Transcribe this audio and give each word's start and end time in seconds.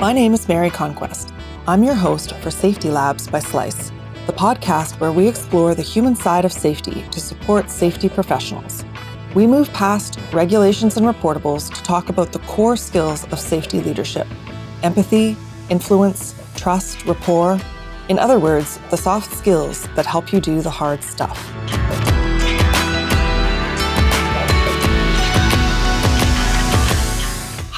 My 0.00 0.14
name 0.14 0.32
is 0.32 0.48
Mary 0.48 0.70
Conquest. 0.70 1.34
I'm 1.68 1.84
your 1.84 1.94
host 1.94 2.34
for 2.36 2.50
Safety 2.50 2.88
Labs 2.88 3.28
by 3.28 3.38
Slice, 3.38 3.92
the 4.26 4.32
podcast 4.32 4.98
where 4.98 5.12
we 5.12 5.28
explore 5.28 5.74
the 5.74 5.82
human 5.82 6.16
side 6.16 6.46
of 6.46 6.54
safety 6.54 7.04
to 7.10 7.20
support 7.20 7.68
safety 7.68 8.08
professionals. 8.08 8.82
We 9.34 9.46
move 9.46 9.70
past 9.74 10.18
regulations 10.32 10.96
and 10.96 11.04
reportables 11.04 11.70
to 11.74 11.82
talk 11.82 12.08
about 12.08 12.32
the 12.32 12.38
core 12.38 12.78
skills 12.78 13.24
of 13.30 13.38
safety 13.38 13.82
leadership 13.82 14.26
empathy, 14.82 15.36
influence, 15.68 16.34
trust, 16.56 17.04
rapport. 17.04 17.60
In 18.08 18.18
other 18.18 18.38
words, 18.38 18.80
the 18.88 18.96
soft 18.96 19.36
skills 19.36 19.86
that 19.96 20.06
help 20.06 20.32
you 20.32 20.40
do 20.40 20.62
the 20.62 20.70
hard 20.70 21.04
stuff. 21.04 21.36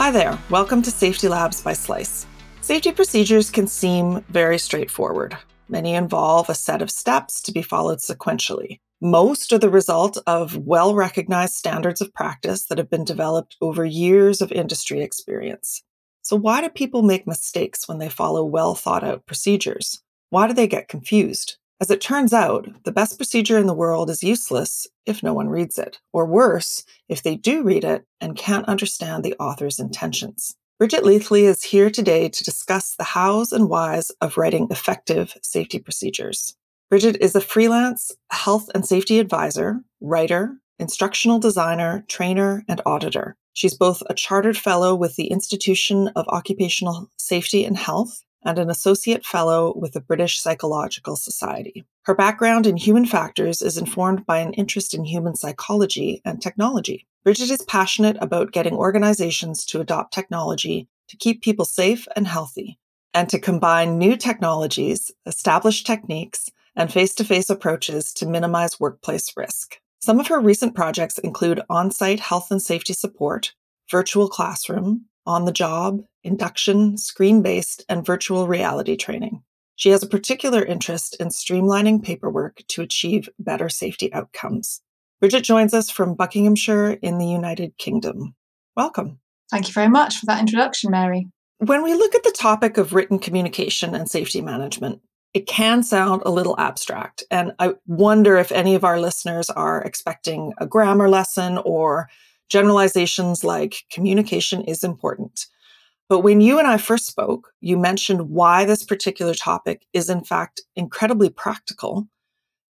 Hi 0.02 0.10
there, 0.10 0.36
welcome 0.50 0.82
to 0.82 0.90
Safety 0.90 1.28
Labs 1.28 1.60
by 1.60 1.74
Slice. 1.74 2.26
Safety 2.60 2.90
procedures 2.90 3.50
can 3.50 3.68
seem 3.68 4.24
very 4.30 4.58
straightforward. 4.58 5.38
Many 5.68 5.94
involve 5.94 6.50
a 6.50 6.56
set 6.56 6.82
of 6.82 6.90
steps 6.90 7.40
to 7.42 7.52
be 7.52 7.62
followed 7.62 8.00
sequentially. 8.00 8.80
Most 9.00 9.52
are 9.52 9.60
the 9.60 9.70
result 9.70 10.18
of 10.26 10.56
well 10.56 10.96
recognized 10.96 11.54
standards 11.54 12.00
of 12.00 12.12
practice 12.14 12.66
that 12.66 12.78
have 12.78 12.90
been 12.90 13.04
developed 13.04 13.56
over 13.60 13.84
years 13.84 14.40
of 14.40 14.50
industry 14.50 15.02
experience. 15.02 15.84
So, 16.22 16.34
why 16.34 16.62
do 16.62 16.68
people 16.68 17.02
make 17.02 17.24
mistakes 17.24 17.86
when 17.86 17.98
they 17.98 18.08
follow 18.08 18.44
well 18.44 18.74
thought 18.74 19.04
out 19.04 19.26
procedures? 19.26 20.02
Why 20.30 20.48
do 20.48 20.52
they 20.52 20.66
get 20.66 20.88
confused? 20.88 21.58
As 21.82 21.90
it 21.90 22.00
turns 22.00 22.32
out, 22.32 22.68
the 22.84 22.92
best 22.92 23.16
procedure 23.16 23.58
in 23.58 23.66
the 23.66 23.74
world 23.74 24.08
is 24.08 24.22
useless 24.22 24.86
if 25.04 25.20
no 25.20 25.34
one 25.34 25.48
reads 25.48 25.78
it, 25.78 25.98
or 26.12 26.24
worse, 26.24 26.84
if 27.08 27.24
they 27.24 27.34
do 27.34 27.64
read 27.64 27.82
it 27.82 28.06
and 28.20 28.36
can't 28.36 28.68
understand 28.68 29.24
the 29.24 29.34
author's 29.40 29.80
intentions. 29.80 30.54
Bridget 30.78 31.04
Leathley 31.04 31.44
is 31.44 31.64
here 31.64 31.90
today 31.90 32.28
to 32.28 32.44
discuss 32.44 32.94
the 32.94 33.02
hows 33.02 33.52
and 33.52 33.68
whys 33.68 34.10
of 34.20 34.36
writing 34.36 34.68
effective 34.70 35.36
safety 35.42 35.80
procedures. 35.80 36.54
Bridget 36.88 37.16
is 37.20 37.34
a 37.34 37.40
freelance 37.40 38.12
health 38.30 38.70
and 38.76 38.86
safety 38.86 39.18
advisor, 39.18 39.80
writer, 40.00 40.58
instructional 40.78 41.40
designer, 41.40 42.04
trainer, 42.06 42.64
and 42.68 42.80
auditor. 42.86 43.34
She's 43.54 43.74
both 43.74 44.04
a 44.08 44.14
chartered 44.14 44.56
fellow 44.56 44.94
with 44.94 45.16
the 45.16 45.32
Institution 45.32 46.12
of 46.14 46.28
Occupational 46.28 47.10
Safety 47.16 47.64
and 47.64 47.76
Health 47.76 48.22
and 48.44 48.58
an 48.58 48.70
associate 48.70 49.24
fellow 49.24 49.72
with 49.76 49.92
the 49.92 50.00
British 50.00 50.40
Psychological 50.40 51.16
Society. 51.16 51.84
Her 52.02 52.14
background 52.14 52.66
in 52.66 52.76
human 52.76 53.06
factors 53.06 53.62
is 53.62 53.78
informed 53.78 54.26
by 54.26 54.38
an 54.38 54.52
interest 54.54 54.94
in 54.94 55.04
human 55.04 55.36
psychology 55.36 56.20
and 56.24 56.42
technology. 56.42 57.06
Bridget 57.24 57.50
is 57.50 57.62
passionate 57.62 58.16
about 58.20 58.52
getting 58.52 58.74
organizations 58.74 59.64
to 59.66 59.80
adopt 59.80 60.12
technology 60.12 60.88
to 61.08 61.16
keep 61.16 61.42
people 61.42 61.64
safe 61.64 62.08
and 62.16 62.26
healthy, 62.26 62.78
and 63.14 63.28
to 63.28 63.38
combine 63.38 63.98
new 63.98 64.16
technologies, 64.16 65.10
established 65.26 65.86
techniques, 65.86 66.50
and 66.74 66.92
face 66.92 67.14
to 67.14 67.24
face 67.24 67.50
approaches 67.50 68.12
to 68.14 68.26
minimize 68.26 68.80
workplace 68.80 69.32
risk. 69.36 69.78
Some 70.00 70.18
of 70.18 70.26
her 70.28 70.40
recent 70.40 70.74
projects 70.74 71.18
include 71.18 71.60
on 71.70 71.90
site 71.90 72.18
health 72.18 72.50
and 72.50 72.60
safety 72.60 72.92
support, 72.92 73.52
virtual 73.90 74.28
classroom, 74.28 75.04
on 75.26 75.44
the 75.44 75.52
job, 75.52 76.02
induction, 76.24 76.96
screen 76.98 77.42
based, 77.42 77.84
and 77.88 78.04
virtual 78.06 78.46
reality 78.46 78.96
training. 78.96 79.42
She 79.76 79.90
has 79.90 80.02
a 80.02 80.08
particular 80.08 80.64
interest 80.64 81.16
in 81.18 81.28
streamlining 81.28 82.02
paperwork 82.02 82.62
to 82.68 82.82
achieve 82.82 83.28
better 83.38 83.68
safety 83.68 84.12
outcomes. 84.12 84.80
Bridget 85.20 85.44
joins 85.44 85.72
us 85.74 85.90
from 85.90 86.14
Buckinghamshire 86.14 86.92
in 87.02 87.18
the 87.18 87.26
United 87.26 87.76
Kingdom. 87.78 88.34
Welcome. 88.76 89.20
Thank 89.50 89.68
you 89.68 89.72
very 89.72 89.88
much 89.88 90.18
for 90.18 90.26
that 90.26 90.40
introduction, 90.40 90.90
Mary. 90.90 91.28
When 91.58 91.82
we 91.82 91.94
look 91.94 92.14
at 92.14 92.24
the 92.24 92.34
topic 92.36 92.76
of 92.76 92.92
written 92.92 93.18
communication 93.18 93.94
and 93.94 94.10
safety 94.10 94.40
management, 94.40 95.00
it 95.34 95.46
can 95.46 95.82
sound 95.82 96.22
a 96.24 96.30
little 96.30 96.58
abstract. 96.58 97.22
And 97.30 97.52
I 97.58 97.74
wonder 97.86 98.36
if 98.36 98.52
any 98.52 98.74
of 98.74 98.84
our 98.84 99.00
listeners 99.00 99.48
are 99.50 99.82
expecting 99.82 100.52
a 100.58 100.66
grammar 100.66 101.08
lesson 101.08 101.58
or 101.58 102.08
generalizations 102.48 103.44
like 103.44 103.84
communication 103.90 104.62
is 104.62 104.84
important. 104.84 105.46
But 106.12 106.20
when 106.20 106.42
you 106.42 106.58
and 106.58 106.68
I 106.68 106.76
first 106.76 107.06
spoke, 107.06 107.54
you 107.62 107.78
mentioned 107.78 108.28
why 108.28 108.66
this 108.66 108.84
particular 108.84 109.32
topic 109.32 109.86
is, 109.94 110.10
in 110.10 110.22
fact, 110.22 110.60
incredibly 110.76 111.30
practical 111.30 112.06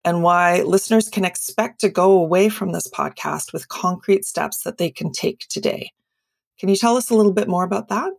and 0.06 0.22
why 0.22 0.62
listeners 0.62 1.10
can 1.10 1.26
expect 1.26 1.80
to 1.80 1.90
go 1.90 2.12
away 2.12 2.50
from 2.50 2.72
this 2.72 2.88
podcast 2.88 3.52
with 3.52 3.68
concrete 3.68 4.26
steps 4.26 4.62
that 4.62 4.78
they 4.78 4.92
can 4.92 5.12
take 5.12 5.48
today. 5.48 5.92
Can 6.60 6.70
you 6.70 6.76
tell 6.76 6.96
us 6.98 7.10
a 7.10 7.16
little 7.16 7.34
bit 7.34 7.48
more 7.48 7.64
about 7.64 7.90
that? 7.90 8.14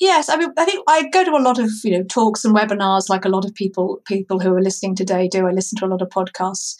Yes, 0.00 0.28
I 0.28 0.36
mean, 0.36 0.50
I 0.58 0.64
think 0.64 0.82
I 0.88 1.10
go 1.10 1.22
to 1.22 1.36
a 1.36 1.46
lot 1.46 1.60
of 1.60 1.70
you 1.84 1.96
know 1.96 2.02
talks 2.02 2.44
and 2.44 2.52
webinars, 2.52 3.08
like 3.08 3.24
a 3.24 3.28
lot 3.28 3.44
of 3.44 3.54
people 3.54 4.02
people 4.04 4.40
who 4.40 4.52
are 4.52 4.60
listening 4.60 4.96
today 4.96 5.28
do. 5.28 5.46
I 5.46 5.52
listen 5.52 5.78
to 5.78 5.86
a 5.86 5.92
lot 5.94 6.02
of 6.02 6.08
podcasts, 6.08 6.76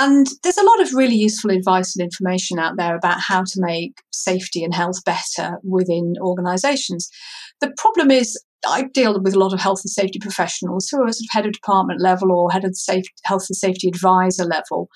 and 0.00 0.26
there's 0.42 0.56
a 0.56 0.64
lot 0.64 0.80
of 0.80 0.94
really 0.94 1.14
useful 1.14 1.50
advice 1.50 1.94
and 1.94 2.02
information 2.02 2.58
out 2.58 2.78
there 2.78 2.96
about 2.96 3.20
how 3.20 3.44
to 3.44 3.60
make 3.60 4.00
safety 4.12 4.64
and 4.64 4.74
health 4.74 5.04
better 5.04 5.58
within 5.62 6.14
organizations. 6.22 7.10
The 7.60 7.70
problem 7.76 8.10
is, 8.10 8.42
I 8.66 8.84
deal 8.94 9.20
with 9.20 9.34
a 9.34 9.38
lot 9.38 9.52
of 9.52 9.60
health 9.60 9.82
and 9.84 9.90
safety 9.90 10.18
professionals 10.18 10.88
who 10.88 11.02
are 11.02 11.12
sort 11.12 11.20
of 11.20 11.28
head 11.32 11.46
of 11.46 11.52
department 11.52 12.00
level 12.00 12.32
or 12.32 12.50
head 12.50 12.64
of 12.64 12.74
health 13.24 13.46
and 13.50 13.56
safety 13.56 13.88
advisor 13.88 14.44
level. 14.44 14.88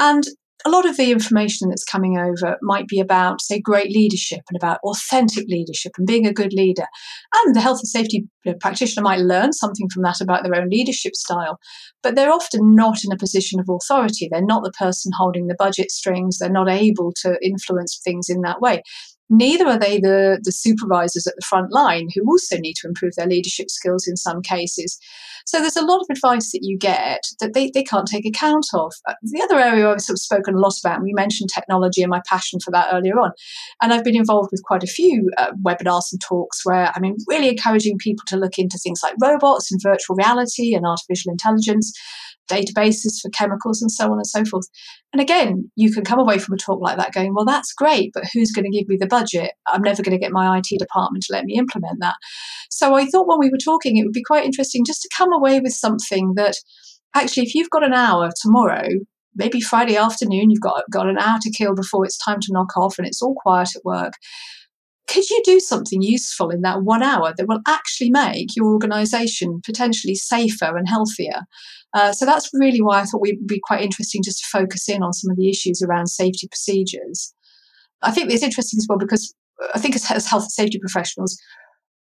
And 0.00 0.24
a 0.64 0.70
lot 0.70 0.88
of 0.88 0.96
the 0.96 1.10
information 1.10 1.68
that's 1.68 1.84
coming 1.84 2.18
over 2.18 2.56
might 2.62 2.86
be 2.86 3.00
about, 3.00 3.40
say, 3.40 3.60
great 3.60 3.90
leadership 3.90 4.40
and 4.48 4.56
about 4.56 4.80
authentic 4.84 5.46
leadership 5.48 5.92
and 5.98 6.06
being 6.06 6.26
a 6.26 6.32
good 6.32 6.52
leader. 6.52 6.86
And 7.44 7.54
the 7.54 7.60
health 7.60 7.80
and 7.80 7.88
safety 7.88 8.26
practitioner 8.60 9.02
might 9.02 9.20
learn 9.20 9.52
something 9.52 9.88
from 9.88 10.02
that 10.02 10.20
about 10.20 10.42
their 10.42 10.54
own 10.54 10.68
leadership 10.68 11.14
style, 11.14 11.58
but 12.02 12.14
they're 12.14 12.32
often 12.32 12.74
not 12.74 13.04
in 13.04 13.12
a 13.12 13.16
position 13.16 13.60
of 13.60 13.68
authority. 13.68 14.28
They're 14.30 14.44
not 14.44 14.62
the 14.64 14.72
person 14.72 15.12
holding 15.16 15.46
the 15.46 15.56
budget 15.58 15.90
strings. 15.90 16.38
They're 16.38 16.50
not 16.50 16.68
able 16.68 17.12
to 17.22 17.38
influence 17.42 18.00
things 18.02 18.28
in 18.28 18.42
that 18.42 18.60
way. 18.60 18.82
Neither 19.32 19.66
are 19.66 19.78
they 19.78 19.98
the, 19.98 20.38
the 20.42 20.52
supervisors 20.52 21.26
at 21.26 21.34
the 21.36 21.46
front 21.48 21.72
line 21.72 22.08
who 22.14 22.22
also 22.28 22.58
need 22.58 22.74
to 22.74 22.86
improve 22.86 23.14
their 23.16 23.26
leadership 23.26 23.70
skills 23.70 24.06
in 24.06 24.14
some 24.14 24.42
cases. 24.42 24.98
So 25.46 25.58
there's 25.58 25.76
a 25.76 25.86
lot 25.86 26.02
of 26.02 26.06
advice 26.10 26.52
that 26.52 26.60
you 26.62 26.76
get 26.76 27.22
that 27.40 27.54
they, 27.54 27.70
they 27.70 27.82
can't 27.82 28.06
take 28.06 28.26
account 28.26 28.66
of. 28.74 28.92
Uh, 29.08 29.14
the 29.22 29.42
other 29.42 29.58
area 29.58 29.88
I've 29.88 30.02
sort 30.02 30.16
of 30.16 30.20
spoken 30.20 30.54
a 30.54 30.60
lot 30.60 30.74
about, 30.78 30.96
and 30.96 31.04
we 31.04 31.14
mentioned 31.14 31.48
technology 31.48 32.02
and 32.02 32.10
my 32.10 32.20
passion 32.28 32.60
for 32.60 32.70
that 32.72 32.88
earlier 32.92 33.18
on. 33.18 33.32
And 33.80 33.92
I've 33.92 34.04
been 34.04 34.16
involved 34.16 34.50
with 34.52 34.62
quite 34.64 34.84
a 34.84 34.86
few 34.86 35.30
uh, 35.38 35.52
webinars 35.64 36.12
and 36.12 36.20
talks 36.20 36.60
where 36.64 36.92
I 36.94 37.00
mean, 37.00 37.16
really 37.26 37.48
encouraging 37.48 37.96
people 37.96 38.24
to 38.28 38.36
look 38.36 38.58
into 38.58 38.78
things 38.78 39.00
like 39.02 39.14
robots 39.20 39.72
and 39.72 39.80
virtual 39.82 40.14
reality 40.14 40.74
and 40.74 40.84
artificial 40.84 41.32
intelligence 41.32 41.98
databases 42.50 43.20
for 43.20 43.30
chemicals 43.30 43.80
and 43.80 43.90
so 43.90 44.06
on 44.06 44.18
and 44.18 44.26
so 44.26 44.44
forth. 44.44 44.66
And 45.12 45.20
again, 45.20 45.70
you 45.76 45.92
can 45.92 46.04
come 46.04 46.18
away 46.18 46.38
from 46.38 46.54
a 46.54 46.58
talk 46.58 46.80
like 46.80 46.96
that 46.96 47.12
going, 47.12 47.34
well, 47.34 47.44
that's 47.44 47.72
great, 47.72 48.10
but 48.12 48.24
who's 48.32 48.52
going 48.52 48.64
to 48.64 48.76
give 48.76 48.88
me 48.88 48.96
the 48.98 49.06
budget? 49.06 49.52
I'm 49.66 49.82
never 49.82 50.02
going 50.02 50.16
to 50.16 50.22
get 50.22 50.32
my 50.32 50.58
IT 50.58 50.78
department 50.78 51.24
to 51.24 51.32
let 51.32 51.44
me 51.44 51.54
implement 51.54 52.00
that. 52.00 52.16
So 52.70 52.94
I 52.94 53.06
thought 53.06 53.28
when 53.28 53.38
we 53.38 53.50
were 53.50 53.58
talking, 53.58 53.96
it 53.96 54.04
would 54.04 54.12
be 54.12 54.22
quite 54.22 54.44
interesting 54.44 54.84
just 54.84 55.02
to 55.02 55.10
come 55.16 55.32
away 55.32 55.60
with 55.60 55.72
something 55.72 56.34
that 56.36 56.54
actually, 57.14 57.44
if 57.44 57.54
you've 57.54 57.70
got 57.70 57.84
an 57.84 57.94
hour 57.94 58.30
tomorrow, 58.40 58.88
maybe 59.34 59.60
Friday 59.60 59.96
afternoon, 59.96 60.50
you've 60.50 60.60
got, 60.60 60.84
got 60.90 61.08
an 61.08 61.18
hour 61.18 61.38
to 61.40 61.50
kill 61.50 61.74
before 61.74 62.04
it's 62.04 62.22
time 62.22 62.40
to 62.40 62.52
knock 62.52 62.76
off 62.76 62.98
and 62.98 63.06
it's 63.06 63.22
all 63.22 63.34
quiet 63.34 63.70
at 63.76 63.84
work 63.84 64.14
could 65.08 65.28
you 65.28 65.42
do 65.44 65.60
something 65.60 66.00
useful 66.00 66.50
in 66.50 66.62
that 66.62 66.82
one 66.82 67.02
hour 67.02 67.34
that 67.36 67.46
will 67.46 67.60
actually 67.68 68.10
make 68.10 68.56
your 68.56 68.66
organization 68.66 69.60
potentially 69.64 70.14
safer 70.14 70.76
and 70.76 70.88
healthier? 70.88 71.42
Uh, 71.94 72.12
so 72.12 72.24
that's 72.24 72.50
really 72.54 72.80
why 72.80 73.00
I 73.00 73.04
thought 73.04 73.20
we'd 73.20 73.46
be 73.46 73.60
quite 73.62 73.82
interesting 73.82 74.22
just 74.22 74.38
to 74.38 74.58
focus 74.58 74.88
in 74.88 75.02
on 75.02 75.12
some 75.12 75.30
of 75.30 75.36
the 75.36 75.50
issues 75.50 75.82
around 75.82 76.06
safety 76.06 76.48
procedures. 76.48 77.34
I 78.02 78.10
think 78.10 78.30
it's 78.30 78.42
interesting 78.42 78.78
as 78.78 78.86
well 78.88 78.98
because 78.98 79.34
I 79.74 79.78
think 79.78 79.94
as, 79.94 80.10
as 80.10 80.26
health 80.26 80.44
and 80.44 80.52
safety 80.52 80.78
professionals, 80.78 81.38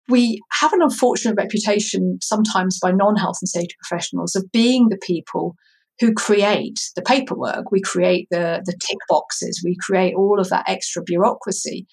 we 0.09 0.41
have 0.53 0.73
an 0.73 0.81
unfortunate 0.81 1.35
reputation 1.35 2.17
sometimes 2.21 2.79
by 2.81 2.91
non 2.91 3.15
health 3.15 3.37
and 3.41 3.49
safety 3.49 3.75
professionals 3.81 4.35
of 4.35 4.51
being 4.51 4.89
the 4.89 4.97
people 4.97 5.55
who 5.99 6.13
create 6.13 6.79
the 6.95 7.01
paperwork, 7.01 7.71
we 7.71 7.81
create 7.81 8.27
the, 8.31 8.61
the 8.65 8.73
tick 8.73 8.97
boxes, 9.07 9.61
we 9.63 9.77
create 9.79 10.15
all 10.15 10.39
of 10.39 10.49
that 10.49 10.67
extra 10.67 11.03
bureaucracy. 11.03 11.85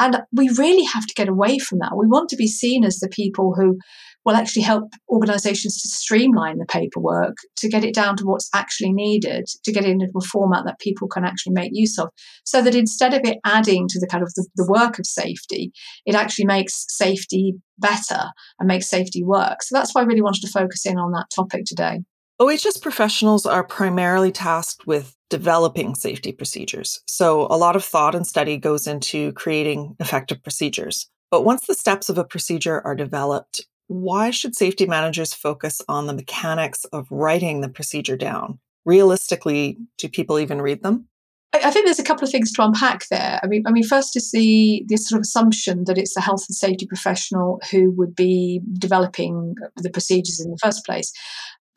And 0.00 0.20
we 0.32 0.48
really 0.50 0.84
have 0.84 1.06
to 1.06 1.14
get 1.14 1.28
away 1.28 1.58
from 1.58 1.80
that. 1.80 1.96
We 1.96 2.06
want 2.06 2.28
to 2.30 2.36
be 2.36 2.46
seen 2.46 2.84
as 2.84 2.98
the 2.98 3.08
people 3.08 3.54
who 3.54 3.78
will 4.24 4.36
actually 4.36 4.62
help 4.62 4.92
organizations 5.08 5.80
to 5.80 5.88
streamline 5.88 6.58
the 6.58 6.66
paperwork, 6.66 7.36
to 7.56 7.68
get 7.68 7.82
it 7.82 7.94
down 7.94 8.16
to 8.16 8.24
what's 8.24 8.50
actually 8.54 8.92
needed, 8.92 9.46
to 9.64 9.72
get 9.72 9.84
it 9.84 9.90
into 9.90 10.06
a 10.16 10.20
format 10.20 10.64
that 10.66 10.78
people 10.80 11.08
can 11.08 11.24
actually 11.24 11.54
make 11.54 11.70
use 11.72 11.98
of. 11.98 12.10
So 12.44 12.60
that 12.62 12.74
instead 12.74 13.14
of 13.14 13.22
it 13.24 13.38
adding 13.44 13.88
to 13.88 13.98
the 13.98 14.06
kind 14.06 14.22
of 14.22 14.32
the, 14.34 14.46
the 14.56 14.66
work 14.68 14.98
of 14.98 15.06
safety, 15.06 15.72
it 16.04 16.14
actually 16.14 16.44
makes 16.44 16.84
safety 16.88 17.54
better 17.78 18.26
and 18.58 18.68
makes 18.68 18.88
safety 18.88 19.24
work. 19.24 19.62
So 19.62 19.74
that's 19.74 19.94
why 19.94 20.02
I 20.02 20.04
really 20.04 20.22
wanted 20.22 20.42
to 20.42 20.52
focus 20.52 20.84
in 20.84 20.98
on 20.98 21.12
that 21.12 21.26
topic 21.34 21.64
today. 21.64 22.00
OHS 22.40 22.76
professionals 22.76 23.46
are 23.46 23.64
primarily 23.64 24.30
tasked 24.30 24.86
with 24.86 25.16
developing 25.28 25.96
safety 25.96 26.30
procedures. 26.30 27.00
So 27.06 27.48
a 27.50 27.58
lot 27.58 27.74
of 27.74 27.84
thought 27.84 28.14
and 28.14 28.24
study 28.24 28.56
goes 28.56 28.86
into 28.86 29.32
creating 29.32 29.96
effective 29.98 30.40
procedures. 30.42 31.08
But 31.32 31.44
once 31.44 31.66
the 31.66 31.74
steps 31.74 32.08
of 32.08 32.16
a 32.16 32.24
procedure 32.24 32.80
are 32.86 32.94
developed, 32.94 33.66
why 33.88 34.30
should 34.30 34.54
safety 34.54 34.86
managers 34.86 35.34
focus 35.34 35.80
on 35.88 36.06
the 36.06 36.14
mechanics 36.14 36.84
of 36.86 37.10
writing 37.10 37.60
the 37.60 37.68
procedure 37.68 38.16
down? 38.16 38.60
Realistically, 38.84 39.76
do 39.98 40.08
people 40.08 40.38
even 40.38 40.62
read 40.62 40.84
them? 40.84 41.08
I 41.52 41.70
think 41.70 41.86
there's 41.86 41.98
a 41.98 42.04
couple 42.04 42.24
of 42.24 42.30
things 42.30 42.52
to 42.52 42.62
unpack 42.62 43.08
there. 43.08 43.40
I 43.42 43.46
mean, 43.46 43.66
I 43.66 43.72
mean, 43.72 43.82
first 43.82 44.16
is 44.16 44.30
the 44.30 44.84
the 44.86 44.96
sort 44.98 45.18
of 45.18 45.22
assumption 45.22 45.84
that 45.84 45.98
it's 45.98 46.14
the 46.14 46.20
health 46.20 46.44
and 46.46 46.54
safety 46.54 46.86
professional 46.86 47.60
who 47.70 47.90
would 47.92 48.14
be 48.14 48.60
developing 48.74 49.54
the 49.76 49.90
procedures 49.90 50.40
in 50.40 50.50
the 50.50 50.58
first 50.58 50.84
place 50.84 51.12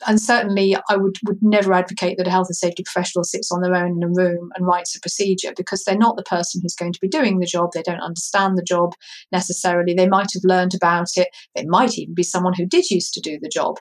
and 0.06 0.20
certainly 0.20 0.76
I 0.88 0.96
would, 0.96 1.16
would 1.26 1.42
never 1.42 1.72
advocate 1.72 2.18
that 2.18 2.26
a 2.26 2.30
health 2.30 2.48
and 2.48 2.56
safety 2.56 2.82
professional 2.82 3.24
sits 3.24 3.50
on 3.50 3.60
their 3.60 3.74
own 3.74 3.96
in 3.96 4.02
a 4.02 4.08
room 4.08 4.50
and 4.54 4.66
writes 4.66 4.94
a 4.96 5.00
procedure 5.00 5.52
because 5.56 5.84
they're 5.84 5.96
not 5.96 6.16
the 6.16 6.22
person 6.22 6.60
who's 6.60 6.74
going 6.74 6.92
to 6.92 7.00
be 7.00 7.08
doing 7.08 7.38
the 7.38 7.46
job. 7.46 7.70
They 7.72 7.82
don't 7.82 8.00
understand 8.00 8.56
the 8.56 8.62
job 8.62 8.94
necessarily. 9.30 9.94
They 9.94 10.08
might 10.08 10.32
have 10.32 10.44
learned 10.44 10.74
about 10.74 11.08
it. 11.16 11.28
They 11.54 11.64
might 11.64 11.98
even 11.98 12.14
be 12.14 12.22
someone 12.22 12.54
who 12.54 12.66
did 12.66 12.90
used 12.90 13.14
to 13.14 13.20
do 13.20 13.38
the 13.40 13.48
job. 13.48 13.76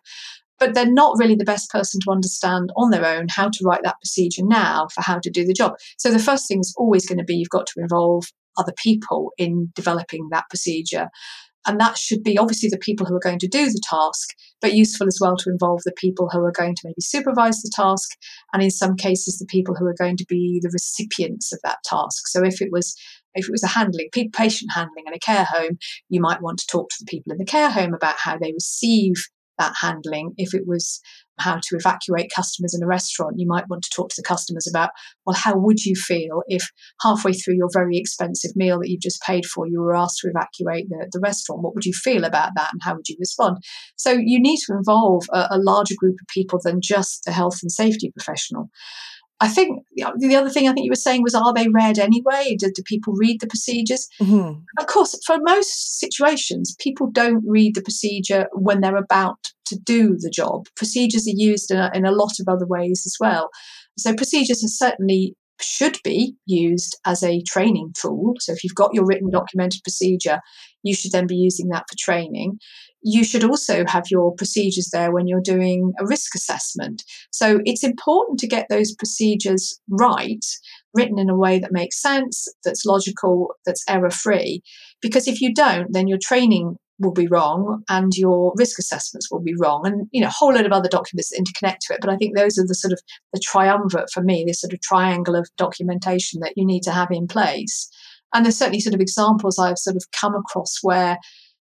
But 0.59 0.75
they're 0.75 0.85
not 0.85 1.17
really 1.17 1.35
the 1.35 1.43
best 1.43 1.71
person 1.71 1.99
to 2.01 2.11
understand 2.11 2.71
on 2.75 2.91
their 2.91 3.05
own 3.05 3.27
how 3.29 3.49
to 3.49 3.63
write 3.63 3.81
that 3.83 3.99
procedure 3.99 4.43
now 4.45 4.87
for 4.93 5.01
how 5.01 5.17
to 5.19 5.29
do 5.29 5.43
the 5.43 5.53
job. 5.53 5.73
So 5.97 6.11
the 6.11 6.19
first 6.19 6.47
thing 6.47 6.59
is 6.59 6.73
always 6.77 7.07
going 7.07 7.17
to 7.17 7.23
be 7.23 7.35
you've 7.35 7.49
got 7.49 7.65
to 7.67 7.79
involve 7.79 8.25
other 8.57 8.73
people 8.77 9.31
in 9.37 9.71
developing 9.75 10.27
that 10.31 10.45
procedure. 10.49 11.09
And 11.67 11.79
that 11.79 11.97
should 11.97 12.23
be 12.23 12.37
obviously 12.37 12.69
the 12.69 12.77
people 12.77 13.05
who 13.05 13.15
are 13.15 13.19
going 13.19 13.39
to 13.39 13.47
do 13.47 13.65
the 13.65 13.81
task, 13.87 14.29
but 14.61 14.73
useful 14.73 15.07
as 15.07 15.19
well 15.21 15.37
to 15.37 15.49
involve 15.49 15.81
the 15.85 15.93
people 15.95 16.29
who 16.31 16.39
are 16.39 16.51
going 16.51 16.75
to 16.75 16.81
maybe 16.83 17.01
supervise 17.01 17.61
the 17.61 17.71
task, 17.75 18.09
and 18.53 18.63
in 18.63 18.71
some 18.71 18.95
cases, 18.95 19.37
the 19.37 19.45
people 19.45 19.75
who 19.75 19.85
are 19.85 19.95
going 19.97 20.17
to 20.17 20.25
be 20.27 20.59
the 20.61 20.71
recipients 20.73 21.53
of 21.53 21.59
that 21.63 21.77
task. 21.85 22.27
So 22.27 22.43
if 22.43 22.61
it 22.61 22.69
was 22.71 22.95
if 23.33 23.47
it 23.47 23.51
was 23.51 23.63
a 23.63 23.67
handling 23.67 24.09
patient 24.11 24.71
handling 24.73 25.05
in 25.07 25.13
a 25.13 25.19
care 25.19 25.45
home, 25.45 25.77
you 26.09 26.19
might 26.19 26.41
want 26.41 26.59
to 26.59 26.67
talk 26.67 26.89
to 26.89 26.97
the 26.99 27.09
people 27.09 27.31
in 27.31 27.37
the 27.37 27.45
care 27.45 27.69
home 27.69 27.93
about 27.93 28.17
how 28.17 28.37
they 28.37 28.51
receive 28.51 29.13
that 29.61 29.73
handling. 29.79 30.33
If 30.37 30.53
it 30.53 30.63
was 30.65 30.99
how 31.39 31.55
to 31.55 31.75
evacuate 31.75 32.31
customers 32.35 32.73
in 32.75 32.83
a 32.83 32.87
restaurant, 32.87 33.35
you 33.37 33.47
might 33.47 33.67
want 33.67 33.83
to 33.83 33.89
talk 33.95 34.09
to 34.09 34.15
the 34.17 34.27
customers 34.27 34.67
about, 34.67 34.89
well, 35.25 35.35
how 35.35 35.57
would 35.57 35.79
you 35.83 35.95
feel 35.95 36.43
if 36.47 36.69
halfway 37.01 37.33
through 37.33 37.55
your 37.55 37.69
very 37.73 37.97
expensive 37.97 38.51
meal 38.55 38.79
that 38.79 38.89
you've 38.89 39.01
just 39.01 39.21
paid 39.21 39.45
for, 39.45 39.67
you 39.67 39.81
were 39.81 39.95
asked 39.95 40.19
to 40.19 40.29
evacuate 40.29 40.89
the, 40.89 41.07
the 41.11 41.19
restaurant? 41.19 41.63
What 41.63 41.73
would 41.73 41.85
you 41.85 41.93
feel 41.93 42.23
about 42.23 42.51
that 42.55 42.69
and 42.71 42.81
how 42.83 42.95
would 42.95 43.07
you 43.07 43.17
respond? 43.19 43.57
So 43.95 44.11
you 44.11 44.39
need 44.39 44.59
to 44.67 44.73
involve 44.73 45.23
a, 45.31 45.47
a 45.51 45.57
larger 45.57 45.95
group 45.97 46.15
of 46.21 46.27
people 46.27 46.59
than 46.63 46.79
just 46.81 47.23
the 47.25 47.31
health 47.31 47.59
and 47.61 47.71
safety 47.71 48.11
professional. 48.15 48.69
I 49.41 49.47
think 49.47 49.83
the 49.95 50.35
other 50.35 50.49
thing 50.49 50.67
I 50.67 50.73
think 50.73 50.85
you 50.85 50.91
were 50.91 50.95
saying 50.95 51.23
was, 51.23 51.33
are 51.33 51.53
they 51.53 51.67
read 51.67 51.97
anyway? 51.97 52.55
Do, 52.57 52.71
do 52.73 52.83
people 52.85 53.13
read 53.17 53.41
the 53.41 53.47
procedures? 53.47 54.07
Mm-hmm. 54.21 54.59
Of 54.79 54.85
course, 54.87 55.19
for 55.25 55.37
most 55.41 55.99
situations, 55.99 56.75
people 56.79 57.09
don't 57.11 57.43
read 57.45 57.73
the 57.73 57.81
procedure 57.81 58.47
when 58.53 58.81
they're 58.81 58.95
about 58.95 59.39
to 59.65 59.79
do 59.79 60.15
the 60.17 60.29
job. 60.29 60.67
Procedures 60.75 61.27
are 61.27 61.35
used 61.35 61.71
in 61.71 61.77
a, 61.77 61.89
in 61.93 62.05
a 62.05 62.11
lot 62.11 62.33
of 62.39 62.47
other 62.47 62.67
ways 62.67 63.03
as 63.05 63.15
well. 63.19 63.49
So 63.97 64.13
procedures 64.13 64.63
are 64.63 64.67
certainly 64.67 65.35
should 65.59 65.97
be 66.03 66.35
used 66.45 66.97
as 67.05 67.23
a 67.23 67.41
training 67.43 67.93
tool. 67.99 68.35
So 68.39 68.51
if 68.51 68.63
you've 68.63 68.75
got 68.75 68.93
your 68.93 69.05
written 69.05 69.29
documented 69.31 69.81
procedure, 69.83 70.39
you 70.83 70.95
should 70.95 71.11
then 71.11 71.27
be 71.27 71.35
using 71.35 71.69
that 71.69 71.85
for 71.89 71.95
training. 71.97 72.59
You 73.03 73.23
should 73.23 73.43
also 73.43 73.83
have 73.87 74.05
your 74.11 74.33
procedures 74.35 74.89
there 74.91 75.11
when 75.11 75.27
you're 75.27 75.41
doing 75.41 75.93
a 75.99 76.05
risk 76.05 76.35
assessment. 76.35 77.03
So 77.31 77.59
it's 77.65 77.83
important 77.83 78.39
to 78.39 78.47
get 78.47 78.67
those 78.69 78.93
procedures 78.93 79.79
right, 79.89 80.45
written 80.93 81.17
in 81.17 81.29
a 81.29 81.37
way 81.37 81.59
that 81.59 81.71
makes 81.71 82.01
sense, 82.01 82.47
that's 82.63 82.85
logical, 82.85 83.55
that's 83.65 83.83
error 83.89 84.11
free. 84.11 84.61
Because 85.01 85.27
if 85.27 85.41
you 85.41 85.53
don't, 85.53 85.93
then 85.93 86.07
your 86.07 86.19
training 86.21 86.77
will 87.01 87.11
be 87.11 87.27
wrong 87.27 87.83
and 87.89 88.15
your 88.15 88.53
risk 88.55 88.77
assessments 88.79 89.29
will 89.31 89.41
be 89.41 89.55
wrong 89.59 89.85
and 89.85 90.07
you 90.11 90.21
know 90.21 90.27
a 90.27 90.31
whole 90.31 90.53
load 90.53 90.65
of 90.65 90.71
other 90.71 90.87
documents 90.87 91.29
that 91.29 91.41
interconnect 91.41 91.79
to 91.81 91.93
it 91.93 91.99
but 91.99 92.09
i 92.09 92.15
think 92.15 92.35
those 92.35 92.57
are 92.57 92.67
the 92.67 92.75
sort 92.75 92.93
of 92.93 92.99
the 93.33 93.39
triumvirate 93.39 94.09
for 94.13 94.21
me 94.21 94.43
this 94.45 94.61
sort 94.61 94.73
of 94.73 94.79
triangle 94.81 95.35
of 95.35 95.49
documentation 95.57 96.39
that 96.39 96.53
you 96.55 96.65
need 96.65 96.83
to 96.83 96.91
have 96.91 97.09
in 97.11 97.27
place 97.27 97.89
and 98.33 98.45
there's 98.45 98.57
certainly 98.57 98.79
sort 98.79 98.95
of 98.95 99.01
examples 99.01 99.59
i've 99.59 99.77
sort 99.77 99.95
of 99.95 100.03
come 100.11 100.35
across 100.35 100.77
where 100.81 101.17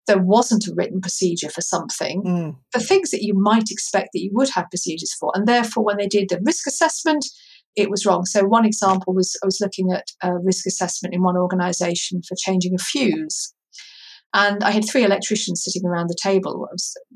there 0.06 0.22
wasn't 0.22 0.66
a 0.66 0.74
written 0.74 1.00
procedure 1.00 1.48
for 1.48 1.62
something 1.62 2.22
mm. 2.22 2.56
for 2.72 2.80
things 2.80 3.10
that 3.10 3.22
you 3.22 3.34
might 3.34 3.70
expect 3.70 4.10
that 4.12 4.20
you 4.20 4.30
would 4.32 4.50
have 4.50 4.70
procedures 4.70 5.14
for 5.14 5.32
and 5.34 5.46
therefore 5.46 5.84
when 5.84 5.96
they 5.96 6.06
did 6.06 6.28
the 6.28 6.40
risk 6.44 6.66
assessment 6.66 7.24
it 7.76 7.90
was 7.90 8.06
wrong. 8.06 8.24
So 8.24 8.44
one 8.44 8.64
example 8.64 9.14
was 9.14 9.36
I 9.42 9.46
was 9.46 9.60
looking 9.60 9.92
at 9.92 10.06
a 10.22 10.36
risk 10.38 10.66
assessment 10.66 11.14
in 11.14 11.22
one 11.22 11.36
organisation 11.36 12.22
for 12.22 12.36
changing 12.38 12.74
a 12.74 12.78
fuse, 12.78 13.52
and 14.32 14.62
I 14.64 14.70
had 14.70 14.84
three 14.84 15.04
electricians 15.04 15.62
sitting 15.64 15.86
around 15.86 16.08
the 16.08 16.16
table 16.20 16.68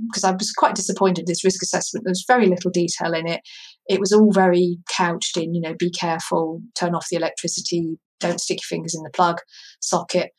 because 0.08 0.24
I, 0.24 0.30
I 0.30 0.32
was 0.32 0.52
quite 0.52 0.74
disappointed. 0.74 1.26
This 1.26 1.44
risk 1.44 1.62
assessment, 1.62 2.04
there 2.04 2.10
was 2.10 2.24
very 2.26 2.46
little 2.46 2.70
detail 2.70 3.14
in 3.14 3.26
it. 3.26 3.40
It 3.88 4.00
was 4.00 4.12
all 4.12 4.32
very 4.32 4.78
couched 4.88 5.36
in, 5.36 5.54
you 5.54 5.60
know, 5.60 5.74
be 5.78 5.90
careful, 5.90 6.60
turn 6.74 6.94
off 6.94 7.06
the 7.10 7.16
electricity, 7.16 7.98
don't 8.20 8.40
stick 8.40 8.58
your 8.58 8.76
fingers 8.76 8.94
in 8.94 9.02
the 9.02 9.10
plug 9.10 9.38
socket. 9.80 10.30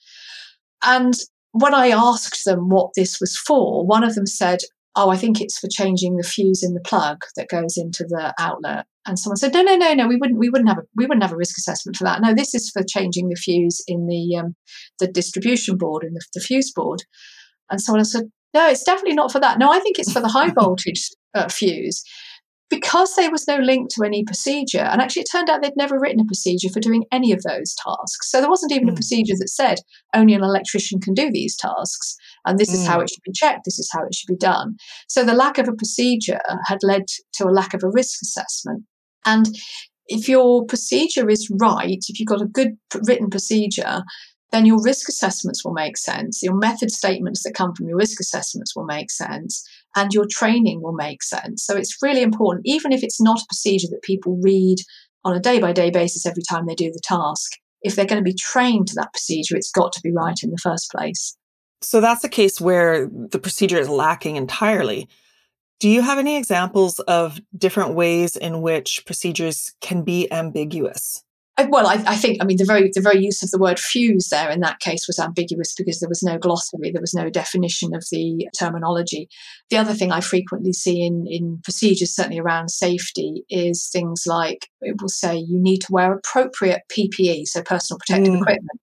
And 0.84 1.14
when 1.52 1.74
I 1.74 1.90
asked 1.90 2.46
them 2.46 2.70
what 2.70 2.92
this 2.96 3.20
was 3.20 3.38
for, 3.38 3.86
one 3.86 4.04
of 4.04 4.16
them 4.16 4.28
said, 4.28 4.60
Oh, 4.96 5.10
I 5.10 5.18
think 5.18 5.40
it's 5.40 5.60
for 5.60 5.70
changing 5.72 6.18
the 6.18 6.24
fuse 6.24 6.64
in 6.64 6.74
the 6.74 6.82
plug 6.82 7.20
that 7.36 7.48
goes 7.48 7.78
into 7.78 8.06
the 8.10 8.34
outlet 8.40 8.86
and 9.10 9.18
someone 9.18 9.38
said, 9.38 9.54
no, 9.54 9.64
no, 9.64 9.76
no, 9.76 9.94
no, 9.94 10.08
we 10.08 10.18
wouldn't, 10.18 10.38
we 10.38 10.50
wouldn't 10.50 10.70
have 10.70 10.78
a, 10.78 10.84
we 10.96 11.06
wouldn't 11.06 11.24
have 11.24 11.32
a 11.32 11.38
risk 11.38 11.58
assessment 11.58 11.96
for 11.96 12.04
that. 12.04 12.22
No, 12.22 12.34
this 12.34 12.54
is 12.54 12.70
for 12.70 12.84
changing 12.88 13.30
the 13.30 13.36
fuse 13.36 13.82
in 13.88 14.08
the 14.08 14.38
um, 14.38 14.56
the 15.00 15.08
distribution 15.08 15.78
board 15.78 16.04
in 16.04 16.14
the, 16.14 16.22
the 16.34 16.40
fuse 16.40 16.72
board. 16.72 17.04
And 17.72 17.82
someone 17.82 18.06
said, 18.06 18.26
no, 18.54 18.68
it's 18.68 18.84
definitely 18.84 19.16
not 19.16 19.32
for 19.32 19.40
that. 19.40 19.58
No, 19.58 19.72
I 19.72 19.80
think 19.80 19.98
it's 19.98 20.12
for 20.12 20.20
the 20.20 20.28
high 20.28 20.50
voltage 20.60 21.10
uh, 21.34 21.48
fuse 21.50 22.04
because 22.70 23.16
there 23.16 23.32
was 23.32 23.48
no 23.48 23.58
link 23.58 23.90
to 23.90 24.04
any 24.04 24.24
procedure. 24.24 24.80
And 24.80 25.02
actually, 25.02 25.24
it 25.24 25.30
turned 25.32 25.50
out 25.50 25.62
they'd 25.62 25.76
never 25.76 26.00
written 26.00 26.20
a 26.20 26.26
procedure 26.26 26.70
for 26.70 26.80
doing 26.80 27.04
any 27.12 27.32
of 27.32 27.42
those 27.44 27.76
tasks. 27.76 28.30
So 28.30 28.40
there 28.40 28.50
wasn't 28.50 28.72
even 28.72 28.86
mm. 28.86 28.90
a 28.90 28.92
hmm. 28.92 28.98
procedure 28.98 29.36
that 29.38 29.50
said 29.50 29.80
only 30.16 30.34
an 30.34 30.44
electrician 30.44 31.00
can 31.00 31.14
do 31.14 31.32
these 31.32 31.58
tasks. 31.58 32.16
And 32.46 32.60
this 32.60 32.70
mm. 32.70 32.76
is 32.76 32.88
how 32.88 32.98
hmm. 32.98 33.04
it 33.04 33.10
should 33.10 33.24
be 33.24 33.32
checked. 33.34 33.66
This 33.66 33.80
is 33.80 33.90
how 33.92 34.04
it 34.06 34.14
should 34.14 34.28
be 34.28 34.38
done. 34.38 34.76
So 35.08 35.24
the 35.24 35.34
lack 35.34 35.58
of 35.58 35.68
a 35.68 35.74
procedure 35.74 36.42
had 36.66 36.80
led 36.84 37.04
to 37.34 37.46
a 37.46 37.52
lack 37.52 37.74
of 37.74 37.84
a 37.84 37.90
risk 37.90 38.22
assessment. 38.22 38.84
And 39.26 39.48
if 40.08 40.28
your 40.28 40.66
procedure 40.66 41.30
is 41.30 41.52
right, 41.60 42.04
if 42.08 42.20
you've 42.20 42.28
got 42.28 42.42
a 42.42 42.48
good 42.48 42.78
written 43.08 43.30
procedure, 43.30 44.04
then 44.52 44.66
your 44.66 44.82
risk 44.82 45.08
assessments 45.10 45.64
will 45.64 45.74
make 45.74 45.98
sense. 45.98 46.42
Your 46.42 46.56
method 46.56 46.92
statements 46.92 47.44
that 47.44 47.54
come 47.54 47.74
from 47.76 47.88
your 47.88 47.98
risk 47.98 48.20
assessments 48.20 48.76
will 48.76 48.86
make 48.86 49.12
sense, 49.12 49.64
and 49.96 50.14
your 50.14 50.26
training 50.30 50.82
will 50.82 50.94
make 50.94 51.22
sense. 51.24 51.64
So 51.64 51.76
it's 51.76 52.02
really 52.02 52.22
important, 52.22 52.66
even 52.66 52.92
if 52.92 53.04
it's 53.04 53.22
not 53.22 53.42
a 53.42 53.46
procedure 53.48 53.88
that 53.92 54.02
people 54.02 54.40
read 54.42 54.78
on 55.24 55.36
a 55.36 55.40
day 55.40 55.60
by 55.60 55.74
day 55.74 55.90
basis 55.92 56.26
every 56.26 56.44
time 56.50 56.66
they 56.66 56.76
do 56.76 56.92
the 56.92 57.02
task. 57.04 57.52
If 57.82 57.96
they're 57.96 58.06
going 58.06 58.24
to 58.24 58.30
be 58.30 58.36
trained 58.38 58.88
to 58.90 58.96
that 58.96 59.14
procedure, 59.14 59.56
it's 59.56 59.72
got 59.72 59.94
to 59.94 60.02
be 60.02 60.12
right 60.12 60.38
in 60.44 60.52
the 60.52 60.58
first 60.58 60.92
place. 60.92 61.38
So 61.82 62.02
that's 62.02 62.24
a 62.24 62.30
case 62.30 62.60
where 62.60 63.08
the 63.08 63.40
procedure 63.40 63.78
is 63.78 63.88
lacking 63.88 64.36
entirely. 64.36 65.08
Do 65.80 65.88
you 65.88 66.02
have 66.02 66.18
any 66.18 66.36
examples 66.36 67.00
of 67.00 67.40
different 67.58 67.94
ways 67.94 68.36
in 68.36 68.62
which 68.62 69.06
procedures 69.06 69.74
can 69.80 70.04
be 70.04 70.30
ambiguous? 70.30 71.24
Well, 71.70 71.88
I, 71.88 72.04
I, 72.06 72.16
think 72.16 72.38
I 72.42 72.46
mean 72.46 72.58
the 72.58 72.66
very 72.66 72.90
the 72.94 73.02
very 73.02 73.20
use 73.20 73.44
of 73.44 73.52
the 73.52 73.58
word 73.58 73.80
fuse 73.80 74.30
there 74.30 74.50
in 74.50 74.60
that 74.62 74.80
case 74.80 75.08
was 75.08 75.20
ambiguous 75.20 75.74
because 75.76 76.00
there 76.00 76.10
was 76.10 76.24
no 76.24 76.38
glossary, 76.38 76.92
there 76.92 77.02
was 77.02 77.14
no 77.14 77.30
definition 77.30 77.96
of 77.96 78.04
the 78.12 78.48
terminology. 78.58 79.28
The 79.70 79.78
other 79.78 79.94
thing 79.94 80.12
I 80.12 80.22
frequently 80.22 80.74
see 80.74 81.02
in 81.02 81.26
in 81.28 81.60
procedures, 81.64 82.16
certainly 82.16 82.40
around 82.40 82.70
safety, 82.70 83.44
is 83.50 83.90
things 83.92 84.24
like 84.26 84.68
it 84.82 85.02
will 85.02 85.10
say 85.10 85.38
you 85.38 85.60
need 85.60 85.80
to 85.80 85.92
wear 85.92 86.14
appropriate 86.14 86.82
PPE, 86.92 87.48
so 87.48 87.62
personal 87.64 88.00
protective 88.00 88.34
mm. 88.34 88.42
equipment, 88.42 88.82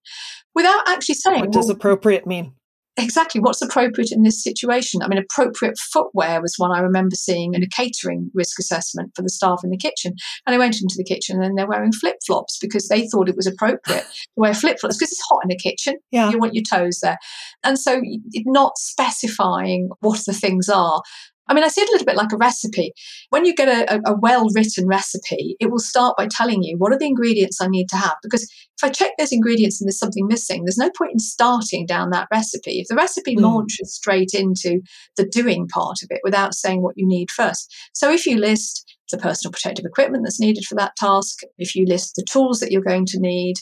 without 0.54 0.88
actually 0.88 1.16
saying 1.16 1.40
what 1.40 1.52
does 1.52 1.66
well, 1.66 1.76
appropriate 1.76 2.26
mean 2.26 2.54
exactly 2.96 3.40
what's 3.40 3.62
appropriate 3.62 4.12
in 4.12 4.22
this 4.22 4.42
situation. 4.42 5.02
I 5.02 5.08
mean, 5.08 5.18
appropriate 5.18 5.78
footwear 5.78 6.40
was 6.40 6.54
one 6.56 6.72
I 6.72 6.80
remember 6.80 7.14
seeing 7.14 7.54
in 7.54 7.62
a 7.62 7.68
catering 7.68 8.30
risk 8.34 8.58
assessment 8.58 9.12
for 9.14 9.22
the 9.22 9.28
staff 9.28 9.60
in 9.62 9.70
the 9.70 9.76
kitchen. 9.76 10.14
And 10.46 10.54
I 10.54 10.58
went 10.58 10.80
into 10.80 10.94
the 10.96 11.04
kitchen 11.04 11.42
and 11.42 11.56
they're 11.56 11.68
wearing 11.68 11.92
flip 11.92 12.16
flops 12.26 12.58
because 12.58 12.88
they 12.88 13.08
thought 13.08 13.28
it 13.28 13.36
was 13.36 13.46
appropriate 13.46 14.04
to 14.12 14.28
wear 14.36 14.54
flip 14.54 14.78
flops 14.80 14.96
because 14.96 15.12
it's 15.12 15.26
hot 15.28 15.40
in 15.42 15.48
the 15.48 15.58
kitchen. 15.58 15.96
Yeah. 16.10 16.30
You 16.30 16.38
want 16.38 16.54
your 16.54 16.64
toes 16.64 17.00
there. 17.02 17.18
And 17.64 17.78
so, 17.78 18.00
not 18.46 18.78
specifying 18.78 19.90
what 20.00 20.20
the 20.26 20.32
things 20.32 20.68
are 20.68 21.02
I 21.48 21.54
mean, 21.54 21.64
I 21.64 21.68
see 21.68 21.80
it 21.80 21.88
a 21.88 21.92
little 21.92 22.06
bit 22.06 22.16
like 22.16 22.32
a 22.32 22.36
recipe. 22.36 22.92
When 23.30 23.44
you 23.44 23.54
get 23.54 23.68
a, 23.68 24.00
a 24.06 24.14
well 24.18 24.46
written 24.54 24.86
recipe, 24.86 25.56
it 25.60 25.70
will 25.70 25.78
start 25.78 26.16
by 26.16 26.28
telling 26.30 26.62
you 26.62 26.76
what 26.78 26.92
are 26.92 26.98
the 26.98 27.06
ingredients 27.06 27.60
I 27.60 27.68
need 27.68 27.88
to 27.90 27.96
have. 27.96 28.14
Because 28.22 28.42
if 28.42 28.84
I 28.84 28.90
check 28.90 29.12
those 29.18 29.32
ingredients 29.32 29.80
and 29.80 29.86
there's 29.86 29.98
something 29.98 30.26
missing, 30.26 30.64
there's 30.64 30.78
no 30.78 30.90
point 30.96 31.12
in 31.12 31.18
starting 31.18 31.86
down 31.86 32.10
that 32.10 32.28
recipe. 32.32 32.80
If 32.80 32.88
the 32.88 32.94
recipe 32.94 33.36
mm. 33.36 33.42
launches 33.42 33.94
straight 33.94 34.34
into 34.34 34.80
the 35.16 35.26
doing 35.26 35.66
part 35.68 35.98
of 36.02 36.08
it 36.10 36.20
without 36.24 36.54
saying 36.54 36.82
what 36.82 36.96
you 36.96 37.06
need 37.06 37.30
first. 37.30 37.74
So 37.94 38.10
if 38.10 38.26
you 38.26 38.36
list 38.36 38.84
the 39.10 39.18
personal 39.18 39.52
protective 39.52 39.84
equipment 39.84 40.24
that's 40.24 40.40
needed 40.40 40.64
for 40.64 40.74
that 40.74 40.96
task, 40.96 41.40
if 41.58 41.74
you 41.74 41.86
list 41.86 42.16
the 42.16 42.26
tools 42.30 42.60
that 42.60 42.72
you're 42.72 42.82
going 42.82 43.06
to 43.06 43.20
need, 43.20 43.56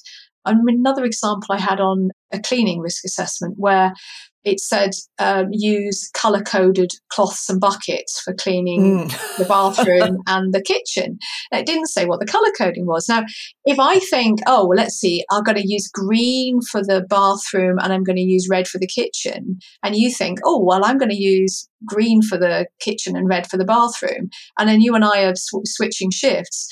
I 0.45 0.55
mean, 0.55 0.79
another 0.79 1.05
example 1.05 1.49
I 1.51 1.61
had 1.61 1.81
on 1.81 2.11
a 2.33 2.41
cleaning 2.41 2.81
risk 2.81 3.05
assessment 3.05 3.55
where 3.57 3.93
it 4.45 4.61
said 4.61 4.91
um, 5.19 5.49
use 5.51 6.11
color 6.15 6.43
coded 6.43 6.93
cloths 7.11 7.49
and 7.49 7.61
buckets 7.61 8.21
for 8.21 8.35
cleaning 8.35 9.09
mm. 9.09 9.39
the 9.39 9.45
bathroom 9.45 10.19
and 10.27 10.53
the 10.53 10.63
kitchen. 10.63 11.19
And 11.51 11.61
it 11.61 11.67
didn't 11.67 11.87
say 11.87 12.07
what 12.07 12.21
the 12.21 12.27
color 12.27 12.51
coding 12.57 12.87
was. 12.87 13.09
Now, 13.09 13.25
if 13.65 13.79
I 13.79 13.99
think, 13.99 14.41
oh, 14.47 14.67
well, 14.67 14.77
let's 14.77 14.95
see, 14.95 15.25
I'm 15.31 15.43
going 15.43 15.57
to 15.57 15.67
use 15.69 15.89
green 15.89 16.61
for 16.71 16.83
the 16.83 17.05
bathroom 17.09 17.79
and 17.83 17.93
I'm 17.93 18.05
going 18.05 18.17
to 18.17 18.23
use 18.23 18.49
red 18.49 18.69
for 18.69 18.79
the 18.79 18.87
kitchen, 18.87 19.59
and 19.83 19.97
you 19.97 20.11
think, 20.11 20.39
oh, 20.45 20.63
well, 20.63 20.85
I'm 20.85 20.99
going 20.99 21.11
to 21.11 21.17
use 21.17 21.69
green 21.87 22.23
for 22.23 22.39
the 22.39 22.67
kitchen 22.81 23.17
and 23.17 23.29
red 23.29 23.47
for 23.47 23.57
the 23.57 23.65
bathroom, 23.65 24.31
and 24.59 24.69
then 24.69 24.81
you 24.81 24.95
and 24.95 25.05
I 25.05 25.23
are 25.25 25.35
sw- 25.35 25.65
switching 25.65 26.11
shifts 26.11 26.69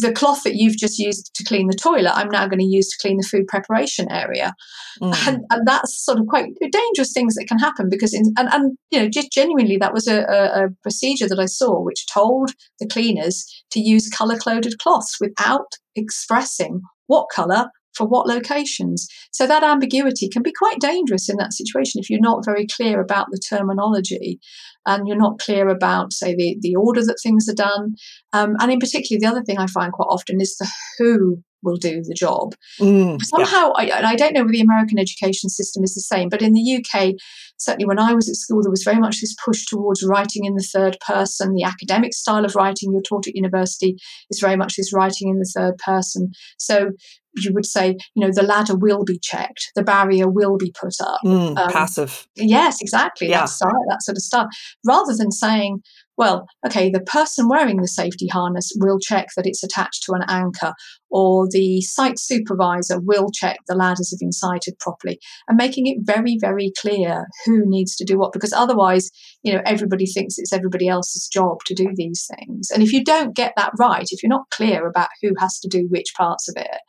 the 0.00 0.12
cloth 0.12 0.42
that 0.44 0.56
you've 0.56 0.76
just 0.76 0.98
used 0.98 1.30
to 1.34 1.44
clean 1.44 1.68
the 1.68 1.74
toilet, 1.74 2.14
I'm 2.14 2.28
now 2.28 2.46
going 2.46 2.60
to 2.60 2.64
use 2.64 2.88
to 2.88 2.98
clean 3.00 3.16
the 3.16 3.26
food 3.26 3.46
preparation 3.48 4.10
area. 4.10 4.54
Mm. 5.00 5.28
And, 5.28 5.44
and, 5.50 5.66
that's 5.66 6.04
sort 6.04 6.18
of 6.18 6.26
quite 6.26 6.52
dangerous 6.72 7.12
things 7.12 7.34
that 7.34 7.46
can 7.46 7.58
happen 7.58 7.88
because, 7.88 8.12
in, 8.12 8.32
and, 8.36 8.48
and, 8.52 8.76
you 8.90 8.98
know, 8.98 9.08
just 9.08 9.32
genuinely, 9.32 9.76
that 9.76 9.94
was 9.94 10.08
a, 10.08 10.22
a, 10.22 10.64
a 10.64 10.68
procedure 10.82 11.28
that 11.28 11.38
I 11.38 11.46
saw 11.46 11.80
which 11.80 12.06
told 12.12 12.52
the 12.78 12.86
cleaners 12.86 13.46
to 13.70 13.80
use 13.80 14.08
color 14.08 14.36
coded 14.36 14.78
cloths 14.78 15.18
without 15.20 15.74
expressing 15.94 16.82
what 17.06 17.26
color 17.34 17.70
for 17.94 18.06
what 18.06 18.26
locations. 18.26 19.06
So 19.32 19.46
that 19.46 19.62
ambiguity 19.62 20.28
can 20.28 20.42
be 20.42 20.52
quite 20.52 20.80
dangerous 20.80 21.28
in 21.28 21.36
that 21.36 21.52
situation 21.52 22.00
if 22.00 22.08
you're 22.08 22.20
not 22.20 22.44
very 22.44 22.66
clear 22.66 23.00
about 23.00 23.26
the 23.30 23.38
terminology 23.38 24.38
and 24.86 25.06
you're 25.06 25.16
not 25.16 25.38
clear 25.38 25.68
about, 25.68 26.12
say, 26.12 26.34
the, 26.34 26.56
the 26.60 26.76
order 26.76 27.04
that 27.04 27.18
things 27.22 27.48
are 27.48 27.54
done. 27.54 27.94
Um, 28.32 28.56
and 28.60 28.72
in 28.72 28.78
particular, 28.78 29.20
the 29.20 29.26
other 29.26 29.42
thing 29.42 29.58
I 29.58 29.66
find 29.66 29.92
quite 29.92 30.06
often 30.06 30.40
is 30.40 30.56
the 30.56 30.68
who 30.98 31.42
will 31.62 31.76
do 31.76 32.02
the 32.02 32.14
job. 32.14 32.54
Mm, 32.80 33.20
Somehow, 33.22 33.72
yeah. 33.78 34.00
I, 34.00 34.10
I 34.10 34.16
don't 34.16 34.32
know 34.32 34.42
whether 34.42 34.52
the 34.52 34.60
American 34.60 34.98
education 34.98 35.48
system 35.48 35.84
is 35.84 35.94
the 35.94 36.00
same, 36.00 36.28
but 36.28 36.42
in 36.42 36.52
the 36.52 36.76
UK, 36.76 37.14
certainly 37.58 37.86
when 37.86 37.98
I 37.98 38.12
was 38.12 38.28
at 38.28 38.36
school, 38.36 38.62
there 38.62 38.70
was 38.70 38.84
very 38.84 38.98
much 38.98 39.20
this 39.20 39.34
push 39.44 39.66
towards 39.66 40.04
writing 40.04 40.44
in 40.44 40.54
the 40.54 40.68
third 40.74 40.96
person. 41.06 41.54
The 41.54 41.64
academic 41.64 42.14
style 42.14 42.44
of 42.44 42.54
writing 42.54 42.92
you're 42.92 43.02
taught 43.02 43.28
at 43.28 43.34
university 43.34 43.96
is 44.30 44.40
very 44.40 44.56
much 44.56 44.76
this 44.76 44.92
writing 44.92 45.28
in 45.28 45.38
the 45.38 45.52
third 45.54 45.76
person. 45.78 46.32
So 46.58 46.90
you 47.36 47.52
would 47.52 47.66
say, 47.66 47.96
you 48.14 48.26
know, 48.26 48.32
the 48.32 48.42
ladder 48.42 48.76
will 48.76 49.04
be 49.04 49.18
checked, 49.18 49.70
the 49.74 49.84
barrier 49.84 50.28
will 50.28 50.56
be 50.56 50.72
put 50.78 50.94
up. 51.00 51.20
Mm, 51.24 51.56
um, 51.56 51.70
passive. 51.70 52.26
Yes, 52.36 52.80
exactly. 52.80 53.28
Yeah. 53.28 53.40
That, 53.40 53.48
start, 53.48 53.74
that 53.88 54.02
sort 54.02 54.16
of 54.16 54.22
stuff. 54.22 54.48
Rather 54.84 55.14
than 55.16 55.30
saying, 55.30 55.82
well, 56.16 56.46
okay, 56.66 56.90
the 56.90 57.00
person 57.00 57.48
wearing 57.48 57.80
the 57.80 57.88
safety 57.88 58.28
harness 58.28 58.72
will 58.76 58.98
check 58.98 59.28
that 59.36 59.46
it's 59.46 59.62
attached 59.62 60.02
to 60.04 60.12
an 60.12 60.22
anchor, 60.28 60.74
or 61.10 61.48
the 61.50 61.80
site 61.80 62.18
supervisor 62.18 63.00
will 63.00 63.30
check 63.32 63.58
the 63.66 63.74
ladders 63.74 64.10
have 64.10 64.18
been 64.18 64.32
sited 64.32 64.78
properly, 64.78 65.18
and 65.48 65.56
making 65.56 65.86
it 65.86 65.98
very, 66.02 66.36
very 66.40 66.72
clear 66.78 67.26
who 67.46 67.62
needs 67.64 67.96
to 67.96 68.04
do 68.04 68.18
what, 68.18 68.32
because 68.32 68.52
otherwise, 68.52 69.10
you 69.42 69.52
know, 69.52 69.62
everybody 69.64 70.06
thinks 70.06 70.38
it's 70.38 70.52
everybody 70.52 70.88
else's 70.88 71.26
job 71.26 71.58
to 71.66 71.74
do 71.74 71.88
these 71.94 72.28
things. 72.36 72.70
And 72.70 72.82
if 72.82 72.92
you 72.92 73.02
don't 73.02 73.34
get 73.34 73.54
that 73.56 73.72
right, 73.78 74.06
if 74.10 74.22
you're 74.22 74.28
not 74.28 74.50
clear 74.50 74.86
about 74.86 75.08
who 75.22 75.30
has 75.38 75.58
to 75.60 75.68
do 75.68 75.86
which 75.90 76.12
parts 76.16 76.48
of 76.48 76.54
it, 76.56 76.80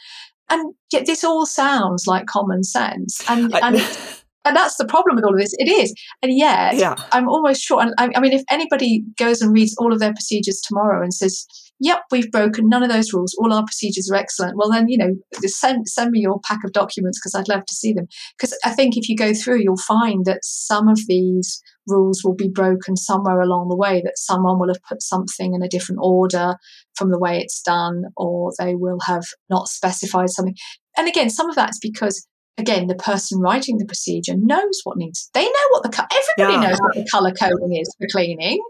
and 0.50 0.74
yet 0.92 1.06
this 1.06 1.24
all 1.24 1.46
sounds 1.46 2.06
like 2.06 2.26
common 2.26 2.64
sense. 2.64 3.22
And, 3.30 3.56
and, 3.56 3.78
and 4.46 4.56
that's 4.56 4.78
the 4.78 4.86
problem 4.86 5.16
with 5.16 5.26
all 5.26 5.34
of 5.34 5.40
this. 5.40 5.54
It 5.58 5.70
is. 5.70 5.94
And 6.22 6.36
yet, 6.36 6.76
yeah. 6.76 6.96
I'm 7.12 7.30
almost 7.30 7.62
sure. 7.62 7.82
And 7.82 7.94
I, 7.98 8.10
I 8.16 8.20
mean, 8.20 8.34
if 8.34 8.44
anybody 8.50 9.04
goes 9.18 9.42
and 9.42 9.54
reads 9.54 9.76
all 9.78 9.94
of 9.94 10.00
their 10.00 10.14
procedures 10.14 10.62
tomorrow 10.62 11.02
and 11.02 11.14
says, 11.14 11.46
yep, 11.80 12.02
we've 12.12 12.32
broken 12.32 12.70
none 12.70 12.84
of 12.84 12.90
those 12.90 13.12
rules. 13.14 13.36
All 13.40 13.54
our 13.54 13.64
procedures 13.64 14.10
are 14.12 14.16
excellent. 14.16 14.56
Well, 14.56 14.72
then, 14.72 14.88
you 14.88 14.98
know, 14.98 15.16
send, 15.46 15.88
send 15.88 16.12
me 16.12 16.20
your 16.20 16.40
pack 16.48 16.60
of 16.64 16.74
documents 16.74 17.20
because 17.20 17.36
I'd 17.36 17.50
love 17.50 17.66
to 17.66 17.74
see 17.74 17.94
them. 17.94 18.08
Because 18.38 18.58
I 18.64 18.72
think 18.72 18.98
if 18.98 19.10
you 19.10 19.16
go 19.16 19.34
through, 19.34 19.62
you'll 19.62 19.78
find 19.78 20.26
that 20.26 20.44
some 20.44 20.88
of 20.88 21.00
these 21.08 21.62
rules 21.88 22.22
will 22.24 22.36
be 22.36 22.48
broken 22.48 22.96
somewhere 22.96 23.42
along 23.42 23.70
the 23.70 23.76
way, 23.76 24.02
that 24.06 24.18
someone 24.18 24.60
will 24.60 24.68
have 24.68 24.84
put 24.88 25.02
something 25.02 25.54
in 25.56 25.64
a 25.64 25.68
different 25.68 26.00
order 26.04 26.56
from 26.96 27.10
the 27.10 27.20
way 27.20 27.40
it's 27.40 27.62
done, 27.62 28.04
or 28.16 28.52
they 28.60 28.76
will 28.76 29.00
have 29.08 29.24
not 29.50 29.68
specified 29.68 30.30
something. 30.30 30.56
And 30.98 31.08
again, 31.08 31.30
some 31.30 31.50
of 31.50 31.56
that's 31.56 31.80
because 31.80 32.28
again, 32.58 32.88
the 32.88 32.96
person 32.96 33.40
writing 33.40 33.78
the 33.78 33.86
procedure 33.86 34.36
knows 34.36 34.82
what 34.84 34.98
needs. 34.98 35.30
They 35.34 35.46
know 35.46 35.68
what 35.70 35.84
the 35.84 36.08
everybody 36.38 36.64
yeah. 36.64 36.70
knows 36.70 36.80
what 36.80 36.96
the 36.96 37.08
color 37.12 37.32
coding 37.32 37.76
is 37.76 37.94
for 37.98 38.08
cleaning. 38.08 38.62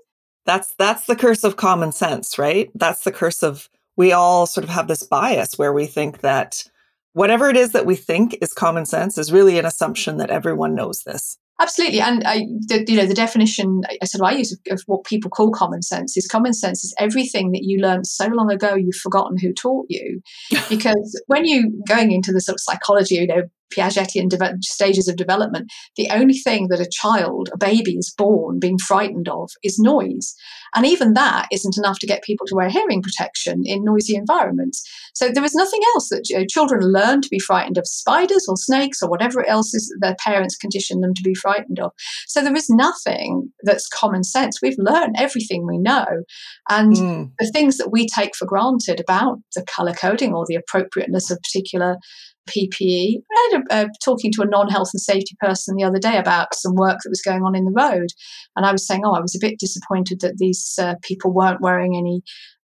That's 0.46 0.74
that's 0.76 1.06
the 1.06 1.16
curse 1.16 1.44
of 1.44 1.58
common 1.58 1.92
sense, 1.92 2.40
right? 2.40 2.72
That's 2.76 3.04
the 3.04 3.12
curse 3.12 3.44
of 3.44 3.70
we 3.98 4.12
all 4.12 4.48
sort 4.48 4.64
of 4.64 4.70
have 4.70 4.88
this 4.88 5.04
bias 5.04 5.58
where 5.58 5.74
we 5.74 5.86
think 5.86 6.22
that 6.22 6.64
whatever 7.14 7.50
it 7.50 7.58
is 7.58 7.74
that 7.74 7.86
we 7.86 7.96
think 7.96 8.38
is 8.42 8.54
common 8.54 8.86
sense 8.86 9.18
is 9.18 9.32
really 9.32 9.60
an 9.60 9.66
assumption 9.66 10.18
that 10.18 10.30
everyone 10.30 10.76
knows 10.76 11.04
this. 11.04 11.38
Absolutely, 11.60 12.02
and 12.02 12.24
I, 12.24 12.48
the, 12.68 12.84
you 12.88 12.98
know 12.98 13.06
the 13.06 13.14
definition 13.14 13.84
I 14.02 14.06
said 14.06 14.22
I 14.22 14.32
use 14.32 14.52
of, 14.52 14.60
of, 14.72 14.82
what 14.88 15.04
people 15.04 15.30
call 15.30 15.52
common 15.52 15.84
sense 15.84 16.18
is 16.18 16.26
common 16.26 16.54
sense 16.54 16.84
is 16.84 16.96
everything 16.98 17.52
that 17.52 17.64
you 17.64 17.80
learned 17.80 18.08
so 18.08 18.26
long 18.28 18.52
ago 18.52 18.74
you've 18.74 18.96
forgotten 18.96 19.38
who 19.38 19.54
taught 19.54 19.86
you, 19.88 20.22
because 20.70 21.22
when 21.28 21.46
you 21.46 21.72
going 21.88 22.12
into 22.12 22.32
the 22.32 22.42
sort 22.42 22.56
of 22.56 22.62
psychology, 22.62 23.16
you 23.16 23.28
know 23.28 23.44
Piagetian 23.76 24.30
de- 24.30 24.58
stages 24.62 25.08
of 25.08 25.16
development, 25.16 25.72
the 25.96 26.10
only 26.12 26.38
thing 26.38 26.68
that 26.70 26.80
a 26.80 26.90
child, 26.92 27.50
a 27.54 27.58
baby, 27.58 27.94
is 27.94 28.14
born 28.18 28.60
being 28.60 28.78
frightened 28.78 29.30
of 29.30 29.50
is 29.64 29.80
noise. 29.80 30.36
And 30.76 30.86
even 30.86 31.14
that 31.14 31.48
isn't 31.52 31.78
enough 31.78 32.00
to 32.00 32.08
get 32.08 32.24
people 32.24 32.46
to 32.48 32.56
wear 32.56 32.70
hearing 32.70 33.02
protection 33.02 33.62
in 33.66 33.84
noisy 33.84 34.16
environments. 34.16 34.84
So 35.14 35.30
there 35.30 35.44
is 35.44 35.54
nothing 35.54 35.82
else 35.94 36.10
that 36.10 36.30
you 36.30 36.40
know, 36.40 36.46
children 36.50 36.82
learn 36.82 37.22
to 37.22 37.30
be 37.30 37.40
frightened 37.40 37.78
of 37.78 37.88
spiders 37.88 38.46
or 38.48 38.56
snakes 38.56 39.02
or 39.02 39.10
whatever 39.10 39.46
else 39.48 39.74
is 39.74 39.94
their 40.00 40.16
parents 40.24 40.56
condition 40.56 41.02
them 41.02 41.14
to 41.14 41.24
be 41.24 41.36
frightened 41.36 41.80
of. 41.80 41.92
So 42.28 42.42
there 42.42 42.56
is 42.56 42.70
nothing 42.70 43.52
that's 43.64 43.88
common 43.88 44.24
sense. 44.24 44.60
We've 44.62 44.78
learned 44.78 45.16
everything 45.18 45.68
we 45.68 45.78
know. 45.78 46.06
And 46.70 46.96
mm. 46.96 47.32
the 47.40 47.52
things 47.52 47.78
that 47.78 47.92
we 47.92 48.08
take 48.08 48.36
for 48.36 48.46
granted 48.46 49.00
about 49.00 49.40
the 49.56 49.66
color 49.66 49.94
coding 49.94 50.34
or 50.34 50.46
the 50.48 50.56
appropriateness 50.56 51.30
of 51.30 51.40
particular 51.42 51.98
PPE. 52.56 53.22
I 53.32 53.50
had 53.52 53.62
a, 53.62 53.74
uh, 53.74 53.88
talking 54.04 54.32
to 54.34 54.42
a 54.42 54.46
non-health 54.48 54.90
and 54.94 55.02
safety 55.02 55.36
person 55.40 55.76
the 55.76 55.84
other 55.84 56.00
day 56.00 56.18
about 56.18 56.54
some 56.56 56.76
work 56.76 57.00
that 57.04 57.10
was 57.10 57.22
going 57.22 57.44
on 57.44 57.56
in 57.56 57.66
the 57.66 57.72
road, 57.72 58.10
and 58.56 58.66
I 58.66 58.72
was 58.72 58.86
saying, 58.86 59.02
"Oh, 59.06 59.14
I 59.14 59.22
was 59.22 59.36
a 59.36 59.40
bit 59.40 59.60
disappointed 59.60 60.20
that 60.22 60.38
these 60.38 60.78
uh, 60.82 60.96
people 61.02 61.34
weren't 61.34 61.62
wearing 61.62 61.96
any 61.96 62.22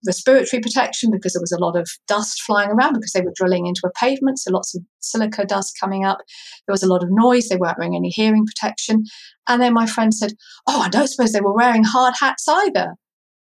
respiratory 0.07 0.61
protection 0.61 1.11
because 1.11 1.33
there 1.33 1.43
was 1.43 1.53
a 1.53 1.59
lot 1.59 1.77
of 1.77 1.89
dust 2.07 2.41
flying 2.43 2.71
around 2.71 2.95
because 2.95 3.13
they 3.13 3.21
were 3.21 3.33
drilling 3.35 3.67
into 3.67 3.83
a 3.85 3.99
pavement, 3.99 4.39
so 4.39 4.53
lots 4.53 4.75
of 4.75 4.83
silica 5.01 5.45
dust 5.45 5.77
coming 5.81 6.05
up. 6.05 6.19
There 6.67 6.73
was 6.73 6.83
a 6.83 6.89
lot 6.89 7.03
of 7.03 7.11
noise. 7.11 7.49
They 7.49 7.57
weren't 7.57 7.79
wearing 7.79 7.97
any 7.97 8.11
hearing 8.11 8.47
protection, 8.47 9.05
and 9.49 9.63
then 9.63 9.75
my 9.75 9.87
friend 9.87 10.13
said, 10.13 10.33
"Oh, 10.67 10.81
I 10.81 10.89
don't 10.89 11.09
suppose 11.09 11.33
they 11.33 11.41
were 11.41 11.55
wearing 11.55 11.85
hard 11.85 12.15
hats 12.21 12.47
either." 12.49 12.95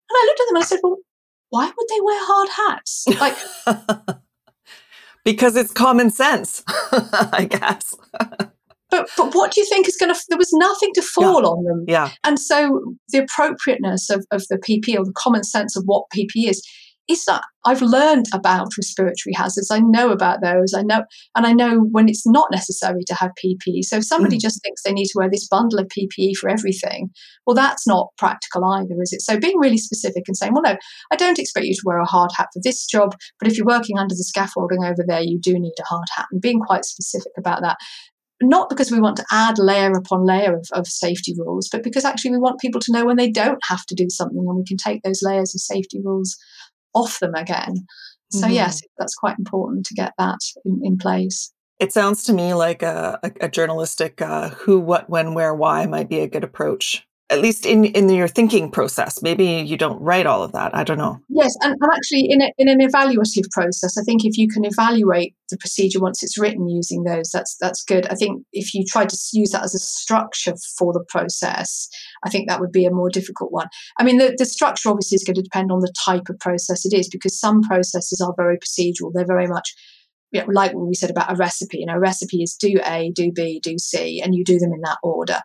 And 0.09 0.17
I 0.19 0.25
looked 0.26 0.41
at 0.41 0.47
them 0.47 0.57
and 0.57 0.62
I 0.64 0.67
said, 0.67 0.81
"Well." 0.83 0.99
Why 1.50 1.67
would 1.67 1.88
they 1.88 2.00
wear 2.03 2.19
hard 2.21 2.49
hats? 2.49 3.05
Like 3.21 4.17
because 5.25 5.57
it's 5.57 5.73
common 5.73 6.11
sense, 6.11 6.62
I 6.69 7.49
guess. 7.50 7.97
but 8.90 9.09
but 9.16 9.35
what 9.35 9.52
do 9.52 9.61
you 9.61 9.66
think 9.66 9.88
is 9.88 9.97
going 9.97 10.14
to? 10.14 10.21
There 10.28 10.38
was 10.38 10.52
nothing 10.52 10.93
to 10.95 11.02
fall 11.02 11.43
yeah. 11.43 11.49
on 11.49 11.64
them. 11.64 11.85
Yeah. 11.88 12.11
And 12.23 12.38
so 12.38 12.95
the 13.09 13.19
appropriateness 13.19 14.11
of 14.11 14.26
of 14.31 14.45
the 14.49 14.59
PP 14.59 14.99
or 14.99 15.04
the 15.04 15.14
common 15.16 15.45
sense 15.45 15.76
of 15.76 15.85
what 15.87 16.04
PP 16.14 16.49
is 16.49 16.66
is 17.08 17.25
that 17.26 17.42
I've 17.66 17.82
learned 17.82 18.26
about 18.32 18.68
respiratory 18.78 19.34
hazards. 19.34 19.70
I 19.70 19.80
know 19.80 20.11
about 20.11 20.40
those. 20.42 20.75
I 20.75 20.82
know, 20.82 21.04
and 21.34 21.46
I 21.46 21.52
know 21.52 21.80
when 21.80 22.08
it's 22.08 22.26
not 22.26 22.50
necessary 22.50 23.02
to 23.06 23.14
have 23.14 23.32
PPE. 23.42 23.84
So 23.84 23.96
if 23.96 24.04
somebody 24.04 24.37
mm. 24.37 24.40
just 24.40 24.62
thinks 24.62 24.82
they 24.82 24.92
need 24.92 25.06
to 25.06 25.18
wear 25.18 25.30
this 25.30 25.46
bundle 25.49 25.78
of 25.78 25.88
PPE 25.88 26.37
for 26.37 26.49
everything, 26.49 27.11
well, 27.46 27.54
that's 27.54 27.87
not 27.87 28.08
practical 28.16 28.64
either, 28.64 29.00
is 29.02 29.12
it? 29.12 29.23
So 29.23 29.38
being 29.38 29.58
really 29.58 29.78
specific 29.78 30.25
and 30.26 30.37
saying, 30.37 30.52
well, 30.54 30.62
no, 30.62 30.76
I 31.12 31.16
don't 31.16 31.38
expect 31.38 31.66
you 31.66 31.75
to 31.75 31.82
wear 31.84 31.99
a 31.99 32.06
hard 32.06 32.30
hat 32.37 32.49
for 32.52 32.61
this 32.62 32.87
job, 32.87 33.14
but 33.38 33.49
if 33.49 33.56
you're 33.56 33.66
working 33.66 33.99
under 33.99 34.14
the 34.14 34.25
scaffolding 34.25 34.84
over 34.84 35.04
there, 35.06 35.23
you 35.23 35.38
do 35.38 35.58
need 35.58 35.75
a 35.78 35.87
hard 35.87 36.06
hat, 36.14 36.26
and 36.32 36.40
being 36.40 36.61
quite 36.61 36.84
specific 36.84 37.32
about 37.38 37.62
that 37.62 37.76
not 38.42 38.68
because 38.68 38.90
we 38.90 39.00
want 39.00 39.16
to 39.16 39.25
add 39.30 39.58
layer 39.58 39.92
upon 39.92 40.26
layer 40.26 40.54
of, 40.56 40.66
of, 40.73 40.87
safety 40.87 41.34
rules, 41.38 41.68
but 41.70 41.82
because 41.82 42.04
actually 42.04 42.32
we 42.32 42.38
want 42.38 42.61
people 42.61 42.80
to 42.80 42.92
know 42.92 43.04
when 43.04 43.16
they 43.16 43.30
don't 43.30 43.61
have 43.68 43.87
to 43.87 43.94
do 43.94 44.06
something 44.11 44.38
and 44.38 44.56
we 44.56 44.64
can 44.64 44.76
take 44.76 45.02
those 45.02 45.23
layers 45.23 45.54
of 45.54 45.61
safety 45.61 46.00
rules 46.02 46.37
off 46.95 47.19
them 47.21 47.35
again. 47.35 47.87
So, 48.31 48.47
mm-hmm. 48.47 48.55
yes, 48.55 48.83
that's 48.99 49.15
quite 49.15 49.39
important 49.39 49.87
to 49.87 49.95
get 49.95 50.13
that 50.19 50.41
in, 50.65 50.81
in 50.85 50.99
place. 50.99 51.53
It 51.81 51.93
sounds 51.93 52.25
to 52.25 52.33
me 52.33 52.55
like 52.55 52.83
a, 52.83 53.19
a, 53.23 53.33
a 53.43 53.49
journalistic 53.49 54.23
uh, 54.23 54.51
who, 54.51 54.79
what, 54.79 55.11
when, 55.11 55.35
where, 55.35 55.55
why 55.55 55.87
might 55.87 56.09
be 56.09 56.21
a 56.21 56.29
good 56.29 56.45
approach 56.45 57.07
at 57.31 57.40
least 57.40 57.64
in 57.64 57.85
in 57.87 58.09
your 58.09 58.28
thinking 58.28 58.71
process. 58.71 59.23
Maybe 59.23 59.45
you 59.45 59.76
don't 59.76 60.00
write 60.00 60.26
all 60.26 60.43
of 60.43 60.52
that. 60.52 60.75
I 60.75 60.85
don't 60.85 60.99
know. 60.99 61.19
Yes 61.28 61.54
and, 61.62 61.75
and 61.81 61.93
actually 61.93 62.26
in, 62.31 62.43
a, 62.43 62.52
in 62.59 62.69
an 62.69 62.81
evaluative 62.81 63.50
process 63.50 63.97
i 63.99 64.02
think 64.02 64.25
if 64.25 64.37
you 64.37 64.49
can 64.49 64.64
evaluate 64.64 65.35
the 65.50 65.57
procedure 65.57 66.00
once 66.00 66.23
it's 66.23 66.38
written 66.38 66.69
using 66.69 67.04
those 67.04 67.31
that's 67.31 67.57
that's 67.61 67.83
good. 67.85 68.07
I 68.07 68.14
think 68.14 68.45
if 68.52 68.75
you 68.75 68.85
try 68.87 69.07
to 69.07 69.16
use 69.33 69.50
that 69.50 69.64
as 69.64 69.75
a 69.75 69.78
structure 69.78 70.54
for 70.78 70.93
the 70.93 71.04
process 71.09 71.88
i 72.25 72.31
think 72.31 72.49
that 72.49 72.61
would 72.61 72.73
be 72.73 72.87
a 72.87 72.90
more 72.90 73.11
difficult 73.11 73.52
one. 73.52 73.69
I 73.99 74.04
mean 74.04 74.19
the, 74.19 74.35
the 74.37 74.47
structure 74.47 74.90
obviously 74.90 75.16
is 75.16 75.25
going 75.25 75.37
to 75.37 75.43
depend 75.43 75.73
on 75.73 75.81
the 75.81 75.93
type 76.04 76.28
of 76.28 76.38
process 76.38 76.85
it 76.85 76.93
is 76.93 77.09
because 77.09 77.38
some 77.38 77.62
processes 77.62 78.21
are 78.21 78.35
very 78.37 78.59
procedural. 78.59 79.12
They're 79.12 79.26
very 79.26 79.47
much 79.47 79.75
you 80.35 80.40
know, 80.40 80.47
like 80.50 80.75
what 80.75 80.88
we 80.88 80.95
said 80.95 81.11
about 81.11 81.33
a 81.33 81.37
recipe, 81.37 81.78
you 81.78 81.87
know, 81.87 81.95
a 81.95 82.00
recipe 82.00 82.43
is 82.43 82.57
do 82.57 82.81
A, 82.85 83.12
do 83.14 83.31
B, 83.31 83.61
do 83.62 83.78
C, 83.78 84.21
and 84.21 84.35
you 84.35 84.45
do 84.45 84.59
them 84.59 84.73
in 84.73 84.81
that 84.81 84.99
order. 85.02 85.40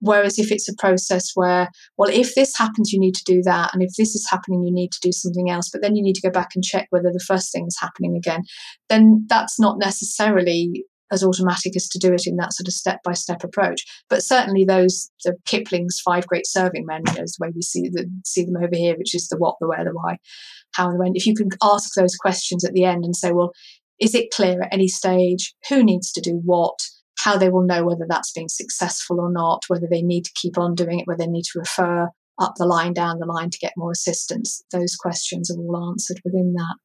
Whereas 0.00 0.38
if 0.38 0.52
it's 0.52 0.68
a 0.68 0.76
process 0.76 1.30
where, 1.34 1.68
well, 1.96 2.10
if 2.10 2.34
this 2.34 2.56
happens, 2.56 2.92
you 2.92 3.00
need 3.00 3.14
to 3.14 3.24
do 3.24 3.42
that. 3.44 3.70
And 3.72 3.82
if 3.82 3.90
this 3.96 4.14
is 4.14 4.28
happening, 4.30 4.62
you 4.62 4.72
need 4.72 4.92
to 4.92 5.00
do 5.00 5.12
something 5.12 5.50
else. 5.50 5.70
But 5.70 5.82
then 5.82 5.96
you 5.96 6.02
need 6.02 6.14
to 6.14 6.28
go 6.28 6.30
back 6.30 6.50
and 6.54 6.62
check 6.62 6.86
whether 6.90 7.10
the 7.12 7.24
first 7.26 7.52
thing 7.52 7.66
is 7.66 7.78
happening 7.80 8.16
again. 8.16 8.42
Then 8.88 9.26
that's 9.28 9.58
not 9.58 9.78
necessarily 9.78 10.84
as 11.12 11.22
automatic 11.22 11.76
as 11.76 11.88
to 11.88 11.98
do 11.98 12.12
it 12.12 12.26
in 12.26 12.36
that 12.36 12.52
sort 12.52 12.66
of 12.66 12.74
step 12.74 13.00
by 13.04 13.12
step 13.12 13.44
approach. 13.44 13.82
But 14.08 14.22
certainly 14.22 14.64
those 14.64 15.10
the 15.24 15.36
Kipling's 15.46 16.00
five 16.04 16.26
great 16.26 16.46
serving 16.46 16.86
men, 16.86 17.02
you 17.06 17.14
know, 17.14 17.22
is 17.22 17.36
the 17.38 17.46
way 17.46 17.52
we 17.54 17.62
see 17.62 17.88
the, 17.88 18.10
see 18.24 18.44
them 18.44 18.56
over 18.56 18.74
here, 18.74 18.96
which 18.96 19.14
is 19.14 19.28
the 19.28 19.36
what, 19.36 19.56
the 19.60 19.68
where, 19.68 19.84
the 19.84 19.92
why, 19.92 20.16
how 20.74 20.88
and 20.88 20.98
when. 20.98 21.12
If 21.14 21.26
you 21.26 21.34
can 21.34 21.48
ask 21.62 21.94
those 21.94 22.16
questions 22.16 22.64
at 22.64 22.72
the 22.72 22.84
end 22.84 23.04
and 23.04 23.14
say, 23.14 23.32
well, 23.32 23.52
is 24.00 24.14
it 24.14 24.32
clear 24.34 24.62
at 24.62 24.72
any 24.72 24.88
stage 24.88 25.54
who 25.68 25.84
needs 25.84 26.12
to 26.12 26.20
do 26.20 26.40
what? 26.44 26.78
How 27.24 27.38
they 27.38 27.48
will 27.48 27.62
know 27.62 27.84
whether 27.84 28.06
that's 28.06 28.32
been 28.32 28.50
successful 28.50 29.18
or 29.18 29.32
not, 29.32 29.64
whether 29.68 29.86
they 29.90 30.02
need 30.02 30.24
to 30.26 30.32
keep 30.34 30.58
on 30.58 30.74
doing 30.74 31.00
it, 31.00 31.06
whether 31.06 31.24
they 31.24 31.30
need 31.30 31.44
to 31.52 31.58
refer 31.58 32.10
up 32.38 32.54
the 32.58 32.66
line, 32.66 32.92
down 32.92 33.18
the 33.18 33.26
line 33.26 33.48
to 33.48 33.58
get 33.58 33.72
more 33.78 33.92
assistance. 33.92 34.62
Those 34.72 34.94
questions 34.94 35.50
are 35.50 35.58
all 35.58 35.88
answered 35.90 36.20
within 36.22 36.52
that. 36.52 36.76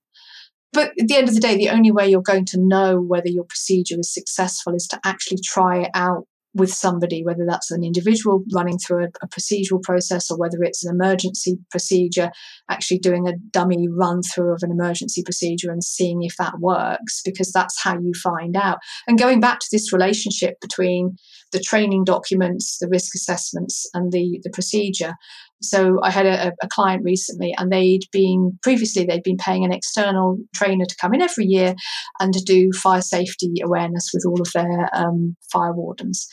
But 0.72 0.92
at 0.98 1.08
the 1.08 1.18
end 1.18 1.28
of 1.28 1.36
the 1.36 1.42
day, 1.42 1.58
the 1.58 1.70
only 1.70 1.92
way 1.92 2.08
you're 2.08 2.22
going 2.22 2.46
to 2.46 2.60
know 2.60 3.02
whether 3.02 3.28
your 3.28 3.44
procedure 3.44 4.00
is 4.00 4.14
successful 4.14 4.74
is 4.76 4.88
to 4.88 5.00
actually 5.04 5.40
try 5.44 5.82
it 5.82 5.92
out 5.94 6.26
with 6.54 6.74
somebody, 6.74 7.24
whether 7.24 7.46
that's 7.48 7.70
an 7.72 7.84
individual 7.84 8.44
running 8.54 8.78
through 8.78 9.06
a, 9.06 9.08
a, 9.22 9.28
procedural 9.28 9.82
process 9.84 10.32
or 10.32 10.38
whether 10.38 10.64
it's 10.64 10.84
an 10.84 10.94
emergency 10.94 11.60
procedure, 11.70 12.32
actually 12.70 12.98
doing 12.98 13.28
a 13.28 13.38
dummy 13.52 13.88
run 13.88 14.22
through 14.24 14.54
of 14.54 14.64
an 14.64 14.72
emergency 14.72 15.22
procedure 15.24 15.72
and 15.72 15.84
seeing 15.84 16.24
if 16.24 16.36
that 16.38 16.60
works, 16.60 17.22
because 17.24 17.52
that's 17.52 17.82
how 17.82 18.00
you 18.00 18.14
find 18.14 18.56
out. 18.58 18.80
And 19.08 19.20
going 19.20 19.40
back 19.40 19.60
to 19.60 19.68
this 19.72 19.94
relationship 19.94 20.60
between 20.60 21.18
the 21.52 21.60
training 21.60 22.04
documents, 22.04 22.78
the 22.80 22.90
risk 22.90 23.16
assessments, 23.16 23.88
and 23.94 24.12
the, 24.12 24.40
the 24.44 24.52
procedure. 24.52 25.14
So 25.62 26.00
I 26.04 26.12
had 26.12 26.26
a, 26.26 26.54
a 26.62 26.68
client 26.70 27.04
recently, 27.04 27.54
and 27.58 27.72
they'd 27.72 28.06
been 28.12 28.58
previously 28.64 29.06
they'd 29.06 29.24
been 29.24 29.38
paying 29.38 29.66
an 29.66 29.74
external 29.74 30.38
trainer 30.56 30.86
to 30.86 30.96
come 31.00 31.14
in 31.14 31.22
every 31.22 31.46
year 31.46 31.76
and 32.20 32.34
to 32.34 32.42
do 32.42 32.72
fire 32.72 33.02
safety 33.02 33.54
awareness 33.64 34.10
with 34.14 34.26
all 34.26 34.42
of 34.42 34.52
their 34.54 34.90
um, 34.94 35.36
fire 35.52 35.74
wardens. 35.74 36.28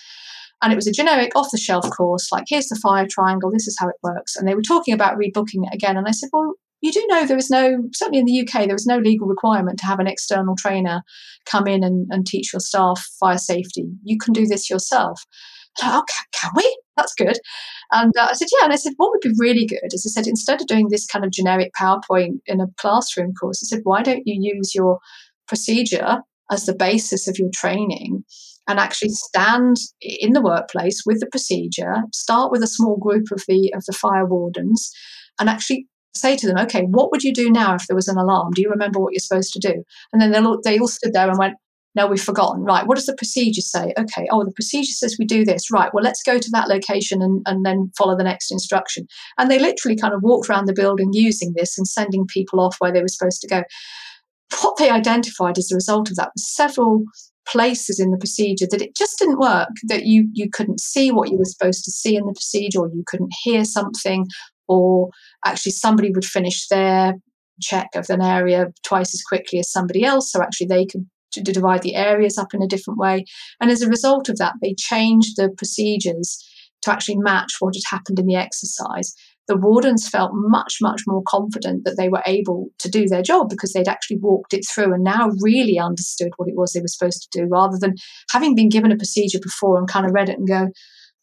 And 0.62 0.72
it 0.72 0.76
was 0.76 0.86
a 0.86 0.92
generic 0.92 1.32
off 1.36 1.50
the 1.50 1.58
shelf 1.58 1.88
course, 1.90 2.32
like 2.32 2.44
here's 2.48 2.68
the 2.68 2.80
fire 2.82 3.06
triangle, 3.08 3.50
this 3.50 3.66
is 3.66 3.76
how 3.78 3.88
it 3.88 3.96
works. 4.02 4.36
And 4.36 4.48
they 4.48 4.54
were 4.54 4.62
talking 4.62 4.94
about 4.94 5.18
rebooking 5.18 5.66
it 5.66 5.74
again. 5.74 5.96
And 5.96 6.08
I 6.08 6.12
said, 6.12 6.30
well, 6.32 6.54
you 6.80 6.92
do 6.92 7.04
know 7.08 7.26
there 7.26 7.36
is 7.36 7.50
no, 7.50 7.88
certainly 7.94 8.20
in 8.20 8.26
the 8.26 8.40
UK, 8.40 8.66
there 8.66 8.74
was 8.74 8.86
no 8.86 8.98
legal 8.98 9.26
requirement 9.26 9.78
to 9.80 9.86
have 9.86 9.98
an 9.98 10.06
external 10.06 10.54
trainer 10.56 11.02
come 11.44 11.66
in 11.66 11.82
and, 11.82 12.06
and 12.10 12.26
teach 12.26 12.52
your 12.52 12.60
staff 12.60 13.04
fire 13.18 13.38
safety. 13.38 13.86
You 14.02 14.18
can 14.18 14.32
do 14.32 14.46
this 14.46 14.70
yourself. 14.70 15.20
Like, 15.82 15.92
oh, 15.92 16.04
can, 16.08 16.24
can, 16.32 16.50
we? 16.56 16.78
That's 16.96 17.14
good. 17.14 17.38
And 17.92 18.12
uh, 18.18 18.28
I 18.30 18.32
said, 18.32 18.48
yeah. 18.52 18.64
And 18.64 18.72
I 18.72 18.76
said, 18.76 18.94
what 18.96 19.10
would 19.10 19.20
be 19.20 19.34
really 19.38 19.66
good 19.66 19.92
is 19.92 20.04
I 20.06 20.10
said, 20.10 20.26
instead 20.26 20.60
of 20.60 20.66
doing 20.66 20.88
this 20.88 21.06
kind 21.06 21.24
of 21.24 21.30
generic 21.30 21.72
PowerPoint 21.78 22.40
in 22.46 22.60
a 22.60 22.66
classroom 22.78 23.32
course, 23.34 23.62
I 23.62 23.66
said, 23.66 23.82
why 23.84 24.02
don't 24.02 24.26
you 24.26 24.38
use 24.40 24.74
your 24.74 24.98
procedure 25.46 26.18
as 26.50 26.64
the 26.64 26.74
basis 26.74 27.28
of 27.28 27.38
your 27.38 27.50
training 27.54 28.24
and 28.68 28.80
actually 28.80 29.10
stand 29.10 29.76
in 30.00 30.32
the 30.32 30.42
workplace 30.42 31.02
with 31.06 31.20
the 31.20 31.26
procedure, 31.26 31.96
start 32.12 32.50
with 32.50 32.62
a 32.62 32.68
small 32.68 32.96
group 32.96 33.26
of 33.30 33.44
the 33.46 33.72
of 33.74 33.84
the 33.86 33.92
fire 33.92 34.26
wardens 34.26 34.90
and 35.38 35.48
actually 35.48 35.86
say 36.14 36.36
to 36.36 36.46
them, 36.46 36.58
okay, 36.58 36.82
what 36.82 37.10
would 37.10 37.22
you 37.22 37.32
do 37.32 37.50
now 37.50 37.74
if 37.74 37.86
there 37.86 37.94
was 37.94 38.08
an 38.08 38.16
alarm? 38.16 38.52
Do 38.54 38.62
you 38.62 38.70
remember 38.70 38.98
what 38.98 39.12
you're 39.12 39.20
supposed 39.20 39.52
to 39.52 39.60
do? 39.60 39.84
And 40.12 40.20
then 40.20 40.32
they 40.32 40.38
all, 40.38 40.58
they 40.64 40.78
all 40.78 40.88
stood 40.88 41.12
there 41.12 41.28
and 41.28 41.38
went, 41.38 41.54
no, 41.96 42.06
we've 42.06 42.22
forgotten. 42.22 42.62
Right, 42.62 42.86
what 42.86 42.96
does 42.96 43.06
the 43.06 43.16
procedure 43.16 43.62
say? 43.62 43.92
Okay, 43.98 44.28
oh, 44.30 44.44
the 44.44 44.52
procedure 44.52 44.92
says 44.92 45.16
we 45.18 45.24
do 45.24 45.44
this. 45.44 45.70
Right, 45.70 45.92
well, 45.92 46.04
let's 46.04 46.22
go 46.22 46.38
to 46.38 46.50
that 46.52 46.68
location 46.68 47.22
and, 47.22 47.42
and 47.46 47.64
then 47.64 47.90
follow 47.96 48.16
the 48.16 48.24
next 48.24 48.52
instruction. 48.52 49.06
And 49.38 49.50
they 49.50 49.58
literally 49.58 49.96
kind 49.96 50.14
of 50.14 50.22
walked 50.22 50.48
around 50.48 50.66
the 50.66 50.74
building 50.74 51.10
using 51.12 51.54
this 51.56 51.76
and 51.76 51.88
sending 51.88 52.26
people 52.26 52.60
off 52.60 52.76
where 52.78 52.92
they 52.92 53.00
were 53.00 53.08
supposed 53.08 53.40
to 53.40 53.48
go. 53.48 53.64
What 54.60 54.76
they 54.76 54.90
identified 54.90 55.58
as 55.58 55.72
a 55.72 55.74
result 55.74 56.10
of 56.10 56.16
that 56.16 56.30
was 56.34 56.54
several 56.54 57.04
places 57.48 57.98
in 57.98 58.10
the 58.10 58.18
procedure 58.18 58.66
that 58.70 58.82
it 58.82 58.94
just 58.94 59.18
didn't 59.18 59.38
work 59.38 59.68
that 59.84 60.04
you 60.04 60.28
you 60.32 60.50
couldn't 60.50 60.80
see 60.80 61.12
what 61.12 61.30
you 61.30 61.38
were 61.38 61.44
supposed 61.44 61.84
to 61.84 61.92
see 61.92 62.16
in 62.16 62.26
the 62.26 62.32
procedure 62.32 62.80
or 62.80 62.88
you 62.88 63.04
couldn't 63.06 63.30
hear 63.44 63.64
something 63.64 64.26
or 64.66 65.10
actually 65.44 65.70
somebody 65.70 66.10
would 66.10 66.24
finish 66.24 66.66
their 66.66 67.14
check 67.60 67.88
of 67.94 68.10
an 68.10 68.20
area 68.20 68.66
twice 68.84 69.14
as 69.14 69.22
quickly 69.22 69.58
as 69.58 69.70
somebody 69.70 70.04
else. 70.04 70.30
So 70.32 70.42
actually 70.42 70.66
they 70.66 70.86
could 70.86 71.06
divide 71.42 71.82
the 71.82 71.94
areas 71.94 72.38
up 72.38 72.54
in 72.54 72.62
a 72.62 72.68
different 72.68 72.98
way. 72.98 73.24
And 73.60 73.70
as 73.70 73.82
a 73.82 73.88
result 73.88 74.28
of 74.28 74.38
that, 74.38 74.54
they 74.62 74.74
changed 74.78 75.36
the 75.36 75.50
procedures 75.56 76.44
to 76.82 76.92
actually 76.92 77.18
match 77.18 77.54
what 77.60 77.74
had 77.74 77.96
happened 77.96 78.18
in 78.18 78.26
the 78.26 78.36
exercise. 78.36 79.14
The 79.48 79.56
wardens 79.56 80.08
felt 80.08 80.32
much, 80.34 80.78
much 80.80 81.02
more 81.06 81.22
confident 81.26 81.84
that 81.84 81.96
they 81.96 82.08
were 82.08 82.22
able 82.26 82.68
to 82.80 82.88
do 82.88 83.06
their 83.06 83.22
job 83.22 83.48
because 83.48 83.72
they'd 83.72 83.88
actually 83.88 84.18
walked 84.20 84.52
it 84.52 84.66
through 84.68 84.92
and 84.92 85.04
now 85.04 85.30
really 85.40 85.78
understood 85.78 86.32
what 86.36 86.48
it 86.48 86.56
was 86.56 86.72
they 86.72 86.80
were 86.80 86.88
supposed 86.88 87.22
to 87.30 87.40
do 87.40 87.46
rather 87.46 87.78
than 87.80 87.94
having 88.32 88.56
been 88.56 88.68
given 88.68 88.90
a 88.90 88.96
procedure 88.96 89.38
before 89.40 89.78
and 89.78 89.88
kind 89.88 90.04
of 90.04 90.12
read 90.12 90.28
it 90.28 90.38
and 90.38 90.48
go, 90.48 90.68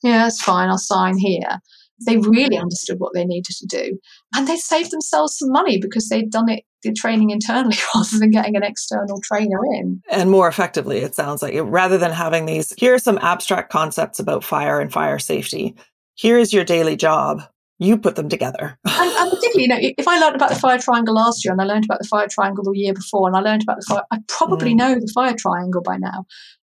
yeah, 0.04 0.24
that's 0.24 0.42
fine, 0.42 0.70
I'll 0.70 0.78
sign 0.78 1.18
here 1.18 1.60
they 2.06 2.18
really 2.18 2.58
understood 2.58 3.00
what 3.00 3.14
they 3.14 3.26
needed 3.26 3.56
to 3.56 3.66
do. 3.66 3.98
And 4.36 4.48
they 4.48 4.58
saved 4.58 4.92
themselves 4.92 5.38
some 5.38 5.52
money 5.52 5.80
because 5.80 6.10
they'd 6.10 6.30
done 6.30 6.50
it, 6.50 6.64
the 6.84 6.94
training 6.94 7.30
internally 7.30 7.78
rather 7.96 8.20
than 8.20 8.32
getting 8.32 8.56
an 8.56 8.64
external 8.64 9.22
trainer 9.22 9.60
in. 9.74 10.02
And 10.10 10.32
more 10.32 10.48
effectively, 10.48 11.00
it 11.00 11.16
sounds 11.16 11.42
like, 11.42 11.56
rather 11.58 11.98
than 11.98 12.12
having 12.12 12.46
these, 12.46 12.74
here 12.78 12.94
are 12.94 13.00
some 13.00 13.18
abstract 13.20 13.72
concepts 13.72 14.20
about 14.20 14.44
fire 14.44 14.80
and 14.80 14.92
fire 14.92 15.20
safety. 15.20 15.76
Here 16.16 16.38
is 16.38 16.54
your 16.54 16.64
daily 16.64 16.96
job. 16.96 17.42
You 17.80 17.98
put 17.98 18.16
them 18.16 18.30
together. 18.30 18.78
and, 18.86 19.12
and, 19.12 19.32
particularly, 19.32 19.64
you 19.64 19.68
know, 19.68 19.94
if 19.98 20.08
I 20.08 20.20
learned 20.20 20.36
about 20.36 20.50
the 20.50 20.56
fire 20.56 20.78
triangle 20.78 21.16
last 21.16 21.44
year 21.44 21.52
and 21.52 21.62
I 21.62 21.66
learned 21.66 21.86
about 21.86 22.00
the 22.00 22.08
fire 22.08 22.28
triangle 22.30 22.64
the 22.64 22.78
year 22.78 22.94
before 22.94 23.28
and 23.28 23.36
I 23.36 23.42
learned 23.42 23.64
about 23.64 23.78
the 23.78 23.86
fire, 23.88 24.04
I 24.12 24.20
probably 24.28 24.74
mm. 24.74 24.78
know 24.78 24.96
the 24.96 25.12
fire 25.14 25.36
triangle 25.38 25.82
by 25.82 25.98
now. 25.98 26.26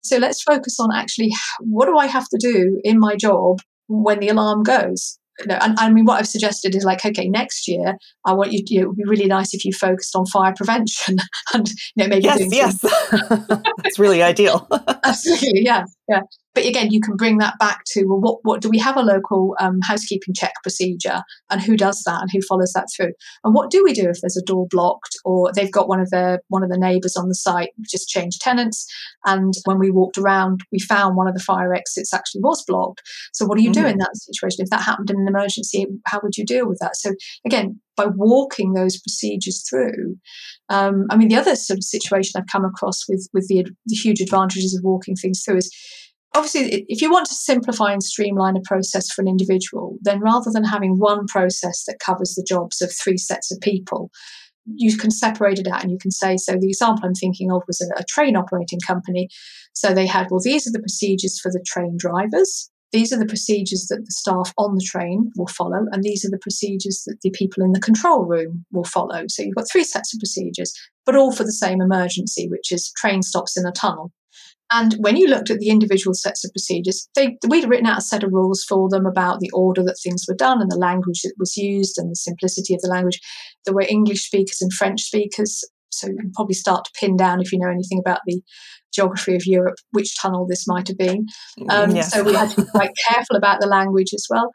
So 0.02 0.18
let's 0.18 0.42
focus 0.42 0.80
on 0.80 0.94
actually 0.94 1.32
what 1.60 1.86
do 1.86 1.98
I 1.98 2.08
have 2.08 2.28
to 2.30 2.38
do 2.40 2.80
in 2.84 3.00
my 3.00 3.16
job 3.16 3.60
when 3.88 4.20
the 4.20 4.30
alarm 4.30 4.64
goes. 4.64 5.19
And 5.48 5.80
I 5.80 5.90
mean, 5.90 6.06
what 6.06 6.20
I've 6.20 6.28
suggested 6.28 6.76
is 6.76 6.84
like, 6.84 7.06
okay, 7.06 7.28
next 7.28 7.68
year, 7.68 7.96
I 8.26 8.34
want 8.34 8.52
you. 8.52 8.64
To, 8.64 8.74
you 8.74 8.80
know, 8.80 8.84
it 8.84 8.88
would 8.90 8.98
be 8.98 9.04
really 9.06 9.26
nice 9.26 9.54
if 9.54 9.64
you 9.64 9.74
focused 9.74 10.16
on 10.16 10.26
fire 10.26 10.54
prevention 10.56 11.18
and 11.54 11.68
you 11.96 12.04
know 12.04 12.08
maybe 12.08 12.24
yes, 12.24 12.42
yes, 12.52 12.80
it's 13.86 14.00
really 14.00 14.22
ideal. 14.24 14.68
Absolutely, 15.06 15.64
yeah, 15.64 15.86
yeah 16.10 16.22
but 16.60 16.68
again, 16.68 16.92
you 16.92 17.00
can 17.00 17.16
bring 17.16 17.38
that 17.38 17.58
back 17.60 17.84
to 17.92 18.04
well, 18.06 18.20
what 18.20 18.40
what 18.44 18.62
do 18.62 18.70
we 18.70 18.80
have 18.80 18.98
a 18.98 19.02
local 19.02 19.56
um, 19.62 19.80
housekeeping 19.82 20.34
check 20.34 20.54
procedure, 20.62 21.22
and 21.50 21.62
who 21.62 21.78
does 21.78 22.04
that, 22.06 22.22
and 22.22 22.30
who 22.34 22.42
follows 22.42 22.74
that 22.74 22.88
through, 22.94 23.14
and 23.44 23.54
what 23.54 23.70
do 23.70 23.82
we 23.82 23.94
do 23.94 24.10
if 24.10 24.20
there's 24.20 24.36
a 24.36 24.46
door 24.46 24.68
blocked 24.70 25.16
or 25.24 25.52
they've 25.54 25.72
got 25.72 25.88
one 25.88 26.02
of 26.02 26.10
their 26.10 26.42
one 26.50 26.62
of 26.64 26.70
the 26.70 26.78
neighbours 26.78 27.16
on 27.16 27.30
the 27.30 27.36
site 27.36 27.70
just 27.90 28.10
changed 28.10 28.42
tenants, 28.42 28.86
and 29.26 29.54
when 29.66 29.80
we 29.80 29.90
walked 29.92 30.18
around, 30.18 30.62
we 30.72 30.80
found 30.80 31.16
one 31.16 31.28
of 31.28 31.34
the 31.34 31.40
fire 31.40 31.74
exits 31.74 32.14
actually 32.14 32.42
was 32.42 32.64
blocked. 32.66 33.02
So 33.32 33.46
what 33.46 33.58
do 33.58 33.64
you 33.64 33.72
mm-hmm. 33.72 33.84
do 33.84 33.88
in 33.88 33.98
that 34.00 34.18
situation 34.18 34.64
if 34.64 34.70
that 34.72 34.82
happened 34.82 35.12
in 35.12 35.20
an 35.22 35.28
emergency? 35.30 35.86
How 36.08 36.20
would 36.24 36.36
you 36.36 36.46
deal 36.46 36.68
with 36.68 36.80
that? 36.80 36.98
So 36.98 37.14
again, 37.46 37.80
by 38.00 38.08
walking 38.08 38.74
those 38.74 39.00
procedures 39.00 39.60
through. 39.68 40.16
Um, 40.70 41.06
I 41.12 41.18
mean, 41.18 41.30
the 41.30 41.42
other 41.42 41.56
sort 41.56 41.80
of 41.80 41.84
situation 41.84 42.34
I've 42.36 42.54
come 42.56 42.66
across 42.72 43.00
with 43.10 43.24
with 43.34 43.48
the, 43.50 43.66
the 43.90 43.96
huge 43.96 44.22
advantages 44.22 44.74
of 44.76 44.84
walking 44.84 45.16
things 45.16 45.42
through 45.44 45.58
is 45.58 45.70
obviously, 46.36 46.86
if 46.88 47.02
you 47.02 47.12
want 47.12 47.28
to 47.28 47.34
simplify 47.34 47.92
and 47.92 48.04
streamline 48.04 48.58
a 48.58 48.62
process 48.72 49.12
for 49.12 49.22
an 49.22 49.28
individual, 49.28 49.98
then 50.02 50.20
rather 50.22 50.52
than 50.52 50.64
having 50.64 51.00
one 51.00 51.26
process 51.28 51.84
that 51.86 52.04
covers 52.06 52.36
the 52.36 52.46
jobs 52.48 52.82
of 52.82 52.90
three 52.92 53.18
sets 53.18 53.52
of 53.52 53.60
people, 53.62 54.10
you 54.76 54.96
can 54.98 55.12
separate 55.12 55.60
it 55.60 55.68
out 55.68 55.82
and 55.84 55.92
you 55.92 55.98
can 55.98 56.12
say, 56.12 56.38
so 56.38 56.54
the 56.54 56.68
example 56.68 57.04
I'm 57.06 57.16
thinking 57.16 57.52
of 57.52 57.64
was 57.68 57.82
a, 57.82 58.00
a 58.00 58.06
train 58.06 58.36
operating 58.36 58.80
company. 58.86 59.28
So 59.74 59.94
they 59.94 60.06
had, 60.06 60.28
well, 60.30 60.42
these 60.44 60.68
are 60.68 60.72
the 60.72 60.86
procedures 60.88 61.40
for 61.42 61.52
the 61.52 61.64
train 61.66 61.98
drivers. 61.98 62.70
These 62.92 63.14
are 63.14 63.20
the 63.20 63.26
procedures 63.26 63.86
that 63.90 64.04
the 64.04 64.12
staff 64.12 64.52
on 64.58 64.74
the 64.74 64.86
train 64.86 65.32
will 65.38 65.48
follow, 65.48 65.86
and 65.92 66.04
these 66.04 66.26
are 66.26 66.32
the 66.32 66.40
procedures 66.40 67.04
that 67.06 67.22
the 67.22 67.30
people 67.30 67.64
in 67.64 67.72
the 67.72 67.80
control 67.80 68.26
room 68.26 68.66
will 68.72 68.84
follow. 68.84 69.26
So 69.28 69.44
you've 69.44 69.56
got 69.56 69.70
three 69.72 69.84
sets 69.84 70.14
of 70.14 70.20
procedures, 70.20 70.74
but 71.06 71.16
all 71.16 71.32
for 71.32 71.44
the 71.44 71.52
same 71.52 71.82
emergency, 71.82 72.48
which 72.50 72.72
is 72.72 72.92
train 72.98 73.22
stops 73.22 73.58
in 73.58 73.66
a 73.66 73.72
tunnel. 73.72 74.12
And 74.72 74.94
when 75.00 75.18
you 75.18 75.28
looked 75.28 75.50
at 75.50 75.60
the 75.60 75.70
individual 75.70 76.14
sets 76.14 76.46
of 76.46 76.52
procedures, 76.52 77.10
they, 77.16 77.38
we'd 77.48 77.68
written 77.68 77.88
out 77.88 77.98
a 77.98 78.02
set 78.02 78.24
of 78.24 78.32
rules 78.32 78.64
for 78.64 78.88
them 78.88 79.06
about 79.06 79.40
the 79.40 79.50
order 79.52 79.84
that 79.84 80.00
things 80.04 80.26
were 80.28 80.36
done 80.36 80.62
and 80.62 80.72
the 80.72 80.78
language 80.78 81.22
that 81.24 81.34
was 81.40 81.58
used 81.58 81.98
and 81.98 82.12
the 82.12 82.16
simplicity 82.16 82.76
of 82.76 82.82
the 82.82 82.88
language. 82.88 83.20
There 83.66 83.74
were 83.74 83.86
English 83.90 84.26
speakers 84.26 84.62
and 84.62 84.72
French 84.72 85.02
speakers. 85.02 85.64
So 85.92 86.08
you 86.08 86.18
can 86.18 86.32
probably 86.34 86.56
start 86.56 86.86
to 86.86 86.92
pin 87.00 87.18
down 87.18 87.42
if 87.42 87.52
you 87.52 87.60
know 87.60 87.70
anything 87.70 88.00
about 88.00 88.20
the 88.26 88.42
geography 88.94 89.36
of 89.36 89.46
Europe 89.46 89.76
which 89.92 90.16
tunnel 90.20 90.48
this 90.48 90.68
might 90.68 90.88
have 90.88 90.98
been. 90.98 91.26
Mm, 91.60 91.70
um, 91.70 91.96
yes. 91.96 92.12
So 92.14 92.24
we 92.24 92.34
had 92.34 92.50
to 92.52 92.62
be 92.62 92.68
quite 92.72 92.92
careful 93.08 93.36
about 93.36 93.60
the 93.60 93.68
language 93.68 94.14
as 94.14 94.26
well. 94.30 94.52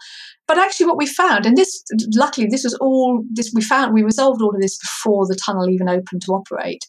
But 0.47 0.59
actually, 0.59 0.87
what 0.87 0.99
we 0.99 1.07
found, 1.07 1.47
and 1.47 1.57
this 1.57 1.83
luckily 2.15 2.47
this 2.51 2.65
was 2.65 2.75
all 2.75 3.25
this 3.33 3.53
we 3.55 3.63
found 3.63 3.95
we 3.95 4.03
resolved 4.03 4.43
all 4.43 4.55
of 4.55 4.61
this 4.61 4.79
before 4.79 5.27
the 5.27 5.39
tunnel 5.45 5.71
even 5.71 5.89
opened 5.89 6.23
to 6.23 6.33
operate 6.33 6.85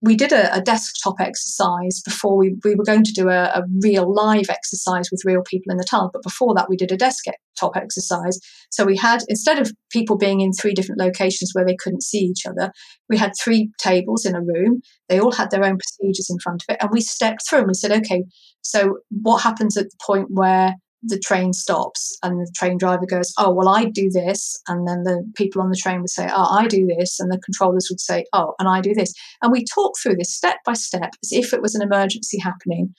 we 0.00 0.14
did 0.14 0.32
a, 0.32 0.54
a, 0.54 0.60
desktop 0.60 1.16
exercise 1.18 2.00
before 2.04 2.36
we, 2.36 2.54
we 2.64 2.74
were 2.74 2.84
going 2.84 3.02
to 3.02 3.12
do 3.12 3.28
a, 3.28 3.44
a, 3.46 3.62
real 3.82 4.12
live 4.12 4.48
exercise 4.48 5.10
with 5.10 5.22
real 5.24 5.42
people 5.42 5.72
in 5.72 5.76
the 5.76 5.84
tunnel. 5.84 6.10
But 6.12 6.22
before 6.22 6.54
that, 6.54 6.68
we 6.68 6.76
did 6.76 6.92
a 6.92 6.96
desktop 6.96 7.76
exercise. 7.76 8.38
So 8.70 8.84
we 8.84 8.96
had, 8.96 9.22
instead 9.28 9.58
of 9.58 9.72
people 9.90 10.16
being 10.16 10.40
in 10.40 10.52
three 10.52 10.72
different 10.72 11.00
locations 11.00 11.50
where 11.52 11.64
they 11.64 11.76
couldn't 11.76 12.04
see 12.04 12.18
each 12.18 12.46
other, 12.46 12.70
we 13.08 13.16
had 13.16 13.32
three 13.42 13.70
tables 13.78 14.24
in 14.24 14.36
a 14.36 14.40
room. 14.42 14.82
They 15.08 15.18
all 15.18 15.32
had 15.32 15.50
their 15.50 15.64
own 15.64 15.78
procedures 15.78 16.28
in 16.30 16.38
front 16.38 16.62
of 16.62 16.74
it. 16.74 16.78
And 16.80 16.90
we 16.92 17.00
stepped 17.00 17.48
through 17.48 17.60
and 17.60 17.68
we 17.68 17.74
said, 17.74 17.92
okay, 17.92 18.24
so 18.62 18.98
what 19.10 19.42
happens 19.42 19.76
at 19.76 19.86
the 19.86 19.96
point 20.00 20.28
where 20.30 20.74
the 21.02 21.18
train 21.18 21.52
stops 21.52 22.16
and 22.22 22.40
the 22.40 22.52
train 22.56 22.78
driver 22.78 23.06
goes, 23.06 23.32
Oh, 23.38 23.52
well, 23.52 23.68
I 23.68 23.84
do 23.84 24.10
this. 24.10 24.60
And 24.68 24.86
then 24.86 25.04
the 25.04 25.24
people 25.34 25.62
on 25.62 25.70
the 25.70 25.76
train 25.76 26.00
would 26.00 26.10
say, 26.10 26.28
Oh, 26.30 26.48
I 26.50 26.66
do 26.66 26.86
this. 26.86 27.20
And 27.20 27.30
the 27.30 27.38
controllers 27.38 27.88
would 27.90 28.00
say, 28.00 28.24
Oh, 28.32 28.54
and 28.58 28.68
I 28.68 28.80
do 28.80 28.94
this. 28.94 29.12
And 29.42 29.52
we 29.52 29.64
talked 29.64 30.00
through 30.02 30.16
this 30.16 30.34
step 30.34 30.56
by 30.64 30.74
step 30.74 31.10
as 31.22 31.32
if 31.32 31.52
it 31.52 31.62
was 31.62 31.74
an 31.74 31.82
emergency 31.82 32.38
happening. 32.38 32.94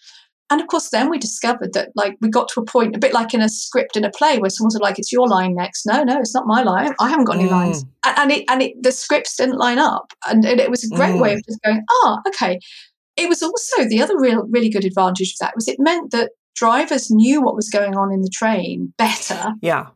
And 0.51 0.62
of 0.62 0.67
course, 0.67 0.89
then 0.89 1.12
we 1.12 1.19
discovered 1.19 1.73
that, 1.73 1.89
like, 1.93 2.17
we 2.21 2.29
got 2.29 2.47
to 2.49 2.62
a 2.62 2.65
point, 2.65 2.95
a 2.95 2.99
bit 2.99 3.13
like 3.13 3.35
in 3.35 3.41
a 3.41 3.49
script 3.49 3.95
in 3.95 4.03
a 4.03 4.09
play, 4.09 4.39
where 4.39 4.49
someone 4.49 4.71
said, 4.71 4.81
like, 4.81 4.97
it's 4.97 5.12
your 5.12 5.27
line 5.27 5.53
next. 5.53 5.85
No, 5.85 6.03
no, 6.03 6.19
it's 6.19 6.33
not 6.33 6.47
my 6.47 6.63
line. 6.63 6.91
I 6.99 7.07
haven't 7.07 7.25
got 7.25 7.35
any 7.35 7.47
mm. 7.47 7.51
lines. 7.51 7.85
And, 8.03 8.17
and, 8.17 8.31
it, 8.31 8.45
and 8.49 8.62
it, 8.63 8.81
the 8.81 8.91
scripts 8.91 9.38
didn't 9.38 9.59
line 9.59 9.77
up. 9.77 10.12
And, 10.27 10.43
and 10.43 10.59
it 10.59 10.71
was 10.71 10.83
a 10.83 10.95
great 10.95 11.15
mm. 11.15 11.21
way 11.21 11.33
of 11.33 11.45
just 11.45 11.62
going, 11.63 11.83
oh, 11.88 12.17
okay. 12.29 12.59
It 13.15 13.29
was 13.29 13.43
also 13.43 13.85
the 13.88 14.01
other 14.01 14.19
real, 14.19 14.47
really 14.49 14.69
good 14.69 14.85
advantage 14.85 15.33
of 15.33 15.38
that 15.41 15.53
was 15.53 15.67
it 15.67 15.75
meant 15.77 16.12
that 16.12 16.31
drivers 16.55 17.09
knew 17.09 17.41
what 17.41 17.55
was 17.55 17.69
going 17.69 17.95
on 17.95 18.12
in 18.12 18.21
the 18.21 18.31
train 18.33 18.93
better. 18.97 19.53
Yeah. 19.62 19.88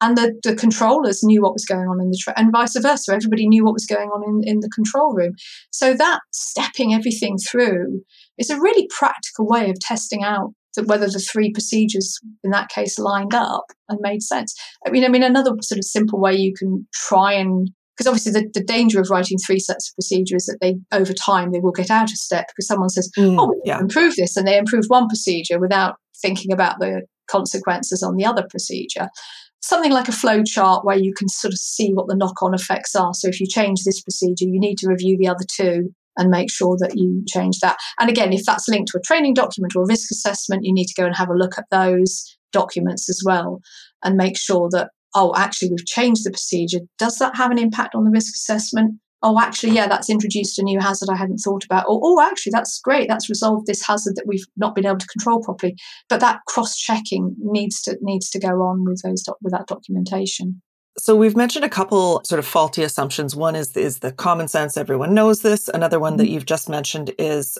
And 0.00 0.16
the, 0.16 0.38
the 0.42 0.54
controllers 0.54 1.24
knew 1.24 1.40
what 1.40 1.54
was 1.54 1.64
going 1.64 1.88
on 1.88 2.00
in 2.02 2.10
the 2.10 2.18
train, 2.22 2.34
and 2.36 2.52
vice 2.52 2.78
versa. 2.78 3.14
Everybody 3.14 3.48
knew 3.48 3.64
what 3.64 3.72
was 3.72 3.86
going 3.86 4.10
on 4.10 4.22
in, 4.28 4.46
in 4.46 4.60
the 4.60 4.68
control 4.68 5.14
room. 5.14 5.32
So 5.70 5.94
that 5.94 6.20
stepping 6.32 6.92
everything 6.92 7.38
through 7.38 8.02
is 8.36 8.50
a 8.50 8.60
really 8.60 8.86
practical 8.90 9.46
way 9.46 9.70
of 9.70 9.80
testing 9.80 10.22
out 10.22 10.52
that 10.76 10.86
whether 10.86 11.06
the 11.06 11.18
three 11.18 11.50
procedures 11.50 12.18
in 12.44 12.50
that 12.50 12.68
case 12.68 12.98
lined 12.98 13.34
up 13.34 13.64
and 13.88 13.98
made 14.02 14.22
sense. 14.22 14.54
I 14.86 14.90
mean, 14.90 15.04
I 15.04 15.08
mean, 15.08 15.22
another 15.22 15.52
sort 15.62 15.78
of 15.78 15.84
simple 15.84 16.20
way 16.20 16.34
you 16.34 16.52
can 16.56 16.86
try 16.92 17.32
and 17.32 17.70
because 17.96 18.06
obviously 18.06 18.32
the, 18.32 18.48
the 18.52 18.64
danger 18.64 19.00
of 19.00 19.10
writing 19.10 19.38
three 19.38 19.58
sets 19.58 19.88
of 19.88 19.94
procedure 19.94 20.36
is 20.36 20.46
that 20.46 20.58
they 20.60 20.76
over 20.92 21.12
time 21.12 21.50
they 21.50 21.60
will 21.60 21.72
get 21.72 21.90
out 21.90 22.10
of 22.10 22.16
step 22.16 22.46
because 22.48 22.66
someone 22.66 22.90
says 22.90 23.10
mm, 23.16 23.36
oh 23.38 23.54
yeah. 23.64 23.78
improve 23.78 24.16
this 24.16 24.36
and 24.36 24.46
they 24.46 24.58
improve 24.58 24.84
one 24.88 25.08
procedure 25.08 25.58
without 25.58 25.96
thinking 26.20 26.52
about 26.52 26.78
the 26.78 27.02
consequences 27.28 28.02
on 28.02 28.16
the 28.16 28.24
other 28.24 28.46
procedure. 28.50 29.08
Something 29.62 29.92
like 29.92 30.08
a 30.08 30.12
flow 30.12 30.44
chart 30.44 30.84
where 30.84 30.98
you 30.98 31.12
can 31.14 31.28
sort 31.28 31.52
of 31.52 31.58
see 31.58 31.92
what 31.92 32.06
the 32.06 32.14
knock-on 32.14 32.54
effects 32.54 32.94
are. 32.94 33.14
So 33.14 33.28
if 33.28 33.40
you 33.40 33.46
change 33.46 33.82
this 33.84 34.02
procedure 34.02 34.44
you 34.44 34.60
need 34.60 34.78
to 34.78 34.88
review 34.88 35.16
the 35.18 35.28
other 35.28 35.44
two 35.50 35.94
and 36.18 36.30
make 36.30 36.50
sure 36.50 36.76
that 36.80 36.96
you 36.96 37.22
change 37.28 37.58
that. 37.60 37.78
And 37.98 38.10
again 38.10 38.32
if 38.32 38.44
that's 38.44 38.68
linked 38.68 38.90
to 38.92 38.98
a 38.98 39.02
training 39.02 39.34
document 39.34 39.74
or 39.74 39.82
a 39.82 39.86
risk 39.86 40.10
assessment 40.10 40.64
you 40.64 40.72
need 40.72 40.86
to 40.86 41.00
go 41.00 41.06
and 41.06 41.16
have 41.16 41.30
a 41.30 41.34
look 41.34 41.58
at 41.58 41.70
those 41.70 42.36
documents 42.52 43.08
as 43.10 43.22
well 43.24 43.60
and 44.02 44.16
make 44.16 44.38
sure 44.38 44.68
that 44.70 44.90
oh, 45.16 45.32
actually, 45.34 45.70
we've 45.70 45.86
changed 45.86 46.24
the 46.24 46.30
procedure. 46.30 46.80
Does 46.98 47.18
that 47.18 47.34
have 47.36 47.50
an 47.50 47.58
impact 47.58 47.94
on 47.94 48.04
the 48.04 48.10
risk 48.10 48.34
assessment? 48.34 49.00
Oh, 49.22 49.40
actually, 49.40 49.72
yeah, 49.72 49.88
that's 49.88 50.10
introduced 50.10 50.58
a 50.58 50.62
new 50.62 50.78
hazard 50.78 51.08
I 51.10 51.16
hadn't 51.16 51.38
thought 51.38 51.64
about. 51.64 51.86
Or, 51.88 51.98
oh, 52.02 52.20
actually, 52.20 52.52
that's 52.52 52.78
great. 52.80 53.08
That's 53.08 53.30
resolved 53.30 53.66
this 53.66 53.84
hazard 53.84 54.14
that 54.16 54.26
we've 54.26 54.44
not 54.56 54.74
been 54.74 54.86
able 54.86 54.98
to 54.98 55.06
control 55.06 55.40
properly. 55.42 55.74
But 56.08 56.20
that 56.20 56.40
cross-checking 56.46 57.34
needs 57.38 57.80
to 57.82 57.96
needs 58.02 58.30
to 58.30 58.38
go 58.38 58.62
on 58.62 58.84
with 58.84 59.00
those 59.02 59.24
with 59.40 59.52
that 59.52 59.66
documentation. 59.66 60.60
So 60.98 61.16
we've 61.16 61.36
mentioned 61.36 61.64
a 61.64 61.70
couple 61.70 62.22
sort 62.24 62.38
of 62.38 62.46
faulty 62.46 62.82
assumptions. 62.82 63.34
One 63.34 63.56
is 63.56 63.74
is 63.76 64.00
the 64.00 64.12
common 64.12 64.48
sense 64.48 64.76
everyone 64.76 65.14
knows 65.14 65.40
this. 65.40 65.68
Another 65.68 65.98
one 65.98 66.18
that 66.18 66.24
mm-hmm. 66.24 66.34
you've 66.34 66.46
just 66.46 66.68
mentioned 66.68 67.10
is 67.18 67.58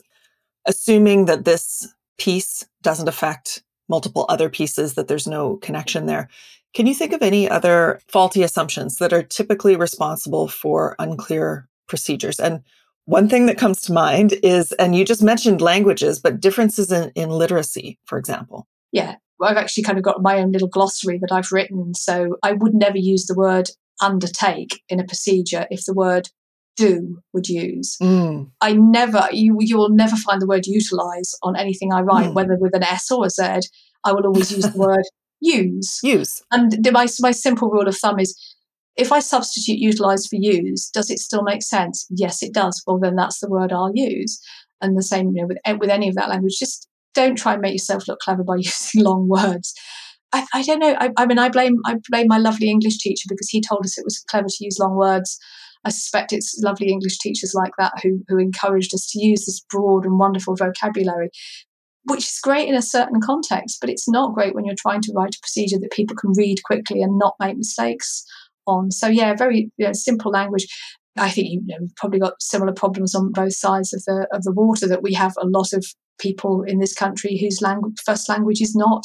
assuming 0.66 1.24
that 1.24 1.46
this 1.46 1.88
piece 2.18 2.66
doesn't 2.82 3.08
affect 3.08 3.62
multiple 3.88 4.26
other 4.28 4.48
pieces 4.48 4.94
that 4.94 5.08
there's 5.08 5.26
no 5.26 5.56
connection 5.56 6.06
there. 6.06 6.28
Can 6.74 6.86
you 6.86 6.94
think 6.94 7.12
of 7.12 7.22
any 7.22 7.48
other 7.48 8.00
faulty 8.08 8.42
assumptions 8.42 8.96
that 8.98 9.12
are 9.12 9.22
typically 9.22 9.76
responsible 9.76 10.48
for 10.48 10.94
unclear 10.98 11.68
procedures? 11.88 12.38
And 12.38 12.62
one 13.06 13.28
thing 13.28 13.46
that 13.46 13.58
comes 13.58 13.80
to 13.82 13.92
mind 13.92 14.34
is, 14.42 14.72
and 14.72 14.94
you 14.94 15.04
just 15.04 15.22
mentioned 15.22 15.60
languages, 15.60 16.18
but 16.20 16.40
differences 16.40 16.90
in, 16.92 17.10
in 17.14 17.30
literacy, 17.30 17.98
for 18.04 18.18
example. 18.18 18.66
Yeah, 18.92 19.14
I've 19.40 19.56
actually 19.56 19.84
kind 19.84 19.96
of 19.96 20.04
got 20.04 20.22
my 20.22 20.38
own 20.38 20.52
little 20.52 20.68
glossary 20.68 21.18
that 21.18 21.32
I've 21.32 21.52
written. 21.52 21.94
So 21.94 22.36
I 22.42 22.52
would 22.52 22.74
never 22.74 22.98
use 22.98 23.26
the 23.26 23.34
word 23.34 23.70
undertake 24.02 24.82
in 24.88 25.00
a 25.00 25.04
procedure 25.04 25.66
if 25.70 25.84
the 25.84 25.94
word 25.94 26.28
do 26.76 27.22
would 27.32 27.48
use. 27.48 27.96
Mm. 28.02 28.50
I 28.60 28.74
never, 28.74 29.28
you 29.32 29.56
you 29.60 29.78
will 29.78 29.88
never 29.88 30.16
find 30.16 30.40
the 30.40 30.46
word 30.46 30.66
utilize 30.66 31.34
on 31.42 31.56
anything 31.56 31.92
I 31.92 32.02
write, 32.02 32.30
mm. 32.30 32.34
whether 32.34 32.56
with 32.56 32.76
an 32.76 32.82
S 32.82 33.10
or 33.10 33.26
a 33.26 33.30
Z. 33.30 33.60
I 34.04 34.12
will 34.12 34.26
always 34.26 34.52
use 34.52 34.70
the 34.70 34.78
word 34.86 35.04
use. 35.40 35.98
Use. 36.02 36.42
And 36.50 36.78
my, 36.92 37.06
my 37.20 37.30
simple 37.30 37.70
rule 37.70 37.88
of 37.88 37.96
thumb 37.96 38.18
is 38.18 38.36
if 38.96 39.12
I 39.12 39.20
substitute 39.20 39.78
utilize 39.78 40.26
for 40.26 40.36
use, 40.36 40.88
does 40.88 41.10
it 41.10 41.18
still 41.18 41.42
make 41.42 41.62
sense? 41.62 42.06
Yes, 42.10 42.42
it 42.42 42.54
does. 42.54 42.82
Well, 42.86 42.98
then 42.98 43.16
that's 43.16 43.40
the 43.40 43.50
word 43.50 43.72
I'll 43.72 43.92
use. 43.94 44.40
And 44.80 44.96
the 44.96 45.02
same 45.02 45.32
you 45.34 45.42
know, 45.42 45.48
with, 45.48 45.78
with 45.78 45.90
any 45.90 46.08
of 46.08 46.14
that 46.14 46.28
language. 46.28 46.58
Just 46.58 46.88
don't 47.14 47.36
try 47.36 47.54
and 47.54 47.62
make 47.62 47.72
yourself 47.72 48.08
look 48.08 48.20
clever 48.20 48.42
by 48.42 48.56
using 48.60 49.02
long 49.02 49.28
words. 49.28 49.74
I, 50.32 50.46
I 50.54 50.62
don't 50.62 50.80
know. 50.80 50.96
I, 50.98 51.10
I, 51.16 51.26
mean, 51.26 51.38
I 51.38 51.48
blame 51.48 51.78
I 51.86 51.96
blame 52.10 52.26
my 52.28 52.38
lovely 52.38 52.68
English 52.68 52.98
teacher 52.98 53.26
because 53.28 53.48
he 53.48 53.60
told 53.60 53.84
us 53.84 53.96
it 53.96 54.04
was 54.04 54.24
clever 54.28 54.48
to 54.48 54.64
use 54.64 54.78
long 54.78 54.96
words. 54.96 55.38
I 55.84 55.90
suspect 55.90 56.32
it's 56.32 56.60
lovely 56.62 56.88
English 56.88 57.18
teachers 57.18 57.54
like 57.54 57.72
that 57.78 57.92
who 58.02 58.20
who 58.28 58.38
encouraged 58.38 58.92
us 58.94 59.08
to 59.12 59.20
use 59.20 59.46
this 59.46 59.64
broad 59.70 60.04
and 60.04 60.18
wonderful 60.18 60.56
vocabulary 60.56 61.30
which 62.06 62.24
is 62.24 62.38
great 62.42 62.68
in 62.68 62.74
a 62.74 62.82
certain 62.82 63.20
context, 63.20 63.78
but 63.80 63.90
it's 63.90 64.08
not 64.08 64.34
great 64.34 64.54
when 64.54 64.64
you're 64.64 64.74
trying 64.78 65.02
to 65.02 65.12
write 65.14 65.34
a 65.34 65.40
procedure 65.40 65.78
that 65.78 65.92
people 65.92 66.16
can 66.16 66.32
read 66.36 66.62
quickly 66.64 67.02
and 67.02 67.18
not 67.18 67.34
make 67.40 67.56
mistakes 67.56 68.24
on. 68.66 68.90
So 68.90 69.08
yeah, 69.08 69.34
very 69.34 69.70
you 69.76 69.86
know, 69.86 69.92
simple 69.92 70.30
language. 70.30 70.66
I 71.16 71.30
think 71.30 71.48
you 71.48 71.62
know, 71.66 71.76
we've 71.80 71.96
probably 71.96 72.20
got 72.20 72.40
similar 72.40 72.72
problems 72.72 73.14
on 73.14 73.32
both 73.32 73.54
sides 73.54 73.92
of 73.94 74.04
the 74.04 74.26
of 74.32 74.42
the 74.44 74.52
water. 74.52 74.86
That 74.86 75.02
we 75.02 75.14
have 75.14 75.34
a 75.38 75.46
lot 75.46 75.72
of 75.72 75.84
people 76.18 76.62
in 76.62 76.78
this 76.78 76.94
country 76.94 77.38
whose 77.38 77.62
language, 77.62 77.94
first 78.04 78.28
language 78.28 78.60
is 78.60 78.74
not 78.74 79.04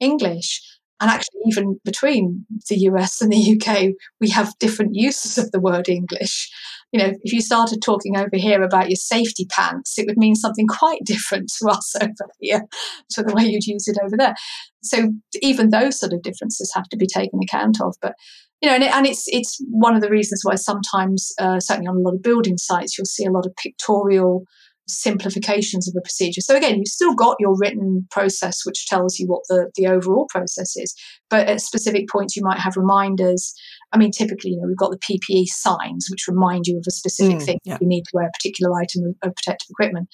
English, 0.00 0.60
and 1.00 1.10
actually 1.10 1.40
even 1.46 1.78
between 1.84 2.46
the 2.68 2.76
US 2.76 3.20
and 3.20 3.32
the 3.32 3.56
UK, 3.58 3.94
we 4.20 4.30
have 4.30 4.58
different 4.58 4.94
uses 4.94 5.38
of 5.38 5.50
the 5.50 5.60
word 5.60 5.88
English 5.88 6.50
you 6.94 7.00
know, 7.00 7.12
if 7.24 7.32
you 7.32 7.40
started 7.40 7.82
talking 7.82 8.16
over 8.16 8.36
here 8.36 8.62
about 8.62 8.88
your 8.88 8.94
safety 8.94 9.48
pants, 9.50 9.98
it 9.98 10.06
would 10.06 10.16
mean 10.16 10.36
something 10.36 10.68
quite 10.68 11.00
different 11.02 11.52
to 11.58 11.68
us 11.68 11.92
over 12.00 12.30
here 12.38 12.62
to 13.10 13.22
the 13.24 13.34
way 13.34 13.42
you'd 13.42 13.66
use 13.66 13.88
it 13.88 13.98
over 14.00 14.16
there. 14.16 14.36
So 14.84 15.12
even 15.42 15.70
those 15.70 15.98
sort 15.98 16.12
of 16.12 16.22
differences 16.22 16.70
have 16.72 16.88
to 16.90 16.96
be 16.96 17.08
taken 17.08 17.40
account 17.42 17.80
of. 17.80 17.96
But 18.00 18.14
you 18.62 18.68
know, 18.68 18.76
and, 18.76 18.84
it, 18.84 18.94
and 18.94 19.06
it's 19.08 19.24
it's 19.26 19.60
one 19.70 19.96
of 19.96 20.02
the 20.02 20.08
reasons 20.08 20.42
why 20.44 20.54
sometimes, 20.54 21.32
uh, 21.40 21.58
certainly 21.58 21.88
on 21.88 21.96
a 21.96 22.00
lot 22.00 22.14
of 22.14 22.22
building 22.22 22.58
sites, 22.58 22.96
you'll 22.96 23.06
see 23.06 23.24
a 23.24 23.32
lot 23.32 23.44
of 23.44 23.56
pictorial 23.56 24.44
simplifications 24.88 25.88
of 25.88 25.94
a 25.96 26.02
procedure. 26.02 26.40
So 26.40 26.56
again, 26.56 26.76
you've 26.76 26.88
still 26.88 27.14
got 27.14 27.36
your 27.40 27.56
written 27.58 28.06
process, 28.10 28.60
which 28.64 28.86
tells 28.86 29.18
you 29.18 29.26
what 29.26 29.42
the, 29.48 29.70
the 29.76 29.86
overall 29.86 30.26
process 30.28 30.76
is. 30.76 30.94
But 31.30 31.48
at 31.48 31.60
specific 31.60 32.08
points, 32.08 32.36
you 32.36 32.42
might 32.44 32.58
have 32.58 32.76
reminders. 32.76 33.54
I 33.92 33.98
mean, 33.98 34.10
typically, 34.10 34.50
you 34.50 34.56
know, 34.60 34.66
we've 34.66 34.76
got 34.76 34.90
the 34.90 34.98
PPE 34.98 35.46
signs, 35.46 36.08
which 36.10 36.28
remind 36.28 36.66
you 36.66 36.76
of 36.76 36.84
a 36.86 36.90
specific 36.90 37.38
mm, 37.38 37.42
thing. 37.42 37.58
Yeah. 37.64 37.78
You 37.80 37.86
need 37.86 38.02
to 38.02 38.10
wear 38.12 38.26
a 38.26 38.38
particular 38.38 38.72
item 38.74 39.04
of, 39.04 39.28
of 39.28 39.36
protective 39.36 39.68
equipment. 39.70 40.08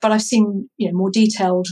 But 0.00 0.12
I've 0.12 0.22
seen, 0.22 0.68
you 0.76 0.90
know, 0.90 0.96
more 0.96 1.10
detailed 1.10 1.66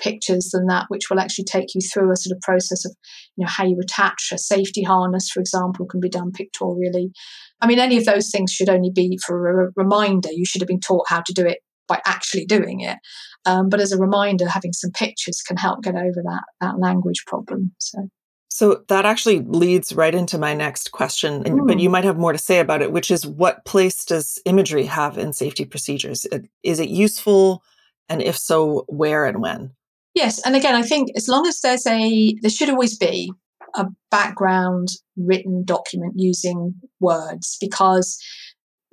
pictures 0.00 0.50
than 0.52 0.66
that, 0.66 0.86
which 0.88 1.08
will 1.08 1.20
actually 1.20 1.44
take 1.44 1.74
you 1.74 1.80
through 1.80 2.10
a 2.10 2.16
sort 2.16 2.36
of 2.36 2.40
process 2.40 2.84
of, 2.84 2.92
you 3.36 3.44
know, 3.44 3.50
how 3.50 3.64
you 3.64 3.78
attach 3.80 4.30
a 4.32 4.38
safety 4.38 4.82
harness, 4.82 5.30
for 5.30 5.38
example, 5.38 5.86
can 5.86 6.00
be 6.00 6.08
done 6.08 6.32
pictorially. 6.32 7.12
I 7.60 7.68
mean, 7.68 7.78
any 7.78 7.96
of 7.96 8.04
those 8.04 8.30
things 8.30 8.50
should 8.50 8.68
only 8.68 8.90
be 8.92 9.18
for 9.24 9.66
a 9.66 9.70
reminder. 9.76 10.30
You 10.32 10.44
should 10.44 10.60
have 10.60 10.68
been 10.68 10.80
taught 10.80 11.08
how 11.08 11.20
to 11.20 11.32
do 11.32 11.46
it 11.46 11.58
by 11.92 12.00
actually 12.06 12.46
doing 12.46 12.80
it. 12.80 12.98
Um, 13.44 13.68
but 13.68 13.80
as 13.80 13.92
a 13.92 13.98
reminder, 13.98 14.48
having 14.48 14.72
some 14.72 14.92
pictures 14.92 15.42
can 15.42 15.56
help 15.56 15.82
get 15.82 15.94
over 15.94 16.22
that 16.24 16.44
that 16.60 16.78
language 16.78 17.24
problem. 17.26 17.72
So. 17.78 18.08
So 18.48 18.84
that 18.88 19.06
actually 19.06 19.40
leads 19.40 19.94
right 19.94 20.14
into 20.14 20.36
my 20.36 20.52
next 20.52 20.92
question, 20.92 21.42
and, 21.46 21.60
mm. 21.60 21.66
but 21.66 21.80
you 21.80 21.88
might 21.88 22.04
have 22.04 22.18
more 22.18 22.32
to 22.32 22.38
say 22.38 22.60
about 22.60 22.82
it, 22.82 22.92
which 22.92 23.10
is 23.10 23.26
what 23.26 23.64
place 23.64 24.04
does 24.04 24.38
imagery 24.44 24.84
have 24.84 25.16
in 25.16 25.32
safety 25.32 25.64
procedures? 25.64 26.26
Is 26.62 26.78
it 26.78 26.90
useful? 26.90 27.62
And 28.10 28.20
if 28.20 28.36
so, 28.36 28.84
where 28.88 29.24
and 29.24 29.40
when? 29.40 29.70
Yes. 30.14 30.38
And 30.44 30.54
again, 30.54 30.74
I 30.74 30.82
think 30.82 31.08
as 31.16 31.28
long 31.28 31.46
as 31.46 31.62
there's 31.62 31.86
a, 31.86 32.36
there 32.42 32.50
should 32.50 32.68
always 32.68 32.98
be 32.98 33.32
a 33.74 33.86
background 34.10 34.88
written 35.16 35.64
document 35.64 36.12
using 36.16 36.74
words 37.00 37.56
because 37.58 38.18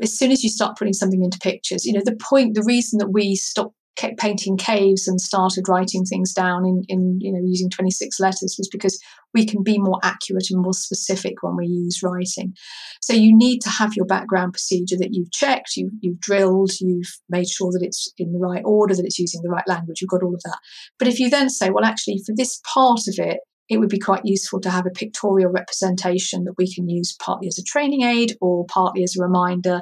as 0.01 0.17
soon 0.17 0.31
as 0.31 0.43
you 0.43 0.49
start 0.49 0.77
putting 0.77 0.93
something 0.93 1.23
into 1.23 1.39
pictures, 1.39 1.85
you 1.85 1.93
know, 1.93 2.01
the 2.03 2.15
point, 2.15 2.55
the 2.55 2.63
reason 2.63 2.99
that 2.99 3.09
we 3.09 3.35
stopped 3.35 3.75
kept 3.99 4.17
painting 4.17 4.55
caves 4.55 5.09
and 5.09 5.19
started 5.19 5.67
writing 5.67 6.05
things 6.05 6.31
down 6.33 6.65
in, 6.65 6.83
in 6.88 7.19
you 7.19 7.33
know 7.33 7.41
using 7.43 7.69
26 7.69 8.17
letters 8.21 8.55
was 8.57 8.69
because 8.71 8.97
we 9.33 9.45
can 9.45 9.62
be 9.62 9.77
more 9.77 9.99
accurate 10.03 10.49
and 10.49 10.62
more 10.62 10.73
specific 10.73 11.43
when 11.43 11.57
we 11.57 11.67
use 11.67 12.01
writing. 12.01 12.53
So 13.01 13.13
you 13.13 13.35
need 13.35 13.59
to 13.59 13.69
have 13.69 13.93
your 13.95 14.05
background 14.05 14.53
procedure 14.53 14.95
that 14.99 15.09
you've 15.12 15.31
checked 15.31 15.75
you, 15.75 15.91
you've 15.99 16.21
drilled 16.21 16.71
you've 16.79 17.12
made 17.27 17.49
sure 17.49 17.71
that 17.73 17.83
it's 17.83 18.13
in 18.17 18.31
the 18.31 18.39
right 18.39 18.63
order 18.63 18.95
that 18.95 19.05
it's 19.05 19.19
using 19.19 19.41
the 19.41 19.49
right 19.49 19.67
language 19.67 19.99
you've 19.99 20.09
got 20.09 20.23
all 20.23 20.33
of 20.33 20.43
that. 20.43 20.59
But 20.97 21.09
if 21.09 21.19
you 21.19 21.29
then 21.29 21.49
say 21.49 21.69
well 21.69 21.83
actually 21.83 22.21
for 22.25 22.33
this 22.33 22.62
part 22.73 23.01
of 23.09 23.15
it 23.17 23.39
it 23.69 23.77
would 23.77 23.89
be 23.89 23.99
quite 23.99 24.25
useful 24.25 24.60
to 24.62 24.69
have 24.69 24.86
a 24.86 24.91
pictorial 24.91 25.51
representation 25.51 26.43
that 26.45 26.55
we 26.58 26.73
can 26.73 26.89
use 26.89 27.15
partly 27.21 27.47
as 27.47 27.60
a 27.60 27.63
training 27.63 28.03
aid 28.03 28.36
or 28.41 28.65
partly 28.65 29.03
as 29.03 29.15
a 29.15 29.21
reminder 29.21 29.82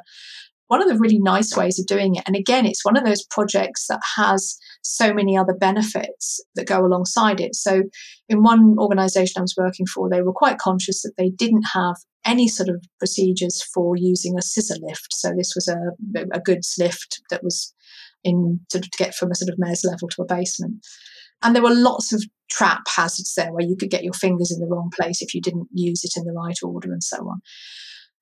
one 0.67 0.81
of 0.81 0.89
the 0.89 0.97
really 0.97 1.19
nice 1.19 1.55
ways 1.55 1.79
of 1.79 1.85
doing 1.85 2.15
it. 2.15 2.23
And 2.27 2.35
again, 2.35 2.65
it's 2.65 2.83
one 2.83 2.97
of 2.97 3.05
those 3.05 3.23
projects 3.23 3.87
that 3.87 4.01
has 4.17 4.57
so 4.81 5.13
many 5.13 5.37
other 5.37 5.53
benefits 5.53 6.43
that 6.55 6.67
go 6.67 6.85
alongside 6.85 7.39
it. 7.39 7.55
So, 7.55 7.83
in 8.29 8.43
one 8.43 8.75
organization 8.77 9.39
I 9.39 9.43
was 9.43 9.55
working 9.57 9.85
for, 9.85 10.09
they 10.09 10.21
were 10.21 10.33
quite 10.33 10.57
conscious 10.57 11.01
that 11.03 11.13
they 11.17 11.29
didn't 11.29 11.63
have 11.73 11.95
any 12.25 12.47
sort 12.47 12.69
of 12.69 12.83
procedures 12.99 13.63
for 13.73 13.95
using 13.95 14.37
a 14.37 14.41
scissor 14.41 14.75
lift. 14.81 15.13
So, 15.13 15.31
this 15.37 15.53
was 15.55 15.67
a, 15.67 15.77
a 16.33 16.39
goods 16.41 16.75
lift 16.77 17.21
that 17.29 17.43
was 17.43 17.73
in 18.23 18.59
sort 18.69 18.85
of 18.85 18.91
to 18.91 19.03
get 19.03 19.15
from 19.15 19.31
a 19.31 19.35
sort 19.35 19.49
of 19.49 19.57
mayor's 19.57 19.85
level 19.85 20.09
to 20.09 20.21
a 20.21 20.25
basement. 20.25 20.85
And 21.43 21.55
there 21.55 21.63
were 21.63 21.73
lots 21.73 22.11
of 22.11 22.23
trap 22.49 22.81
hazards 22.87 23.33
there 23.35 23.51
where 23.51 23.65
you 23.65 23.75
could 23.75 23.89
get 23.89 24.03
your 24.03 24.13
fingers 24.13 24.51
in 24.51 24.59
the 24.59 24.67
wrong 24.67 24.89
place 24.93 25.21
if 25.21 25.33
you 25.33 25.41
didn't 25.41 25.67
use 25.71 26.03
it 26.03 26.13
in 26.15 26.25
the 26.25 26.33
right 26.33 26.57
order 26.63 26.91
and 26.91 27.03
so 27.03 27.17
on. 27.17 27.41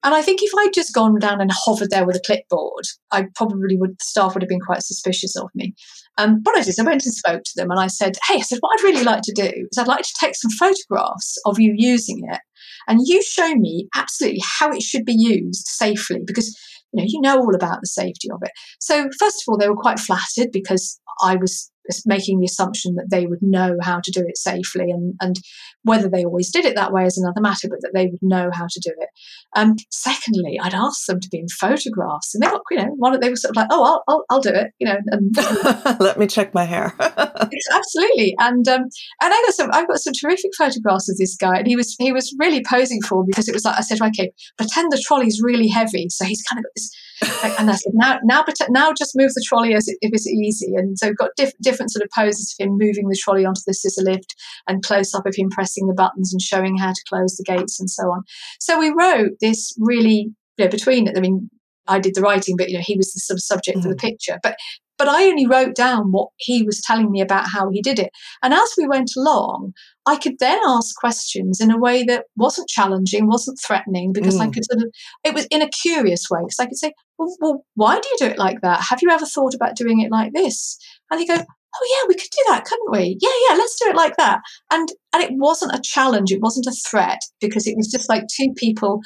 And 0.03 0.13
I 0.13 0.21
think 0.21 0.41
if 0.43 0.51
I'd 0.55 0.73
just 0.73 0.93
gone 0.93 1.17
down 1.17 1.41
and 1.41 1.49
hovered 1.51 1.89
there 1.89 2.05
with 2.05 2.15
a 2.15 2.21
clipboard, 2.23 2.83
I 3.11 3.25
probably 3.33 3.75
would, 3.75 3.97
the 3.97 4.03
staff 4.03 4.35
would 4.35 4.43
have 4.43 4.49
been 4.49 4.59
quite 4.59 4.83
suspicious 4.83 5.35
of 5.35 5.49
me. 5.55 5.73
Um, 6.19 6.41
what 6.43 6.55
I 6.55 6.61
did, 6.61 6.79
I 6.79 6.83
went 6.83 7.05
and 7.05 7.13
spoke 7.13 7.41
to 7.43 7.51
them 7.55 7.71
and 7.71 7.79
I 7.79 7.87
said, 7.87 8.15
Hey, 8.27 8.35
I 8.35 8.41
said, 8.41 8.59
what 8.59 8.79
I'd 8.79 8.83
really 8.83 9.03
like 9.03 9.23
to 9.23 9.33
do 9.33 9.49
is 9.71 9.77
I'd 9.79 9.87
like 9.87 10.03
to 10.03 10.13
take 10.19 10.35
some 10.35 10.51
photographs 10.51 11.39
of 11.45 11.59
you 11.59 11.73
using 11.75 12.21
it 12.29 12.39
and 12.87 12.99
you 13.03 13.21
show 13.23 13.55
me 13.55 13.87
absolutely 13.95 14.41
how 14.43 14.69
it 14.71 14.81
should 14.81 15.05
be 15.05 15.15
used 15.15 15.67
safely 15.67 16.21
because 16.25 16.55
you 16.91 17.01
know 17.01 17.05
you 17.07 17.21
know 17.21 17.39
all 17.39 17.55
about 17.55 17.79
the 17.81 17.87
safety 17.87 18.29
of 18.31 18.39
it 18.43 18.51
so 18.79 19.09
first 19.19 19.41
of 19.41 19.43
all 19.47 19.57
they 19.57 19.69
were 19.69 19.75
quite 19.75 19.99
flattered 19.99 20.51
because 20.51 20.99
i 21.21 21.35
was 21.35 21.71
making 22.05 22.39
the 22.39 22.45
assumption 22.45 22.95
that 22.95 23.09
they 23.09 23.25
would 23.25 23.41
know 23.41 23.77
how 23.81 23.99
to 24.03 24.11
do 24.11 24.21
it 24.27 24.37
safely 24.37 24.91
and, 24.91 25.15
and 25.21 25.39
whether 25.83 26.09
they 26.09 26.25
always 26.25 26.51
did 26.51 26.65
it 26.65 26.75
that 26.75 26.91
way 26.91 27.05
is 27.05 27.17
another 27.17 27.41
matter 27.41 27.67
but 27.69 27.79
that 27.81 27.91
they 27.93 28.07
would 28.07 28.21
know 28.21 28.49
how 28.53 28.65
to 28.69 28.79
do 28.79 28.91
it. 28.97 29.09
Um, 29.55 29.75
secondly 29.91 30.59
i'd 30.61 30.73
ask 30.73 31.05
them 31.05 31.19
to 31.19 31.29
be 31.29 31.39
in 31.39 31.47
photographs 31.47 32.33
and 32.33 32.43
they 32.43 32.47
got 32.47 32.61
you 32.71 32.77
know 32.77 32.91
one 32.97 33.19
they 33.19 33.29
were 33.29 33.35
sort 33.35 33.51
of 33.51 33.55
like 33.55 33.67
oh 33.71 33.83
i'll, 33.83 34.03
I'll, 34.07 34.25
I'll 34.29 34.41
do 34.41 34.49
it 34.49 34.71
you 34.79 34.87
know 34.87 34.97
and, 35.07 35.35
let 35.99 36.17
me 36.17 36.27
check 36.27 36.53
my 36.53 36.63
hair. 36.63 36.93
Absolutely 36.99 38.35
and 38.39 38.67
um, 38.67 38.81
and 38.81 39.33
i 39.33 39.43
got 39.45 39.53
some 39.53 39.69
i 39.73 39.85
got 39.85 39.99
some 39.99 40.13
terrific 40.13 40.51
photographs 40.57 41.09
of 41.09 41.17
this 41.17 41.35
guy 41.35 41.57
and 41.57 41.67
he 41.67 41.75
was 41.75 41.95
he 41.99 42.11
was 42.11 42.35
really 42.39 42.63
posing 42.67 43.01
for 43.01 43.23
me 43.23 43.27
because 43.27 43.47
it 43.47 43.53
was 43.53 43.65
like 43.65 43.77
i 43.77 43.81
said 43.81 44.01
okay 44.01 44.31
pretend 44.57 44.91
the 44.91 45.01
trolley's 45.05 45.41
really 45.41 45.67
heavy 45.67 46.07
so 46.09 46.25
he's 46.25 46.43
kind 46.43 46.59
of 46.59 46.63
got 46.63 46.71
this 46.75 46.91
and 47.21 47.69
I 47.69 47.75
said, 47.75 47.93
now, 47.93 48.19
now, 48.23 48.43
now, 48.69 48.93
just 48.93 49.13
move 49.15 49.33
the 49.33 49.43
trolley 49.47 49.73
as 49.73 49.87
if 49.87 49.97
it's 50.01 50.27
easy. 50.27 50.73
And 50.75 50.97
so 50.97 51.07
we've 51.07 51.17
got 51.17 51.31
diff- 51.37 51.57
different 51.61 51.91
sort 51.91 52.03
of 52.03 52.09
poses 52.15 52.53
of 52.53 52.65
him 52.65 52.77
moving 52.77 53.07
the 53.07 53.19
trolley 53.21 53.45
onto 53.45 53.61
the 53.65 53.73
scissor 53.73 54.03
lift, 54.03 54.35
and 54.67 54.83
close 54.83 55.13
up 55.13 55.25
of 55.25 55.35
him 55.35 55.49
pressing 55.49 55.87
the 55.87 55.93
buttons 55.93 56.33
and 56.33 56.41
showing 56.41 56.77
how 56.77 56.91
to 56.91 57.03
close 57.07 57.35
the 57.35 57.43
gates 57.43 57.79
and 57.79 57.89
so 57.89 58.03
on. 58.03 58.23
So 58.59 58.79
we 58.79 58.89
wrote 58.89 59.31
this 59.41 59.73
really, 59.79 60.31
you 60.57 60.65
know, 60.65 60.69
between 60.69 61.07
it. 61.07 61.17
I 61.17 61.21
mean, 61.21 61.49
I 61.87 61.99
did 61.99 62.15
the 62.15 62.21
writing, 62.21 62.57
but 62.57 62.69
you 62.69 62.77
know, 62.77 62.83
he 62.83 62.97
was 62.97 63.13
the 63.13 63.19
sort 63.19 63.37
of 63.37 63.43
subject 63.43 63.77
mm-hmm. 63.77 63.87
for 63.87 63.89
the 63.89 63.95
picture. 63.95 64.39
But 64.41 64.57
but 64.97 65.07
I 65.07 65.25
only 65.25 65.45
wrote 65.45 65.75
down 65.75 66.11
what 66.11 66.29
he 66.37 66.63
was 66.63 66.81
telling 66.81 67.11
me 67.11 67.21
about 67.21 67.47
how 67.47 67.69
he 67.69 67.81
did 67.81 67.99
it. 67.99 68.11
And 68.41 68.53
as 68.53 68.73
we 68.77 68.87
went 68.87 69.11
along, 69.17 69.73
I 70.05 70.15
could 70.15 70.39
then 70.39 70.59
ask 70.65 70.95
questions 70.95 71.59
in 71.59 71.71
a 71.71 71.79
way 71.79 72.03
that 72.03 72.25
wasn't 72.37 72.69
challenging, 72.69 73.27
wasn't 73.27 73.59
threatening, 73.65 74.13
because 74.13 74.37
mm. 74.37 74.41
I 74.41 74.49
could 74.49 74.65
sort 74.65 74.83
of, 74.83 74.89
it 75.23 75.33
was 75.33 75.45
in 75.47 75.61
a 75.61 75.69
curious 75.69 76.25
way. 76.29 76.41
Because 76.41 76.59
I 76.59 76.65
could 76.65 76.77
say, 76.77 76.93
well, 77.17 77.35
well, 77.39 77.65
why 77.75 77.99
do 77.99 78.07
you 78.09 78.17
do 78.19 78.25
it 78.27 78.37
like 78.37 78.61
that? 78.61 78.81
Have 78.89 78.99
you 79.01 79.09
ever 79.09 79.25
thought 79.25 79.53
about 79.53 79.75
doing 79.75 80.01
it 80.01 80.11
like 80.11 80.33
this? 80.33 80.77
And 81.11 81.19
he 81.19 81.27
go, 81.27 81.35
oh 81.35 81.87
yeah, 81.89 82.07
we 82.07 82.15
could 82.15 82.31
do 82.31 82.43
that, 82.47 82.65
couldn't 82.65 82.91
we? 82.91 83.17
Yeah, 83.19 83.29
yeah, 83.49 83.55
let's 83.57 83.77
do 83.79 83.89
it 83.89 83.95
like 83.95 84.15
that. 84.17 84.39
And 84.71 84.87
and 85.13 85.23
it 85.23 85.31
wasn't 85.33 85.75
a 85.75 85.81
challenge, 85.83 86.31
it 86.31 86.41
wasn't 86.41 86.67
a 86.67 86.77
threat, 86.89 87.19
because 87.41 87.67
it 87.67 87.75
was 87.75 87.89
just 87.91 88.09
like 88.09 88.23
two 88.33 88.53
people 88.55 89.01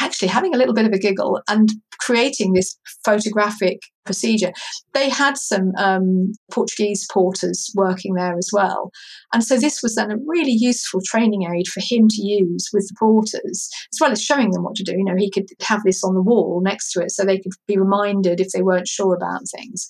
actually 0.00 0.28
having 0.28 0.54
a 0.54 0.58
little 0.58 0.74
bit 0.74 0.86
of 0.86 0.92
a 0.92 0.98
giggle 0.98 1.40
and 1.48 1.70
creating 1.98 2.52
this 2.52 2.76
photographic 3.04 3.80
procedure. 4.04 4.52
They 4.92 5.08
had 5.08 5.38
some 5.38 5.72
um, 5.78 6.32
Portuguese 6.52 7.06
porters 7.10 7.70
working 7.74 8.14
there 8.14 8.36
as 8.36 8.50
well. 8.52 8.90
And 9.32 9.42
so 9.42 9.58
this 9.58 9.82
was 9.82 9.94
then 9.94 10.10
a 10.10 10.16
really 10.26 10.52
useful 10.52 11.00
training 11.04 11.44
aid 11.44 11.68
for 11.68 11.80
him 11.80 12.08
to 12.08 12.22
use 12.22 12.68
with 12.72 12.88
the 12.88 12.96
porters, 12.98 13.70
as 13.92 14.00
well 14.00 14.12
as 14.12 14.22
showing 14.22 14.50
them 14.50 14.64
what 14.64 14.74
to 14.76 14.84
do. 14.84 14.92
You 14.92 15.04
know, 15.04 15.16
he 15.16 15.30
could 15.30 15.46
have 15.62 15.82
this 15.84 16.04
on 16.04 16.14
the 16.14 16.22
wall 16.22 16.60
next 16.62 16.92
to 16.92 17.02
it 17.02 17.10
so 17.10 17.24
they 17.24 17.38
could 17.38 17.52
be 17.66 17.78
reminded 17.78 18.40
if 18.40 18.48
they 18.50 18.62
weren't 18.62 18.88
sure 18.88 19.14
about 19.14 19.42
things 19.54 19.88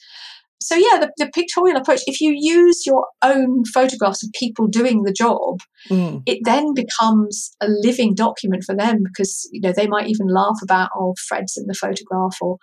so 0.64 0.76
yeah, 0.76 0.98
the, 0.98 1.12
the, 1.18 1.30
pictorial 1.30 1.76
approach. 1.76 2.00
If 2.06 2.22
you 2.22 2.34
use 2.34 2.86
your 2.86 3.06
own 3.20 3.64
photographs 3.66 4.22
of 4.22 4.30
people 4.32 4.66
doing 4.66 5.02
the 5.02 5.12
job, 5.12 5.60
mm. 5.90 6.22
it 6.24 6.38
then 6.44 6.72
becomes 6.72 7.54
a 7.60 7.68
living 7.68 8.14
document 8.14 8.64
for 8.64 8.74
them 8.74 9.02
because 9.04 9.46
you 9.52 9.60
know 9.60 9.72
they 9.72 9.86
might 9.86 10.08
even 10.08 10.28
laugh 10.28 10.56
about 10.62 10.90
oh 10.96 11.14
Fred's 11.28 11.58
in 11.58 11.66
the 11.66 11.74
photograph 11.74 12.38
or 12.40 12.56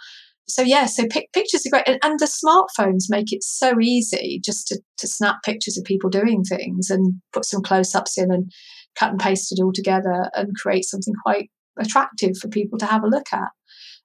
so 0.47 0.63
yeah. 0.63 0.87
So 0.87 1.05
pic- 1.07 1.31
pictures 1.31 1.65
are 1.67 1.69
great, 1.69 1.87
and, 1.87 1.99
and, 2.03 2.19
the 2.19 2.25
smartphones 2.25 3.05
make 3.07 3.31
it 3.31 3.43
so 3.43 3.79
easy 3.79 4.41
just 4.43 4.67
to 4.69 4.81
to 4.97 5.07
snap 5.07 5.43
pictures 5.43 5.77
of 5.77 5.83
people 5.83 6.09
doing 6.09 6.43
things 6.43 6.89
and 6.89 7.21
put 7.33 7.45
some 7.45 7.61
close 7.61 7.93
ups 7.93 8.17
in 8.17 8.31
and 8.31 8.51
cut 8.95 9.11
and 9.11 9.19
paste 9.19 9.51
it 9.51 9.61
all 9.61 9.71
together 9.71 10.29
and 10.33 10.55
create 10.55 10.85
something 10.85 11.13
quite 11.23 11.51
attractive 11.79 12.37
for 12.37 12.47
people 12.47 12.77
to 12.79 12.85
have 12.85 13.03
a 13.03 13.07
look 13.07 13.27
at. 13.31 13.49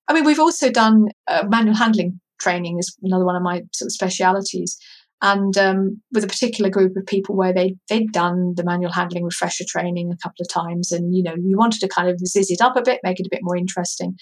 I 0.08 0.12
mean, 0.12 0.24
we've 0.24 0.38
also 0.38 0.70
done 0.70 1.06
uh, 1.26 1.44
manual 1.48 1.76
handling 1.76 2.20
training 2.38 2.78
is 2.78 2.96
another 3.02 3.24
one 3.24 3.36
of 3.36 3.42
my 3.42 3.62
sort 3.72 3.86
of 3.86 3.92
specialities. 3.92 4.78
And 5.22 5.56
um, 5.56 6.02
with 6.12 6.24
a 6.24 6.28
particular 6.28 6.68
group 6.68 6.94
of 6.96 7.06
people 7.06 7.36
where 7.36 7.52
they 7.52 7.74
they'd 7.88 8.12
done 8.12 8.52
the 8.54 8.64
manual 8.64 8.92
handling 8.92 9.24
refresher 9.24 9.64
training 9.66 10.12
a 10.12 10.16
couple 10.22 10.42
of 10.42 10.48
times, 10.48 10.92
and 10.92 11.14
you 11.14 11.22
know 11.22 11.34
we 11.34 11.54
wanted 11.54 11.80
to 11.80 11.88
kind 11.88 12.10
of 12.10 12.16
zizz 12.16 12.50
it 12.50 12.60
up 12.60 12.76
a 12.76 12.82
bit, 12.82 13.00
make 13.02 13.18
it 13.18 13.26
a 13.26 13.30
bit 13.30 13.40
more 13.42 13.56
interesting. 13.56 14.14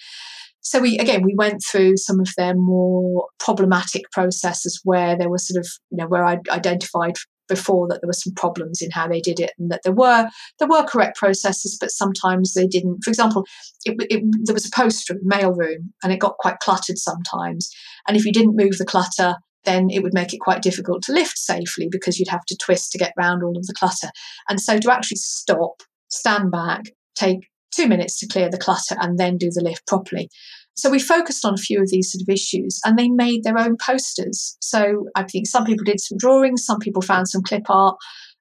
So 0.60 0.80
we 0.80 0.96
again 0.98 1.22
we 1.22 1.34
went 1.34 1.62
through 1.68 1.96
some 1.96 2.20
of 2.20 2.28
their 2.36 2.54
more 2.54 3.26
problematic 3.40 4.02
processes 4.12 4.80
where 4.84 5.16
there 5.16 5.28
was 5.28 5.48
sort 5.48 5.58
of 5.58 5.68
you 5.90 5.98
know 5.98 6.06
where 6.06 6.24
I 6.24 6.38
identified 6.48 7.16
before 7.48 7.88
that 7.88 8.00
there 8.00 8.08
were 8.08 8.12
some 8.12 8.34
problems 8.34 8.80
in 8.80 8.90
how 8.90 9.08
they 9.08 9.20
did 9.20 9.40
it 9.40 9.52
and 9.58 9.70
that 9.70 9.82
there 9.84 9.92
were 9.92 10.28
there 10.58 10.68
were 10.68 10.84
correct 10.84 11.16
processes 11.16 11.76
but 11.80 11.90
sometimes 11.90 12.54
they 12.54 12.66
didn't. 12.66 13.02
For 13.04 13.10
example 13.10 13.46
it, 13.84 13.96
it, 14.10 14.22
there 14.44 14.54
was 14.54 14.66
a 14.66 14.70
post 14.70 15.08
room 15.10 15.20
mail 15.22 15.52
room 15.52 15.92
and 16.02 16.12
it 16.12 16.20
got 16.20 16.38
quite 16.38 16.58
cluttered 16.60 16.98
sometimes. 16.98 17.70
And 18.06 18.16
if 18.16 18.24
you 18.24 18.32
didn't 18.32 18.56
move 18.56 18.78
the 18.78 18.84
clutter 18.84 19.36
then 19.64 19.88
it 19.90 20.02
would 20.02 20.14
make 20.14 20.34
it 20.34 20.40
quite 20.40 20.62
difficult 20.62 21.02
to 21.02 21.12
lift 21.12 21.38
safely 21.38 21.88
because 21.90 22.18
you'd 22.18 22.28
have 22.28 22.44
to 22.46 22.56
twist 22.56 22.92
to 22.92 22.98
get 22.98 23.14
around 23.18 23.42
all 23.42 23.56
of 23.56 23.66
the 23.66 23.74
clutter. 23.74 24.10
And 24.48 24.60
so 24.60 24.78
to 24.78 24.92
actually 24.92 25.16
stop 25.16 25.82
stand 26.08 26.50
back 26.50 26.84
take 27.14 27.48
two 27.74 27.88
minutes 27.88 28.18
to 28.20 28.28
clear 28.28 28.48
the 28.48 28.58
clutter 28.58 28.96
and 29.00 29.18
then 29.18 29.36
do 29.36 29.50
the 29.50 29.62
lift 29.62 29.86
properly 29.86 30.28
so 30.74 30.90
we 30.90 30.98
focused 30.98 31.44
on 31.44 31.54
a 31.54 31.58
few 31.58 31.80
of 31.80 31.90
these 31.90 32.10
sort 32.10 32.22
of 32.22 32.28
issues 32.28 32.80
and 32.84 32.98
they 32.98 33.08
made 33.08 33.44
their 33.44 33.58
own 33.58 33.76
posters. 33.76 34.56
So 34.60 35.06
I 35.14 35.22
think 35.22 35.46
some 35.46 35.64
people 35.64 35.84
did 35.84 36.00
some 36.00 36.18
drawings, 36.18 36.64
some 36.64 36.78
people 36.78 37.02
found 37.02 37.28
some 37.28 37.42
clip 37.42 37.68
art, 37.70 37.96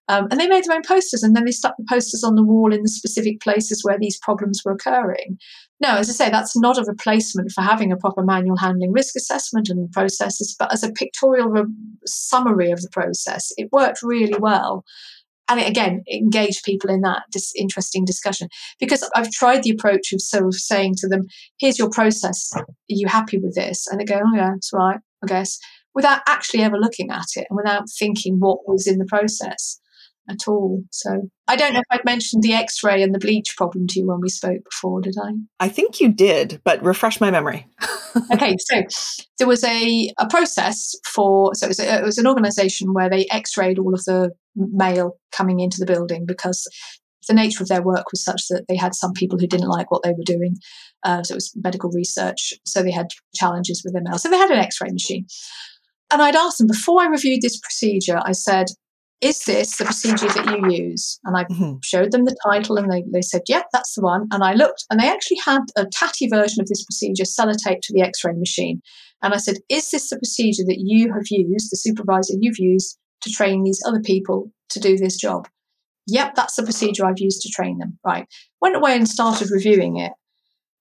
um, 0.09 0.27
and 0.29 0.39
they 0.39 0.47
made 0.47 0.65
their 0.65 0.75
own 0.75 0.81
posters 0.85 1.23
and 1.23 1.35
then 1.35 1.45
they 1.45 1.51
stuck 1.51 1.77
the 1.77 1.85
posters 1.87 2.23
on 2.23 2.35
the 2.35 2.43
wall 2.43 2.73
in 2.73 2.81
the 2.81 2.89
specific 2.89 3.39
places 3.39 3.83
where 3.83 3.97
these 3.97 4.19
problems 4.19 4.61
were 4.65 4.73
occurring. 4.73 5.37
Now, 5.79 5.97
as 5.97 6.09
I 6.09 6.13
say, 6.13 6.29
that's 6.29 6.57
not 6.57 6.77
a 6.77 6.85
replacement 6.85 7.51
for 7.51 7.61
having 7.61 7.91
a 7.91 7.97
proper 7.97 8.23
manual 8.23 8.57
handling 8.57 8.91
risk 8.91 9.15
assessment 9.15 9.69
and 9.69 9.91
processes, 9.91 10.55
but 10.57 10.73
as 10.73 10.83
a 10.83 10.91
pictorial 10.91 11.47
re- 11.47 11.65
summary 12.05 12.71
of 12.71 12.81
the 12.81 12.89
process, 12.91 13.51
it 13.57 13.69
worked 13.71 14.01
really 14.01 14.37
well 14.39 14.83
and 15.49 15.59
again 15.59 16.03
engage 16.11 16.63
people 16.63 16.89
in 16.89 17.01
that 17.01 17.23
this 17.33 17.53
interesting 17.55 18.05
discussion. 18.05 18.47
Because 18.79 19.09
i've 19.15 19.31
tried 19.31 19.63
the 19.63 19.71
approach 19.71 20.13
of 20.13 20.21
sort 20.21 20.45
of 20.45 20.55
saying 20.55 20.95
to 20.97 21.07
them 21.07 21.27
here's 21.59 21.79
your 21.79 21.89
process. 21.89 22.51
Are 22.55 22.65
you 22.87 23.07
happy 23.07 23.37
with 23.37 23.55
this? 23.55 23.87
And 23.87 23.99
they 23.99 24.05
go 24.05 24.21
oh 24.23 24.35
yeah 24.35 24.51
that's 24.51 24.71
right 24.73 24.99
i 25.23 25.27
guess 25.27 25.59
without 25.95 26.21
actually 26.27 26.63
ever 26.63 26.77
looking 26.77 27.11
at 27.11 27.25
it 27.35 27.47
and 27.49 27.57
without 27.57 27.83
thinking 27.99 28.39
what 28.39 28.67
was 28.67 28.87
in 28.87 28.97
the 28.97 29.05
process 29.05 29.79
at 30.29 30.47
all 30.47 30.83
so 30.91 31.29
i 31.47 31.55
don't 31.55 31.73
know 31.73 31.79
if 31.79 31.85
i'd 31.91 32.05
mentioned 32.05 32.43
the 32.43 32.53
x-ray 32.53 33.01
and 33.01 33.13
the 33.13 33.19
bleach 33.19 33.55
problem 33.57 33.87
to 33.87 33.99
you 33.99 34.07
when 34.07 34.21
we 34.21 34.29
spoke 34.29 34.63
before 34.63 35.01
did 35.01 35.15
i 35.21 35.31
i 35.59 35.67
think 35.67 35.99
you 35.99 36.11
did 36.11 36.61
but 36.63 36.83
refresh 36.83 37.19
my 37.19 37.29
memory 37.29 37.67
okay 38.33 38.55
so 38.59 38.81
there 39.39 39.47
was 39.47 39.63
a, 39.63 40.11
a 40.19 40.27
process 40.27 40.95
for 41.05 41.53
so 41.55 41.65
it 41.65 41.69
was, 41.69 41.79
a, 41.79 41.99
it 41.99 42.03
was 42.03 42.17
an 42.17 42.27
organization 42.27 42.93
where 42.93 43.09
they 43.09 43.25
x-rayed 43.31 43.79
all 43.79 43.93
of 43.93 44.03
the 44.05 44.31
mail 44.55 45.17
coming 45.31 45.59
into 45.59 45.77
the 45.79 45.85
building 45.85 46.25
because 46.25 46.67
the 47.27 47.33
nature 47.33 47.63
of 47.63 47.69
their 47.69 47.81
work 47.81 48.05
was 48.11 48.23
such 48.23 48.47
that 48.49 48.65
they 48.67 48.75
had 48.75 48.93
some 48.93 49.13
people 49.13 49.39
who 49.39 49.47
didn't 49.47 49.69
like 49.69 49.91
what 49.91 50.03
they 50.03 50.11
were 50.11 50.25
doing. 50.25 50.57
Uh, 51.03 51.23
so 51.23 51.33
it 51.33 51.35
was 51.35 51.53
medical 51.55 51.89
research. 51.91 52.53
So 52.65 52.83
they 52.83 52.91
had 52.91 53.07
challenges 53.35 53.81
with 53.83 53.93
their 53.93 54.03
mail. 54.03 54.17
So 54.17 54.29
they 54.29 54.37
had 54.37 54.51
an 54.51 54.59
x 54.59 54.81
ray 54.81 54.89
machine. 54.91 55.25
And 56.11 56.21
I'd 56.21 56.35
asked 56.35 56.57
them 56.59 56.67
before 56.67 57.01
I 57.01 57.07
reviewed 57.07 57.41
this 57.41 57.59
procedure, 57.59 58.19
I 58.23 58.33
said, 58.33 58.67
is 59.23 59.45
this 59.45 59.77
the 59.77 59.85
procedure 59.85 60.27
that 60.27 60.59
you 60.59 60.69
use? 60.69 61.19
And 61.23 61.37
I 61.37 61.45
mm-hmm. 61.45 61.75
showed 61.81 62.11
them 62.11 62.25
the 62.25 62.35
title 62.45 62.77
and 62.77 62.91
they, 62.91 63.03
they 63.11 63.21
said, 63.21 63.41
yep, 63.47 63.67
that's 63.71 63.95
the 63.95 64.01
one. 64.01 64.27
And 64.31 64.43
I 64.43 64.53
looked 64.53 64.85
and 64.89 64.99
they 64.99 65.07
actually 65.07 65.37
had 65.45 65.61
a 65.77 65.85
tatty 65.85 66.27
version 66.27 66.61
of 66.61 66.67
this 66.67 66.83
procedure 66.83 67.23
sellotaped 67.23 67.81
to 67.83 67.93
the 67.93 68.01
x 68.01 68.23
ray 68.25 68.33
machine. 68.33 68.81
And 69.21 69.33
I 69.33 69.37
said, 69.37 69.57
is 69.69 69.89
this 69.91 70.09
the 70.09 70.17
procedure 70.17 70.63
that 70.67 70.79
you 70.79 71.13
have 71.13 71.23
used, 71.29 71.71
the 71.71 71.77
supervisor 71.77 72.33
you've 72.37 72.59
used 72.59 72.97
to 73.21 73.31
train 73.31 73.63
these 73.63 73.81
other 73.87 74.01
people 74.01 74.51
to 74.69 74.79
do 74.79 74.97
this 74.97 75.15
job? 75.15 75.47
Yep, 76.07 76.35
that's 76.35 76.57
the 76.57 76.63
procedure 76.63 77.05
I've 77.05 77.19
used 77.19 77.41
to 77.43 77.49
train 77.49 77.77
them. 77.77 77.97
Right. 78.05 78.27
Went 78.61 78.75
away 78.75 78.95
and 78.95 79.07
started 79.07 79.49
reviewing 79.51 79.97
it. 79.97 80.11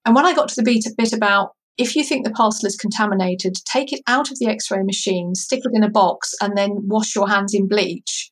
And 0.05 0.17
when 0.17 0.27
I 0.27 0.35
got 0.35 0.49
to 0.49 0.57
the 0.57 0.65
bit, 0.65 0.85
bit 0.99 1.13
about 1.13 1.51
if 1.79 1.95
you 1.95 2.03
think 2.03 2.25
the 2.25 2.33
parcel 2.33 2.67
is 2.67 2.77
contaminated, 2.77 3.55
take 3.65 3.93
it 3.93 4.01
out 4.09 4.33
of 4.33 4.39
the 4.41 4.49
x 4.49 4.71
ray 4.71 4.83
machine, 4.83 5.37
stick 5.37 5.61
it 5.65 5.71
in 5.73 5.85
a 5.85 5.91
box, 5.91 6.35
and 6.41 6.59
then 6.59 6.71
wash 6.83 7.15
your 7.15 7.29
hands 7.29 7.55
in 7.55 7.69
bleach. 7.69 8.32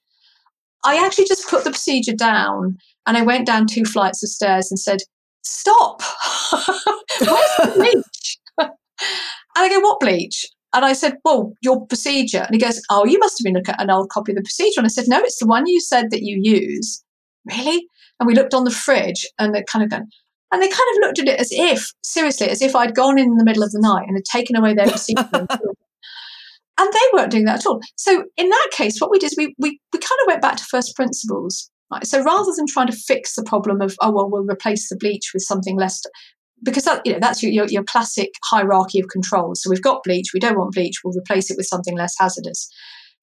I 0.85 1.05
actually 1.05 1.27
just 1.27 1.49
put 1.49 1.64
the 1.64 1.71
procedure 1.71 2.14
down 2.14 2.79
and 3.07 3.16
I 3.16 3.23
went 3.23 3.47
down 3.47 3.66
two 3.66 3.85
flights 3.85 4.23
of 4.23 4.29
stairs 4.29 4.71
and 4.71 4.79
said, 4.79 5.01
Stop! 5.43 6.03
Where's 6.53 7.57
the 7.59 7.73
bleach? 7.77 8.38
and 8.59 8.71
I 9.57 9.69
go, 9.69 9.81
What 9.81 10.01
bleach? 10.01 10.47
And 10.73 10.85
I 10.85 10.93
said, 10.93 11.14
Well, 11.25 11.53
your 11.62 11.87
procedure. 11.87 12.43
And 12.43 12.55
he 12.55 12.61
goes, 12.61 12.81
Oh, 12.90 13.05
you 13.05 13.19
must 13.19 13.38
have 13.38 13.45
been 13.45 13.55
looking 13.55 13.75
at 13.75 13.83
an 13.83 13.90
old 13.90 14.11
copy 14.11 14.33
of 14.33 14.37
the 14.37 14.43
procedure. 14.43 14.81
And 14.81 14.87
I 14.87 14.90
said, 14.90 15.09
No, 15.09 15.21
it's 15.21 15.38
the 15.38 15.47
one 15.47 15.66
you 15.66 15.81
said 15.81 16.11
that 16.11 16.23
you 16.23 16.38
use. 16.40 17.03
Really? 17.47 17.87
And 18.19 18.27
we 18.27 18.35
looked 18.35 18.55
on 18.55 18.64
the 18.64 18.71
fridge 18.71 19.27
and 19.38 19.55
they 19.55 19.64
kind 19.71 19.83
of 19.83 19.90
going, 19.90 20.07
and 20.53 20.62
they 20.62 20.69
kind 20.69 20.97
of 20.97 21.01
looked 21.01 21.19
at 21.21 21.29
it 21.29 21.40
as 21.40 21.49
if, 21.53 21.93
seriously, 22.03 22.49
as 22.49 22.61
if 22.61 22.75
I'd 22.75 22.95
gone 22.95 23.19
in 23.19 23.37
the 23.37 23.45
middle 23.45 23.62
of 23.62 23.73
the 23.73 23.81
night 23.81 24.07
and 24.07 24.16
had 24.16 24.25
taken 24.25 24.57
away 24.57 24.75
their 24.75 24.88
procedure. 24.88 25.29
and 26.81 26.93
they 26.93 26.99
weren't 27.12 27.31
doing 27.31 27.45
that 27.45 27.61
at 27.61 27.66
all. 27.66 27.81
So 27.97 28.25
in 28.37 28.49
that 28.49 28.69
case, 28.73 29.01
what 29.01 29.11
we 29.11 29.19
did 29.19 29.33
is 29.33 29.37
we, 29.37 29.55
we, 29.59 29.79
we 29.93 29.99
kind 29.99 30.21
of 30.23 30.27
went 30.27 30.43
back 30.43 30.57
to 30.57 30.64
first 30.64 30.97
principles. 30.97 31.71
Right? 31.93 32.07
So 32.07 32.23
rather 32.23 32.51
than 32.57 32.66
trying 32.66 32.87
to 32.87 32.97
fix 32.97 33.35
the 33.35 33.43
problem 33.43 33.81
of, 33.81 33.95
oh, 34.01 34.12
well, 34.12 34.31
we'll 34.31 34.47
replace 34.47 34.88
the 34.88 34.97
bleach 34.97 35.33
with 35.35 35.43
something 35.43 35.77
less, 35.77 36.03
because 36.62 36.85
that, 36.85 37.03
you 37.05 37.12
know, 37.12 37.19
that's 37.21 37.43
your, 37.43 37.53
your, 37.53 37.66
your 37.66 37.85
classic 37.85 38.31
hierarchy 38.45 38.99
of 38.99 39.09
controls. 39.09 39.62
So 39.62 39.71
we've 39.71 39.83
got 39.83 40.03
bleach, 40.05 40.33
we 40.33 40.40
don't 40.40 40.59
want 40.59 40.75
bleach, 40.75 41.01
we'll 41.05 41.16
replace 41.16 41.51
it 41.51 41.57
with 41.57 41.66
something 41.66 41.97
less 41.97 42.14
hazardous. 42.19 42.69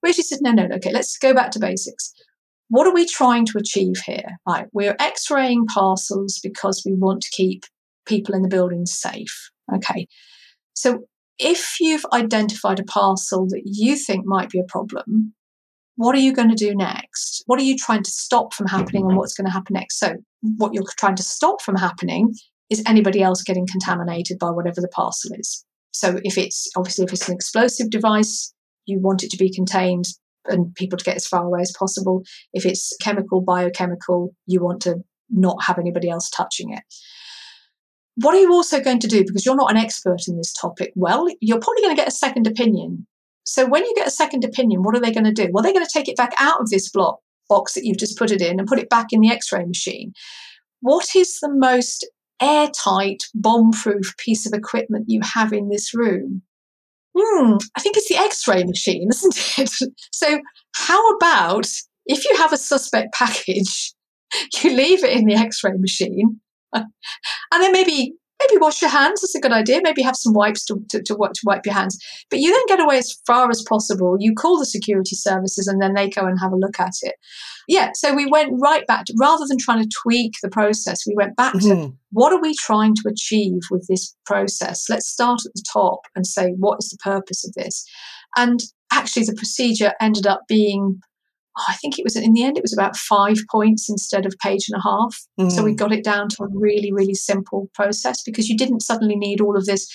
We 0.04 0.10
actually 0.10 0.26
said, 0.26 0.40
no, 0.42 0.52
no, 0.52 0.68
okay, 0.76 0.92
let's 0.92 1.18
go 1.18 1.34
back 1.34 1.52
to 1.52 1.60
basics 1.60 2.14
what 2.70 2.86
are 2.86 2.94
we 2.94 3.06
trying 3.06 3.46
to 3.46 3.58
achieve 3.58 3.96
here? 4.06 4.38
Right, 4.46 4.68
we're 4.74 4.96
x-raying 5.00 5.68
parcels 5.68 6.40
because 6.44 6.84
we 6.86 6.94
want 6.94 7.22
to 7.22 7.30
keep 7.32 7.64
people 8.06 8.36
in 8.36 8.42
the 8.42 8.50
buildings 8.50 8.94
safe. 8.94 9.50
Okay. 9.74 10.08
So 10.74 11.06
if 11.40 11.78
you've 11.80 12.06
identified 12.14 12.80
a 12.80 12.84
parcel 12.84 13.48
that 13.50 13.62
you 13.66 13.96
think 13.96 14.26
might 14.26 14.50
be 14.50 14.60
a 14.60 14.64
problem, 14.64 15.34
what 15.96 16.16
are 16.16 16.20
you 16.20 16.34
going 16.34 16.50
to 16.50 16.56
do 16.56 16.76
next? 16.76 17.44
What 17.48 17.60
are 17.60 17.64
you 17.64 17.76
trying 17.76 18.04
to 18.04 18.12
stop 18.12 18.54
from 18.54 18.68
happening 18.68 19.06
and 19.08 19.18
what's 19.18 19.34
going 19.34 19.46
to 19.46 19.52
happen 19.52 19.74
next? 19.74 20.00
So 20.00 20.16
what 20.58 20.74
you're 20.74 20.84
trying 20.98 21.16
to 21.16 21.24
stop 21.24 21.62
from 21.62 21.76
happening 21.76 22.34
is 22.70 22.84
anybody 22.86 23.24
else 23.24 23.42
getting 23.42 23.66
contaminated 23.66 24.38
by 24.38 24.52
whatever 24.52 24.80
the 24.80 24.90
parcel 24.90 25.32
is. 25.34 25.66
So 25.92 26.20
if 26.24 26.38
it's 26.38 26.70
obviously 26.76 27.06
if 27.06 27.14
it's 27.14 27.28
an 27.28 27.36
explosive 27.36 27.90
device, 27.90 28.54
you 28.86 29.00
want 29.00 29.24
it 29.24 29.32
to 29.32 29.38
be 29.38 29.52
contained 29.52 30.06
and 30.46 30.74
people 30.76 30.98
to 30.98 31.04
get 31.04 31.16
as 31.16 31.28
far 31.28 31.44
away 31.44 31.62
as 31.62 31.74
possible. 31.78 32.24
If 32.54 32.66
it's 32.66 32.96
chemical, 33.02 33.42
biochemical, 33.42 34.36
you 34.46 34.62
want 34.62 34.82
to 34.84 34.98
not 35.30 35.64
have 35.64 35.80
anybody 35.80 36.10
else 36.10 36.30
touching 36.30 36.72
it. 36.74 36.84
What 38.18 38.36
are 38.36 38.40
you 38.40 38.52
also 38.52 38.80
going 38.80 39.00
to 39.00 39.08
do? 39.08 39.24
Because 39.24 39.46
you're 39.46 39.56
not 39.56 39.72
an 39.72 39.78
expert 39.78 40.28
in 40.28 40.38
this 40.38 40.54
topic. 40.54 40.92
Well, 40.96 41.28
you're 41.40 41.60
probably 41.60 41.84
going 41.84 41.96
to 41.96 42.02
get 42.02 42.08
a 42.08 42.12
second 42.12 42.48
opinion. 42.48 43.06
So 43.44 43.66
when 43.66 43.86
you 43.86 43.94
get 43.96 44.08
a 44.08 44.12
second 44.12 44.44
opinion, 44.44 44.84
what 44.84 44.96
are 44.96 45.00
they 45.00 45.12
going 45.12 45.24
to 45.24 45.32
do? 45.32 45.50
Well, 45.52 45.64
they're 45.64 45.74
going 45.74 45.86
to 45.86 45.92
take 45.92 46.10
it 46.10 46.18
back 46.18 46.34
out 46.38 46.60
of 46.60 46.70
this 46.70 46.90
block 46.90 47.20
box 47.48 47.74
that 47.74 47.86
you've 47.86 47.98
just 47.98 48.18
put 48.18 48.32
it 48.32 48.42
in 48.42 48.60
and 48.60 48.68
put 48.68 48.80
it 48.80 48.90
back 48.90 49.08
in 49.12 49.22
the 49.22 49.32
X-ray 49.32 49.66
machine. 49.66 50.14
What 50.82 51.16
is 51.16 51.40
the 51.40 51.52
most 51.52 52.08
airtight, 52.42 53.24
bomb-proof 53.34 54.16
piece 54.18 54.46
of 54.46 54.54
equipment 54.54 55.06
you 55.08 55.22
have 55.24 55.54
in 55.54 55.70
this 55.70 55.94
room? 55.94 56.42
hmm, 57.18 57.56
I 57.76 57.82
think 57.82 57.98
it's 57.98 58.10
the 58.10 58.18
x 58.18 58.48
ray 58.48 58.64
machine, 58.64 59.10
isn't 59.12 59.60
it? 59.60 59.94
so, 60.12 60.40
how 60.76 61.10
about 61.16 61.68
if 62.06 62.24
you 62.26 62.36
have 62.38 62.54
a 62.54 62.58
suspect 62.58 63.14
package, 63.14 63.94
you 64.64 64.72
leave 64.72 65.04
it 65.04 65.12
in 65.12 65.26
the 65.26 65.36
x 65.36 65.64
ray 65.64 65.74
machine, 65.78 66.40
and 66.74 66.92
then 67.52 67.72
maybe 67.72 68.14
maybe 68.42 68.60
wash 68.60 68.82
your 68.82 68.92
hands. 68.92 69.22
That's 69.22 69.36
a 69.36 69.40
good 69.40 69.52
idea. 69.52 69.82
Maybe 69.84 70.02
have 70.02 70.16
some 70.16 70.34
wipes 70.34 70.66
to, 70.66 70.80
to, 70.90 71.02
to, 71.02 71.16
to, 71.16 71.42
wipe 71.44 71.66
your 71.66 71.74
hands. 71.74 71.98
But 72.30 72.40
you 72.40 72.52
then 72.52 72.78
get 72.78 72.84
away 72.84 72.98
as 72.98 73.20
far 73.26 73.50
as 73.50 73.64
possible. 73.64 74.18
You 74.20 74.34
call 74.34 74.60
the 74.60 74.66
security 74.66 75.16
services 75.16 75.68
and 75.68 75.82
then 75.82 75.94
they 75.94 76.10
go 76.10 76.26
and 76.26 76.40
have 76.40 76.52
a 76.52 76.58
look 76.58 76.80
at 76.80 76.94
it. 77.02 77.16
Yeah, 77.68 77.92
so 77.96 78.14
we 78.14 78.26
went 78.26 78.54
right 78.62 78.86
back 78.88 79.06
to, 79.06 79.14
rather 79.20 79.46
than 79.48 79.58
trying 79.58 79.84
to 79.84 79.90
tweak 80.04 80.34
the 80.42 80.50
process, 80.50 81.06
we 81.06 81.16
went 81.16 81.36
back 81.36 81.56
mm-hmm. 81.56 81.70
to 81.70 81.98
what 82.12 82.32
are 82.32 82.42
we 82.42 82.54
trying 82.56 82.96
to 82.96 83.10
achieve 83.10 83.62
with 83.70 83.86
this 83.88 84.16
process? 84.26 84.86
Let's 84.90 85.08
start 85.08 85.42
at 85.46 85.54
the 85.54 85.64
top 85.74 86.02
and 86.16 86.26
say, 86.26 86.52
what 86.58 86.78
is 86.80 86.90
the 86.90 86.98
purpose 87.04 87.46
of 87.46 87.54
this? 87.54 87.86
And 88.38 88.62
actually, 88.92 89.26
the 89.26 89.36
procedure 89.36 89.94
ended 90.00 90.28
up 90.28 90.42
being 90.48 91.02
oh, 91.58 91.66
I 91.68 91.74
think 91.76 91.98
it 91.98 92.04
was 92.04 92.16
in 92.16 92.34
the 92.34 92.44
end, 92.44 92.58
it 92.58 92.64
was 92.64 92.74
about 92.74 92.96
five 92.96 93.38
points 93.52 93.90
instead 93.90 94.26
of 94.26 94.36
page 94.40 94.68
and 94.70 94.80
a 94.80 94.84
half. 94.84 95.18
Mm. 95.40 95.52
So 95.52 95.64
we 95.64 95.74
mm. 95.74 95.78
got 95.78 95.94
it 95.94 96.04
down 96.04 96.30
to 96.30 96.44
a 96.44 96.48
really, 96.52 96.92
really 96.92 97.16
simple 97.16 97.70
process 97.74 98.22
because 98.24 98.50
you 98.50 98.58
didn't 98.58 98.82
suddenly 98.82 99.16
need 99.16 99.42
all 99.42 99.58
of 99.58 99.66
this. 99.66 99.92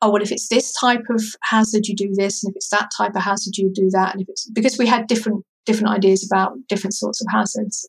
Oh, 0.00 0.10
well, 0.10 0.22
if 0.22 0.32
it's 0.32 0.48
this 0.48 0.72
type 0.72 1.04
of 1.10 1.22
hazard, 1.42 1.86
you 1.86 1.94
do 1.94 2.10
this, 2.12 2.42
and 2.42 2.50
if 2.50 2.56
it's 2.56 2.70
that 2.70 2.90
type 2.96 3.14
of 3.14 3.22
hazard, 3.22 3.56
you 3.56 3.70
do 3.72 3.88
that. 3.92 4.12
And 4.12 4.22
if 4.22 4.28
it's 4.28 4.50
because 4.50 4.76
we 4.76 4.86
had 4.86 5.06
different 5.06 5.44
different 5.64 5.94
ideas 5.94 6.28
about 6.28 6.54
different 6.68 6.94
sorts 6.94 7.20
of 7.20 7.28
hazards. 7.30 7.88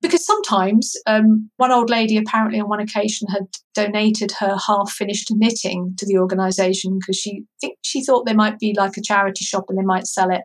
Because 0.00 0.24
sometimes 0.24 0.94
um, 1.06 1.50
one 1.56 1.72
old 1.72 1.90
lady 1.90 2.16
apparently 2.16 2.60
on 2.60 2.68
one 2.68 2.80
occasion 2.80 3.26
had 3.28 3.46
donated 3.74 4.30
her 4.38 4.56
half 4.66 4.92
finished 4.92 5.28
knitting 5.32 5.94
to 5.98 6.06
the 6.06 6.18
organisation 6.18 6.98
because 7.00 7.16
she 7.16 7.42
think 7.60 7.76
she 7.82 8.04
thought 8.04 8.24
they 8.24 8.34
might 8.34 8.60
be 8.60 8.74
like 8.76 8.96
a 8.96 9.02
charity 9.02 9.44
shop 9.44 9.64
and 9.68 9.76
they 9.76 9.82
might 9.82 10.06
sell 10.06 10.30
it. 10.30 10.42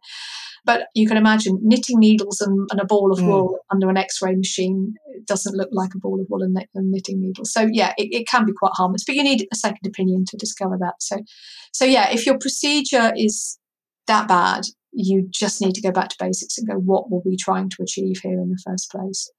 But 0.66 0.88
you 0.96 1.08
can 1.08 1.18
imagine 1.18 1.60
knitting 1.62 2.00
needles 2.00 2.40
and, 2.40 2.68
and 2.72 2.80
a 2.80 2.86
ball 2.86 3.12
of 3.12 3.20
mm. 3.20 3.28
wool 3.28 3.60
under 3.70 3.90
an 3.90 3.98
X-ray 3.98 4.36
machine 4.36 4.96
doesn't 5.26 5.56
look 5.56 5.70
like 5.72 5.94
a 5.94 6.00
ball 6.00 6.22
of 6.22 6.28
wool 6.30 6.42
and, 6.42 6.58
and 6.74 6.92
knitting 6.92 7.20
needles. 7.20 7.52
So 7.52 7.68
yeah, 7.72 7.94
it, 7.98 8.14
it 8.14 8.28
can 8.28 8.46
be 8.46 8.54
quite 8.54 8.72
harmless, 8.76 9.04
but 9.04 9.16
you 9.16 9.24
need 9.24 9.48
a 9.52 9.56
second 9.56 9.86
opinion 9.86 10.26
to 10.30 10.38
discover 10.38 10.78
that. 10.80 10.96
So, 11.00 11.18
so 11.74 11.86
yeah, 11.86 12.10
if 12.12 12.26
your 12.26 12.38
procedure 12.38 13.12
is 13.16 13.60
that 14.08 14.28
bad, 14.28 14.64
you 14.94 15.28
just 15.30 15.62
need 15.62 15.76
to 15.76 15.82
go 15.82 15.92
back 15.92 16.10
to 16.10 16.16
basics 16.20 16.58
and 16.58 16.68
go, 16.68 16.76
what 16.76 17.10
were 17.10 17.22
we 17.26 17.36
trying 17.36 17.70
to 17.70 17.84
achieve 17.84 18.20
here 18.22 18.40
in 18.40 18.50
the 18.50 18.62
first 18.66 18.92
place? 18.92 19.30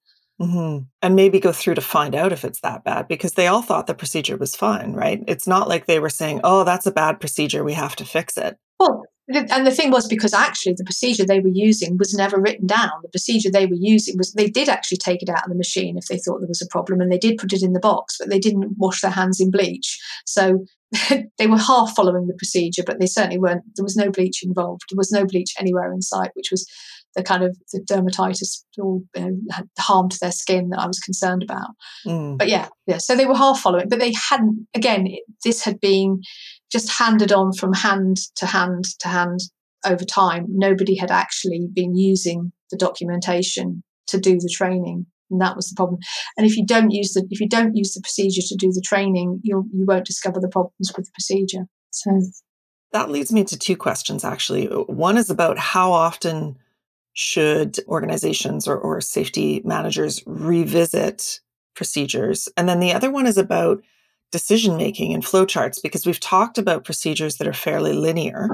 Mm-hmm. 0.41 0.85
And 1.01 1.15
maybe 1.15 1.39
go 1.39 1.53
through 1.53 1.77
to 1.77 1.81
find 1.81 2.15
out 2.15 2.33
if 2.33 2.45
it's 2.45 2.61
that 2.61 2.83
bad 2.83 3.07
because 3.07 3.35
they 3.35 3.47
all 3.47 3.63
thought 3.63 3.87
the 3.87 3.95
procedure 3.95 4.37
was 4.37 4.57
fine, 4.57 4.93
right? 4.93 5.23
It's 5.29 5.47
not 5.47 5.69
like 5.69 5.87
they 5.87 6.01
were 6.01 6.11
saying, 6.11 6.41
oh, 6.43 6.65
that's 6.65 6.87
a 6.87 6.93
bad 6.93 7.21
procedure. 7.21 7.63
We 7.63 7.75
have 7.75 7.95
to 7.97 8.05
fix 8.05 8.37
it. 8.37 8.59
Well, 8.81 9.05
and 9.29 9.67
the 9.67 9.71
thing 9.71 9.91
was 9.91 10.07
because 10.07 10.35
actually 10.35 10.75
the 10.75 10.85
procedure 10.85 11.25
they 11.25 11.41
were 11.41 11.49
using 11.49 11.97
was 11.97 12.13
never 12.15 12.39
written 12.39 12.67
down. 12.67 12.91
The 13.03 13.09
procedure 13.09 13.51
they 13.51 13.67
were 13.67 13.77
using 13.77 14.19
was 14.19 14.33
they 14.33 14.51
did 14.51 14.69
actually 14.69 14.99
take 14.99 15.23
it 15.23 15.31
out 15.31 15.45
of 15.45 15.49
the 15.49 15.55
machine 15.55 15.97
if 15.97 16.07
they 16.07 16.19
thought 16.19 16.41
there 16.41 16.49
was 16.49 16.63
a 16.63 16.69
problem 16.69 17.01
and 17.01 17.11
they 17.11 17.19
did 17.19 17.39
put 17.39 17.53
it 17.53 17.63
in 17.63 17.73
the 17.73 17.81
box 17.81 18.17
but 18.19 18.29
they 18.29 18.39
didn't 18.39 18.77
wash 18.77 19.01
their 19.01 19.11
hands 19.11 19.41
in 19.41 19.51
bleach. 19.51 19.99
So 20.27 20.67
they 21.39 21.47
were 21.47 21.59
half 21.59 21.95
following 21.95 22.27
the 22.27 22.35
procedure 22.35 22.83
but 22.85 23.01
they 23.01 23.07
certainly 23.07 23.39
weren't 23.39 23.63
there 23.77 23.85
was 23.85 23.97
no 23.97 24.11
bleach 24.11 24.43
involved 24.43 24.83
there 24.91 24.97
was 24.97 25.11
no 25.11 25.25
bleach 25.25 25.55
anywhere 25.59 25.93
in 25.93 26.03
sight 26.03 26.31
which 26.35 26.51
was 26.51 26.67
the 27.15 27.23
kind 27.23 27.43
of 27.43 27.57
the 27.73 27.81
dermatitis 27.81 28.65
or 28.79 29.01
you 29.15 29.23
know, 29.23 29.37
had 29.51 29.69
harm 29.79 30.09
to 30.09 30.19
their 30.21 30.33
skin 30.33 30.71
that 30.71 30.81
I 30.81 30.87
was 30.87 30.99
concerned 30.99 31.43
about. 31.43 31.71
Mm. 32.07 32.39
But 32.39 32.49
yeah, 32.49 32.69
yeah. 32.87 32.99
So 32.99 33.17
they 33.17 33.27
were 33.27 33.37
half 33.37 33.61
following, 33.61 33.89
but 33.89 33.99
they 33.99 34.13
hadn't. 34.13 34.67
Again, 34.75 35.09
this 35.45 35.65
had 35.65 35.81
been 35.81 36.21
just 36.71 36.93
handed 36.93 37.33
on 37.33 37.53
from 37.53 37.73
hand 37.73 38.19
to 38.37 38.47
hand 38.47 38.85
to 39.01 39.09
hand 39.09 39.41
over 39.87 40.05
time. 40.05 40.47
Nobody 40.49 40.97
had 40.97 41.11
actually 41.11 41.69
been 41.73 41.95
using 41.95 42.53
the 42.71 42.77
documentation 42.77 43.83
to 44.09 44.19
do 44.19 44.35
the 44.35 44.53
training. 44.53 45.07
And 45.35 45.41
that 45.43 45.57
was 45.57 45.69
the 45.69 45.75
problem. 45.75 45.99
And 46.37 46.47
if 46.47 46.57
you 46.57 46.65
don't 46.65 46.91
use 46.91 47.13
the 47.13 47.27
if 47.31 47.41
you 47.41 47.49
don't 47.49 47.77
use 47.77 47.95
the 47.95 48.01
procedure 48.01 48.43
to 48.47 48.57
do 48.57 48.71
the 48.73 48.81
training, 48.81 49.41
you'll 49.43 49.65
you 49.73 49.85
won't 49.85 50.07
discover 50.07 50.41
the 50.41 50.49
problems 50.49 50.93
with 50.97 51.07
the 51.07 51.13
procedure. 51.13 51.67
So 51.91 52.23
that 52.93 53.11
leads 53.11 53.33
me 53.33 53.43
to 53.45 53.59
two 53.59 53.77
questions 53.77 54.25
actually. 54.25 54.67
One 54.67 55.17
is 55.17 55.29
about 55.29 55.59
how 55.59 55.93
often 55.93 56.57
should 57.15 57.79
organizations 57.89 58.69
or, 58.69 58.77
or 58.77 59.01
safety 59.01 59.63
managers 59.65 60.23
revisit 60.27 61.41
procedures? 61.75 62.49
And 62.57 62.69
then 62.69 62.81
the 62.81 62.93
other 62.93 63.11
one 63.11 63.27
is 63.27 63.39
about 63.39 63.83
decision 64.33 64.77
making 64.77 65.15
and 65.15 65.25
flowcharts 65.25 65.81
because 65.81 66.07
we've 66.07 66.21
talked 66.21 66.59
about 66.59 66.85
procedures 66.85 67.37
that 67.37 67.47
are 67.47 67.53
fairly 67.53 67.93
linear. 67.93 68.49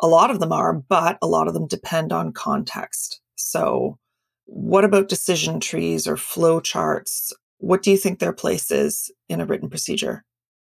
A 0.00 0.08
lot 0.08 0.32
of 0.32 0.40
them 0.40 0.52
are, 0.52 0.74
but 0.74 1.16
a 1.22 1.28
lot 1.28 1.46
of 1.46 1.54
them 1.54 1.68
depend 1.68 2.12
on 2.12 2.32
context. 2.32 3.20
So, 3.36 3.98
what 4.46 4.84
about 4.84 5.08
decision 5.08 5.60
trees 5.60 6.06
or 6.06 6.16
flow 6.16 6.60
charts? 6.60 7.32
What 7.58 7.82
do 7.82 7.90
you 7.90 7.96
think 7.96 8.18
their 8.18 8.32
place 8.32 8.70
is 8.70 9.10
in 9.28 9.40
a 9.40 9.46
written 9.46 9.70
procedure? 9.70 10.24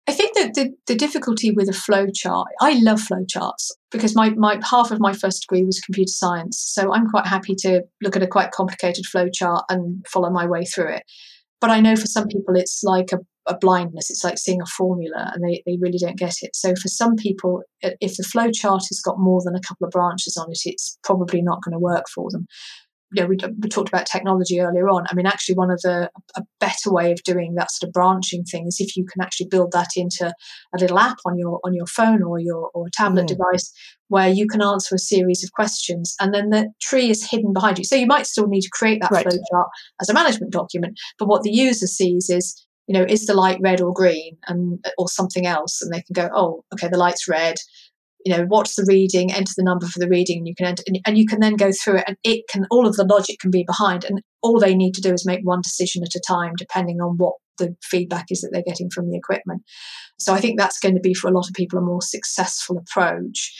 I 0.08 0.12
think 0.12 0.36
that 0.36 0.54
the, 0.54 0.72
the 0.86 0.94
difficulty 0.94 1.50
with 1.50 1.68
a 1.68 1.72
flow 1.72 2.06
chart, 2.14 2.46
I 2.60 2.78
love 2.80 3.00
flow 3.00 3.24
charts 3.28 3.76
because 3.90 4.14
my, 4.14 4.30
my 4.30 4.60
half 4.62 4.92
of 4.92 5.00
my 5.00 5.12
first 5.12 5.42
degree 5.42 5.64
was 5.64 5.80
computer 5.80 6.12
science. 6.12 6.62
So 6.64 6.92
I'm 6.92 7.08
quite 7.10 7.26
happy 7.26 7.56
to 7.60 7.82
look 8.02 8.14
at 8.14 8.22
a 8.22 8.28
quite 8.28 8.52
complicated 8.52 9.04
flow 9.06 9.28
chart 9.28 9.64
and 9.68 10.06
follow 10.06 10.30
my 10.30 10.46
way 10.46 10.64
through 10.64 10.90
it. 10.94 11.02
But 11.60 11.70
I 11.70 11.80
know 11.80 11.96
for 11.96 12.06
some 12.06 12.28
people 12.28 12.54
it's 12.54 12.84
like 12.84 13.10
a, 13.12 13.18
a 13.48 13.58
blindness. 13.58 14.08
It's 14.08 14.22
like 14.22 14.38
seeing 14.38 14.62
a 14.62 14.66
formula 14.66 15.32
and 15.34 15.42
they, 15.42 15.62
they 15.66 15.76
really 15.80 15.98
don't 15.98 16.18
get 16.18 16.34
it. 16.42 16.54
So 16.54 16.74
for 16.80 16.88
some 16.88 17.16
people, 17.16 17.62
if 17.82 18.16
the 18.16 18.22
flow 18.22 18.52
chart 18.52 18.84
has 18.88 19.00
got 19.04 19.18
more 19.18 19.40
than 19.44 19.56
a 19.56 19.66
couple 19.66 19.86
of 19.86 19.90
branches 19.90 20.36
on 20.36 20.50
it, 20.50 20.60
it's 20.66 20.98
probably 21.02 21.42
not 21.42 21.62
going 21.64 21.72
to 21.72 21.80
work 21.80 22.04
for 22.14 22.30
them 22.30 22.46
you 23.16 23.22
know, 23.22 23.28
we, 23.28 23.36
we 23.62 23.68
talked 23.68 23.88
about 23.88 24.04
technology 24.04 24.60
earlier 24.60 24.88
on. 24.88 25.06
I 25.08 25.14
mean, 25.14 25.26
actually, 25.26 25.54
one 25.54 25.70
of 25.70 25.80
the 25.80 26.10
a 26.36 26.42
better 26.60 26.92
way 26.92 27.12
of 27.12 27.22
doing 27.22 27.54
that 27.54 27.70
sort 27.70 27.88
of 27.88 27.92
branching 27.94 28.44
thing 28.44 28.66
is 28.66 28.78
if 28.78 28.94
you 28.96 29.06
can 29.06 29.22
actually 29.22 29.46
build 29.46 29.72
that 29.72 29.88
into 29.96 30.26
a 30.26 30.78
little 30.78 30.98
app 30.98 31.16
on 31.24 31.38
your 31.38 31.58
on 31.64 31.74
your 31.74 31.86
phone 31.86 32.22
or 32.22 32.38
your 32.38 32.70
or 32.74 32.88
tablet 32.92 33.24
mm. 33.24 33.28
device 33.28 33.72
where 34.08 34.28
you 34.28 34.46
can 34.46 34.60
answer 34.60 34.94
a 34.94 34.98
series 34.98 35.42
of 35.42 35.50
questions 35.52 36.14
and 36.20 36.32
then 36.32 36.50
the 36.50 36.68
tree 36.80 37.10
is 37.10 37.28
hidden 37.28 37.52
behind 37.52 37.78
you. 37.78 37.84
So 37.84 37.96
you 37.96 38.06
might 38.06 38.26
still 38.26 38.46
need 38.46 38.60
to 38.60 38.70
create 38.70 39.00
that 39.00 39.10
right. 39.10 39.26
flowchart 39.26 39.68
as 40.00 40.08
a 40.08 40.14
management 40.14 40.52
document, 40.52 40.98
but 41.18 41.26
what 41.26 41.42
the 41.42 41.50
user 41.50 41.86
sees 41.86 42.28
is 42.28 42.66
you 42.86 42.92
know 42.92 43.04
is 43.08 43.26
the 43.26 43.34
light 43.34 43.58
red 43.60 43.80
or 43.80 43.92
green 43.92 44.36
and 44.46 44.84
or 44.98 45.08
something 45.08 45.46
else 45.46 45.82
and 45.82 45.92
they 45.92 46.02
can 46.02 46.12
go 46.12 46.28
oh 46.34 46.64
okay 46.72 46.88
the 46.88 46.96
light's 46.96 47.26
red 47.26 47.56
you 48.26 48.36
know 48.36 48.44
what's 48.48 48.74
the 48.74 48.84
reading 48.88 49.32
enter 49.32 49.52
the 49.56 49.62
number 49.62 49.86
for 49.86 50.00
the 50.00 50.08
reading 50.08 50.38
and 50.38 50.48
you 50.48 50.54
can 50.56 50.66
enter 50.66 50.82
and 51.06 51.16
you 51.16 51.26
can 51.26 51.38
then 51.38 51.54
go 51.54 51.70
through 51.70 51.98
it 51.98 52.04
and 52.08 52.16
it 52.24 52.42
can 52.50 52.66
all 52.72 52.86
of 52.86 52.96
the 52.96 53.04
logic 53.04 53.38
can 53.38 53.52
be 53.52 53.62
behind 53.64 54.04
and 54.04 54.20
all 54.42 54.58
they 54.58 54.74
need 54.74 54.94
to 54.94 55.00
do 55.00 55.12
is 55.12 55.24
make 55.24 55.40
one 55.44 55.60
decision 55.62 56.02
at 56.02 56.14
a 56.16 56.20
time 56.26 56.52
depending 56.58 57.00
on 57.00 57.16
what 57.18 57.34
the 57.58 57.74
feedback 57.82 58.26
is 58.30 58.40
that 58.40 58.50
they're 58.52 58.64
getting 58.66 58.90
from 58.90 59.08
the 59.08 59.16
equipment 59.16 59.62
so 60.18 60.34
i 60.34 60.40
think 60.40 60.58
that's 60.58 60.80
going 60.80 60.94
to 60.94 61.00
be 61.00 61.14
for 61.14 61.28
a 61.28 61.32
lot 61.32 61.46
of 61.48 61.54
people 61.54 61.78
a 61.78 61.82
more 61.82 62.02
successful 62.02 62.76
approach 62.76 63.54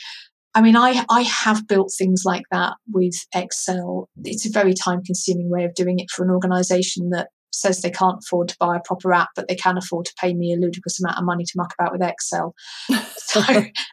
I 0.55 0.61
mean, 0.61 0.75
I, 0.75 1.05
I 1.07 1.21
have 1.21 1.67
built 1.67 1.93
things 1.95 2.23
like 2.25 2.45
that 2.49 2.73
with 2.91 3.13
Excel. 3.35 4.09
It's 4.23 4.47
a 4.47 4.51
very 4.51 4.73
time 4.73 5.03
consuming 5.03 5.51
way 5.51 5.65
of 5.65 5.75
doing 5.75 5.99
it 5.99 6.09
for 6.09 6.25
an 6.25 6.31
organization 6.31 7.11
that 7.11 7.27
says 7.57 7.81
they 7.81 7.91
can't 7.91 8.19
afford 8.23 8.49
to 8.49 8.57
buy 8.59 8.77
a 8.77 8.81
proper 8.85 9.13
app, 9.13 9.29
but 9.35 9.47
they 9.47 9.55
can 9.55 9.77
afford 9.77 10.05
to 10.05 10.13
pay 10.19 10.33
me 10.33 10.53
a 10.53 10.57
ludicrous 10.57 10.99
amount 10.99 11.17
of 11.17 11.25
money 11.25 11.43
to 11.43 11.53
muck 11.55 11.73
about 11.77 11.91
with 11.91 12.01
Excel. 12.01 12.53
so, 13.17 13.41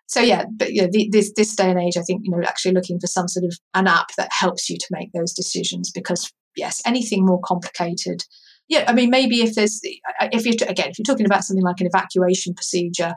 so 0.06 0.20
yeah, 0.20 0.44
but 0.56 0.72
you 0.72 0.82
know, 0.82 0.88
the, 0.90 1.08
this 1.10 1.32
this 1.34 1.54
day 1.54 1.70
and 1.70 1.80
age, 1.80 1.96
I 1.96 2.02
think 2.02 2.22
you 2.24 2.30
know, 2.30 2.42
actually 2.46 2.72
looking 2.72 3.00
for 3.00 3.06
some 3.06 3.28
sort 3.28 3.44
of 3.44 3.56
an 3.74 3.86
app 3.86 4.14
that 4.16 4.28
helps 4.32 4.68
you 4.68 4.76
to 4.78 4.86
make 4.90 5.10
those 5.12 5.32
decisions 5.32 5.90
because 5.90 6.32
yes, 6.56 6.80
anything 6.86 7.24
more 7.24 7.40
complicated. 7.44 8.24
Yeah, 8.68 8.84
I 8.88 8.94
mean, 8.94 9.10
maybe 9.10 9.42
if 9.42 9.54
there's 9.54 9.80
if 9.82 10.46
you're 10.46 10.68
again 10.68 10.90
if 10.90 10.98
you're 10.98 11.04
talking 11.04 11.26
about 11.26 11.44
something 11.44 11.64
like 11.64 11.80
an 11.80 11.86
evacuation 11.86 12.54
procedure, 12.54 13.14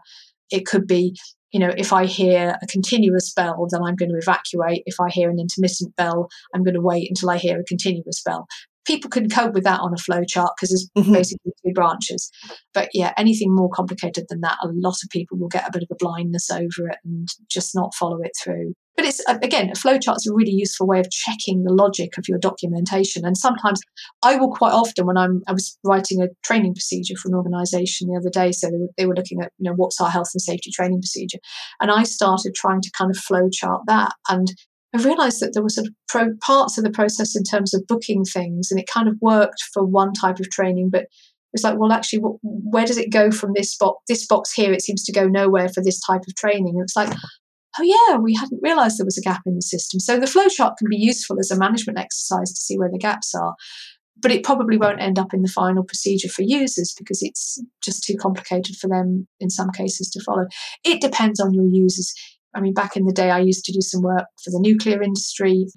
it 0.52 0.66
could 0.66 0.88
be 0.88 1.16
you 1.54 1.60
know, 1.60 1.74
if 1.78 1.93
I 1.93 2.06
hear 2.06 2.58
a 2.62 2.68
continuous 2.68 3.34
bell, 3.34 3.68
then 3.72 3.82
I'm 3.82 3.95
going 3.95 4.12
to 4.12 4.18
evacuate. 4.18 4.84
If 4.86 5.00
I 5.00 5.10
hear 5.10 5.30
an 5.30 5.39
intermittent 5.39 5.95
bell, 5.95 6.28
I'm 6.54 6.64
going 6.64 6.74
to 6.74 6.82
wait 6.82 7.10
until 7.10 7.30
I 7.30 7.38
hear 7.38 7.60
a 7.60 7.64
continuous 7.64 8.22
bell 8.22 8.48
people 8.88 9.10
can 9.10 9.30
cope 9.30 9.54
with 9.54 9.66
that 9.66 9.82
on 9.82 9.94
a 9.94 9.98
flow 9.98 10.24
chart 10.24 10.54
because 10.56 10.70
there's 10.70 10.90
mm-hmm. 10.98 11.14
basically 11.14 11.52
two 11.64 11.74
branches. 11.74 12.32
But 12.74 12.90
yeah, 12.94 13.14
anything 13.18 13.54
more 13.54 13.70
complicated 13.70 14.26
than 14.30 14.42
that, 14.42 14.58
a 14.64 14.70
lot 14.70 14.96
of 15.04 15.10
people 15.12 15.38
will 15.38 15.50
get 15.50 15.68
a 15.68 15.72
bit 15.72 15.84
of 15.84 15.90
a 15.92 15.96
blindness 16.00 16.50
over 16.50 16.90
it 16.90 16.98
and 17.04 17.28
just 17.50 17.76
not 17.76 17.94
follow 17.94 18.20
it 18.24 18.32
through. 18.42 18.74
But 18.96 19.06
it's 19.06 19.24
again, 19.28 19.70
a 19.70 19.76
flow 19.76 20.00
chart 20.00 20.18
is 20.18 20.28
a 20.28 20.34
really 20.34 20.54
useful 20.54 20.88
way 20.88 21.00
of 21.00 21.12
checking 21.12 21.64
the 21.64 21.74
logic 21.74 22.18
of 22.18 22.28
your 22.28 22.40
documentation. 22.40 23.26
And 23.26 23.38
sometimes 23.38 23.80
I 24.24 24.38
will 24.38 24.50
quite 24.50 24.74
often 24.74 25.06
when 25.06 25.18
I'm 25.18 25.44
I 25.48 25.52
was 25.52 25.78
writing 25.84 26.24
a 26.24 26.30
training 26.44 26.74
procedure 26.74 27.14
for 27.16 27.28
an 27.28 27.36
organisation 27.36 28.08
the 28.08 28.18
other 28.18 28.32
day, 28.32 28.52
so 28.52 28.72
they 28.72 28.78
were, 28.78 28.88
they 28.98 29.06
were 29.06 29.16
looking 29.16 29.40
at 29.40 29.52
you 29.60 29.70
know 29.70 29.76
what's 29.76 30.02
our 30.02 30.10
health 30.10 30.30
and 30.34 30.42
safety 30.42 30.72
training 30.72 31.00
procedure, 31.00 31.38
and 31.80 31.92
I 31.92 32.04
started 32.04 32.56
trying 32.56 32.82
to 32.82 32.92
kind 32.98 33.12
of 33.12 33.18
flow 33.18 33.50
chart 33.52 33.84
that 33.86 34.14
and 34.30 34.52
I 34.96 35.04
realized 35.04 35.42
that 35.42 35.52
there 35.54 35.64
were 35.64 35.70
sort 35.70 35.88
of 35.88 35.94
pro- 36.08 36.36
parts 36.42 36.78
of 36.78 36.84
the 36.84 36.92
process 36.92 37.36
in 37.36 37.44
terms 37.44 37.74
of 37.74 37.88
booking 37.88 38.24
things, 38.24 38.72
and 38.72 38.80
it 38.80 38.88
kind 38.92 39.08
of 39.08 39.16
worked 39.22 39.62
for 39.74 39.84
one 39.84 40.14
type 40.14 40.40
of 40.40 40.50
training, 40.50 40.90
but 40.90 41.08
it's 41.54 41.64
like, 41.64 41.78
well, 41.78 41.92
actually, 41.92 42.20
where 42.44 42.86
does 42.86 42.98
it 42.98 43.12
go 43.12 43.32
from 43.32 43.52
this 43.54 43.76
box? 43.78 44.04
This 44.08 44.26
box 44.28 44.54
here, 44.54 44.72
it 44.72 44.82
seems 44.82 45.04
to 45.06 45.12
go 45.12 45.28
nowhere 45.28 45.70
for 45.70 45.82
this 45.82 46.00
type 46.02 46.22
of 46.28 46.36
training. 46.36 46.76
And 46.76 46.84
it's 46.84 46.96
like, 46.96 47.12
oh 47.80 47.84
yeah, 47.84 48.18
we 48.18 48.36
hadn't 48.36 48.62
realized 48.62 49.00
there 49.00 49.06
was 49.06 49.18
a 49.18 49.22
gap 49.22 49.42
in 49.46 49.56
the 49.56 49.62
system. 49.62 50.00
So 50.00 50.20
the 50.20 50.26
flowchart 50.26 50.78
can 50.78 50.88
be 50.90 50.98
useful 50.98 51.40
as 51.40 51.52
a 51.52 51.58
management 51.58 52.00
exercise 52.00 52.52
to 52.54 52.62
see 52.62 52.78
where 52.78 52.90
the 52.92 52.98
gaps 52.98 53.34
are, 53.34 53.56
but 54.22 54.32
it 54.32 54.44
probably 54.44 54.78
won't 54.78 55.02
end 55.02 55.20
up 55.20 55.34
in 55.34 55.42
the 55.42 55.48
final 55.48 55.84
procedure 55.84 56.30
for 56.30 56.42
users 56.42 56.94
because 56.98 57.22
it's 57.22 57.62
just 57.84 58.04
too 58.04 58.16
complicated 58.20 58.76
for 58.76 58.88
them 58.88 59.28
in 59.40 59.50
some 59.50 59.72
cases 59.72 60.10
to 60.10 60.24
follow. 60.24 60.46
It 60.84 61.02
depends 61.02 61.40
on 61.40 61.54
your 61.54 61.68
users. 61.68 62.14
I 62.58 62.62
mean, 62.62 62.74
back 62.74 62.97
in 62.97 63.05
the 63.05 63.14
day, 63.14 63.30
I 63.30 63.39
used 63.39 63.66
to 63.66 63.72
do 63.72 63.82
some 63.82 64.01
work 64.01 64.26
for 64.43 64.49
the 64.49 64.60
nuclear 64.60 65.01
industry. 65.01 65.68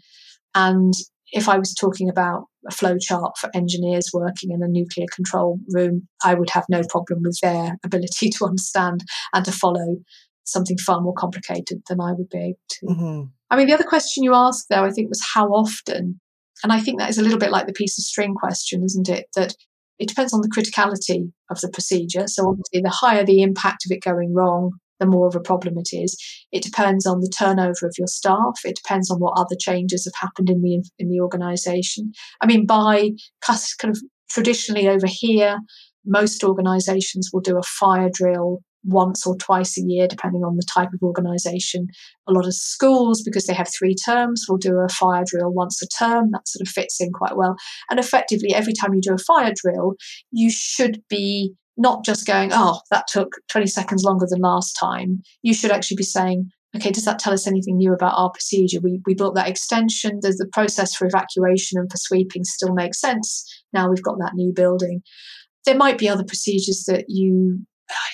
And 0.54 0.94
if 1.32 1.48
I 1.48 1.58
was 1.58 1.74
talking 1.74 2.08
about 2.08 2.46
a 2.66 2.74
flow 2.74 2.96
chart 2.98 3.36
for 3.38 3.50
engineers 3.54 4.10
working 4.12 4.50
in 4.50 4.62
a 4.62 4.68
nuclear 4.68 5.06
control 5.14 5.58
room, 5.68 6.08
I 6.24 6.34
would 6.34 6.50
have 6.50 6.64
no 6.70 6.80
problem 6.88 7.20
with 7.22 7.38
their 7.42 7.76
ability 7.84 8.30
to 8.30 8.46
understand 8.46 9.04
and 9.34 9.44
to 9.44 9.52
follow 9.52 9.96
something 10.44 10.78
far 10.78 11.00
more 11.00 11.14
complicated 11.14 11.82
than 11.88 12.00
I 12.00 12.12
would 12.12 12.30
be 12.30 12.38
able 12.38 12.58
to. 12.68 12.86
Mm-hmm. 12.86 13.22
I 13.50 13.56
mean, 13.56 13.66
the 13.66 13.74
other 13.74 13.84
question 13.84 14.24
you 14.24 14.34
asked, 14.34 14.66
though, 14.70 14.84
I 14.84 14.90
think 14.90 15.10
was 15.10 15.24
how 15.34 15.48
often. 15.48 16.18
And 16.62 16.72
I 16.72 16.80
think 16.80 16.98
that 16.98 17.10
is 17.10 17.18
a 17.18 17.22
little 17.22 17.38
bit 17.38 17.50
like 17.50 17.66
the 17.66 17.72
piece 17.72 17.98
of 17.98 18.04
string 18.04 18.34
question, 18.34 18.82
isn't 18.84 19.08
it? 19.08 19.26
That 19.36 19.54
it 19.98 20.08
depends 20.08 20.32
on 20.32 20.40
the 20.40 20.48
criticality 20.48 21.30
of 21.50 21.60
the 21.60 21.68
procedure. 21.68 22.26
So, 22.26 22.48
obviously, 22.48 22.80
the 22.80 22.90
higher 22.90 23.24
the 23.24 23.42
impact 23.42 23.84
of 23.84 23.92
it 23.92 24.02
going 24.02 24.34
wrong, 24.34 24.72
the 25.00 25.06
more 25.06 25.26
of 25.26 25.34
a 25.34 25.40
problem 25.40 25.74
it 25.78 25.88
is. 25.92 26.16
It 26.52 26.62
depends 26.62 27.06
on 27.06 27.20
the 27.20 27.32
turnover 27.36 27.86
of 27.86 27.94
your 27.98 28.06
staff. 28.06 28.60
It 28.64 28.76
depends 28.76 29.10
on 29.10 29.18
what 29.18 29.34
other 29.36 29.56
changes 29.58 30.04
have 30.04 30.28
happened 30.28 30.48
in 30.50 30.62
the 30.62 30.82
in 30.98 31.08
the 31.08 31.20
organisation. 31.20 32.12
I 32.40 32.46
mean, 32.46 32.66
by 32.66 33.10
kind 33.42 33.90
of 33.90 33.98
traditionally 34.30 34.88
over 34.88 35.06
here, 35.08 35.58
most 36.04 36.44
organisations 36.44 37.30
will 37.32 37.40
do 37.40 37.58
a 37.58 37.62
fire 37.62 38.10
drill 38.12 38.60
once 38.84 39.26
or 39.26 39.36
twice 39.36 39.76
a 39.76 39.82
year, 39.82 40.06
depending 40.08 40.42
on 40.42 40.56
the 40.56 40.66
type 40.72 40.88
of 40.94 41.02
organisation. 41.02 41.86
A 42.26 42.32
lot 42.32 42.46
of 42.46 42.54
schools, 42.54 43.22
because 43.22 43.46
they 43.46 43.54
have 43.54 43.68
three 43.68 43.94
terms, 43.94 44.46
will 44.48 44.56
do 44.56 44.78
a 44.78 44.88
fire 44.88 45.24
drill 45.26 45.52
once 45.52 45.82
a 45.82 45.86
term. 45.88 46.30
That 46.32 46.48
sort 46.48 46.66
of 46.66 46.72
fits 46.72 47.00
in 47.00 47.12
quite 47.12 47.36
well. 47.36 47.56
And 47.90 48.00
effectively, 48.00 48.54
every 48.54 48.72
time 48.72 48.94
you 48.94 49.00
do 49.02 49.14
a 49.14 49.18
fire 49.18 49.52
drill, 49.54 49.96
you 50.30 50.50
should 50.50 51.02
be 51.08 51.52
not 51.76 52.04
just 52.04 52.26
going, 52.26 52.50
oh, 52.52 52.80
that 52.90 53.06
took 53.08 53.32
20 53.50 53.66
seconds 53.66 54.04
longer 54.04 54.26
than 54.28 54.40
last 54.40 54.74
time. 54.78 55.22
You 55.42 55.54
should 55.54 55.70
actually 55.70 55.96
be 55.96 56.02
saying, 56.02 56.50
okay, 56.76 56.90
does 56.90 57.04
that 57.04 57.18
tell 57.18 57.32
us 57.32 57.46
anything 57.46 57.76
new 57.76 57.92
about 57.92 58.14
our 58.16 58.30
procedure? 58.30 58.80
We, 58.82 59.00
we 59.06 59.14
built 59.14 59.34
that 59.34 59.48
extension. 59.48 60.20
Does 60.20 60.36
the 60.36 60.48
process 60.52 60.94
for 60.94 61.06
evacuation 61.06 61.78
and 61.78 61.90
for 61.90 61.96
sweeping 61.96 62.44
still 62.44 62.74
make 62.74 62.94
sense? 62.94 63.46
Now 63.72 63.88
we've 63.88 64.02
got 64.02 64.18
that 64.18 64.34
new 64.34 64.52
building. 64.52 65.02
There 65.64 65.76
might 65.76 65.98
be 65.98 66.08
other 66.08 66.24
procedures 66.24 66.84
that 66.86 67.04
you 67.08 67.64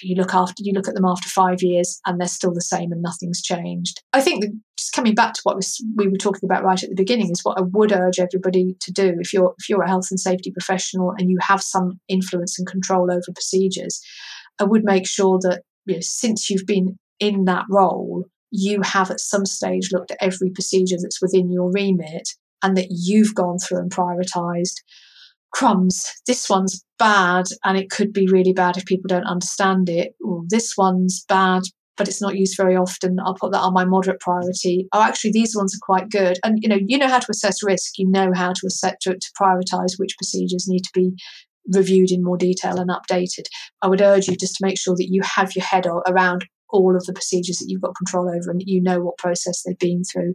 you 0.03 0.17
look 0.17 0.33
after 0.33 0.55
you 0.59 0.73
look 0.73 0.89
at 0.89 0.95
them 0.95 1.05
after 1.05 1.29
five 1.29 1.63
years 1.63 2.01
and 2.07 2.19
they're 2.19 2.29
still 2.29 2.55
the 2.55 2.63
same 2.63 2.93
and 2.93 3.03
nothing's 3.03 3.43
changed. 3.43 4.03
I 4.15 4.23
think 4.23 4.43
that 4.43 4.59
just 4.77 4.93
coming 4.93 5.15
back 5.15 5.35
to 5.35 5.41
what 5.45 5.63
we 5.97 6.09
were 6.09 6.17
talking 6.17 6.47
about 6.49 6.65
right 6.65 6.83
at 6.83 6.89
the 6.89 6.97
beginning 6.97 7.31
is 7.31 7.45
what 7.45 7.59
I 7.59 7.63
would 7.63 7.93
urge 7.93 8.19
everybody 8.19 8.77
to 8.81 8.93
do 8.93 9.17
if 9.21 9.33
you're 9.33 9.55
if 9.59 9.69
you're 9.69 9.83
a 9.83 9.89
health 9.89 10.09
and 10.11 10.21
safety 10.21 10.51
professional 10.51 11.13
and 11.17 11.31
you 11.31 11.39
have 11.41 11.63
some 11.63 12.01
influence 12.09 12.59
and 12.59 12.67
control 12.67 13.11
over 13.11 13.33
procedures, 13.35 14.01
I 14.59 14.65
would 14.65 14.85
make 14.85 15.07
sure 15.07 15.39
that 15.43 15.63
you 15.87 15.95
know, 15.95 16.01
since 16.03 16.51
you've 16.51 16.67
been 16.67 16.99
in 17.21 17.45
that 17.47 17.65
role, 17.71 18.25
you 18.51 18.83
have 18.83 19.11
at 19.11 19.21
some 19.21 19.47
stage 19.47 19.93
looked 19.93 20.11
at 20.11 20.19
every 20.21 20.51
procedure 20.51 20.97
that's 21.01 21.23
within 21.23 21.51
your 21.51 21.71
remit 21.73 22.29
and 22.63 22.77
that 22.77 22.89
you've 22.91 23.35
gone 23.35 23.59
through 23.59 23.79
and 23.79 23.91
prioritized 23.91 24.81
crumbs, 25.57 26.13
this 26.27 26.51
one's 26.51 26.85
bad 26.99 27.47
and 27.65 27.79
it 27.79 27.91
could 27.91 28.13
be 28.13 28.29
really 28.31 28.53
bad 28.53 28.77
if 28.77 28.85
people 28.85 29.09
don't 29.09 29.25
understand 29.25 29.89
it. 29.89 30.15
Or 30.23 30.43
this 30.49 30.75
one's 30.77 31.25
bad, 31.29 31.63
but 31.97 32.09
it's 32.09 32.23
not 32.23 32.37
used 32.37 32.57
very 32.57 32.77
often. 32.77 33.19
I'll 33.25 33.35
put 33.35 33.53
that 33.53 33.61
on 33.61 33.73
my 33.73 33.85
moderate 33.85 34.21
priority. 34.21 34.89
Oh, 34.93 35.03
actually, 35.03 35.33
these 35.33 35.57
ones 35.57 35.75
are 35.75 35.85
quite 35.85 36.11
good. 36.11 36.39
And 36.45 36.59
you 36.63 36.69
know, 36.69 36.79
you 36.87 36.99
know 36.99 37.09
how 37.09 37.19
to 37.19 37.31
assess 37.31 37.63
risk. 37.63 37.99
You 37.99 38.09
know 38.09 38.31
how 38.35 38.53
to 38.53 38.67
assess 38.67 38.95
to, 39.03 39.15
to 39.15 39.31
prioritize 39.41 39.99
which 39.99 40.17
procedures 40.17 40.67
need 40.69 40.83
to 40.85 40.91
be 40.95 41.13
reviewed 41.73 42.11
in 42.11 42.23
more 42.23 42.37
detail 42.37 42.79
and 42.79 42.91
updated. 42.91 43.45
I 43.83 43.89
would 43.89 44.01
urge 44.01 44.29
you 44.29 44.37
just 44.37 44.57
to 44.57 44.67
make 44.67 44.79
sure 44.79 44.95
that 44.97 45.09
you 45.11 45.23
have 45.23 45.55
your 45.57 45.65
head 45.65 45.87
around 46.07 46.47
all 46.71 46.97
of 46.97 47.05
the 47.05 47.13
procedures 47.13 47.59
that 47.59 47.67
you've 47.69 47.83
got 47.83 47.97
control 47.97 48.29
over 48.29 48.51
and 48.51 48.61
that 48.61 48.69
you 48.69 48.83
know 48.83 49.01
what 49.01 49.19
process 49.19 49.63
they've 49.63 49.79
been 49.79 50.03
through 50.05 50.35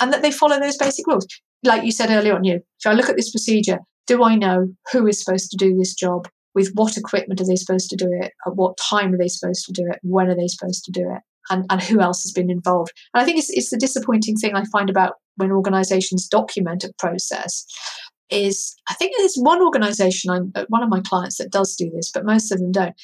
and 0.00 0.12
that 0.12 0.22
they 0.22 0.30
follow 0.30 0.58
those 0.58 0.76
basic 0.76 1.06
rules. 1.06 1.26
Like 1.64 1.84
you 1.84 1.92
said 1.92 2.10
earlier 2.10 2.34
on, 2.34 2.44
you 2.44 2.54
know, 2.54 2.60
if 2.78 2.86
I 2.86 2.92
look 2.92 3.08
at 3.08 3.16
this 3.16 3.30
procedure, 3.30 3.78
do 4.06 4.22
I 4.22 4.36
know 4.36 4.68
who 4.92 5.06
is 5.06 5.22
supposed 5.22 5.50
to 5.50 5.56
do 5.56 5.76
this 5.76 5.94
job? 5.94 6.28
With 6.58 6.72
what 6.74 6.96
equipment 6.96 7.40
are 7.40 7.46
they 7.46 7.54
supposed 7.54 7.88
to 7.90 7.96
do 7.96 8.08
it? 8.10 8.32
At 8.44 8.56
what 8.56 8.76
time 8.76 9.14
are 9.14 9.16
they 9.16 9.28
supposed 9.28 9.64
to 9.66 9.72
do 9.72 9.84
it? 9.88 10.00
When 10.02 10.26
are 10.26 10.34
they 10.34 10.48
supposed 10.48 10.84
to 10.86 10.90
do 10.90 11.02
it? 11.14 11.22
And, 11.50 11.64
and 11.70 11.80
who 11.80 12.00
else 12.00 12.24
has 12.24 12.32
been 12.32 12.50
involved? 12.50 12.92
And 13.14 13.22
I 13.22 13.24
think 13.24 13.38
it's, 13.38 13.50
it's 13.50 13.70
the 13.70 13.78
disappointing 13.78 14.36
thing 14.36 14.56
I 14.56 14.64
find 14.72 14.90
about 14.90 15.14
when 15.36 15.52
organizations 15.52 16.26
document 16.26 16.82
a 16.82 16.92
process 16.98 17.64
is 18.28 18.74
I 18.90 18.94
think 18.94 19.12
there's 19.16 19.36
one 19.36 19.62
organization, 19.62 20.30
I'm, 20.30 20.50
uh, 20.56 20.64
one 20.68 20.82
of 20.82 20.88
my 20.88 21.00
clients 21.00 21.38
that 21.38 21.52
does 21.52 21.76
do 21.76 21.88
this, 21.94 22.10
but 22.12 22.26
most 22.26 22.50
of 22.50 22.58
them 22.58 22.72
don't. 22.72 22.94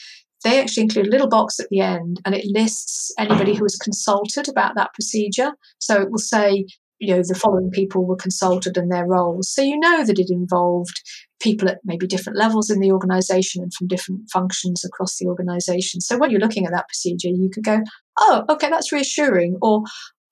they 0.43 0.61
actually 0.61 0.83
include 0.83 1.07
a 1.07 1.11
little 1.11 1.29
box 1.29 1.61
at 1.61 1.69
the 1.71 1.81
end 1.81 2.21
and 2.25 2.35
it 2.35 2.45
lists 2.47 3.13
anybody 3.19 3.55
who 3.55 3.63
was 3.63 3.77
consulted 3.77 4.49
about 4.49 4.75
that 4.75 4.93
procedure. 4.95 5.53
So 5.79 6.03
it 6.03 6.11
will 6.11 6.19
say, 6.19 6.67
you 6.99 7.15
know, 7.15 7.23
the 7.23 7.35
following 7.35 7.71
people 7.71 8.05
were 8.05 8.17
consulted 8.17 8.77
and 8.77 8.91
their 8.91 9.07
roles. 9.07 9.49
So 9.55 9.63
you 9.63 9.79
know 9.79 10.05
that 10.05 10.19
it 10.19 10.31
involved 10.31 11.01
people 11.45 11.69
at 11.69 11.79
maybe 11.85 12.07
different 12.07 12.39
levels 12.39 12.71
in 12.71 12.81
the 12.81 12.91
organization 12.91 13.63
and 13.63 13.73
from 13.73 13.87
different 13.87 14.23
functions 14.33 14.85
across 14.85 15.19
the 15.19 15.27
organization. 15.27 16.01
So 16.01 16.19
when 16.19 16.31
you're 16.31 16.41
looking 16.41 16.67
at 16.67 16.73
that 16.73 16.89
procedure, 16.89 17.29
you 17.29 17.51
could 17.53 17.65
go, 17.65 17.83
oh, 18.19 18.45
okay, 18.49 18.71
that's 18.71 18.91
reassuring. 18.91 19.59
Or, 19.63 19.85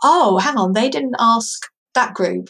oh, 0.03 0.39
hang 0.39 0.57
on, 0.57 0.73
they 0.73 0.89
didn't 0.89 1.17
ask 1.21 1.69
that 1.95 2.15
group 2.15 2.49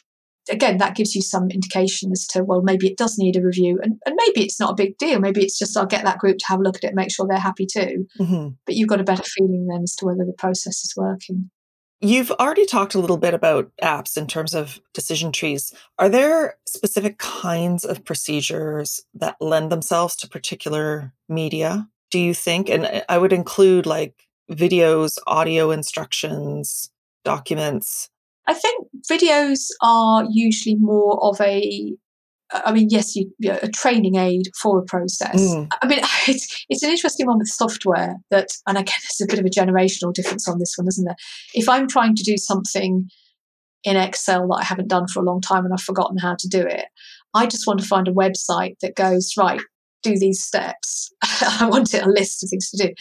again, 0.50 0.78
that 0.78 0.96
gives 0.96 1.14
you 1.14 1.22
some 1.22 1.50
indication 1.50 2.10
as 2.12 2.26
to, 2.28 2.42
well, 2.42 2.62
maybe 2.62 2.88
it 2.88 2.96
does 2.96 3.18
need 3.18 3.36
a 3.36 3.42
review. 3.42 3.78
And, 3.82 3.98
and 4.04 4.18
maybe 4.26 4.44
it's 4.44 4.58
not 4.58 4.72
a 4.72 4.74
big 4.74 4.98
deal. 4.98 5.20
Maybe 5.20 5.42
it's 5.42 5.58
just 5.58 5.76
I'll 5.76 5.86
get 5.86 6.04
that 6.04 6.18
group 6.18 6.38
to 6.38 6.46
have 6.48 6.60
a 6.60 6.62
look 6.62 6.76
at 6.76 6.84
it 6.84 6.94
make 6.94 7.10
sure 7.10 7.26
they're 7.28 7.38
happy 7.38 7.66
too. 7.66 8.06
Mm-hmm. 8.20 8.48
But 8.66 8.74
you've 8.74 8.88
got 8.88 9.00
a 9.00 9.04
better 9.04 9.22
feeling 9.22 9.66
then 9.68 9.82
as 9.82 9.94
to 9.96 10.06
whether 10.06 10.24
the 10.24 10.34
process 10.36 10.82
is 10.82 10.94
working. 10.96 11.50
You've 12.04 12.32
already 12.32 12.66
talked 12.66 12.96
a 12.96 12.98
little 12.98 13.16
bit 13.16 13.32
about 13.32 13.70
apps 13.80 14.16
in 14.16 14.26
terms 14.26 14.54
of 14.54 14.80
decision 14.92 15.30
trees. 15.30 15.72
Are 16.00 16.08
there 16.08 16.56
specific 16.66 17.18
kinds 17.18 17.84
of 17.84 18.04
procedures 18.04 19.00
that 19.14 19.36
lend 19.40 19.70
themselves 19.70 20.16
to 20.16 20.28
particular 20.28 21.12
media, 21.28 21.88
do 22.10 22.18
you 22.18 22.34
think? 22.34 22.68
And 22.68 22.86
uh, 22.86 23.02
I 23.08 23.18
would 23.18 23.32
include 23.32 23.86
like 23.86 24.26
videos, 24.50 25.16
audio 25.28 25.70
instructions, 25.70 26.90
documents. 27.24 28.10
I 28.48 28.54
think 28.54 28.88
videos 29.08 29.68
are 29.80 30.26
usually 30.28 30.74
more 30.74 31.22
of 31.22 31.40
a 31.40 31.94
I 32.52 32.72
mean, 32.72 32.88
yes, 32.90 33.16
you, 33.16 33.32
you 33.38 33.50
know, 33.50 33.58
a 33.62 33.68
training 33.68 34.16
aid 34.16 34.48
for 34.60 34.78
a 34.78 34.84
process. 34.84 35.40
Mm. 35.40 35.68
I 35.80 35.86
mean, 35.86 36.00
it's 36.28 36.64
it's 36.68 36.82
an 36.82 36.90
interesting 36.90 37.26
one 37.26 37.38
with 37.38 37.48
software 37.48 38.16
that, 38.30 38.48
and 38.66 38.78
again, 38.78 38.96
there's 39.02 39.28
a 39.28 39.32
bit 39.32 39.38
of 39.38 39.46
a 39.46 39.50
generational 39.50 40.12
difference 40.12 40.48
on 40.48 40.58
this 40.58 40.74
one, 40.76 40.86
isn't 40.88 41.04
there? 41.04 41.16
If 41.54 41.68
I'm 41.68 41.88
trying 41.88 42.14
to 42.16 42.22
do 42.22 42.36
something 42.36 43.08
in 43.84 43.96
Excel 43.96 44.46
that 44.48 44.60
I 44.60 44.64
haven't 44.64 44.88
done 44.88 45.08
for 45.08 45.20
a 45.20 45.24
long 45.24 45.40
time 45.40 45.64
and 45.64 45.74
I've 45.74 45.82
forgotten 45.82 46.18
how 46.18 46.36
to 46.38 46.48
do 46.48 46.60
it, 46.60 46.86
I 47.34 47.46
just 47.46 47.66
want 47.66 47.80
to 47.80 47.86
find 47.86 48.06
a 48.06 48.12
website 48.12 48.76
that 48.80 48.96
goes 48.96 49.32
right. 49.36 49.60
Do 50.02 50.18
these 50.18 50.42
steps. 50.42 51.12
I 51.22 51.68
want 51.70 51.94
it 51.94 52.04
a 52.04 52.08
list 52.08 52.42
of 52.42 52.50
things 52.50 52.70
to 52.70 52.88
do. 52.88 52.94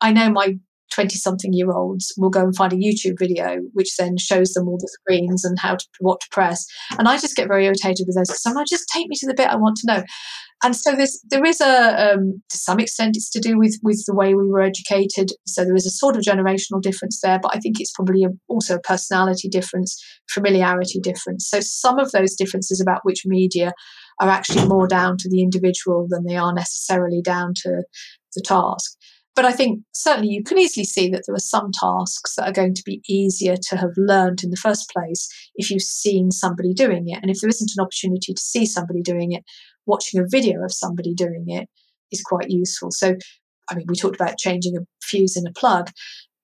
I 0.00 0.12
know 0.12 0.30
my 0.30 0.58
20 0.94 1.16
something 1.16 1.52
year 1.52 1.72
olds 1.72 2.12
will 2.16 2.30
go 2.30 2.40
and 2.40 2.56
find 2.56 2.72
a 2.72 2.76
YouTube 2.76 3.18
video, 3.18 3.58
which 3.72 3.96
then 3.96 4.16
shows 4.18 4.52
them 4.52 4.68
all 4.68 4.78
the 4.78 4.88
screens 5.00 5.44
and 5.44 5.58
how 5.58 5.76
to, 5.76 5.84
what 6.00 6.20
to 6.20 6.26
press. 6.30 6.64
And 6.98 7.08
I 7.08 7.18
just 7.18 7.36
get 7.36 7.48
very 7.48 7.66
irritated 7.66 8.06
with 8.06 8.16
those 8.16 8.28
because 8.28 8.46
I'm 8.46 8.64
just 8.68 8.88
take 8.88 9.08
me 9.08 9.16
to 9.18 9.26
the 9.26 9.34
bit 9.34 9.48
I 9.48 9.56
want 9.56 9.76
to 9.78 9.86
know. 9.86 10.02
And 10.64 10.76
so 10.76 10.94
there's, 10.94 11.20
there 11.28 11.44
is 11.44 11.60
a, 11.60 12.12
um, 12.12 12.40
to 12.50 12.56
some 12.56 12.78
extent, 12.78 13.16
it's 13.16 13.30
to 13.30 13.40
do 13.40 13.58
with, 13.58 13.80
with 13.82 14.04
the 14.06 14.14
way 14.14 14.34
we 14.34 14.46
were 14.46 14.60
educated. 14.62 15.30
So 15.44 15.64
there 15.64 15.74
is 15.74 15.86
a 15.86 15.90
sort 15.90 16.16
of 16.16 16.22
generational 16.22 16.80
difference 16.80 17.20
there, 17.20 17.40
but 17.42 17.54
I 17.54 17.58
think 17.58 17.80
it's 17.80 17.90
probably 17.90 18.22
a, 18.22 18.28
also 18.46 18.76
a 18.76 18.80
personality 18.80 19.48
difference, 19.48 20.00
familiarity 20.30 21.00
difference. 21.00 21.48
So 21.48 21.58
some 21.60 21.98
of 21.98 22.12
those 22.12 22.36
differences 22.36 22.80
about 22.80 23.00
which 23.02 23.22
media 23.26 23.72
are 24.20 24.28
actually 24.28 24.68
more 24.68 24.86
down 24.86 25.16
to 25.18 25.28
the 25.28 25.42
individual 25.42 26.06
than 26.08 26.24
they 26.24 26.36
are 26.36 26.54
necessarily 26.54 27.20
down 27.22 27.54
to 27.62 27.82
the 28.36 28.42
task. 28.42 28.96
But 29.34 29.46
I 29.46 29.52
think 29.52 29.80
certainly 29.94 30.28
you 30.28 30.44
can 30.44 30.58
easily 30.58 30.84
see 30.84 31.08
that 31.10 31.22
there 31.26 31.34
are 31.34 31.40
some 31.40 31.70
tasks 31.72 32.34
that 32.36 32.46
are 32.46 32.52
going 32.52 32.74
to 32.74 32.82
be 32.84 33.00
easier 33.08 33.56
to 33.68 33.76
have 33.76 33.92
learned 33.96 34.44
in 34.44 34.50
the 34.50 34.56
first 34.56 34.90
place 34.90 35.26
if 35.54 35.70
you've 35.70 35.82
seen 35.82 36.30
somebody 36.30 36.74
doing 36.74 37.08
it. 37.08 37.18
And 37.22 37.30
if 37.30 37.40
there 37.40 37.48
isn't 37.48 37.72
an 37.76 37.82
opportunity 37.82 38.34
to 38.34 38.40
see 38.40 38.66
somebody 38.66 39.00
doing 39.00 39.32
it, 39.32 39.42
watching 39.86 40.20
a 40.20 40.28
video 40.28 40.62
of 40.62 40.72
somebody 40.72 41.14
doing 41.14 41.46
it 41.48 41.68
is 42.10 42.22
quite 42.22 42.50
useful. 42.50 42.90
So, 42.90 43.14
I 43.70 43.74
mean, 43.74 43.86
we 43.88 43.96
talked 43.96 44.16
about 44.16 44.38
changing 44.38 44.76
a 44.76 44.80
fuse 45.02 45.36
in 45.36 45.46
a 45.46 45.52
plug. 45.52 45.90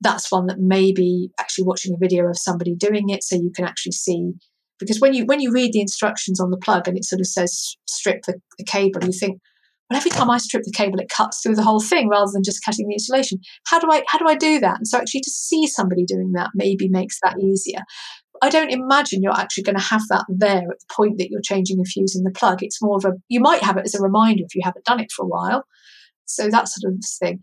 That's 0.01 0.33
one 0.33 0.47
that 0.47 0.59
maybe 0.59 1.31
actually 1.39 1.65
watching 1.65 1.93
a 1.93 1.99
video 1.99 2.27
of 2.27 2.39
somebody 2.39 2.75
doing 2.75 3.11
it 3.11 3.23
so 3.23 3.37
you 3.37 3.53
can 3.55 3.67
actually 3.67 3.93
see 3.93 4.33
because 4.79 5.01
when 5.01 5.13
you 5.13 5.27
when 5.27 5.41
you 5.41 5.53
read 5.53 5.73
the 5.73 5.81
instructions 5.81 6.41
on 6.41 6.51
the 6.51 6.57
plug 6.57 6.87
and 6.87 6.97
it 6.97 7.05
sort 7.05 7.21
of 7.21 7.27
says 7.27 7.77
strip 7.87 8.23
the, 8.27 8.41
the 8.59 8.65
cable, 8.65 9.05
you 9.05 9.13
think, 9.13 9.41
but 9.89 9.97
every 9.97 10.11
time 10.11 10.31
I 10.31 10.39
strip 10.39 10.65
the 10.65 10.73
cable, 10.73 11.01
it 11.01 11.09
cuts 11.09 11.41
through 11.41 11.55
the 11.55 11.63
whole 11.63 11.81
thing 11.81 12.09
rather 12.09 12.31
than 12.33 12.43
just 12.43 12.65
cutting 12.65 12.89
the 12.89 12.95
insulation. 12.95 13.39
How 13.67 13.79
do 13.79 13.89
I 13.91 14.03
how 14.09 14.19
do 14.19 14.27
I 14.29 14.35
do 14.35 14.61
that? 14.61 14.77
And 14.79 14.87
so 14.87 14.99
actually 14.99 15.23
to 15.23 15.31
see 15.31 15.67
somebody 15.67 16.05
doing 16.05 16.33
that 16.33 16.51
maybe 16.55 16.89
makes 16.89 17.19
that 17.23 17.39
easier. 17.39 17.81
I 18.41 18.51
don't 18.51 18.71
imagine 18.71 19.23
you're 19.23 19.33
actually 19.33 19.65
going 19.65 19.79
to 19.79 19.83
have 19.83 20.03
that 20.11 20.25
there 20.29 20.59
at 20.59 20.79
the 20.79 20.95
point 20.95 21.19
that 21.19 21.29
you're 21.31 21.41
changing 21.41 21.81
a 21.81 21.85
fuse 21.85 22.15
in 22.15 22.23
the 22.23 22.31
plug. 22.31 22.63
It's 22.63 22.83
more 22.83 22.97
of 22.97 23.05
a 23.05 23.13
you 23.29 23.41
might 23.41 23.63
have 23.63 23.77
it 23.77 23.87
as 23.87 23.95
a 23.95 24.03
reminder 24.03 24.45
if 24.45 24.55
you 24.55 24.63
haven't 24.65 24.85
done 24.85 25.01
it 25.01 25.11
for 25.11 25.25
a 25.25 25.29
while. 25.29 25.65
So 26.27 26.51
that 26.51 26.69
sort 26.69 26.93
of 26.93 27.01
thing. 27.21 27.41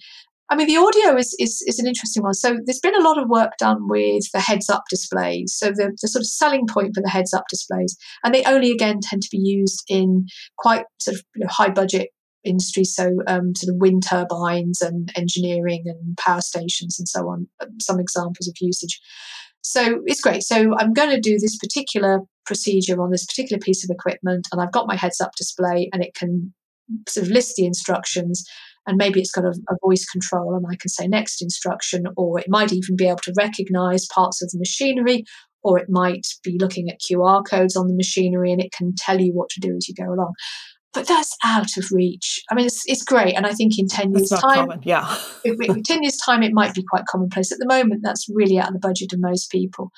I 0.48 0.56
mean, 0.56 0.68
the 0.68 0.78
audio 0.78 1.18
is, 1.18 1.36
is, 1.40 1.64
is 1.66 1.80
an 1.80 1.88
interesting 1.88 2.22
one. 2.22 2.36
So 2.36 2.60
there's 2.66 2.80
been 2.80 2.96
a 2.96 3.04
lot 3.04 3.18
of 3.18 3.28
work 3.28 3.54
done 3.58 3.88
with 3.88 4.26
the 4.32 4.40
heads 4.40 4.70
up 4.70 4.84
displays. 4.92 5.56
So 5.58 5.72
the, 5.72 5.98
the 6.00 6.08
sort 6.08 6.22
of 6.22 6.28
selling 6.28 6.68
point 6.68 6.94
for 6.94 7.02
the 7.02 7.10
heads 7.10 7.34
up 7.34 7.46
displays, 7.50 7.98
and 8.24 8.34
they 8.34 8.44
only 8.44 8.72
again 8.72 9.00
tend 9.02 9.24
to 9.24 9.30
be 9.32 9.40
used 9.40 9.84
in 9.90 10.28
quite 10.60 10.86
sort 11.00 11.16
of 11.16 11.24
you 11.36 11.46
know, 11.46 11.50
high 11.50 11.72
budget 11.72 12.10
industry, 12.46 12.84
so 12.84 13.18
um, 13.28 13.56
sort 13.56 13.74
of 13.74 13.82
wind 13.82 14.04
turbines 14.08 14.82
and 14.82 15.12
engineering 15.16 15.84
and 15.86 16.18
power 16.18 16.42
stations 16.42 17.00
and 17.00 17.08
so 17.08 17.28
on. 17.28 17.48
Um, 17.62 17.80
some 17.82 18.00
examples 18.00 18.48
of 18.48 18.56
usage. 18.60 19.00
So 19.62 20.02
it's 20.06 20.22
great. 20.22 20.44
So 20.44 20.76
I'm 20.78 20.94
going 20.94 21.10
to 21.10 21.20
do 21.20 21.40
this 21.40 21.58
particular 21.58 22.20
procedure 22.46 23.02
on 23.02 23.10
this 23.10 23.26
particular 23.26 23.60
piece 23.60 23.84
of 23.84 23.90
equipment, 23.90 24.48
and 24.52 24.62
I've 24.62 24.72
got 24.72 24.88
my 24.88 24.96
heads 24.96 25.20
up 25.20 25.32
display, 25.36 25.90
and 25.92 26.04
it 26.04 26.14
can 26.14 26.54
sort 27.10 27.26
of 27.26 27.32
list 27.32 27.56
the 27.58 27.66
instructions. 27.66 28.46
And 28.88 28.98
maybe 28.98 29.20
it's 29.20 29.32
got 29.32 29.46
a, 29.46 29.56
a 29.70 29.76
voice 29.84 30.06
control, 30.06 30.56
and 30.56 30.66
I 30.70 30.76
can 30.76 30.90
say 30.90 31.08
next 31.08 31.42
instruction, 31.42 32.04
or 32.16 32.40
it 32.40 32.46
might 32.48 32.72
even 32.72 32.96
be 32.96 33.08
able 33.08 33.18
to 33.24 33.34
recognize 33.36 34.06
parts 34.06 34.44
of 34.44 34.52
the 34.52 34.60
machinery, 34.60 35.26
or 35.66 35.80
it 35.80 35.90
might 35.90 36.28
be 36.44 36.58
looking 36.60 36.90
at 36.90 37.02
QR 37.02 37.44
codes 37.44 37.76
on 37.76 37.88
the 37.88 37.96
machinery 37.96 38.52
and 38.52 38.62
it 38.62 38.72
can 38.72 38.94
tell 38.96 39.20
you 39.20 39.34
what 39.34 39.50
to 39.50 39.60
do 39.60 39.76
as 39.76 39.88
you 39.88 39.96
go 39.96 40.14
along 40.14 40.34
but 40.96 41.08
that's 41.08 41.38
out 41.44 41.78
of 41.78 41.92
reach. 41.92 42.42
I 42.50 42.56
mean, 42.56 42.66
it's, 42.66 42.84
it's 42.88 43.04
great. 43.04 43.36
And 43.36 43.46
I 43.46 43.52
think 43.52 43.78
in 43.78 43.88
10 43.88 44.14
years' 44.14 44.30
time, 44.30 44.68
common. 44.68 44.80
yeah. 44.84 45.16
in 45.44 45.84
10 45.84 46.02
years' 46.02 46.18
time, 46.26 46.42
it 46.42 46.54
might 46.54 46.74
be 46.74 46.84
quite 46.90 47.06
commonplace. 47.06 47.52
At 47.52 47.60
the 47.60 47.68
moment, 47.68 48.02
that's 48.04 48.28
really 48.34 48.58
out 48.58 48.70
of 48.70 48.74
the 48.74 48.80
budget 48.80 49.14
of 49.14 49.20
most 49.20 49.52
people. 49.52 49.92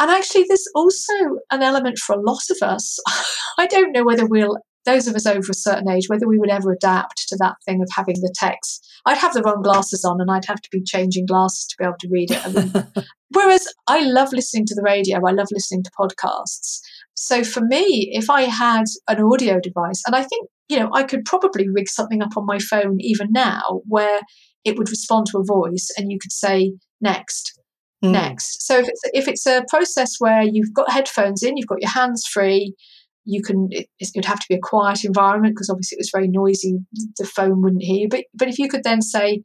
And 0.00 0.10
actually, 0.10 0.44
there's 0.48 0.68
also 0.74 1.14
an 1.52 1.62
element 1.62 1.98
for 1.98 2.16
a 2.16 2.20
lot 2.20 2.42
of 2.50 2.56
us. 2.62 2.98
I 3.58 3.66
don't 3.66 3.92
know 3.92 4.04
whether 4.04 4.26
we'll, 4.26 4.58
those 4.84 5.06
of 5.06 5.14
us 5.14 5.24
over 5.24 5.50
a 5.50 5.54
certain 5.54 5.88
age, 5.88 6.08
whether 6.08 6.26
we 6.26 6.38
would 6.38 6.50
ever 6.50 6.72
adapt 6.72 7.28
to 7.28 7.36
that 7.38 7.54
thing 7.64 7.80
of 7.80 7.88
having 7.94 8.16
the 8.16 8.34
text. 8.36 8.86
I'd 9.06 9.18
have 9.18 9.34
the 9.34 9.42
wrong 9.42 9.62
glasses 9.62 10.04
on 10.04 10.20
and 10.20 10.30
I'd 10.30 10.46
have 10.46 10.60
to 10.62 10.68
be 10.72 10.82
changing 10.82 11.26
glasses 11.26 11.66
to 11.68 11.76
be 11.78 11.84
able 11.84 11.96
to 12.00 12.08
read 12.10 12.32
it. 12.32 12.44
I 12.44 12.50
mean, 12.50 13.06
whereas 13.30 13.68
I 13.86 14.02
love 14.02 14.32
listening 14.32 14.66
to 14.66 14.74
the 14.74 14.82
radio, 14.82 15.18
I 15.26 15.32
love 15.32 15.48
listening 15.52 15.84
to 15.84 15.90
podcasts. 15.98 16.80
So 17.14 17.44
for 17.44 17.60
me, 17.60 18.10
if 18.12 18.28
I 18.28 18.42
had 18.42 18.84
an 19.08 19.22
audio 19.22 19.60
device, 19.60 20.02
and 20.06 20.14
I 20.14 20.22
think, 20.22 20.48
you 20.68 20.78
know, 20.78 20.90
I 20.92 21.04
could 21.04 21.24
probably 21.24 21.68
rig 21.68 21.88
something 21.88 22.22
up 22.22 22.36
on 22.36 22.46
my 22.46 22.58
phone 22.58 22.96
even 23.00 23.28
now 23.30 23.80
where 23.86 24.20
it 24.64 24.76
would 24.76 24.90
respond 24.90 25.26
to 25.26 25.38
a 25.38 25.44
voice 25.44 25.90
and 25.96 26.10
you 26.10 26.18
could 26.18 26.32
say 26.32 26.72
next, 27.00 27.58
mm. 28.04 28.10
next. 28.10 28.66
So 28.66 28.78
if 28.78 28.88
it's, 28.88 29.02
if 29.12 29.28
it's 29.28 29.46
a 29.46 29.64
process 29.68 30.16
where 30.18 30.42
you've 30.42 30.72
got 30.74 30.90
headphones 30.90 31.42
in, 31.42 31.56
you've 31.56 31.68
got 31.68 31.82
your 31.82 31.90
hands 31.90 32.24
free, 32.26 32.74
you 33.24 33.42
can 33.42 33.68
it, 33.70 33.88
would 34.14 34.24
have 34.24 34.40
to 34.40 34.46
be 34.48 34.54
a 34.54 34.60
quiet 34.62 35.04
environment 35.04 35.54
because 35.54 35.70
obviously 35.70 35.96
it 35.96 36.00
was 36.00 36.10
very 36.12 36.28
noisy 36.28 36.78
the 37.18 37.24
phone 37.24 37.62
wouldn't 37.62 37.82
hear 37.82 38.00
you 38.00 38.08
but 38.08 38.24
but 38.34 38.48
if 38.48 38.58
you 38.58 38.68
could 38.68 38.84
then 38.84 39.00
say 39.00 39.42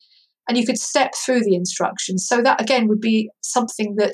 and 0.48 0.58
you 0.58 0.66
could 0.66 0.78
step 0.78 1.14
through 1.16 1.42
the 1.42 1.56
instructions 1.56 2.26
so 2.28 2.42
that 2.42 2.60
again 2.62 2.88
would 2.88 3.00
be 3.00 3.30
something 3.42 3.96
that 3.98 4.14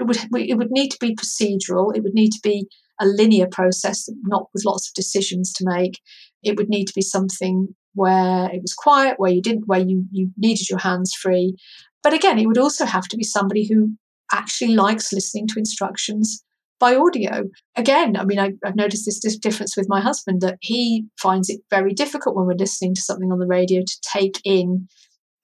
it 0.00 0.06
would 0.06 0.18
it 0.34 0.56
would 0.56 0.70
need 0.70 0.90
to 0.90 0.98
be 1.00 1.14
procedural 1.14 1.94
it 1.94 2.02
would 2.02 2.14
need 2.14 2.30
to 2.30 2.40
be 2.42 2.66
a 3.00 3.06
linear 3.06 3.48
process, 3.50 4.08
not 4.22 4.48
with 4.52 4.64
lots 4.64 4.88
of 4.88 4.94
decisions 4.94 5.52
to 5.54 5.64
make. 5.66 5.98
It 6.42 6.56
would 6.56 6.68
need 6.68 6.84
to 6.86 6.94
be 6.94 7.02
something 7.02 7.68
where 7.94 8.50
it 8.52 8.62
was 8.62 8.74
quiet, 8.74 9.18
where 9.18 9.32
you 9.32 9.42
didn't, 9.42 9.66
where 9.66 9.80
you 9.80 10.04
you 10.12 10.30
needed 10.36 10.68
your 10.68 10.78
hands 10.78 11.14
free. 11.14 11.56
But 12.02 12.12
again, 12.12 12.38
it 12.38 12.46
would 12.46 12.58
also 12.58 12.84
have 12.84 13.08
to 13.08 13.16
be 13.16 13.24
somebody 13.24 13.66
who 13.66 13.96
actually 14.32 14.74
likes 14.74 15.12
listening 15.12 15.48
to 15.48 15.58
instructions 15.58 16.44
by 16.78 16.94
audio. 16.94 17.44
Again, 17.76 18.16
I 18.16 18.24
mean, 18.24 18.38
I, 18.38 18.52
have 18.64 18.76
noticed 18.76 19.04
this 19.04 19.36
difference 19.36 19.76
with 19.76 19.88
my 19.88 20.00
husband 20.00 20.40
that 20.40 20.56
he 20.60 21.04
finds 21.20 21.50
it 21.50 21.60
very 21.68 21.92
difficult 21.92 22.36
when 22.36 22.46
we're 22.46 22.54
listening 22.54 22.94
to 22.94 23.02
something 23.02 23.32
on 23.32 23.38
the 23.38 23.46
radio 23.46 23.82
to 23.82 24.00
take 24.12 24.40
in 24.44 24.88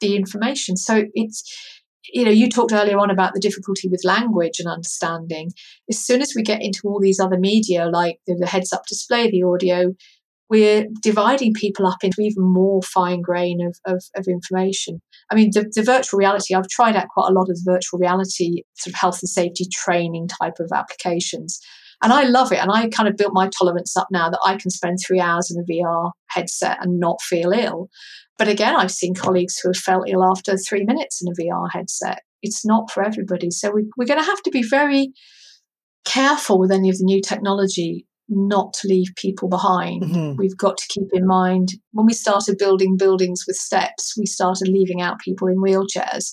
the 0.01 0.17
information. 0.17 0.77
So 0.77 1.05
it's 1.15 1.43
you 2.13 2.25
know, 2.25 2.31
you 2.31 2.49
talked 2.49 2.73
earlier 2.73 2.99
on 2.99 3.11
about 3.11 3.35
the 3.35 3.41
difficulty 3.41 3.89
with 3.89 4.05
language 4.05 4.59
and 4.59 4.69
understanding. 4.69 5.51
As 5.91 5.99
soon 5.99 6.23
as 6.23 6.35
we 6.35 6.43
get 6.43 6.63
into 6.63 6.81
all 6.85 7.01
these 7.01 7.21
other 7.21 7.39
media, 7.39 7.87
like 7.87 8.19
the, 8.27 8.35
the 8.35 8.47
heads 8.47 8.73
up 8.73 8.87
display, 8.87 9.31
the 9.31 9.43
audio, 9.43 9.95
we're 10.49 10.87
dividing 11.03 11.55
people 11.55 11.87
up 11.87 12.03
into 12.03 12.21
even 12.21 12.45
more 12.45 12.81
fine 12.83 13.21
grain 13.21 13.61
of, 13.61 13.77
of, 13.85 14.05
of 14.17 14.27
information. 14.29 15.01
I 15.31 15.35
mean, 15.35 15.51
the, 15.53 15.71
the, 15.75 15.83
virtual 15.83 16.19
reality, 16.19 16.55
I've 16.55 16.69
tried 16.69 16.95
out 16.95 17.09
quite 17.09 17.29
a 17.31 17.33
lot 17.33 17.51
of 17.51 17.57
the 17.57 17.63
virtual 17.65 17.99
reality 17.99 18.63
sort 18.75 18.95
of 18.95 19.01
health 19.01 19.19
and 19.23 19.29
safety 19.29 19.67
training 19.73 20.29
type 20.29 20.55
of 20.61 20.71
applications. 20.73 21.61
And 22.03 22.13
I 22.13 22.25
love 22.25 22.53
it. 22.53 22.59
And 22.59 22.71
I 22.71 22.89
kind 22.89 23.09
of 23.09 23.17
built 23.17 23.33
my 23.33 23.49
tolerance 23.49 23.97
up 23.97 24.09
now 24.11 24.29
that 24.31 24.41
I 24.45 24.57
can 24.57 24.71
spend 24.71 24.99
three 24.99 25.21
hours 25.21 25.51
in 25.51 25.61
a 25.61 25.65
VR 25.65 26.13
headset 26.29 26.79
and 26.81 27.01
not 27.01 27.23
feel 27.23 27.53
ill. 27.53 27.89
But 28.39 28.49
again, 28.49 28.77
I've 28.77 28.91
seen 28.91 29.15
colleagues 29.15 29.59
who 29.59 29.71
have 29.71 29.77
felt 29.77 30.09
ill 30.09 30.23
after 30.23 30.57
three 30.59 30.85
minutes 30.85 31.23
in 31.23 31.33
a 31.33 31.35
VR 31.35 31.69
headset. 31.73 32.21
It's 32.43 32.67
not 32.67 32.91
for 32.91 33.03
everybody. 33.03 33.51
So 33.51 33.71
we, 33.71 33.89
we're 33.97 34.07
going 34.07 34.21
to 34.21 34.27
have 34.27 34.43
to 34.43 34.51
be 34.51 34.63
very 34.63 35.13
careful 36.05 36.59
with 36.59 36.71
any 36.71 36.91
of 36.91 36.99
the 36.99 37.05
new 37.05 37.21
technology 37.23 38.07
not 38.29 38.73
to 38.75 38.89
leave 38.89 39.09
people 39.17 39.49
behind. 39.49 40.03
Mm-hmm. 40.03 40.37
We've 40.37 40.57
got 40.57 40.77
to 40.79 40.89
keep 40.89 41.09
in 41.13 41.27
mind 41.27 41.71
when 41.93 42.07
we 42.07 42.13
started 42.13 42.59
building 42.59 42.97
buildings 42.97 43.45
with 43.47 43.57
steps, 43.57 44.15
we 44.19 44.27
started 44.27 44.69
leaving 44.69 45.01
out 45.01 45.21
people 45.21 45.49
in 45.49 45.57
wheelchairs. 45.57 46.33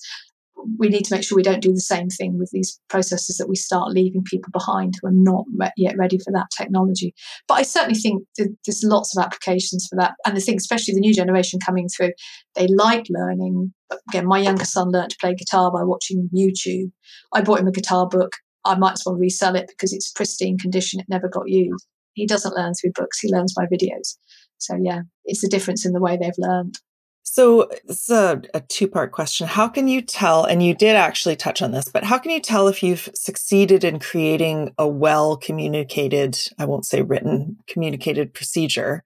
We 0.80 0.90
need 0.90 1.06
to 1.06 1.14
make 1.14 1.24
sure 1.24 1.36
we 1.36 1.44
don't 1.44 1.62
do 1.62 1.74
the 1.74 1.80
same 1.80 2.10
thing 2.10 2.38
with 2.38 2.50
these 2.52 2.80
processes 2.90 3.38
that 3.38 3.50
we 3.50 3.56
start 3.56 3.92
leaving 3.92 4.24
people 4.24 4.52
behind 4.52 4.96
who 5.02 5.08
are 5.08 5.14
not 5.14 5.46
yet 5.78 5.98
ready 5.98 6.18
for 6.18 6.32
that 6.34 6.48
technology. 6.56 7.14
But 7.48 7.56
I 7.56 7.64
certainly 7.64 8.00
think 8.00 8.24
there's 8.38 8.84
lots 8.84 9.16
of 9.16 9.24
applications 9.24 9.88
for 9.90 9.96
that. 9.98 10.14
And 10.26 10.36
I 10.36 10.40
think, 10.40 10.60
especially 10.60 10.94
the 10.94 11.00
new 11.00 11.14
generation 11.14 11.60
coming 11.66 11.88
through, 11.88 12.12
they 12.56 12.68
like 12.68 13.06
learning. 13.10 13.74
Again, 14.10 14.28
my 14.28 14.40
younger 14.40 14.66
son 14.66 14.92
learned 14.92 15.12
to 15.12 15.18
play 15.20 15.36
guitar 15.36 15.72
by 15.72 15.84
watching 15.84 16.30
YouTube. 16.36 16.92
I 17.34 17.42
bought 17.42 17.60
him 17.60 17.68
a 17.68 17.72
guitar 17.72 18.08
book 18.08 18.34
I 18.66 18.76
might 18.76 18.94
as 18.94 19.04
well 19.06 19.16
resell 19.16 19.56
it 19.56 19.68
because 19.68 19.94
it's 19.94 20.12
pristine 20.12 20.58
condition. 20.58 21.00
It 21.00 21.08
never 21.10 21.28
got 21.28 21.50
used. 21.50 21.86
He 22.14 22.26
doesn't 22.26 22.56
learn 22.56 22.74
through 22.74 22.92
books, 22.94 23.20
he 23.20 23.32
learns 23.32 23.54
by 23.54 23.66
videos. 23.66 24.18
So, 24.60 24.78
yeah, 24.82 25.02
it's 25.26 25.44
a 25.44 25.50
difference 25.50 25.86
in 25.86 25.94
the 25.94 26.02
way 26.02 26.18
they've 26.18 26.32
learned. 26.38 26.78
So, 27.26 27.70
it's 27.86 28.10
a, 28.10 28.42
a 28.54 28.60
two 28.60 28.88
part 28.88 29.12
question. 29.12 29.48
How 29.48 29.68
can 29.68 29.88
you 29.88 30.02
tell, 30.02 30.44
and 30.44 30.62
you 30.62 30.76
did 30.76 30.96
actually 30.96 31.36
touch 31.36 31.62
on 31.62 31.72
this, 31.72 31.88
but 31.90 32.04
how 32.04 32.18
can 32.18 32.32
you 32.32 32.42
tell 32.42 32.68
if 32.68 32.84
you've 32.84 33.10
succeeded 33.16 33.84
in 33.84 34.00
creating 34.00 34.74
a 34.78 34.88
well 34.88 35.38
communicated, 35.38 36.38
I 36.60 36.66
won't 36.66 36.86
say 36.86 37.02
written, 37.02 37.58
communicated 37.68 38.34
procedure? 38.34 39.04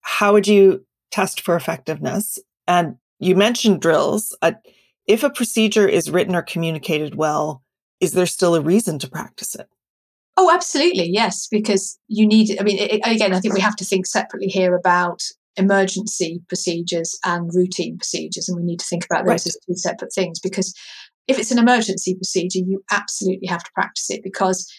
How 0.00 0.32
would 0.32 0.48
you 0.48 0.84
test 1.10 1.40
for 1.40 1.54
effectiveness? 1.54 2.38
And 2.66 2.96
you 3.18 3.36
mentioned 3.36 3.80
drills. 3.80 4.36
Uh, 4.42 4.52
if 5.06 5.22
a 5.22 5.30
procedure 5.30 5.86
is 5.86 6.10
written 6.10 6.34
or 6.34 6.42
communicated 6.42 7.14
well, 7.14 7.62
is 8.00 8.12
there 8.12 8.26
still 8.26 8.54
a 8.54 8.60
reason 8.60 8.98
to 8.98 9.08
practice 9.08 9.54
it? 9.54 9.68
Oh, 10.36 10.50
absolutely, 10.52 11.08
yes, 11.08 11.46
because 11.46 11.98
you 12.08 12.26
need. 12.26 12.58
I 12.58 12.64
mean, 12.64 12.78
it, 12.78 13.00
again, 13.04 13.34
I 13.34 13.40
think 13.40 13.54
we 13.54 13.60
have 13.60 13.76
to 13.76 13.84
think 13.84 14.06
separately 14.06 14.48
here 14.48 14.74
about 14.74 15.22
emergency 15.56 16.42
procedures 16.48 17.18
and 17.24 17.50
routine 17.54 17.98
procedures, 17.98 18.48
and 18.48 18.56
we 18.56 18.64
need 18.64 18.80
to 18.80 18.86
think 18.86 19.04
about 19.04 19.24
those 19.24 19.30
right. 19.30 19.46
as 19.46 19.58
two 19.66 19.74
separate 19.74 20.12
things. 20.14 20.40
Because 20.40 20.74
if 21.28 21.38
it's 21.38 21.50
an 21.50 21.58
emergency 21.58 22.14
procedure, 22.14 22.58
you 22.58 22.82
absolutely 22.90 23.48
have 23.48 23.62
to 23.62 23.70
practice 23.74 24.10
it 24.10 24.22
because 24.22 24.70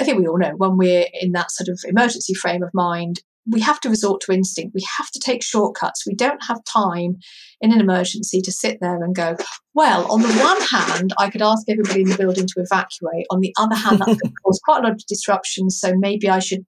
I 0.00 0.04
think 0.04 0.18
we 0.18 0.26
all 0.26 0.38
know 0.38 0.54
when 0.56 0.76
we're 0.76 1.06
in 1.20 1.32
that 1.32 1.50
sort 1.50 1.68
of 1.68 1.80
emergency 1.86 2.34
frame 2.34 2.62
of 2.62 2.70
mind, 2.72 3.20
we 3.46 3.60
have 3.60 3.80
to 3.80 3.88
resort 3.88 4.20
to 4.22 4.32
instinct. 4.32 4.74
We 4.74 4.84
have 4.98 5.10
to 5.10 5.20
take 5.20 5.42
shortcuts. 5.42 6.06
We 6.06 6.14
don't 6.14 6.42
have 6.44 6.62
time 6.64 7.18
in 7.60 7.72
an 7.72 7.80
emergency 7.80 8.40
to 8.40 8.52
sit 8.52 8.78
there 8.80 9.02
and 9.02 9.14
go, 9.14 9.36
well, 9.74 10.10
on 10.10 10.22
the 10.22 10.32
one 10.34 10.60
hand, 10.60 11.12
I 11.18 11.28
could 11.28 11.42
ask 11.42 11.68
everybody 11.68 12.02
in 12.02 12.08
the 12.08 12.16
building 12.16 12.46
to 12.46 12.54
evacuate. 12.60 13.26
On 13.30 13.40
the 13.40 13.52
other 13.58 13.74
hand, 13.74 13.98
that 13.98 14.06
could 14.06 14.32
cause 14.44 14.60
quite 14.64 14.80
a 14.80 14.82
lot 14.82 14.92
of 14.92 15.06
disruption. 15.06 15.70
So 15.70 15.92
maybe 15.96 16.28
I 16.28 16.38
should. 16.38 16.64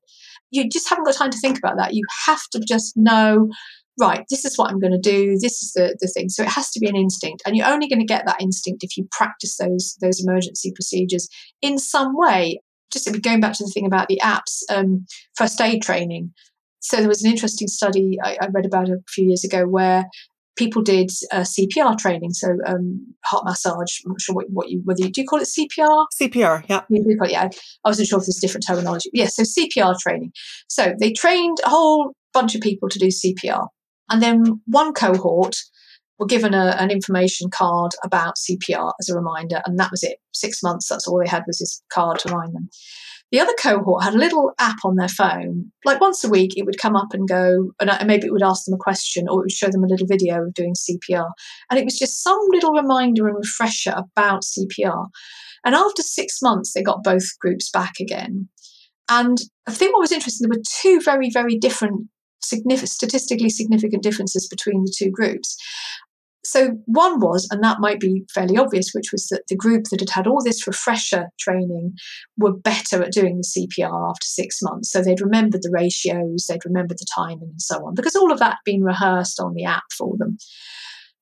You 0.55 0.69
just 0.69 0.89
haven't 0.89 1.05
got 1.05 1.15
time 1.15 1.31
to 1.31 1.39
think 1.39 1.59
about 1.59 1.77
that. 1.79 1.95
You 1.95 2.03
have 2.27 2.43
to 2.53 2.61
just 2.61 2.95
know, 2.97 3.49
right, 4.01 4.25
this 4.31 4.45
is 4.45 4.57
what 4.57 4.71
I'm 4.71 4.81
going 4.81 4.93
to 4.93 4.99
do. 4.99 5.37
This 5.41 5.63
is 5.63 5.73
the, 5.75 5.97
the 6.01 6.09
thing. 6.09 6.29
So 6.29 6.43
it 6.43 6.49
has 6.49 6.71
to 6.71 6.81
be 6.81 6.89
an 6.89 6.97
instinct. 6.97 7.43
And 7.47 7.57
you're 7.57 7.67
only 7.67 7.89
going 7.89 8.01
to 8.01 8.07
get 8.07 8.27
that 8.27 8.41
instinct 8.41 8.85
if 8.85 8.97
you 8.97 9.07
practice 9.11 9.57
those, 9.57 9.97
those 10.01 10.23
emergency 10.25 10.73
procedures 10.75 11.29
in 11.63 11.79
some 11.79 12.17
way. 12.17 12.61
Just 12.93 13.11
going 13.23 13.41
back 13.41 13.55
to 13.55 13.65
the 13.65 13.71
thing 13.75 13.87
about 13.87 14.09
the 14.09 14.21
apps, 14.23 14.63
um, 14.71 15.07
first 15.37 15.61
aid 15.61 15.83
training 15.83 16.33
so 16.85 16.99
there 16.99 17.09
was 17.09 17.25
an 17.25 17.31
interesting 17.31 17.67
study 17.67 18.19
I, 18.23 18.37
I 18.43 18.49
read 18.49 18.67
about 18.67 18.91
a 18.91 18.99
few 19.09 19.25
years 19.25 19.43
ago 19.43 19.67
where 19.67 20.05
people 20.57 20.83
did 20.83 21.11
uh, 21.33 21.41
CPR 21.41 21.99
training, 21.99 22.33
so 22.33 22.57
um, 22.67 23.15
heart 23.25 23.45
massage. 23.45 24.01
I'm 24.05 24.13
not 24.13 24.21
sure 24.21 24.35
what, 24.35 24.47
what 24.51 24.71
you 24.71 24.81
whether 24.85 25.03
you 25.03 25.11
do 25.11 25.23
you 25.23 25.27
call 25.27 25.41
it 25.41 25.49
CPR. 25.49 26.07
CPR, 26.21 26.65
yeah. 26.69 26.83
Yeah, 27.31 27.49
I 27.85 27.89
wasn't 27.89 28.09
sure 28.09 28.19
if 28.19 28.27
there's 28.27 28.39
different 28.41 28.65
terminology. 28.67 29.11
Yes, 29.13 29.37
yeah, 29.39 29.45
so 29.45 29.61
CPR 29.61 29.99
training. 29.99 30.33
So 30.69 30.95
they 30.99 31.13
trained 31.13 31.59
a 31.65 31.71
whole 31.71 32.13
bunch 32.33 32.55
of 32.55 32.61
people 32.61 32.89
to 32.89 32.99
do 32.99 33.07
CPR, 33.07 33.69
and 34.11 34.23
then 34.23 34.61
one 34.67 34.93
cohort 34.93 35.57
were 36.19 36.27
given 36.27 36.55
a, 36.55 36.77
an 36.79 36.91
information 36.91 37.51
card 37.51 37.93
about 38.05 38.37
CPR 38.37 38.93
as 39.01 39.09
a 39.09 39.17
reminder, 39.17 39.61
and 39.67 39.79
that 39.79 39.91
was 39.91 40.03
it. 40.03 40.19
Six 40.33 40.63
months. 40.63 40.89
That's 40.89 41.09
all 41.09 41.19
they 41.19 41.29
had 41.29 41.45
was 41.47 41.59
this 41.59 41.83
card 41.93 42.19
to 42.21 42.29
remind 42.29 42.55
them. 42.55 42.69
The 43.33 43.41
other 43.41 43.55
cohort 43.59 44.05
had 44.05 44.15
a 44.15 44.19
little 44.19 44.53
app 44.61 44.77
on 44.85 44.97
their 44.97 45.09
phone. 45.09 45.73
Like 45.85 46.01
once 46.01 46.23
a 46.23 46.29
week, 46.29 46.53
it 46.57 46.65
would 46.65 46.79
come 46.79 46.95
up 46.95 47.13
and 47.13 47.27
go, 47.27 47.73
and 47.81 48.07
maybe 48.07 48.27
it 48.27 48.33
would 48.33 48.45
ask 48.45 48.65
them 48.65 48.75
a 48.75 48.79
question 48.79 49.27
or 49.29 49.41
it 49.41 49.45
would 49.45 49.53
show 49.53 49.69
them 49.69 49.83
a 49.83 49.89
little 49.89 50.07
video 50.07 50.45
of 50.45 50.55
doing 50.55 50.75
CPR. 50.75 51.31
And 51.71 51.81
it 51.81 51.85
was 51.85 51.99
just 51.99 52.23
some 52.23 52.39
little 52.51 52.73
reminder 52.73 53.27
and 53.27 53.37
refresher 53.37 53.95
about 53.97 54.45
CPR. 54.45 55.09
And 55.65 55.75
after 55.75 56.03
six 56.03 56.41
months, 56.43 56.73
they 56.73 56.83
got 56.83 57.03
both 57.03 57.25
groups 57.41 57.71
back 57.71 57.95
again. 58.01 58.49
And 59.11 59.39
I 59.67 59.73
think 59.73 59.93
what 59.93 60.01
was 60.01 60.13
interesting, 60.13 60.49
there 60.49 60.57
were 60.57 60.63
two 60.81 61.01
very, 61.03 61.31
very 61.31 61.59
different, 61.59 62.09
significant, 62.43 62.91
statistically 62.91 63.51
significant 63.51 64.03
differences 64.03 64.47
between 64.49 64.85
the 64.85 64.95
two 64.97 65.11
groups. 65.11 65.57
So, 66.45 66.79
one 66.87 67.21
was, 67.21 67.49
and 67.51 67.63
that 67.63 67.81
might 67.81 68.01
be 68.01 68.25
fairly 68.33 68.57
obvious, 68.57 68.93
which 68.93 69.13
was 69.13 69.27
that 69.29 69.45
the 69.49 69.57
group 69.57 69.85
that 69.91 70.01
had 70.01 70.11
had 70.11 70.27
all 70.27 70.43
this 70.43 70.67
refresher 70.67 71.29
training 71.39 71.95
were 72.37 72.53
better 72.53 73.03
at 73.03 73.13
doing 73.13 73.39
the 73.39 73.69
CPR 73.79 74.11
after 74.11 74.27
six 74.27 74.59
months. 74.63 74.91
So, 74.91 75.03
they'd 75.03 75.21
remembered 75.21 75.63
the 75.63 75.73
ratios, 75.73 76.47
they'd 76.49 76.65
remembered 76.65 76.99
the 76.99 77.07
timing, 77.15 77.51
and 77.51 77.63
so 77.63 77.77
on, 77.87 77.95
because 77.95 78.15
all 78.15 78.33
of 78.33 78.39
that 78.39 78.51
had 78.51 78.65
been 78.65 78.83
rehearsed 78.83 79.41
on 79.41 79.55
the 79.55 79.65
app 79.65 79.85
for 79.97 80.15
them. 80.19 80.37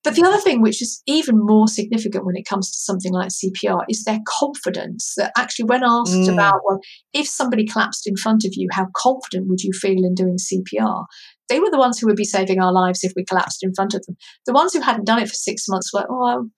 But 0.04 0.16
the 0.16 0.24
other 0.24 0.38
thing, 0.38 0.62
which 0.62 0.82
is 0.82 1.00
even 1.06 1.38
more 1.38 1.68
significant 1.68 2.26
when 2.26 2.36
it 2.36 2.46
comes 2.46 2.70
to 2.70 2.78
something 2.78 3.12
like 3.12 3.28
CPR, 3.28 3.84
is 3.88 4.04
their 4.04 4.18
confidence. 4.26 5.14
That 5.16 5.32
actually, 5.36 5.66
when 5.66 5.84
asked 5.84 6.12
mm. 6.12 6.32
about, 6.32 6.60
well, 6.64 6.80
if 7.12 7.28
somebody 7.28 7.66
collapsed 7.66 8.06
in 8.06 8.16
front 8.16 8.44
of 8.44 8.52
you, 8.54 8.68
how 8.72 8.88
confident 8.96 9.48
would 9.48 9.62
you 9.62 9.72
feel 9.72 10.04
in 10.04 10.14
doing 10.14 10.38
CPR? 10.38 11.04
They 11.48 11.60
were 11.60 11.70
the 11.70 11.78
ones 11.78 11.98
who 11.98 12.06
would 12.08 12.16
be 12.16 12.24
saving 12.24 12.60
our 12.60 12.72
lives 12.72 13.04
if 13.04 13.12
we 13.14 13.24
collapsed 13.24 13.62
in 13.62 13.74
front 13.74 13.94
of 13.94 14.04
them. 14.06 14.16
The 14.46 14.52
ones 14.52 14.72
who 14.72 14.80
hadn't 14.80 15.06
done 15.06 15.20
it 15.20 15.28
for 15.28 15.34
six 15.34 15.68
months 15.68 15.92
were, 15.92 16.06
oh, 16.10 16.48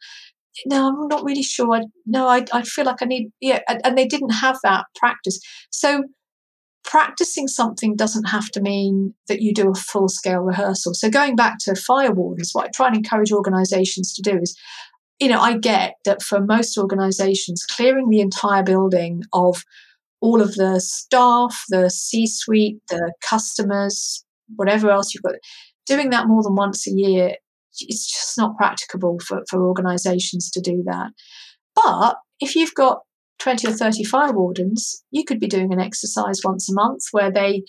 no, 0.66 0.88
I'm 0.88 1.09
not 1.09 1.24
really 1.24 1.42
sure. 1.42 1.74
I, 1.74 1.82
no, 2.07 2.28
I, 2.28 2.45
I 2.53 2.62
feel 2.62 2.84
like 2.84 3.03
I 3.03 3.07
need, 3.07 3.30
yeah, 3.40 3.61
and, 3.68 3.80
and 3.84 3.99
they 3.99 4.07
didn't 4.07 4.30
have 4.30 4.59
that 4.62 4.86
practice. 4.95 5.38
So 5.70 6.05
practicing 6.85 7.49
something 7.49 7.97
doesn't 7.97 8.24
have 8.24 8.51
to 8.51 8.61
mean 8.61 9.14
that 9.28 9.41
you 9.41 9.53
do 9.53 9.70
a 9.70 9.74
full 9.74 10.09
scale 10.09 10.41
rehearsal. 10.41 10.95
So 10.95 11.11
going 11.11 11.35
back 11.35 11.59
to 11.61 11.74
fire 11.74 12.12
wardens, 12.12 12.51
what 12.53 12.66
I 12.66 12.70
try 12.74 12.87
and 12.89 12.97
encourage 12.97 13.32
organizations 13.32 14.12
to 14.14 14.22
do 14.22 14.39
is, 14.41 14.57
you 15.18 15.28
know, 15.28 15.41
I 15.41 15.57
get 15.57 15.95
that 16.05 16.22
for 16.22 16.41
most 16.41 16.76
organizations, 16.76 17.64
clearing 17.64 18.11
the 18.11 18.20
entire 18.20 18.62
building 18.62 19.22
of 19.32 19.64
all 20.20 20.41
of 20.41 20.55
the 20.55 20.80
staff, 20.80 21.64
the 21.68 21.91
C 21.91 22.26
suite, 22.26 22.78
the 22.91 23.12
customers, 23.20 24.24
whatever 24.57 24.91
else 24.91 25.14
you've 25.14 25.22
got, 25.22 25.35
doing 25.87 26.11
that 26.11 26.28
more 26.28 26.43
than 26.43 26.55
once 26.55 26.87
a 26.87 26.91
year, 26.91 27.35
it's 27.80 28.07
just 28.11 28.39
not 28.39 28.57
practicable 28.57 29.18
for, 29.26 29.43
for 29.49 29.66
organizations 29.66 30.51
to 30.51 30.61
do 30.61 30.82
that. 30.87 31.11
But 31.74 32.16
if 32.41 32.55
you've 32.55 32.74
got 32.74 33.01
20 33.45 33.68
or 33.68 33.72
30 33.72 34.05
fire 34.05 34.32
wardens, 34.32 35.05
you 35.11 35.22
could 35.22 35.38
be 35.38 35.47
doing 35.47 35.70
an 35.70 35.78
exercise 35.78 36.40
once 36.42 36.70
a 36.70 36.74
month 36.74 37.03
where 37.12 37.30
they 37.30 37.62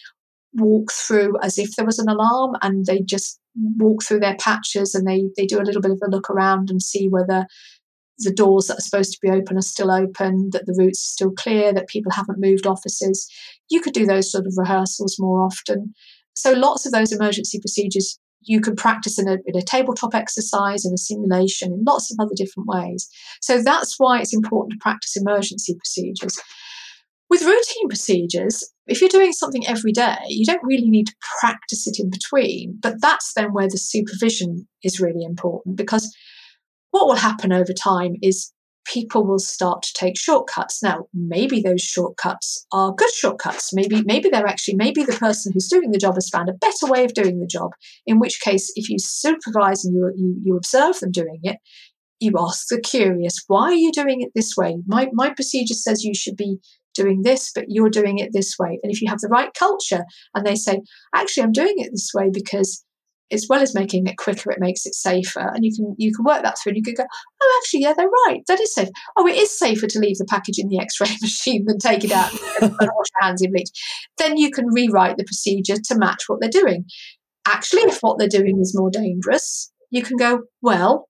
walk 0.53 0.89
through 0.89 1.38
as 1.41 1.57
if 1.57 1.76
there 1.76 1.86
was 1.86 1.99
an 1.99 2.07
alarm 2.07 2.55
and 2.61 2.86
they 2.86 3.01
just 3.01 3.41
walk 3.78 4.01
through 4.01 4.21
their 4.21 4.38
patches 4.39 4.95
and 4.95 5.05
they, 5.05 5.26
they 5.36 5.45
do 5.45 5.59
a 5.59 5.63
little 5.63 5.82
bit 5.82 5.91
of 5.91 5.99
a 6.01 6.09
look 6.09 6.30
around 6.30 6.69
and 6.69 6.82
see 6.82 7.09
whether 7.09 7.45
the 8.19 8.32
doors 8.32 8.67
that 8.67 8.78
are 8.78 8.82
supposed 8.82 9.11
to 9.11 9.19
be 9.21 9.30
open 9.30 9.57
are 9.57 9.61
still 9.61 9.91
open, 9.91 10.49
that 10.53 10.65
the 10.65 10.76
routes 10.80 10.99
are 10.99 11.11
still 11.11 11.32
clear, 11.32 11.73
that 11.73 11.89
people 11.89 12.13
haven't 12.13 12.39
moved 12.39 12.65
offices. 12.65 13.30
You 13.69 13.82
could 13.82 13.93
do 13.93 14.05
those 14.05 14.32
sort 14.32 14.47
of 14.47 14.53
rehearsals 14.55 15.17
more 15.19 15.41
often. 15.41 15.93
So 16.36 16.53
lots 16.53 16.86
of 16.86 16.93
those 16.93 17.11
emergency 17.11 17.59
procedures 17.59 18.17
you 18.46 18.62
can 18.62 18.76
practice 18.76 19.20
in 19.20 19.28
a, 19.28 19.38
in 19.46 19.58
a 19.58 19.62
tabletop 19.62 20.16
exercise, 20.16 20.86
in 20.86 20.93
a 20.93 20.98
simulation, 20.98 21.74
in 21.74 21.84
lots 21.84 22.12
of 22.12 22.18
other 22.20 22.36
different 22.36 22.68
ways. 22.68 23.08
So 23.41 23.62
that's 23.62 23.96
why 23.98 24.20
it's 24.20 24.34
important 24.34 24.74
to 24.74 24.84
practice 24.84 25.16
emergency 25.18 25.76
procedures. 25.76 26.39
With 27.30 27.41
routine 27.41 27.89
procedures, 27.89 28.64
if 28.88 29.02
you're 29.02 29.10
doing 29.10 29.34
something 29.34 29.66
every 29.68 29.91
day, 29.91 30.18
you 30.28 30.46
don't 30.46 30.64
really 30.64 30.89
need 30.89 31.08
to 31.08 31.16
practice 31.39 31.88
it 31.88 32.00
in 32.00 32.10
between. 32.10 32.78
But 32.82 33.02
that's 33.02 33.34
then 33.34 33.52
where 33.52 33.68
the 33.68 33.78
supervision 33.78 34.68
is 34.84 35.00
really 35.00 35.24
important 35.24 35.76
because 35.76 36.16
what 36.91 37.08
will 37.08 37.16
happen 37.16 37.52
over 37.52 37.74
time 37.74 38.14
is 38.22 38.54
people 38.86 39.26
will 39.26 39.40
start 39.40 39.82
to 39.84 39.94
take 39.94 40.18
shortcuts. 40.18 40.82
Now, 40.82 41.08
maybe 41.14 41.62
those 41.62 41.82
shortcuts 41.82 42.66
are 42.72 42.94
good 42.94 43.12
shortcuts. 43.12 43.74
Maybe, 43.74 44.04
maybe 44.04 44.30
they're 44.30 44.48
actually, 44.48 44.76
maybe 44.76 45.04
the 45.04 45.14
person 45.14 45.52
who's 45.52 45.68
doing 45.68 45.92
the 45.92 46.00
job 46.00 46.16
has 46.16 46.30
found 46.30 46.50
a 46.50 46.54
better 46.54 46.86
way 46.88 47.04
of 47.04 47.14
doing 47.14 47.40
the 47.40 47.48
job. 47.48 47.72
In 48.06 48.20
which 48.20 48.40
case, 48.42 48.72
if 48.76 48.90
you 48.90 48.98
supervise 49.00 49.84
and 49.84 49.96
you, 49.96 50.12
you, 50.16 50.36
you 50.44 50.58
observe 50.58 51.00
them 51.00 51.12
doing 51.12 51.40
it, 51.44 51.58
you 52.20 52.32
ask 52.40 52.68
the 52.70 52.80
curious, 52.80 53.44
why 53.48 53.64
are 53.64 53.74
you 53.74 53.92
doing 53.92 54.22
it 54.22 54.32
this 54.36 54.56
way? 54.56 54.78
My, 54.88 55.10
my 55.14 55.32
procedure 55.32 55.74
says 55.74 56.04
you 56.04 56.14
should 56.14 56.38
be 56.38 56.58
doing 56.94 57.24
this, 57.24 57.52
but 57.54 57.66
you're 57.68 57.90
doing 57.90 58.20
it 58.20 58.30
this 58.32 58.56
way. 58.58 58.80
And 58.82 58.92
if 58.92 59.02
you 59.02 59.10
have 59.10 59.20
the 59.20 59.28
right 59.28 59.54
culture 59.54 60.06
and 60.34 60.46
they 60.46 60.56
say, 60.56 60.82
actually, 61.14 61.44
I'm 61.44 61.52
doing 61.52 61.76
it 61.78 61.92
this 61.92 62.12
way 62.14 62.30
because 62.32 62.85
as 63.32 63.47
well 63.49 63.61
as 63.61 63.73
making 63.73 64.05
it 64.07 64.17
quicker, 64.17 64.51
it 64.51 64.59
makes 64.59 64.86
it 64.86 64.93
safer. 64.93 65.51
And 65.53 65.65
you 65.65 65.73
can 65.76 65.95
you 65.97 66.13
can 66.13 66.26
work 66.26 66.43
that 66.43 66.57
through 66.57 66.71
and 66.71 66.78
you 66.78 66.84
can 66.84 66.93
go, 66.93 67.05
oh, 67.41 67.61
actually, 67.61 67.82
yeah, 67.82 67.93
they're 67.95 68.09
right. 68.28 68.41
That 68.47 68.59
is 68.59 68.73
safe. 68.73 68.89
Oh, 69.17 69.28
it 69.28 69.36
is 69.36 69.57
safer 69.57 69.88
to 69.88 69.99
leave 69.99 70.17
the 70.17 70.26
package 70.30 70.59
in 70.59 70.69
the 70.69 70.80
X-ray 70.80 71.07
machine 71.21 71.65
than 71.65 71.80
take 71.80 72.03
it 72.03 72.11
out 72.11 72.32
and 72.61 72.71
wash 72.71 72.80
your 72.80 73.21
hands 73.21 73.41
in 73.41 73.51
bleach. 73.51 73.69
Then 74.17 74.38
you 74.38 74.51
can 74.51 74.65
rewrite 74.67 75.17
the 75.17 75.23
procedure 75.23 75.78
to 75.84 75.97
match 75.97 76.23
what 76.28 76.39
they're 76.39 76.49
doing. 76.49 76.86
Actually, 77.47 77.84
if 77.84 77.99
what 77.99 78.17
they're 78.17 78.28
doing 78.28 78.59
is 78.59 78.78
more 78.78 78.89
dangerous, 78.89 79.71
you 79.91 80.01
can 80.01 80.17
go, 80.17 80.41
well, 80.61 81.07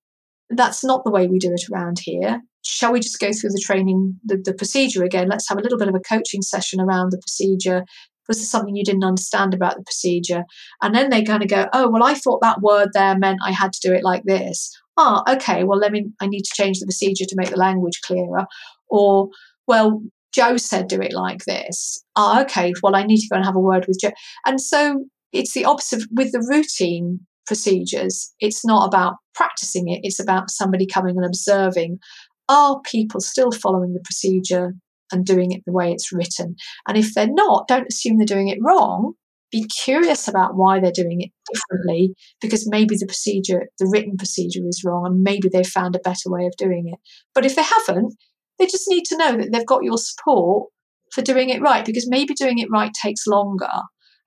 that's 0.50 0.84
not 0.84 1.04
the 1.04 1.12
way 1.12 1.28
we 1.28 1.40
do 1.40 1.52
it 1.52 1.64
around 1.72 2.00
here. 2.02 2.42
Shall 2.66 2.92
we 2.92 3.00
just 3.00 3.20
go 3.20 3.32
through 3.32 3.52
the 3.52 3.64
training, 3.64 4.20
the, 4.24 4.38
the 4.44 4.54
procedure 4.54 5.04
again? 5.04 5.30
Let's 5.30 5.48
have 5.50 5.58
a 5.58 5.62
little 5.62 5.78
bit 5.78 5.88
of 5.88 5.96
a 5.96 6.00
coaching 6.00 6.42
session 6.42 6.82
around 6.82 7.12
the 7.12 7.20
procedure 7.20 7.86
was 8.28 8.38
there 8.38 8.46
something 8.46 8.76
you 8.76 8.84
didn't 8.84 9.04
understand 9.04 9.54
about 9.54 9.76
the 9.76 9.84
procedure? 9.84 10.44
And 10.82 10.94
then 10.94 11.10
they 11.10 11.24
kind 11.24 11.44
of 11.44 11.50
go, 11.50 11.68
oh, 11.74 11.90
well, 11.90 12.04
I 12.04 12.14
thought 12.14 12.42
that 12.42 12.62
word 12.62 12.90
there 12.94 13.18
meant 13.18 13.40
I 13.44 13.52
had 13.52 13.74
to 13.74 13.88
do 13.88 13.94
it 13.94 14.04
like 14.04 14.24
this. 14.26 14.72
Ah, 14.98 15.24
oh, 15.26 15.34
okay, 15.34 15.64
well, 15.64 15.78
let 15.78 15.92
me, 15.92 16.06
I 16.22 16.28
need 16.28 16.44
to 16.44 16.56
change 16.56 16.80
the 16.80 16.86
procedure 16.86 17.26
to 17.26 17.36
make 17.36 17.50
the 17.50 17.58
language 17.58 18.00
clearer. 18.04 18.46
Or, 18.90 19.30
well, 19.68 20.02
Joe 20.34 20.58
said 20.58 20.88
do 20.88 21.02
it 21.02 21.14
like 21.14 21.46
this. 21.46 22.04
Ah, 22.16 22.40
oh, 22.40 22.42
okay, 22.44 22.74
well, 22.82 22.96
I 22.96 23.04
need 23.04 23.20
to 23.20 23.28
go 23.30 23.36
and 23.36 23.46
have 23.46 23.56
a 23.56 23.60
word 23.60 23.86
with 23.88 24.00
Joe. 24.02 24.12
And 24.46 24.60
so 24.60 25.06
it's 25.32 25.54
the 25.54 25.66
opposite 25.66 26.04
with 26.12 26.32
the 26.32 26.46
routine 26.50 27.20
procedures. 27.46 28.34
It's 28.40 28.66
not 28.66 28.88
about 28.88 29.16
practicing 29.34 29.90
it, 29.90 30.00
it's 30.04 30.20
about 30.20 30.50
somebody 30.50 30.88
coming 30.88 31.18
and 31.18 31.26
observing 31.26 32.00
are 32.48 32.80
people 32.82 33.20
still 33.22 33.52
following 33.52 33.94
the 33.94 34.02
procedure 34.02 34.74
and 35.12 35.26
doing 35.26 35.52
it 35.52 35.62
the 35.66 35.74
way 35.74 35.92
it's 35.92 36.12
written. 36.12 36.56
And 36.88 36.98
if 36.98 37.14
they're 37.14 37.28
not, 37.28 37.68
don't 37.68 37.88
assume 37.90 38.18
they're 38.18 38.26
doing 38.26 38.48
it 38.50 38.60
wrong. 38.62 39.14
Be 39.52 39.66
curious 39.84 40.28
about 40.28 40.56
why 40.56 40.80
they're 40.80 40.92
doing 40.92 41.22
it 41.22 41.32
differently 41.54 42.14
because 42.42 42.68
maybe 42.70 42.96
the 42.98 43.06
procedure, 43.06 43.64
the 43.80 43.88
written 43.92 44.18
procedure 44.18 44.68
is 44.68 44.84
wrong 44.84 45.06
and 45.06 45.22
maybe 45.22 45.50
they've 45.52 45.66
found 45.66 45.96
a 45.96 46.00
better 46.00 46.28
way 46.28 46.46
of 46.46 46.54
doing 46.58 46.90
it. 46.92 47.00
But 47.34 47.46
if 47.46 47.56
they 47.56 47.64
haven't, 47.64 48.16
they 48.60 48.66
just 48.66 48.90
need 48.90 49.04
to 49.06 49.18
know 49.18 49.38
that 49.38 49.52
they've 49.52 49.66
got 49.66 49.84
your 49.84 49.98
support 49.98 50.70
for 51.12 51.22
doing 51.22 51.50
it 51.50 51.62
right 51.62 51.86
because 51.86 52.10
maybe 52.10 52.34
doing 52.34 52.60
it 52.60 52.70
right 52.72 52.92
takes 53.02 53.28
longer. 53.28 53.70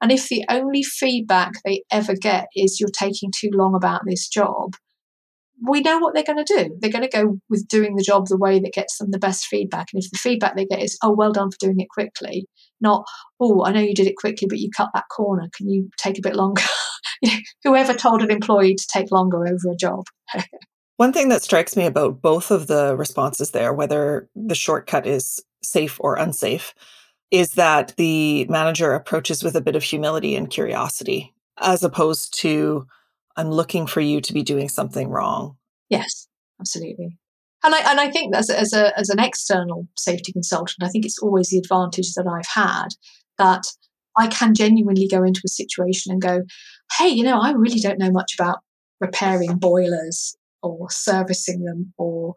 And 0.00 0.12
if 0.12 0.28
the 0.28 0.44
only 0.48 0.82
feedback 0.82 1.52
they 1.64 1.82
ever 1.90 2.14
get 2.14 2.46
is 2.54 2.78
you're 2.78 2.88
taking 2.90 3.32
too 3.36 3.50
long 3.52 3.74
about 3.74 4.02
this 4.06 4.28
job, 4.28 4.74
we 5.66 5.80
know 5.80 5.98
what 5.98 6.14
they're 6.14 6.22
going 6.22 6.44
to 6.44 6.54
do. 6.54 6.76
They're 6.80 6.90
going 6.90 7.08
to 7.08 7.16
go 7.16 7.38
with 7.48 7.66
doing 7.68 7.96
the 7.96 8.02
job 8.02 8.26
the 8.26 8.38
way 8.38 8.60
that 8.60 8.72
gets 8.72 8.98
them 8.98 9.10
the 9.10 9.18
best 9.18 9.46
feedback. 9.46 9.88
And 9.92 10.02
if 10.02 10.10
the 10.10 10.18
feedback 10.18 10.56
they 10.56 10.66
get 10.66 10.82
is, 10.82 10.98
oh, 11.02 11.12
well 11.12 11.32
done 11.32 11.50
for 11.50 11.58
doing 11.58 11.80
it 11.80 11.88
quickly, 11.88 12.46
not, 12.80 13.04
oh, 13.40 13.64
I 13.64 13.72
know 13.72 13.80
you 13.80 13.94
did 13.94 14.06
it 14.06 14.16
quickly, 14.16 14.46
but 14.48 14.58
you 14.58 14.70
cut 14.76 14.90
that 14.94 15.08
corner. 15.10 15.48
Can 15.56 15.68
you 15.68 15.90
take 15.98 16.18
a 16.18 16.22
bit 16.22 16.36
longer? 16.36 16.62
whoever 17.64 17.94
told 17.94 18.22
an 18.22 18.30
employee 18.30 18.74
to 18.74 18.86
take 18.92 19.10
longer 19.10 19.46
over 19.46 19.72
a 19.72 19.76
job. 19.76 20.04
One 20.96 21.12
thing 21.12 21.28
that 21.28 21.42
strikes 21.42 21.76
me 21.76 21.86
about 21.86 22.20
both 22.20 22.50
of 22.50 22.66
the 22.66 22.96
responses 22.96 23.52
there, 23.52 23.72
whether 23.72 24.28
the 24.34 24.56
shortcut 24.56 25.06
is 25.06 25.40
safe 25.62 25.96
or 26.00 26.16
unsafe, 26.16 26.74
is 27.30 27.52
that 27.52 27.94
the 27.96 28.46
manager 28.46 28.92
approaches 28.94 29.44
with 29.44 29.54
a 29.54 29.60
bit 29.60 29.76
of 29.76 29.82
humility 29.82 30.34
and 30.34 30.50
curiosity, 30.50 31.34
as 31.58 31.84
opposed 31.84 32.36
to 32.40 32.86
I'm 33.38 33.50
looking 33.50 33.86
for 33.86 34.00
you 34.00 34.20
to 34.20 34.32
be 34.34 34.42
doing 34.42 34.68
something 34.68 35.08
wrong. 35.08 35.56
Yes, 35.88 36.26
absolutely. 36.60 37.16
And 37.64 37.74
I 37.74 37.90
and 37.90 38.00
I 38.00 38.10
think 38.10 38.34
as 38.34 38.50
as 38.50 38.72
a 38.72 38.96
as 38.98 39.08
an 39.08 39.20
external 39.20 39.86
safety 39.96 40.32
consultant, 40.32 40.82
I 40.82 40.88
think 40.88 41.04
it's 41.04 41.20
always 41.20 41.50
the 41.50 41.58
advantage 41.58 42.12
that 42.14 42.26
I've 42.26 42.48
had 42.52 42.88
that 43.38 43.62
I 44.16 44.26
can 44.26 44.54
genuinely 44.54 45.06
go 45.06 45.22
into 45.22 45.42
a 45.44 45.48
situation 45.48 46.10
and 46.10 46.20
go, 46.20 46.42
hey, 46.98 47.08
you 47.08 47.22
know, 47.22 47.40
I 47.40 47.52
really 47.52 47.78
don't 47.78 48.00
know 48.00 48.10
much 48.10 48.34
about 48.36 48.58
repairing 49.00 49.58
boilers 49.58 50.36
or 50.60 50.90
servicing 50.90 51.64
them 51.64 51.94
or 51.96 52.34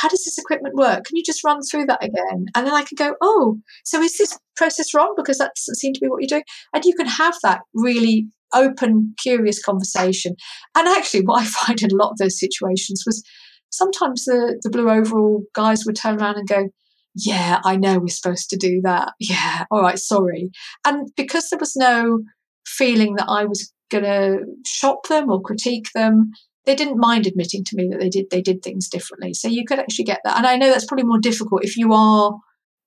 how 0.00 0.08
does 0.08 0.24
this 0.24 0.38
equipment 0.38 0.76
work? 0.76 1.04
Can 1.04 1.16
you 1.16 1.24
just 1.24 1.42
run 1.42 1.60
through 1.62 1.86
that 1.86 2.02
again? 2.02 2.46
And 2.54 2.66
then 2.66 2.72
I 2.72 2.84
can 2.84 2.94
go, 2.96 3.14
oh, 3.20 3.58
so 3.84 4.00
is 4.00 4.16
this 4.16 4.38
process 4.56 4.94
wrong? 4.94 5.14
Because 5.16 5.38
that 5.38 5.52
doesn't 5.56 5.76
seem 5.76 5.92
to 5.92 6.00
be 6.00 6.06
what 6.06 6.20
you're 6.20 6.28
doing. 6.28 6.44
And 6.72 6.84
you 6.84 6.94
can 6.94 7.06
have 7.06 7.34
that 7.42 7.62
really 7.74 8.28
open, 8.54 9.14
curious 9.18 9.62
conversation. 9.62 10.36
And 10.76 10.86
actually, 10.86 11.22
what 11.22 11.42
I 11.42 11.44
find 11.66 11.82
in 11.82 11.90
a 11.90 11.96
lot 11.96 12.12
of 12.12 12.18
those 12.18 12.38
situations 12.38 13.02
was 13.04 13.24
sometimes 13.70 14.24
the, 14.24 14.58
the 14.62 14.70
blue 14.70 14.88
overall 14.88 15.42
guys 15.54 15.84
would 15.84 15.96
turn 15.96 16.20
around 16.20 16.36
and 16.36 16.48
go, 16.48 16.68
Yeah, 17.14 17.60
I 17.64 17.76
know 17.76 17.98
we're 17.98 18.08
supposed 18.08 18.50
to 18.50 18.56
do 18.56 18.80
that. 18.84 19.12
Yeah, 19.18 19.64
all 19.70 19.82
right, 19.82 19.98
sorry. 19.98 20.50
And 20.86 21.08
because 21.16 21.50
there 21.50 21.58
was 21.58 21.74
no 21.74 22.20
feeling 22.66 23.16
that 23.16 23.28
I 23.28 23.46
was 23.46 23.72
going 23.90 24.04
to 24.04 24.44
shop 24.64 25.08
them 25.08 25.30
or 25.30 25.40
critique 25.40 25.88
them, 25.94 26.30
they 26.66 26.74
didn't 26.74 26.98
mind 26.98 27.26
admitting 27.26 27.64
to 27.64 27.76
me 27.76 27.88
that 27.88 28.00
they 28.00 28.08
did 28.08 28.26
they 28.30 28.42
did 28.42 28.62
things 28.62 28.88
differently. 28.88 29.32
So 29.34 29.48
you 29.48 29.64
could 29.64 29.78
actually 29.78 30.04
get 30.04 30.20
that. 30.24 30.36
And 30.36 30.46
I 30.46 30.56
know 30.56 30.70
that's 30.70 30.86
probably 30.86 31.06
more 31.06 31.20
difficult 31.20 31.64
if 31.64 31.76
you 31.76 31.92
are 31.92 32.36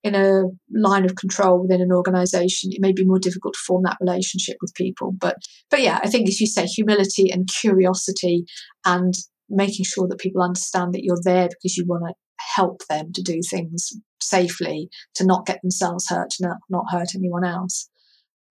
in 0.03 0.15
a 0.15 0.43
line 0.73 1.05
of 1.05 1.15
control 1.15 1.61
within 1.61 1.81
an 1.81 1.91
organization, 1.91 2.71
it 2.73 2.81
may 2.81 2.91
be 2.91 3.05
more 3.05 3.19
difficult 3.19 3.53
to 3.53 3.59
form 3.59 3.83
that 3.83 3.97
relationship 4.01 4.57
with 4.61 4.73
people. 4.73 5.13
But 5.19 5.37
but 5.69 5.81
yeah, 5.81 5.99
I 6.03 6.09
think 6.09 6.27
as 6.27 6.41
you 6.41 6.47
say, 6.47 6.65
humility 6.65 7.31
and 7.31 7.47
curiosity 7.47 8.45
and 8.85 9.13
making 9.49 9.85
sure 9.85 10.07
that 10.07 10.19
people 10.19 10.41
understand 10.41 10.93
that 10.93 11.03
you're 11.03 11.21
there 11.23 11.49
because 11.49 11.77
you 11.77 11.85
want 11.85 12.03
to 12.07 12.13
help 12.55 12.81
them 12.87 13.11
to 13.13 13.21
do 13.21 13.41
things 13.47 13.91
safely, 14.21 14.89
to 15.15 15.25
not 15.25 15.45
get 15.45 15.61
themselves 15.61 16.07
hurt, 16.07 16.33
not, 16.39 16.57
not 16.69 16.85
hurt 16.89 17.15
anyone 17.15 17.43
else. 17.43 17.89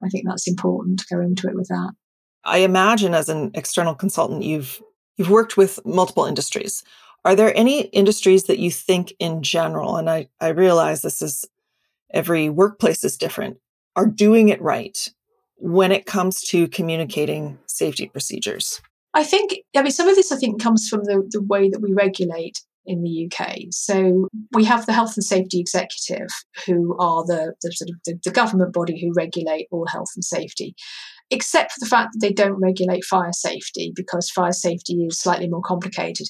I 0.04 0.08
think 0.08 0.24
that's 0.26 0.48
important 0.48 1.00
to 1.00 1.06
go 1.14 1.20
into 1.20 1.48
it 1.48 1.54
with 1.54 1.68
that. 1.68 1.92
I 2.44 2.58
imagine 2.58 3.14
as 3.14 3.28
an 3.28 3.50
external 3.54 3.94
consultant, 3.94 4.42
you've 4.42 4.80
you've 5.20 5.28
worked 5.28 5.58
with 5.58 5.84
multiple 5.84 6.24
industries. 6.24 6.82
Are 7.26 7.36
there 7.36 7.54
any 7.54 7.82
industries 7.88 8.44
that 8.44 8.58
you 8.58 8.70
think 8.70 9.12
in 9.18 9.42
general, 9.42 9.98
and 9.98 10.08
I, 10.08 10.28
I 10.40 10.48
realize 10.48 11.02
this 11.02 11.20
is 11.20 11.44
every 12.10 12.48
workplace 12.48 13.04
is 13.04 13.18
different, 13.18 13.58
are 13.96 14.06
doing 14.06 14.48
it 14.48 14.62
right 14.62 15.10
when 15.56 15.92
it 15.92 16.06
comes 16.06 16.40
to 16.44 16.68
communicating 16.68 17.58
safety 17.66 18.06
procedures? 18.08 18.80
I 19.12 19.24
think, 19.24 19.58
I 19.76 19.82
mean, 19.82 19.92
some 19.92 20.08
of 20.08 20.16
this 20.16 20.32
I 20.32 20.36
think 20.36 20.62
comes 20.62 20.88
from 20.88 21.04
the, 21.04 21.28
the 21.30 21.42
way 21.42 21.68
that 21.68 21.82
we 21.82 21.92
regulate 21.92 22.62
in 22.86 23.02
the 23.02 23.30
UK. 23.30 23.58
So 23.72 24.26
we 24.52 24.64
have 24.64 24.86
the 24.86 24.94
Health 24.94 25.18
and 25.18 25.24
Safety 25.24 25.60
Executive, 25.60 26.28
who 26.64 26.96
are 26.98 27.24
the, 27.26 27.52
the 27.60 27.72
sort 27.72 27.90
of 27.90 27.96
the, 28.06 28.18
the, 28.24 28.30
government 28.30 28.72
body 28.72 28.98
who 28.98 29.12
regulate 29.14 29.68
all 29.70 29.86
health 29.86 30.12
and 30.16 30.24
safety, 30.24 30.74
except 31.30 31.72
for 31.72 31.80
the 31.80 31.86
fact 31.86 32.12
that 32.12 32.20
they 32.20 32.32
don't 32.32 32.60
regulate 32.60 33.04
fire 33.04 33.32
safety 33.32 33.92
because 33.94 34.30
fire 34.30 34.52
safety 34.52 34.94
is 35.04 35.18
slightly 35.18 35.48
more 35.48 35.62
complicated 35.62 36.26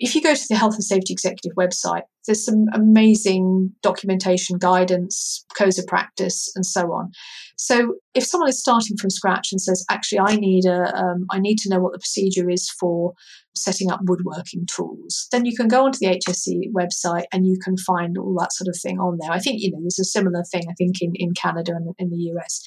if 0.00 0.14
you 0.14 0.22
go 0.22 0.34
to 0.34 0.46
the 0.48 0.56
Health 0.56 0.74
and 0.74 0.82
Safety 0.82 1.12
Executive 1.12 1.52
website, 1.58 2.02
there's 2.26 2.44
some 2.44 2.64
amazing 2.72 3.70
documentation, 3.82 4.56
guidance, 4.56 5.44
codes 5.56 5.78
of 5.78 5.86
practice, 5.86 6.50
and 6.56 6.64
so 6.64 6.92
on. 6.92 7.10
So 7.56 7.96
if 8.14 8.24
someone 8.24 8.48
is 8.48 8.58
starting 8.58 8.96
from 8.96 9.10
scratch 9.10 9.52
and 9.52 9.60
says, 9.60 9.84
"Actually, 9.90 10.20
I 10.20 10.36
need 10.36 10.64
a, 10.64 10.96
um, 10.96 11.26
I 11.30 11.38
need 11.38 11.58
to 11.58 11.68
know 11.68 11.80
what 11.80 11.92
the 11.92 11.98
procedure 11.98 12.48
is 12.48 12.70
for 12.70 13.12
setting 13.54 13.90
up 13.90 14.00
woodworking 14.04 14.66
tools," 14.74 15.28
then 15.32 15.44
you 15.44 15.54
can 15.54 15.68
go 15.68 15.84
onto 15.84 15.98
the 15.98 16.06
HSE 16.06 16.70
website 16.72 17.24
and 17.30 17.46
you 17.46 17.58
can 17.62 17.76
find 17.76 18.16
all 18.16 18.34
that 18.38 18.54
sort 18.54 18.68
of 18.68 18.80
thing 18.80 18.98
on 18.98 19.18
there. 19.20 19.30
I 19.30 19.38
think 19.38 19.60
you 19.60 19.70
know 19.70 19.80
there's 19.82 19.98
a 19.98 20.04
similar 20.04 20.42
thing. 20.44 20.62
I 20.70 20.74
think 20.74 21.02
in 21.02 21.12
in 21.14 21.34
Canada 21.34 21.72
and 21.76 21.94
in 21.98 22.08
the 22.08 22.32
US 22.32 22.62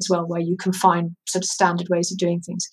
as 0.00 0.08
well, 0.10 0.26
where 0.26 0.40
you 0.40 0.56
can 0.56 0.72
find 0.72 1.10
sort 1.26 1.44
of 1.44 1.48
standard 1.48 1.88
ways 1.90 2.10
of 2.10 2.18
doing 2.18 2.40
things. 2.40 2.68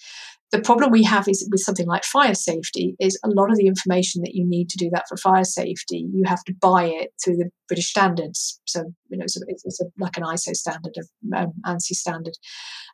The 0.52 0.62
problem 0.62 0.92
we 0.92 1.04
have 1.04 1.30
is 1.30 1.48
with 1.50 1.62
something 1.62 1.88
like 1.88 2.04
fire 2.04 2.34
safety 2.34 2.96
is 3.00 3.18
a 3.24 3.30
lot 3.30 3.50
of 3.52 3.58
the 3.58 3.68
information 3.68 4.22
that 4.24 4.36
you 4.36 4.46
need 4.46 4.70
to 4.70 4.78
do 4.78 4.90
that 4.92 5.06
for 5.08 5.16
fire 5.16 5.46
safety 5.46 6.06
you 6.12 6.24
have 6.26 6.44
to 6.44 6.54
buy 6.60 6.86
it 6.86 7.12
through 7.24 7.38
the 7.38 7.50
british 7.70 7.90
standards. 7.90 8.60
So 8.66 8.84
you 9.10 9.18
know 9.18 9.24
it's, 9.24 9.38
a, 9.38 9.46
it's 9.48 9.82
a, 9.82 9.86
like 9.98 10.18
an 10.18 10.24
iso 10.24 10.54
standard 10.54 10.94
of 10.98 11.08
um, 11.34 11.54
ansi 11.66 11.94
standard. 11.94 12.34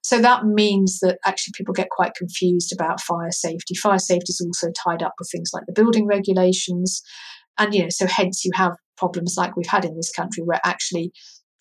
So 0.03 0.21
that 0.21 0.45
means 0.45 0.99
that 0.99 1.17
actually 1.25 1.53
people 1.57 1.73
get 1.73 1.89
quite 1.89 2.13
confused 2.13 2.71
about 2.71 3.01
fire 3.01 3.31
safety. 3.31 3.73
Fire 3.73 3.97
safety 3.97 4.29
is 4.29 4.45
also 4.45 4.71
tied 4.83 5.01
up 5.01 5.13
with 5.17 5.29
things 5.31 5.49
like 5.51 5.63
the 5.65 5.73
building 5.73 6.05
regulations. 6.05 7.01
And 7.57 7.73
you 7.73 7.81
know 7.81 7.89
so 7.89 8.05
hence 8.05 8.45
you 8.45 8.51
have 8.53 8.73
problems 8.97 9.33
like 9.35 9.55
we've 9.55 9.65
had 9.67 9.85
in 9.85 9.95
this 9.95 10.11
country 10.11 10.43
where 10.43 10.61
actually 10.63 11.11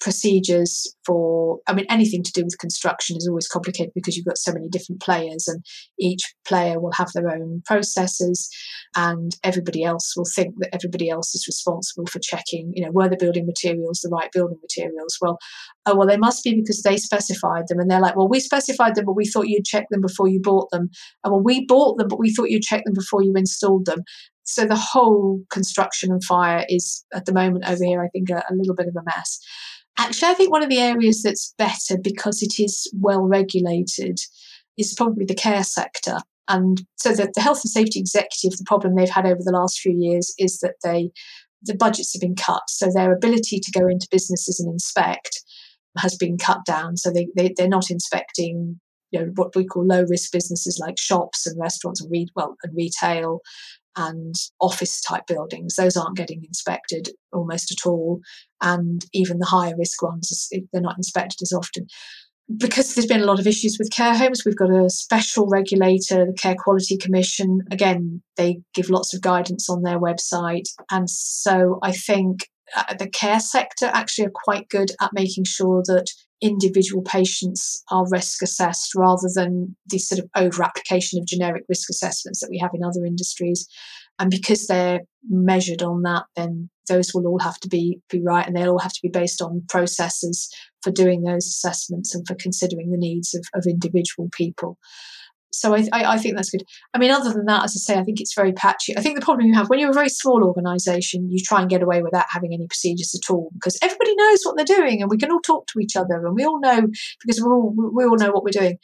procedures 0.00 0.94
for 1.04 1.58
i 1.66 1.72
mean 1.72 1.86
anything 1.88 2.22
to 2.22 2.32
do 2.32 2.44
with 2.44 2.58
construction 2.58 3.16
is 3.16 3.26
always 3.28 3.48
complicated 3.48 3.92
because 3.94 4.16
you've 4.16 4.26
got 4.26 4.38
so 4.38 4.52
many 4.52 4.68
different 4.68 5.00
players 5.00 5.48
and 5.48 5.64
each 5.98 6.22
player 6.46 6.78
will 6.78 6.92
have 6.92 7.10
their 7.14 7.30
own 7.30 7.62
processes 7.64 8.48
and 8.94 9.32
everybody 9.42 9.82
else 9.82 10.14
will 10.16 10.26
think 10.34 10.54
that 10.58 10.74
everybody 10.74 11.08
else 11.08 11.34
is 11.34 11.46
responsible 11.46 12.06
for 12.06 12.18
checking 12.18 12.72
you 12.74 12.84
know 12.84 12.90
were 12.92 13.08
the 13.08 13.16
building 13.16 13.46
materials 13.46 14.00
the 14.06 14.10
right 14.10 14.30
building 14.32 14.58
materials? 14.62 15.18
Well 15.20 15.38
oh 15.86 15.96
well 15.96 16.06
they 16.06 16.16
must 16.16 16.44
be 16.44 16.54
because 16.54 16.82
they 16.82 16.96
specified 16.96 17.64
them 17.68 17.78
and 17.78 17.90
they're 17.90 18.00
like 18.00 18.16
well 18.16 18.28
we 18.28 18.40
specified 18.40 18.94
them 18.94 19.06
but 19.06 19.16
we 19.16 19.26
thought 19.26 19.48
you'd 19.48 19.64
check 19.64 19.86
them 19.90 20.00
before 20.00 20.28
you 20.28 20.40
bought 20.40 20.70
them. 20.70 20.88
And 21.24 21.32
well 21.32 21.42
we 21.42 21.64
bought 21.66 21.98
them 21.98 22.08
but 22.08 22.18
we 22.18 22.32
thought 22.32 22.50
you'd 22.50 22.62
check 22.62 22.84
them 22.84 22.94
before 22.94 23.22
you 23.22 23.34
installed 23.34 23.86
them. 23.86 24.02
So 24.44 24.64
the 24.64 24.76
whole 24.76 25.40
construction 25.50 26.12
and 26.12 26.22
fire 26.22 26.64
is 26.68 27.04
at 27.12 27.26
the 27.26 27.32
moment 27.32 27.68
over 27.68 27.84
here 27.84 28.02
i 28.02 28.08
think 28.08 28.30
a, 28.30 28.44
a 28.48 28.54
little 28.54 28.76
bit 28.76 28.86
of 28.86 28.94
a 28.94 29.02
mess 29.04 29.40
Actually, 29.98 30.28
I 30.28 30.34
think 30.34 30.50
one 30.50 30.62
of 30.62 30.68
the 30.68 30.80
areas 30.80 31.22
that's 31.22 31.54
better 31.56 31.96
because 32.02 32.42
it 32.42 32.62
is 32.62 32.90
well 32.94 33.22
regulated 33.22 34.18
is 34.76 34.94
probably 34.94 35.24
the 35.24 35.34
care 35.34 35.64
sector. 35.64 36.18
And 36.48 36.82
so 36.96 37.12
the, 37.12 37.30
the 37.34 37.40
health 37.40 37.62
and 37.64 37.70
safety 37.70 37.98
executive, 37.98 38.56
the 38.56 38.64
problem 38.66 38.94
they've 38.94 39.08
had 39.08 39.26
over 39.26 39.40
the 39.40 39.52
last 39.52 39.80
few 39.80 39.96
years 39.98 40.32
is 40.38 40.58
that 40.60 40.74
they 40.84 41.10
the 41.62 41.74
budgets 41.74 42.12
have 42.12 42.20
been 42.20 42.36
cut. 42.36 42.62
So 42.68 42.90
their 42.92 43.12
ability 43.12 43.58
to 43.60 43.70
go 43.72 43.88
into 43.88 44.06
businesses 44.10 44.60
and 44.60 44.72
inspect 44.72 45.42
has 45.98 46.14
been 46.14 46.36
cut 46.36 46.64
down. 46.64 46.96
So 46.96 47.10
they, 47.10 47.28
they, 47.34 47.54
they're 47.56 47.66
not 47.66 47.90
inspecting 47.90 48.78
you 49.12 49.20
know 49.20 49.32
what 49.36 49.54
we 49.54 49.64
call 49.64 49.86
low 49.86 50.04
risk 50.08 50.32
businesses 50.32 50.78
like 50.80 50.98
shops 50.98 51.46
and 51.46 51.58
restaurants 51.60 52.02
and 52.02 52.10
re- 52.10 52.28
well 52.34 52.56
and 52.62 52.76
retail 52.76 53.40
and 53.96 54.34
office 54.60 55.00
type 55.00 55.26
buildings 55.26 55.76
those 55.76 55.96
aren't 55.96 56.16
getting 56.16 56.44
inspected 56.44 57.08
almost 57.32 57.72
at 57.72 57.88
all. 57.88 58.20
And 58.60 59.04
even 59.12 59.38
the 59.38 59.46
higher 59.46 59.76
risk 59.76 60.02
ones 60.02 60.48
they're 60.72 60.80
not 60.80 60.96
inspected 60.96 61.42
as 61.42 61.52
often. 61.52 61.86
Because 62.56 62.94
there's 62.94 63.08
been 63.08 63.22
a 63.22 63.26
lot 63.26 63.40
of 63.40 63.46
issues 63.46 63.76
with 63.76 63.90
care 63.90 64.16
homes 64.16 64.44
we've 64.44 64.56
got 64.56 64.70
a 64.70 64.88
special 64.88 65.48
regulator 65.48 66.26
the 66.26 66.32
care 66.32 66.54
quality 66.56 66.96
commission. 66.96 67.60
Again 67.70 68.22
they 68.36 68.60
give 68.74 68.90
lots 68.90 69.14
of 69.14 69.20
guidance 69.20 69.68
on 69.68 69.82
their 69.82 69.98
website. 69.98 70.68
And 70.90 71.08
so 71.10 71.78
i 71.82 71.92
think 71.92 72.48
Uh, 72.74 72.94
the 72.94 73.08
care 73.08 73.40
sector 73.40 73.90
actually 73.92 74.26
are 74.26 74.32
quite 74.34 74.68
good 74.68 74.90
at 75.00 75.12
making 75.12 75.44
sure 75.44 75.82
that 75.86 76.06
individual 76.40 77.02
patients 77.02 77.82
are 77.90 78.08
risk 78.10 78.42
assessed 78.42 78.94
rather 78.94 79.28
than 79.34 79.74
the 79.86 79.98
sort 79.98 80.18
of 80.18 80.28
over 80.36 80.62
application 80.62 81.18
of 81.18 81.26
generic 81.26 81.64
risk 81.68 81.88
assessments 81.88 82.40
that 82.40 82.50
we 82.50 82.58
have 82.58 82.72
in 82.74 82.84
other 82.84 83.04
industries. 83.04 83.66
And 84.18 84.30
because 84.30 84.66
they're 84.66 85.00
measured 85.28 85.82
on 85.82 86.02
that, 86.02 86.24
then 86.36 86.70
those 86.88 87.12
will 87.14 87.26
all 87.26 87.38
have 87.38 87.58
to 87.60 87.68
be, 87.68 88.00
be 88.10 88.22
right 88.22 88.46
and 88.46 88.56
they'll 88.56 88.72
all 88.72 88.78
have 88.78 88.92
to 88.92 89.02
be 89.02 89.08
based 89.08 89.42
on 89.42 89.64
processes 89.68 90.48
for 90.82 90.90
doing 90.90 91.22
those 91.22 91.46
assessments 91.46 92.14
and 92.14 92.26
for 92.26 92.34
considering 92.34 92.90
the 92.90 92.98
needs 92.98 93.34
of, 93.34 93.44
of 93.54 93.66
individual 93.66 94.28
people 94.32 94.78
so 95.58 95.74
I, 95.74 95.88
I, 95.92 96.14
I, 96.14 96.18
think 96.18 96.36
that's 96.36 96.50
good. 96.50 96.62
I 96.94 96.98
mean, 96.98 97.10
other 97.10 97.32
than 97.32 97.46
that, 97.46 97.64
as 97.64 97.74
I 97.76 97.80
say, 97.80 97.98
I 97.98 98.04
think 98.04 98.20
it's 98.20 98.34
very 98.34 98.52
patchy. 98.52 98.96
I 98.96 99.00
think 99.00 99.18
the 99.18 99.24
problem 99.24 99.46
you 99.46 99.54
have 99.54 99.68
when 99.68 99.78
you're 99.78 99.90
a 99.90 99.94
very 99.94 100.08
small 100.08 100.44
organisation, 100.44 101.30
you 101.30 101.42
try 101.42 101.60
and 101.60 101.70
get 101.70 101.82
away 101.82 102.02
without 102.02 102.26
having 102.30 102.52
any 102.52 102.66
procedures 102.66 103.14
at 103.14 103.32
all 103.32 103.50
because 103.54 103.78
everybody 103.82 104.14
knows 104.16 104.42
what 104.42 104.56
they're 104.56 104.76
doing, 104.76 105.00
and 105.00 105.10
we 105.10 105.18
can 105.18 105.30
all 105.30 105.40
talk 105.40 105.66
to 105.68 105.80
each 105.80 105.96
other, 105.96 106.26
and 106.26 106.34
we 106.34 106.44
all 106.44 106.60
know 106.60 106.86
because 107.24 107.40
we 107.40 107.48
all 107.48 107.74
we 107.94 108.04
all 108.04 108.16
know 108.16 108.30
what 108.30 108.44
we're 108.44 108.50
doing. 108.50 108.78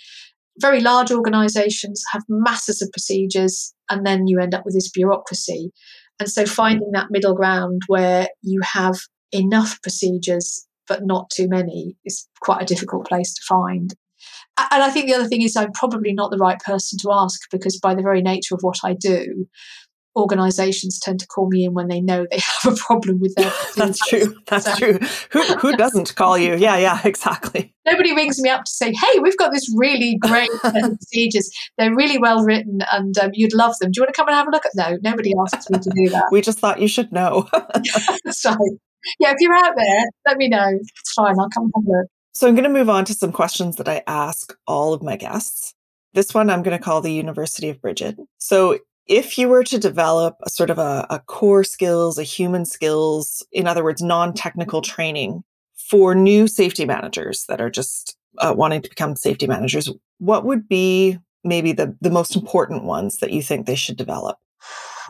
Very 0.61 0.81
large 0.81 1.11
organisations 1.11 2.03
have 2.12 2.23
masses 2.29 2.83
of 2.83 2.91
procedures, 2.93 3.75
and 3.91 4.07
then 4.07 4.27
you 4.27 4.39
end 4.41 4.55
up 4.55 4.64
with 4.64 4.75
this 4.75 4.91
bureaucracy. 4.91 5.70
And 6.20 6.31
so, 6.31 6.47
finding 6.47 6.91
that 6.93 7.11
middle 7.11 7.35
ground 7.35 7.83
where 7.87 8.29
you 8.43 8.61
have 8.62 8.97
enough 9.33 9.81
procedures 9.83 10.66
but 10.89 11.07
not 11.07 11.31
too 11.31 11.49
many 11.49 11.97
is 12.05 12.29
quite 12.41 12.62
a 12.62 12.66
difficult 12.66 13.07
place 13.07 13.33
to 13.33 13.43
find 13.49 13.95
and 14.59 14.83
I 14.83 14.91
think 14.91 15.07
the 15.07 15.15
other 15.15 15.29
thing 15.29 15.43
is 15.43 15.57
I'm 15.57 15.73
probably 15.73 16.13
not 16.13 16.31
the 16.31 16.39
right 16.39 16.59
person 16.61 16.99
to 17.01 17.13
ask 17.13 17.41
because 17.51 17.79
by 17.79 17.95
the 17.95 18.03
very 18.03 18.23
nature 18.23 18.55
of 18.55 18.61
what 18.63 18.79
I 18.85 18.95
do, 18.95 19.47
organizations 20.17 21.01
tend 21.01 21.21
to 21.21 21.27
call 21.27 21.49
me 21.49 21.65
in 21.65 21.73
when 21.73 21.89
they 21.89 22.01
know 22.01 22.27
they 22.31 22.41
have 22.63 22.75
a 22.75 22.77
problem 22.77 23.21
with 23.21 23.35
their 23.35 23.51
that's 23.77 24.07
true. 24.07 24.37
That's 24.47 24.67
so, 24.67 24.77
true. 24.77 24.99
Who, 25.31 25.43
who 25.57 25.73
doesn't 25.77 26.15
call 26.17 26.37
you? 26.37 26.57
Yeah 26.57 26.77
yeah 26.77 27.01
exactly. 27.05 27.75
Nobody 27.87 28.15
rings 28.15 28.41
me 28.41 28.51
up 28.51 28.65
to 28.65 28.71
say 28.71 28.93
hey 28.93 29.19
we've 29.21 29.37
got 29.39 29.53
this 29.53 29.73
really 29.77 30.19
great 30.21 30.51
procedures. 30.61 31.51
They're 31.79 31.95
really 31.95 32.19
well 32.19 32.45
written 32.45 32.81
and 32.93 33.17
um, 33.19 33.31
you'd 33.33 33.55
love 33.55 33.75
them. 33.81 33.91
Do 33.91 33.99
you 33.99 34.03
want 34.03 34.15
to 34.15 34.21
come 34.21 34.29
and 34.29 34.37
have 34.37 34.49
a 34.49 34.51
look 34.51 34.67
at 34.67 34.73
no 34.75 34.99
nobody 35.03 35.33
asks 35.41 35.71
me 35.71 35.79
to 35.79 35.91
do 35.91 36.11
that. 36.11 36.25
We 36.31 36.43
just 36.43 36.59
thought 36.59 36.81
you 36.81 36.89
should 36.89 37.13
know. 37.13 37.49
So 38.31 38.55
yeah 39.19 39.31
if 39.31 39.37
you're 39.41 39.57
out 39.57 39.75
there 39.77 40.05
let 40.27 40.37
me 40.37 40.49
know. 40.49 40.69
It's 40.71 41.13
fine. 41.15 41.39
I'll 41.39 41.49
come 41.51 41.65
and 41.65 41.73
have 41.75 41.85
a 41.85 41.99
look 42.01 42.11
so 42.33 42.49
I'm 42.49 42.55
going 42.55 42.64
to 42.64 42.70
move 42.70 42.91
on 42.91 43.05
to 43.07 43.14
some 43.14 43.33
questions 43.33 43.76
that 43.76 43.89
I 43.89 44.03
ask 44.07 44.55
all 44.66 44.95
of 44.95 45.03
my 45.03 45.16
guests. 45.16 45.74
This 46.14 46.35
one 46.35 46.51
I'm 46.51 46.62
going 46.62 46.76
to 46.76 46.83
call 46.83 47.01
the 47.01 47.12
University 47.12 47.68
of 47.68 47.80
Bridget. 47.80 48.16
So 48.39 48.78
if 49.07 49.37
you 49.39 49.49
were 49.49 49.64
to 49.64 49.78
develop 49.78 50.37
a 50.43 50.51
sort 50.51 50.70
of 50.70 50.78
a, 50.78 51.07
a 51.11 51.20
core 51.20 51.64
skills, 51.64 52.18
a 52.18 52.22
human 52.22 52.64
skills, 52.64 53.45
in 53.53 53.66
other 53.66 53.83
words, 53.83 54.03
non-technical 54.03 54.83
training 54.83 55.43
for 55.76 56.14
new 56.14 56.47
safety 56.47 56.85
managers 56.85 57.45
that 57.49 57.61
are 57.61 57.70
just 57.70 58.16
uh, 58.39 58.55
wanting 58.57 58.83
to 58.83 58.89
become 58.89 59.16
safety 59.16 59.47
managers, 59.47 59.91
what 60.18 60.45
would 60.45 60.68
be 60.68 61.18
maybe 61.45 61.72
the, 61.72 61.97
the 62.01 62.11
most 62.11 62.37
important 62.37 62.85
ones 62.85 63.18
that 63.18 63.33
you 63.33 63.43
think 63.43 63.66
they 63.66 63.74
should 63.74 63.97
develop? 63.97 64.39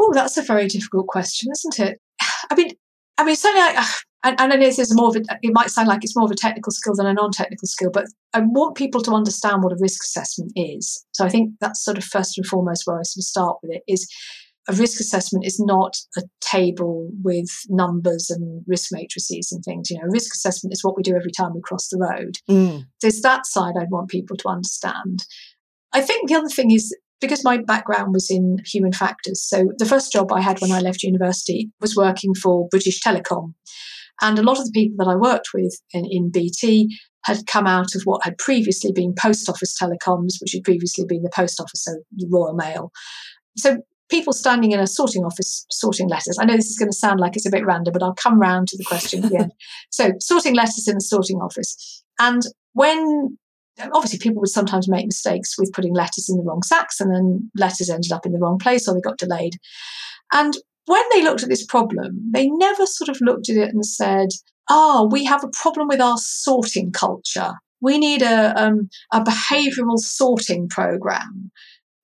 Oh, 0.00 0.12
that's 0.14 0.36
a 0.36 0.42
very 0.42 0.66
difficult 0.66 1.06
question, 1.06 1.52
isn't 1.52 1.78
it? 1.78 2.00
I 2.50 2.54
mean, 2.54 2.72
I 3.18 3.24
mean, 3.24 3.36
certainly, 3.36 3.62
I, 3.62 3.88
and, 4.24 4.36
and 4.40 4.52
it 4.52 4.78
is 4.78 4.94
more 4.94 5.08
of 5.08 5.16
a, 5.16 5.22
it 5.42 5.52
might 5.52 5.70
sound 5.70 5.88
like 5.88 6.04
it's 6.04 6.16
more 6.16 6.24
of 6.24 6.30
a 6.30 6.36
technical 6.36 6.70
skill 6.70 6.94
than 6.94 7.06
a 7.06 7.12
non-technical 7.12 7.66
skill, 7.66 7.90
but 7.92 8.06
I 8.32 8.40
want 8.40 8.76
people 8.76 9.02
to 9.02 9.12
understand 9.12 9.62
what 9.62 9.72
a 9.72 9.78
risk 9.80 10.02
assessment 10.04 10.52
is. 10.54 11.04
So 11.12 11.24
I 11.24 11.28
think 11.28 11.54
that's 11.60 11.84
sort 11.84 11.98
of 11.98 12.04
first 12.04 12.38
and 12.38 12.46
foremost 12.46 12.86
where 12.86 12.98
I 12.98 13.02
sort 13.02 13.22
of 13.22 13.24
start 13.24 13.56
with 13.62 13.72
it 13.72 13.82
is 13.88 14.08
a 14.68 14.74
risk 14.74 15.00
assessment 15.00 15.44
is 15.44 15.58
not 15.58 15.96
a 16.16 16.22
table 16.40 17.10
with 17.24 17.48
numbers 17.68 18.30
and 18.30 18.62
risk 18.68 18.90
matrices 18.92 19.50
and 19.50 19.64
things. 19.64 19.90
You 19.90 19.98
know, 19.98 20.04
a 20.04 20.10
risk 20.10 20.34
assessment 20.34 20.72
is 20.72 20.84
what 20.84 20.96
we 20.96 21.02
do 21.02 21.16
every 21.16 21.32
time 21.32 21.52
we 21.54 21.60
cross 21.60 21.88
the 21.88 21.98
road. 21.98 22.36
Mm. 22.48 22.84
There's 23.00 23.22
that 23.22 23.46
side 23.46 23.74
I'd 23.76 23.90
want 23.90 24.08
people 24.08 24.36
to 24.36 24.48
understand. 24.48 25.24
I 25.92 26.00
think 26.00 26.28
the 26.28 26.36
other 26.36 26.48
thing 26.48 26.70
is 26.70 26.96
because 27.20 27.44
my 27.44 27.58
background 27.58 28.12
was 28.12 28.30
in 28.30 28.58
human 28.64 28.92
factors. 28.92 29.42
So 29.42 29.72
the 29.78 29.86
first 29.86 30.12
job 30.12 30.32
I 30.32 30.40
had 30.40 30.60
when 30.60 30.72
I 30.72 30.80
left 30.80 31.02
university 31.02 31.70
was 31.80 31.96
working 31.96 32.34
for 32.34 32.68
British 32.68 33.00
Telecom. 33.00 33.54
And 34.20 34.38
a 34.38 34.42
lot 34.42 34.58
of 34.58 34.66
the 34.66 34.72
people 34.72 35.04
that 35.04 35.10
I 35.10 35.16
worked 35.16 35.48
with 35.54 35.80
in, 35.92 36.04
in 36.06 36.30
BT 36.30 36.96
had 37.24 37.46
come 37.46 37.66
out 37.66 37.94
of 37.94 38.02
what 38.04 38.24
had 38.24 38.38
previously 38.38 38.92
been 38.92 39.14
post 39.14 39.48
office 39.48 39.76
telecoms, 39.80 40.34
which 40.40 40.52
had 40.52 40.64
previously 40.64 41.04
been 41.06 41.22
the 41.22 41.30
post 41.34 41.60
office, 41.60 41.84
so 41.84 41.92
the 42.16 42.28
Royal 42.30 42.54
Mail. 42.54 42.92
So 43.56 43.78
people 44.08 44.32
standing 44.32 44.72
in 44.72 44.80
a 44.80 44.86
sorting 44.86 45.24
office 45.24 45.64
sorting 45.70 46.08
letters. 46.08 46.36
I 46.38 46.44
know 46.44 46.56
this 46.56 46.70
is 46.70 46.78
going 46.78 46.90
to 46.90 46.96
sound 46.96 47.20
like 47.20 47.36
it's 47.36 47.46
a 47.46 47.50
bit 47.50 47.64
random, 47.64 47.92
but 47.92 48.02
I'll 48.02 48.14
come 48.14 48.38
round 48.38 48.68
to 48.68 48.76
the 48.76 48.84
question 48.84 49.24
again. 49.24 49.50
so 49.90 50.12
sorting 50.18 50.54
letters 50.54 50.86
in 50.86 50.96
the 50.96 51.00
sorting 51.00 51.38
office. 51.38 52.04
And 52.20 52.42
when 52.74 53.38
obviously 53.94 54.18
people 54.18 54.40
would 54.40 54.50
sometimes 54.50 54.88
make 54.88 55.06
mistakes 55.06 55.56
with 55.58 55.72
putting 55.72 55.94
letters 55.94 56.28
in 56.28 56.36
the 56.36 56.42
wrong 56.42 56.62
sacks 56.62 57.00
and 57.00 57.14
then 57.14 57.50
letters 57.56 57.88
ended 57.88 58.12
up 58.12 58.26
in 58.26 58.32
the 58.32 58.38
wrong 58.38 58.58
place 58.58 58.86
or 58.86 58.94
they 58.94 59.00
got 59.00 59.18
delayed. 59.18 59.56
And 60.32 60.56
when 60.86 61.02
they 61.12 61.22
looked 61.22 61.42
at 61.42 61.48
this 61.48 61.64
problem, 61.64 62.30
they 62.32 62.48
never 62.48 62.86
sort 62.86 63.08
of 63.08 63.20
looked 63.20 63.48
at 63.48 63.56
it 63.56 63.72
and 63.72 63.84
said, 63.84 64.28
oh, 64.70 65.08
we 65.10 65.24
have 65.24 65.44
a 65.44 65.50
problem 65.60 65.88
with 65.88 66.00
our 66.00 66.16
sorting 66.18 66.92
culture. 66.92 67.54
We 67.80 67.98
need 67.98 68.22
a, 68.22 68.52
um, 68.60 68.88
a 69.12 69.20
behavioral 69.20 69.98
sorting 69.98 70.68
program. 70.68 71.50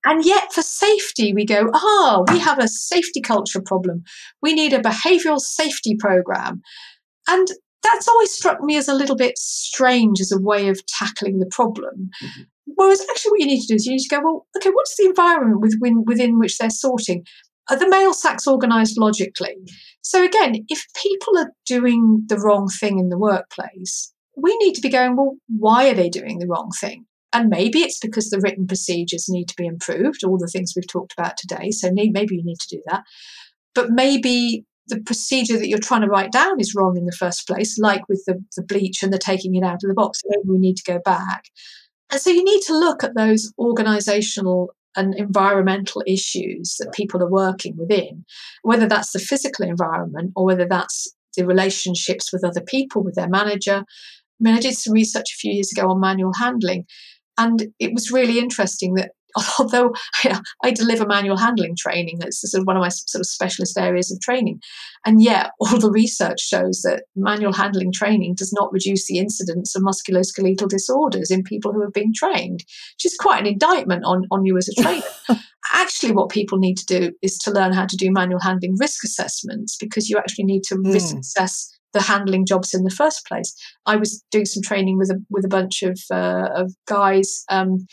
And 0.04 0.24
yet, 0.24 0.52
for 0.52 0.62
safety, 0.62 1.32
we 1.34 1.44
go, 1.44 1.70
ah, 1.74 1.78
oh, 2.18 2.24
we 2.32 2.38
have 2.38 2.58
a 2.58 2.68
safety 2.68 3.20
culture 3.20 3.60
problem. 3.60 4.04
We 4.40 4.54
need 4.54 4.72
a 4.72 4.80
behavioral 4.80 5.40
safety 5.40 5.96
program. 5.98 6.62
And 7.28 7.48
that's 7.82 8.08
always 8.08 8.32
struck 8.32 8.60
me 8.62 8.76
as 8.76 8.88
a 8.88 8.94
little 8.94 9.16
bit 9.16 9.36
strange 9.38 10.20
as 10.20 10.32
a 10.32 10.40
way 10.40 10.68
of 10.68 10.84
tackling 10.86 11.38
the 11.38 11.50
problem. 11.50 12.10
Mm-hmm. 12.22 12.42
Whereas 12.74 13.00
actually, 13.10 13.30
what 13.30 13.40
you 13.40 13.46
need 13.46 13.60
to 13.62 13.66
do 13.68 13.74
is 13.74 13.86
you 13.86 13.92
need 13.92 14.06
to 14.08 14.14
go, 14.14 14.20
well, 14.22 14.46
okay, 14.56 14.70
what's 14.70 14.96
the 14.96 15.06
environment 15.06 15.60
within, 15.60 16.04
within 16.04 16.38
which 16.38 16.58
they're 16.58 16.70
sorting? 16.70 17.24
Are 17.70 17.78
the 17.78 17.88
mail 17.88 18.14
sacks 18.14 18.46
organised 18.46 18.98
logically? 18.98 19.56
So 20.02 20.24
again, 20.24 20.64
if 20.68 20.84
people 21.02 21.36
are 21.38 21.52
doing 21.66 22.24
the 22.28 22.38
wrong 22.38 22.68
thing 22.68 22.98
in 22.98 23.10
the 23.10 23.18
workplace, 23.18 24.12
we 24.36 24.56
need 24.58 24.74
to 24.74 24.80
be 24.80 24.88
going, 24.88 25.16
well, 25.16 25.36
why 25.48 25.88
are 25.88 25.94
they 25.94 26.08
doing 26.08 26.38
the 26.38 26.46
wrong 26.46 26.70
thing? 26.80 27.04
And 27.32 27.50
maybe 27.50 27.80
it's 27.80 27.98
because 27.98 28.30
the 28.30 28.40
written 28.40 28.66
procedures 28.66 29.26
need 29.28 29.48
to 29.48 29.54
be 29.56 29.66
improved, 29.66 30.24
all 30.24 30.38
the 30.38 30.46
things 30.46 30.72
we've 30.74 30.88
talked 30.88 31.12
about 31.18 31.36
today. 31.36 31.70
So 31.70 31.90
maybe 31.92 32.36
you 32.36 32.42
need 32.42 32.58
to 32.60 32.76
do 32.76 32.82
that. 32.86 33.02
But 33.74 33.90
maybe 33.90 34.64
the 34.86 35.00
procedure 35.00 35.58
that 35.58 35.68
you're 35.68 35.78
trying 35.78 36.00
to 36.00 36.08
write 36.08 36.32
down 36.32 36.58
is 36.58 36.74
wrong 36.74 36.96
in 36.96 37.04
the 37.04 37.12
first 37.12 37.46
place, 37.46 37.78
like 37.78 38.08
with 38.08 38.24
the, 38.26 38.42
the 38.56 38.62
bleach 38.62 39.02
and 39.02 39.12
the 39.12 39.18
taking 39.18 39.54
it 39.54 39.64
out 39.64 39.84
of 39.84 39.88
the 39.88 39.94
box. 39.94 40.22
Maybe 40.26 40.48
we 40.48 40.58
need 40.58 40.76
to 40.78 40.90
go 40.90 41.00
back. 41.04 41.44
And 42.10 42.20
so 42.20 42.30
you 42.30 42.42
need 42.42 42.62
to 42.62 42.78
look 42.78 43.04
at 43.04 43.14
those 43.14 43.52
organizational 43.58 44.70
and 44.98 45.14
environmental 45.14 46.02
issues 46.06 46.76
that 46.80 46.92
people 46.92 47.22
are 47.22 47.30
working 47.30 47.76
within, 47.78 48.24
whether 48.62 48.88
that's 48.88 49.12
the 49.12 49.18
physical 49.20 49.64
environment 49.64 50.32
or 50.34 50.44
whether 50.44 50.66
that's 50.68 51.08
the 51.36 51.46
relationships 51.46 52.32
with 52.32 52.44
other 52.44 52.60
people, 52.60 53.02
with 53.02 53.14
their 53.14 53.28
manager. 53.28 53.84
I 53.84 54.40
mean, 54.40 54.54
I 54.54 54.60
did 54.60 54.76
some 54.76 54.92
research 54.92 55.30
a 55.32 55.38
few 55.38 55.52
years 55.52 55.70
ago 55.72 55.88
on 55.88 56.00
manual 56.00 56.32
handling, 56.38 56.84
and 57.38 57.68
it 57.78 57.92
was 57.94 58.10
really 58.10 58.40
interesting 58.40 58.94
that 58.94 59.12
although 59.58 59.92
I 60.62 60.70
deliver 60.70 61.06
manual 61.06 61.36
handling 61.36 61.76
training, 61.76 62.18
that's 62.20 62.40
sort 62.40 62.60
of 62.60 62.66
one 62.66 62.76
of 62.76 62.80
my 62.80 62.88
sort 62.88 63.20
of 63.20 63.26
specialist 63.26 63.78
areas 63.78 64.10
of 64.10 64.20
training. 64.20 64.60
And 65.04 65.22
yet, 65.22 65.50
all 65.60 65.78
the 65.78 65.90
research 65.90 66.40
shows 66.40 66.82
that 66.82 67.04
manual 67.16 67.52
handling 67.52 67.92
training 67.92 68.34
does 68.34 68.52
not 68.52 68.72
reduce 68.72 69.06
the 69.06 69.18
incidence 69.18 69.74
of 69.74 69.82
musculoskeletal 69.82 70.68
disorders 70.68 71.30
in 71.30 71.42
people 71.42 71.72
who 71.72 71.82
have 71.82 71.92
been 71.92 72.12
trained, 72.14 72.64
which 72.94 73.06
is 73.06 73.16
quite 73.18 73.40
an 73.40 73.46
indictment 73.46 74.04
on, 74.04 74.24
on 74.30 74.44
you 74.44 74.56
as 74.56 74.68
a 74.68 74.82
trainer. 74.82 75.04
actually, 75.74 76.12
what 76.12 76.30
people 76.30 76.58
need 76.58 76.76
to 76.78 76.86
do 76.86 77.12
is 77.22 77.38
to 77.38 77.50
learn 77.50 77.72
how 77.72 77.86
to 77.86 77.96
do 77.96 78.10
manual 78.10 78.40
handling 78.40 78.76
risk 78.78 79.04
assessments 79.04 79.76
because 79.76 80.08
you 80.08 80.16
actually 80.18 80.44
need 80.44 80.62
to 80.64 80.76
mm. 80.76 80.92
risk 80.92 81.16
assess 81.16 81.74
the 81.94 82.02
handling 82.02 82.44
jobs 82.44 82.74
in 82.74 82.84
the 82.84 82.90
first 82.90 83.26
place. 83.26 83.54
I 83.86 83.96
was 83.96 84.22
doing 84.30 84.44
some 84.44 84.62
training 84.62 84.98
with 84.98 85.10
a 85.10 85.22
with 85.30 85.44
a 85.44 85.48
bunch 85.48 85.82
of 85.82 85.98
uh, 86.10 86.48
of 86.54 86.74
guys 86.86 87.44
um, 87.50 87.86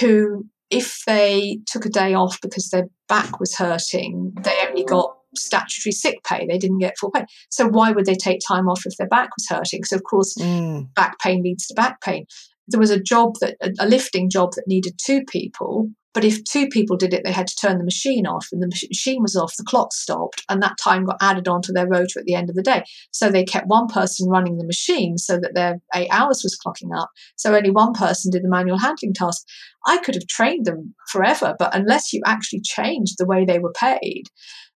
who, 0.00 0.46
if 0.70 1.02
they 1.06 1.58
took 1.66 1.84
a 1.84 1.90
day 1.90 2.14
off 2.14 2.40
because 2.40 2.70
their 2.70 2.88
back 3.08 3.40
was 3.40 3.56
hurting, 3.56 4.32
they 4.42 4.56
only 4.68 4.84
got 4.84 5.16
statutory 5.36 5.92
sick 5.92 6.22
pay. 6.24 6.46
They 6.46 6.58
didn't 6.58 6.78
get 6.78 6.98
full 6.98 7.10
pay. 7.10 7.24
So 7.50 7.66
why 7.66 7.92
would 7.92 8.06
they 8.06 8.14
take 8.14 8.40
time 8.46 8.68
off 8.68 8.86
if 8.86 8.96
their 8.96 9.08
back 9.08 9.30
was 9.36 9.46
hurting? 9.48 9.84
So 9.84 9.96
of 9.96 10.04
course, 10.04 10.36
mm. 10.36 10.92
back 10.94 11.18
pain 11.18 11.42
leads 11.42 11.66
to 11.68 11.74
back 11.74 12.00
pain. 12.00 12.26
There 12.68 12.80
was 12.80 12.90
a 12.90 13.00
job 13.00 13.34
that 13.40 13.56
a 13.80 13.86
lifting 13.86 14.30
job 14.30 14.52
that 14.54 14.68
needed 14.68 14.94
two 15.04 15.24
people 15.24 15.90
but 16.12 16.24
if 16.24 16.42
two 16.44 16.68
people 16.68 16.96
did 16.96 17.14
it, 17.14 17.22
they 17.24 17.32
had 17.32 17.46
to 17.46 17.56
turn 17.56 17.78
the 17.78 17.84
machine 17.84 18.26
off, 18.26 18.48
and 18.50 18.62
the 18.62 18.66
machine 18.66 19.22
was 19.22 19.36
off, 19.36 19.56
the 19.56 19.64
clock 19.64 19.92
stopped, 19.92 20.42
and 20.48 20.62
that 20.62 20.76
time 20.82 21.04
got 21.04 21.18
added 21.20 21.46
onto 21.46 21.72
their 21.72 21.86
rota 21.86 22.18
at 22.18 22.24
the 22.24 22.34
end 22.34 22.50
of 22.50 22.56
the 22.56 22.62
day. 22.62 22.82
So 23.12 23.30
they 23.30 23.44
kept 23.44 23.68
one 23.68 23.86
person 23.86 24.28
running 24.28 24.58
the 24.58 24.66
machine 24.66 25.18
so 25.18 25.38
that 25.38 25.54
their 25.54 25.80
eight 25.94 26.08
hours 26.10 26.42
was 26.42 26.58
clocking 26.58 26.96
up. 26.96 27.10
So 27.36 27.54
only 27.54 27.70
one 27.70 27.92
person 27.92 28.30
did 28.30 28.42
the 28.42 28.48
manual 28.48 28.78
handling 28.78 29.14
task. 29.14 29.46
I 29.86 29.98
could 29.98 30.14
have 30.14 30.26
trained 30.26 30.66
them 30.66 30.94
forever, 31.10 31.54
but 31.58 31.74
unless 31.74 32.12
you 32.12 32.22
actually 32.26 32.60
changed 32.62 33.16
the 33.18 33.26
way 33.26 33.44
they 33.44 33.58
were 33.58 33.72
paid. 33.72 34.24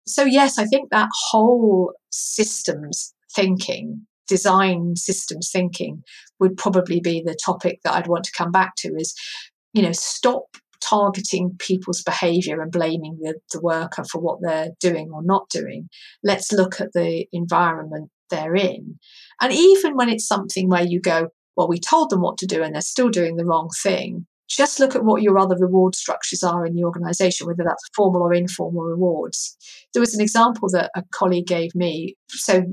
So, 0.06 0.24
yes, 0.24 0.58
I 0.58 0.66
think 0.66 0.90
that 0.90 1.08
whole 1.30 1.94
systems 2.10 3.14
thinking 3.34 4.06
design 4.26 4.96
systems 4.96 5.50
thinking 5.52 6.02
would 6.40 6.56
probably 6.56 7.00
be 7.00 7.22
the 7.24 7.36
topic 7.44 7.80
that 7.84 7.92
I'd 7.92 8.06
want 8.06 8.24
to 8.24 8.32
come 8.36 8.50
back 8.50 8.74
to 8.78 8.88
is 8.96 9.14
you 9.72 9.82
know 9.82 9.92
stop 9.92 10.56
targeting 10.84 11.56
people's 11.58 12.02
behavior 12.02 12.60
and 12.60 12.70
blaming 12.70 13.18
the, 13.20 13.34
the 13.52 13.60
worker 13.60 14.04
for 14.04 14.20
what 14.20 14.38
they're 14.42 14.70
doing 14.80 15.10
or 15.12 15.22
not 15.22 15.48
doing. 15.50 15.88
Let's 16.22 16.52
look 16.52 16.80
at 16.80 16.92
the 16.92 17.26
environment 17.32 18.10
they're 18.30 18.54
in. 18.54 18.98
And 19.40 19.52
even 19.52 19.96
when 19.96 20.08
it's 20.08 20.26
something 20.26 20.68
where 20.68 20.84
you 20.84 21.00
go, 21.00 21.28
well, 21.56 21.68
we 21.68 21.78
told 21.78 22.10
them 22.10 22.20
what 22.20 22.38
to 22.38 22.46
do 22.46 22.62
and 22.62 22.74
they're 22.74 22.82
still 22.82 23.10
doing 23.10 23.36
the 23.36 23.44
wrong 23.44 23.70
thing, 23.82 24.26
just 24.48 24.78
look 24.78 24.94
at 24.94 25.04
what 25.04 25.22
your 25.22 25.38
other 25.38 25.56
reward 25.58 25.94
structures 25.94 26.42
are 26.42 26.66
in 26.66 26.74
the 26.74 26.84
organization, 26.84 27.46
whether 27.46 27.64
that's 27.64 27.88
formal 27.94 28.22
or 28.22 28.34
informal 28.34 28.82
rewards. 28.82 29.56
There 29.92 30.00
was 30.00 30.14
an 30.14 30.20
example 30.20 30.68
that 30.70 30.90
a 30.94 31.02
colleague 31.12 31.46
gave 31.46 31.74
me. 31.74 32.16
So 32.28 32.64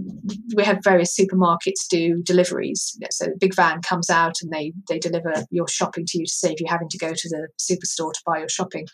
we 0.56 0.64
have 0.64 0.84
various 0.84 1.18
supermarkets 1.18 1.88
do 1.90 2.22
deliveries. 2.24 2.98
So 3.12 3.28
a 3.28 3.38
big 3.40 3.56
van 3.56 3.82
comes 3.82 4.10
out 4.10 4.36
and 4.42 4.52
they 4.52 4.74
they 4.90 5.00
deliver 5.00 5.34
your 5.50 5.68
shopping 5.68 6.06
to 6.08 6.20
you 6.20 6.26
to 6.26 6.32
save 6.32 6.56
you 6.60 6.66
having 6.68 6.90
to 6.90 6.98
go 6.98 7.14
to 7.14 7.30
the 7.30 7.48
superstore 7.60 8.14
to 8.14 8.22
buy 8.26 8.40
your 8.40 8.50
shopping. 8.50 8.86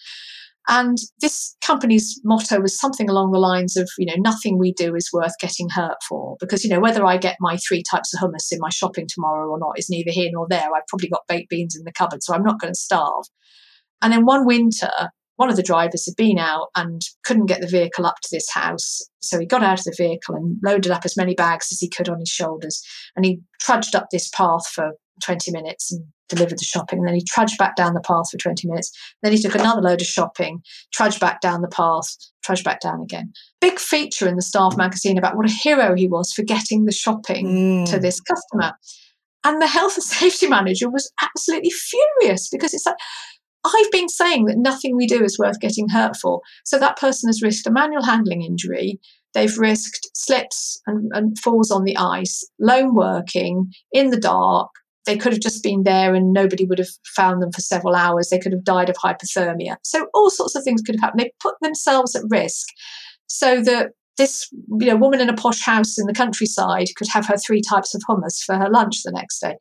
And 0.70 0.98
this 1.22 1.56
company's 1.62 2.20
motto 2.26 2.60
was 2.60 2.78
something 2.78 3.10
along 3.10 3.32
the 3.32 3.40
lines 3.40 3.78
of, 3.78 3.90
you 3.98 4.06
know, 4.06 4.18
nothing 4.18 4.58
we 4.58 4.74
do 4.74 4.96
is 4.96 5.10
worth 5.14 5.34
getting 5.40 5.70
hurt 5.70 5.98
for. 6.08 6.36
Because, 6.42 6.64
you 6.64 6.70
know, 6.70 6.82
whether 6.82 7.06
I 7.06 7.18
get 7.18 7.38
my 7.40 7.58
three 7.58 7.84
types 7.90 8.14
of 8.14 8.20
hummus 8.20 8.52
in 8.52 8.60
my 8.60 8.70
shopping 8.70 9.08
tomorrow 9.08 9.50
or 9.50 9.60
not 9.60 9.80
is 9.80 9.90
neither 9.90 10.12
here 10.12 10.30
nor 10.32 10.46
there. 10.50 10.68
I've 10.76 10.88
probably 10.88 11.10
got 11.10 11.28
baked 11.28 11.50
beans 11.50 11.76
in 11.76 11.86
the 11.86 11.94
cupboard, 11.94 12.22
so 12.22 12.34
I'm 12.34 12.44
not 12.44 12.60
going 12.60 12.74
to 12.74 12.80
starve. 12.80 13.24
And 14.02 14.12
then 14.12 14.26
one 14.26 14.46
winter, 14.46 14.92
one 15.38 15.50
of 15.50 15.56
the 15.56 15.64
drivers 15.64 16.06
had 16.06 16.16
been 16.18 16.38
out 16.38 16.68
and 16.76 17.02
couldn't 17.24 17.46
get 17.46 17.62
the 17.62 17.68
vehicle 17.68 18.06
up 18.06 18.18
to 18.24 18.30
this 18.32 18.50
house. 18.52 19.02
So 19.28 19.40
he 19.40 19.46
got 19.46 19.64
out 19.64 19.80
of 19.80 19.86
the 19.86 19.96
vehicle 19.98 20.36
and 20.36 20.58
loaded 20.64 20.92
up 20.92 21.06
as 21.06 21.18
many 21.18 21.36
bags 21.36 21.70
as 21.72 21.80
he 21.80 21.90
could 21.90 22.10
on 22.10 22.20
his 22.20 22.30
shoulders. 22.30 22.82
And 23.16 23.26
he 23.26 23.40
trudged 23.60 23.96
up 23.96 24.08
this 24.12 24.30
path 24.30 24.68
for 24.68 24.94
20 25.24 25.52
minutes 25.52 25.92
and 25.92 26.06
delivered 26.30 26.60
the 26.60 26.66
shopping. 26.66 27.00
And 27.00 27.08
then 27.08 27.16
he 27.16 27.24
trudged 27.28 27.58
back 27.58 27.76
down 27.76 27.94
the 27.94 28.02
path 28.02 28.30
for 28.30 28.38
20 28.38 28.68
minutes. 28.68 28.92
Then 29.24 29.32
he 29.32 29.42
took 29.42 29.56
another 29.56 29.82
load 29.82 30.02
of 30.02 30.08
shopping, 30.08 30.62
trudged 30.94 31.20
back 31.20 31.42
down 31.42 31.62
the 31.62 31.68
path, 31.68 32.16
trudged 32.44 32.64
back 32.64 32.82
down 32.82 33.02
again. 33.02 33.32
Big 33.62 33.80
feature 33.80 34.28
in 34.28 34.36
the 34.36 34.42
staff 34.42 34.78
magazine 34.78 35.18
about 35.18 35.36
what 35.36 35.50
a 35.50 35.54
hero 35.54 35.96
he 35.96 36.08
was 36.08 36.34
for 36.34 36.44
getting 36.44 36.86
the 36.86 36.92
shopping 36.92 37.48
mm. 37.48 37.90
to 37.90 38.00
this 38.00 38.20
customer. 38.20 38.74
And 39.44 39.62
the 39.62 39.68
health 39.68 39.96
and 39.96 40.04
safety 40.04 40.48
manager 40.48 40.90
was 40.90 41.12
absolutely 41.22 41.72
furious 41.72 42.50
because 42.50 42.74
it's 42.74 42.86
like, 42.86 42.98
I've 43.66 43.92
been 43.92 44.10
saying 44.10 44.46
that 44.46 44.58
nothing 44.58 44.96
we 44.96 45.08
do 45.08 45.24
is 45.24 45.38
worth 45.38 45.60
getting 45.60 45.90
hurt 45.90 46.16
for. 46.16 46.42
So 46.64 46.80
that 46.80 46.98
person 46.98 47.28
has 47.28 47.42
risked 47.42 47.68
a 47.68 47.72
manual 47.72 48.04
handling 48.04 48.42
injury. 48.42 49.00
They've 49.38 49.58
risked 49.60 50.10
slips 50.16 50.82
and, 50.88 51.12
and 51.14 51.38
falls 51.38 51.70
on 51.70 51.84
the 51.84 51.96
ice, 51.96 52.44
lone 52.60 52.96
working, 52.96 53.72
in 53.92 54.10
the 54.10 54.20
dark, 54.20 54.72
they 55.06 55.16
could 55.16 55.32
have 55.32 55.42
just 55.42 55.62
been 55.62 55.84
there 55.84 56.16
and 56.16 56.34
nobody 56.34 56.66
would 56.66 56.80
have 56.80 56.90
found 57.06 57.44
them 57.44 57.52
for 57.52 57.62
several 57.62 57.94
hours. 57.94 58.30
They 58.30 58.40
could 58.40 58.52
have 58.52 58.64
died 58.64 58.90
of 58.90 58.96
hypothermia. 58.96 59.78
So 59.84 60.08
all 60.16 60.32
sorts 60.32 60.56
of 60.56 60.64
things 60.64 60.82
could 60.82 60.96
have 60.96 61.02
happened. 61.02 61.20
They 61.20 61.32
put 61.40 61.54
themselves 61.62 62.16
at 62.16 62.24
risk 62.30 62.68
so 63.28 63.62
that 63.62 63.92
this 64.18 64.50
you 64.52 64.88
know 64.88 64.96
woman 64.96 65.22
in 65.22 65.30
a 65.30 65.36
posh 65.36 65.62
house 65.62 66.00
in 66.00 66.08
the 66.08 66.16
countryside 66.16 66.88
could 66.96 67.08
have 67.10 67.28
her 67.28 67.38
three 67.38 67.62
types 67.62 67.94
of 67.94 68.02
hummus 68.10 68.44
for 68.44 68.56
her 68.56 68.72
lunch 68.72 69.04
the 69.04 69.12
next 69.12 69.40
day. 69.40 69.56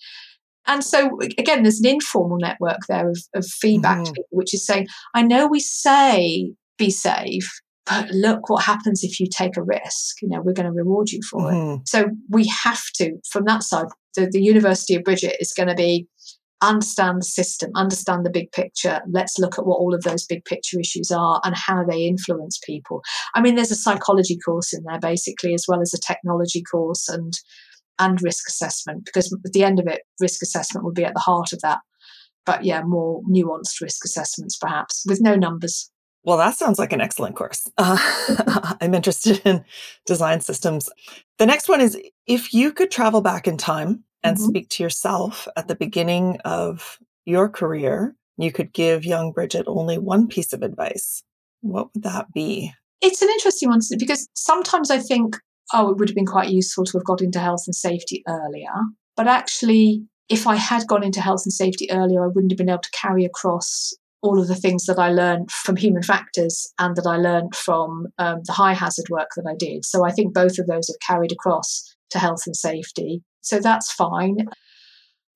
And 0.66 0.82
so 0.82 1.18
again, 1.36 1.64
there's 1.64 1.80
an 1.80 1.86
informal 1.86 2.38
network 2.38 2.78
there 2.88 3.10
of, 3.10 3.18
of 3.34 3.44
feedback 3.44 3.98
mm-hmm. 3.98 4.14
people, 4.14 4.24
which 4.30 4.54
is 4.54 4.64
saying, 4.64 4.88
I 5.12 5.20
know 5.20 5.46
we 5.46 5.60
say 5.60 6.54
be 6.78 6.88
safe, 6.88 7.60
but 7.86 8.10
look 8.10 8.50
what 8.50 8.64
happens 8.64 9.04
if 9.04 9.20
you 9.20 9.26
take 9.30 9.56
a 9.56 9.62
risk. 9.62 10.20
You 10.20 10.28
know, 10.28 10.42
we're 10.42 10.52
going 10.52 10.66
to 10.66 10.72
reward 10.72 11.10
you 11.10 11.20
for 11.30 11.40
mm-hmm. 11.40 11.80
it. 11.80 11.88
So 11.88 12.10
we 12.28 12.50
have 12.64 12.82
to, 12.96 13.12
from 13.30 13.44
that 13.44 13.62
side, 13.62 13.86
the, 14.16 14.28
the 14.30 14.42
University 14.42 14.94
of 14.96 15.04
Bridget 15.04 15.36
is 15.40 15.52
going 15.56 15.68
to 15.68 15.74
be 15.74 16.08
understand 16.62 17.20
the 17.20 17.26
system, 17.26 17.70
understand 17.74 18.24
the 18.24 18.30
big 18.30 18.50
picture. 18.52 19.00
Let's 19.10 19.38
look 19.38 19.58
at 19.58 19.66
what 19.66 19.76
all 19.76 19.94
of 19.94 20.02
those 20.02 20.24
big 20.24 20.44
picture 20.44 20.80
issues 20.80 21.10
are 21.10 21.40
and 21.44 21.54
how 21.54 21.84
they 21.84 22.06
influence 22.06 22.58
people. 22.64 23.02
I 23.34 23.40
mean, 23.40 23.54
there's 23.54 23.70
a 23.70 23.76
psychology 23.76 24.38
course 24.44 24.72
in 24.72 24.82
there 24.84 24.98
basically, 24.98 25.54
as 25.54 25.66
well 25.68 25.80
as 25.80 25.94
a 25.94 26.00
technology 26.00 26.62
course 26.62 27.08
and 27.08 27.32
and 27.98 28.20
risk 28.22 28.46
assessment, 28.46 29.06
because 29.06 29.32
at 29.32 29.52
the 29.52 29.64
end 29.64 29.80
of 29.80 29.86
it, 29.86 30.02
risk 30.20 30.42
assessment 30.42 30.84
will 30.84 30.92
be 30.92 31.04
at 31.04 31.14
the 31.14 31.20
heart 31.20 31.54
of 31.54 31.60
that. 31.62 31.78
But 32.44 32.64
yeah, 32.64 32.82
more 32.82 33.22
nuanced 33.22 33.80
risk 33.80 34.04
assessments 34.04 34.58
perhaps 34.58 35.04
with 35.08 35.20
no 35.20 35.34
numbers. 35.34 35.90
Well, 36.26 36.38
that 36.38 36.56
sounds 36.56 36.80
like 36.80 36.92
an 36.92 37.00
excellent 37.00 37.36
course. 37.36 37.70
Uh, 37.78 38.74
I'm 38.80 38.94
interested 38.94 39.40
in 39.44 39.64
design 40.06 40.40
systems. 40.40 40.90
The 41.38 41.46
next 41.46 41.68
one 41.68 41.80
is 41.80 41.96
if 42.26 42.52
you 42.52 42.72
could 42.72 42.90
travel 42.90 43.20
back 43.20 43.46
in 43.46 43.56
time 43.56 44.02
and 44.24 44.36
mm-hmm. 44.36 44.46
speak 44.46 44.68
to 44.70 44.82
yourself 44.82 45.46
at 45.56 45.68
the 45.68 45.76
beginning 45.76 46.38
of 46.44 46.98
your 47.26 47.48
career, 47.48 48.16
you 48.38 48.50
could 48.50 48.72
give 48.72 49.04
young 49.04 49.30
Bridget 49.32 49.66
only 49.68 49.98
one 49.98 50.26
piece 50.26 50.52
of 50.52 50.62
advice. 50.62 51.22
What 51.60 51.88
would 51.94 52.02
that 52.02 52.32
be? 52.32 52.72
It's 53.00 53.22
an 53.22 53.28
interesting 53.28 53.68
one 53.68 53.80
because 53.98 54.28
sometimes 54.34 54.90
I 54.90 54.98
think, 54.98 55.36
oh, 55.72 55.90
it 55.90 55.98
would 55.98 56.08
have 56.08 56.16
been 56.16 56.26
quite 56.26 56.50
useful 56.50 56.84
to 56.86 56.98
have 56.98 57.06
got 57.06 57.22
into 57.22 57.38
health 57.38 57.64
and 57.66 57.74
safety 57.74 58.24
earlier. 58.26 58.74
But 59.16 59.28
actually, 59.28 60.02
if 60.28 60.46
I 60.46 60.56
had 60.56 60.86
gone 60.88 61.04
into 61.04 61.20
health 61.20 61.42
and 61.44 61.52
safety 61.52 61.90
earlier, 61.90 62.24
I 62.24 62.28
wouldn't 62.28 62.50
have 62.50 62.58
been 62.58 62.68
able 62.68 62.80
to 62.80 62.90
carry 62.90 63.24
across 63.24 63.94
all 64.26 64.40
of 64.40 64.48
the 64.48 64.54
things 64.56 64.86
that 64.86 64.98
I 64.98 65.10
learned 65.10 65.50
from 65.50 65.76
human 65.76 66.02
factors 66.02 66.72
and 66.78 66.96
that 66.96 67.06
I 67.06 67.16
learned 67.16 67.54
from 67.54 68.08
um, 68.18 68.40
the 68.44 68.52
high 68.52 68.74
hazard 68.74 69.06
work 69.08 69.30
that 69.36 69.46
I 69.48 69.54
did. 69.56 69.84
So 69.84 70.04
I 70.04 70.10
think 70.10 70.34
both 70.34 70.58
of 70.58 70.66
those 70.66 70.88
have 70.88 71.00
carried 71.06 71.32
across 71.32 71.94
to 72.10 72.18
health 72.18 72.42
and 72.46 72.56
safety. 72.56 73.22
So 73.42 73.60
that's 73.60 73.92
fine. 73.92 74.38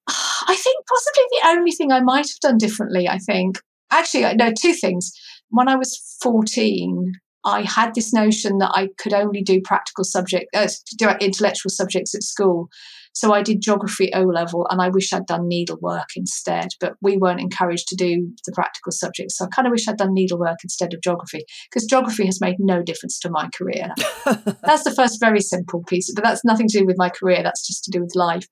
I 0.08 0.56
think 0.56 0.86
possibly 0.86 1.24
the 1.30 1.48
only 1.48 1.70
thing 1.70 1.92
I 1.92 2.00
might 2.00 2.28
have 2.28 2.40
done 2.40 2.58
differently, 2.58 3.08
I 3.08 3.18
think, 3.18 3.58
actually, 3.92 4.34
no, 4.34 4.52
two 4.52 4.74
things. 4.74 5.12
When 5.50 5.68
I 5.68 5.76
was 5.76 6.16
14, 6.20 7.12
I 7.44 7.62
had 7.62 7.94
this 7.94 8.12
notion 8.12 8.58
that 8.58 8.72
I 8.74 8.88
could 8.98 9.14
only 9.14 9.42
do 9.42 9.60
practical 9.62 10.04
subject, 10.04 10.54
uh, 10.54 10.68
do 10.98 11.10
intellectual 11.20 11.70
subjects 11.70 12.14
at 12.14 12.22
school. 12.22 12.68
So 13.12 13.32
I 13.32 13.42
did 13.42 13.60
geography 13.60 14.10
O 14.14 14.22
level 14.22 14.66
and 14.70 14.80
I 14.80 14.88
wish 14.88 15.12
I'd 15.12 15.26
done 15.26 15.48
needlework 15.48 16.08
instead, 16.16 16.68
but 16.80 16.94
we 17.02 17.16
weren't 17.16 17.40
encouraged 17.40 17.88
to 17.88 17.96
do 17.96 18.30
the 18.46 18.52
practical 18.52 18.92
subjects. 18.92 19.36
So 19.36 19.46
I 19.46 19.48
kind 19.48 19.66
of 19.66 19.72
wish 19.72 19.88
I'd 19.88 19.98
done 19.98 20.14
needlework 20.14 20.58
instead 20.62 20.94
of 20.94 21.02
geography 21.02 21.44
because 21.70 21.86
geography 21.86 22.26
has 22.26 22.40
made 22.40 22.56
no 22.58 22.82
difference 22.82 23.18
to 23.20 23.30
my 23.30 23.48
career. 23.56 23.88
that's 24.62 24.84
the 24.84 24.94
first 24.94 25.20
very 25.20 25.40
simple 25.40 25.82
piece, 25.84 26.12
but 26.14 26.24
that's 26.24 26.44
nothing 26.44 26.68
to 26.68 26.78
do 26.78 26.86
with 26.86 26.98
my 26.98 27.08
career. 27.08 27.42
That's 27.42 27.66
just 27.66 27.84
to 27.84 27.90
do 27.90 28.00
with 28.00 28.14
life. 28.14 28.46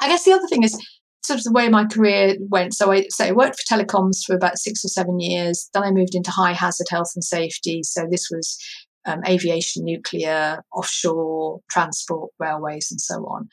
I 0.00 0.08
guess 0.08 0.24
the 0.24 0.32
other 0.32 0.46
thing 0.46 0.62
is 0.62 0.78
sort 1.24 1.38
of 1.38 1.44
the 1.44 1.52
way 1.52 1.68
my 1.68 1.84
career 1.84 2.36
went. 2.40 2.74
So 2.74 2.92
I 2.92 3.06
so 3.10 3.24
I 3.24 3.32
worked 3.32 3.60
for 3.60 3.74
telecoms 3.74 4.24
for 4.26 4.34
about 4.34 4.58
six 4.58 4.84
or 4.84 4.88
seven 4.88 5.20
years. 5.20 5.68
Then 5.74 5.82
I 5.82 5.90
moved 5.90 6.14
into 6.14 6.30
high 6.30 6.52
hazard 6.52 6.86
health 6.90 7.12
and 7.14 7.24
safety. 7.24 7.82
So 7.82 8.06
this 8.10 8.28
was 8.30 8.58
um, 9.08 9.24
aviation, 9.26 9.84
nuclear, 9.84 10.62
offshore, 10.74 11.60
transport, 11.70 12.30
railways, 12.38 12.88
and 12.90 13.00
so 13.00 13.14
on. 13.24 13.48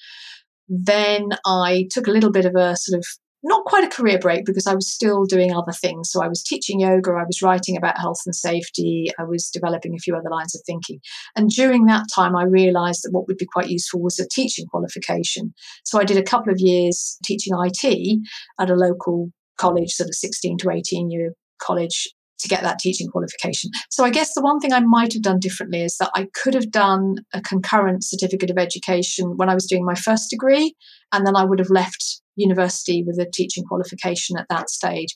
Then 0.68 1.30
I 1.46 1.88
took 1.92 2.08
a 2.08 2.12
little 2.12 2.32
bit 2.32 2.46
of 2.46 2.56
a 2.56 2.76
sort 2.76 3.00
of 3.00 3.06
not 3.46 3.64
quite 3.66 3.84
a 3.84 3.96
career 3.96 4.18
break 4.18 4.44
because 4.44 4.66
I 4.66 4.74
was 4.74 4.92
still 4.92 5.24
doing 5.26 5.54
other 5.54 5.72
things. 5.72 6.10
So 6.10 6.24
I 6.24 6.28
was 6.28 6.42
teaching 6.42 6.80
yoga, 6.80 7.12
I 7.12 7.26
was 7.26 7.44
writing 7.44 7.78
about 7.78 8.00
health 8.00 8.18
and 8.26 8.36
safety, 8.36 9.12
I 9.20 9.24
was 9.24 9.52
developing 9.52 9.94
a 9.94 10.00
few 10.00 10.16
other 10.16 10.32
lines 10.32 10.56
of 10.56 10.62
thinking. 10.66 11.00
And 11.36 11.52
during 11.52 11.86
that 11.86 12.08
time, 12.14 12.36
I 12.36 12.44
realized 12.44 13.02
that 13.04 13.12
what 13.12 13.28
would 13.28 13.38
be 13.38 13.46
quite 13.46 13.70
useful 13.70 14.02
was 14.02 14.20
a 14.20 14.28
teaching 14.28 14.66
qualification. 14.66 15.54
So 15.84 16.00
I 16.00 16.06
did 16.06 16.18
a 16.18 16.24
couple 16.24 16.52
of 16.52 16.60
years 16.60 17.20
teaching 17.24 17.54
IT 17.56 18.20
at 18.60 18.72
a 18.72 18.76
local 18.76 19.30
college, 19.60 19.92
sort 19.92 20.10
of 20.10 20.16
16 20.16 20.58
to 20.60 20.72
18 20.72 21.12
year 21.12 21.34
college 21.62 22.15
to 22.40 22.48
get 22.48 22.64
that 22.64 22.80
teaching 22.80 23.08
qualification. 23.08 23.72
So 23.90 24.04
I 24.04 24.10
guess 24.10 24.34
the 24.34 24.42
one 24.42 24.60
thing 24.60 24.74
I 24.74 24.82
might 24.82 25.14
have 25.14 25.22
done 25.22 25.40
differently 25.40 25.82
is 25.82 25.98
that 25.98 26.12
I 26.16 26.28
could 26.34 26.54
have 26.54 26.72
done 26.72 27.16
a 27.34 27.42
concurrent 27.42 28.04
certificate 28.04 28.50
of 28.50 28.58
education 28.58 29.38
when 29.38 29.50
I 29.50 29.54
was 29.54 29.66
doing 29.66 29.86
my 29.86 29.96
first 29.96 30.30
degree, 30.30 30.76
and 31.12 31.26
then 31.26 31.36
I 31.36 31.46
would 31.46 31.60
have 31.60 31.70
left 31.70 32.22
university 32.36 33.04
with 33.06 33.20
a 33.20 33.30
teaching 33.32 33.64
qualification 33.64 34.38
at 34.38 34.48
that 34.50 34.70
stage. 34.70 35.16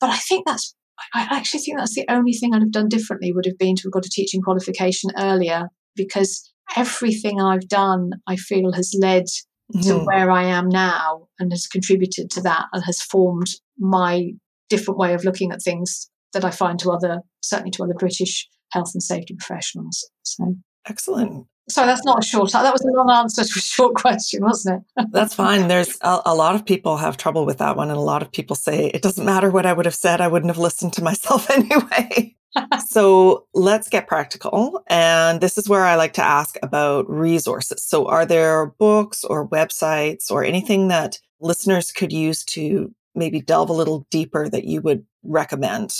But 0.00 0.10
I 0.10 0.16
think 0.16 0.46
that's 0.46 0.74
I 1.14 1.28
actually 1.30 1.60
think 1.60 1.78
that's 1.78 1.94
the 1.94 2.06
only 2.08 2.32
thing 2.32 2.54
I'd 2.54 2.62
have 2.62 2.72
done 2.72 2.88
differently 2.88 3.32
would 3.32 3.46
have 3.46 3.58
been 3.58 3.76
to 3.76 3.82
have 3.84 3.92
got 3.92 4.06
a 4.06 4.10
teaching 4.10 4.42
qualification 4.42 5.10
earlier 5.16 5.68
because 5.94 6.52
everything 6.76 7.40
I've 7.40 7.68
done 7.68 8.10
I 8.26 8.36
feel 8.36 8.72
has 8.72 8.94
led 8.98 9.24
mm-hmm. 9.24 9.80
to 9.82 9.98
where 10.00 10.30
I 10.30 10.44
am 10.44 10.68
now 10.68 11.28
and 11.38 11.52
has 11.52 11.66
contributed 11.66 12.30
to 12.32 12.40
that 12.42 12.66
and 12.72 12.82
has 12.84 13.00
formed 13.00 13.46
my 13.78 14.32
different 14.68 14.98
way 14.98 15.14
of 15.14 15.24
looking 15.24 15.52
at 15.52 15.62
things 15.62 16.10
that 16.32 16.44
I 16.44 16.50
find 16.50 16.78
to 16.80 16.90
other, 16.90 17.20
certainly 17.40 17.70
to 17.72 17.84
other 17.84 17.94
British 17.94 18.48
health 18.72 18.90
and 18.94 19.02
safety 19.02 19.34
professionals. 19.34 20.08
So 20.22 20.56
excellent. 20.88 21.46
So 21.70 21.84
that's 21.84 22.04
not 22.04 22.24
a 22.24 22.26
short. 22.26 22.50
That 22.52 22.72
was 22.72 22.82
a 22.82 22.96
long 22.96 23.10
answer 23.10 23.44
to 23.44 23.58
a 23.58 23.60
short 23.60 23.94
question, 23.94 24.42
wasn't 24.42 24.84
it? 24.96 25.06
that's 25.12 25.34
fine. 25.34 25.68
There's 25.68 25.98
a, 26.00 26.20
a, 26.24 26.34
lot 26.34 26.54
of 26.54 26.64
people 26.64 26.96
have 26.96 27.18
trouble 27.18 27.44
with 27.44 27.58
that 27.58 27.76
one, 27.76 27.90
and 27.90 27.98
a 27.98 28.02
lot 28.02 28.22
of 28.22 28.32
people 28.32 28.56
say 28.56 28.86
it 28.86 29.02
doesn't 29.02 29.24
matter 29.24 29.50
what 29.50 29.66
I 29.66 29.74
would 29.74 29.84
have 29.84 29.94
said. 29.94 30.22
I 30.22 30.28
wouldn't 30.28 30.50
have 30.50 30.58
listened 30.58 30.94
to 30.94 31.02
myself 31.02 31.50
anyway. 31.50 32.34
so 32.88 33.46
let's 33.52 33.90
get 33.90 34.06
practical, 34.06 34.82
and 34.88 35.42
this 35.42 35.58
is 35.58 35.68
where 35.68 35.84
I 35.84 35.96
like 35.96 36.14
to 36.14 36.24
ask 36.24 36.56
about 36.62 37.08
resources. 37.10 37.84
So, 37.84 38.08
are 38.08 38.24
there 38.24 38.66
books 38.78 39.22
or 39.22 39.46
websites 39.46 40.30
or 40.30 40.44
anything 40.44 40.88
that 40.88 41.18
listeners 41.40 41.92
could 41.92 42.12
use 42.12 42.44
to 42.46 42.94
maybe 43.14 43.42
delve 43.42 43.68
a 43.68 43.74
little 43.74 44.06
deeper 44.10 44.48
that 44.48 44.64
you 44.64 44.80
would 44.80 45.04
recommend? 45.22 45.92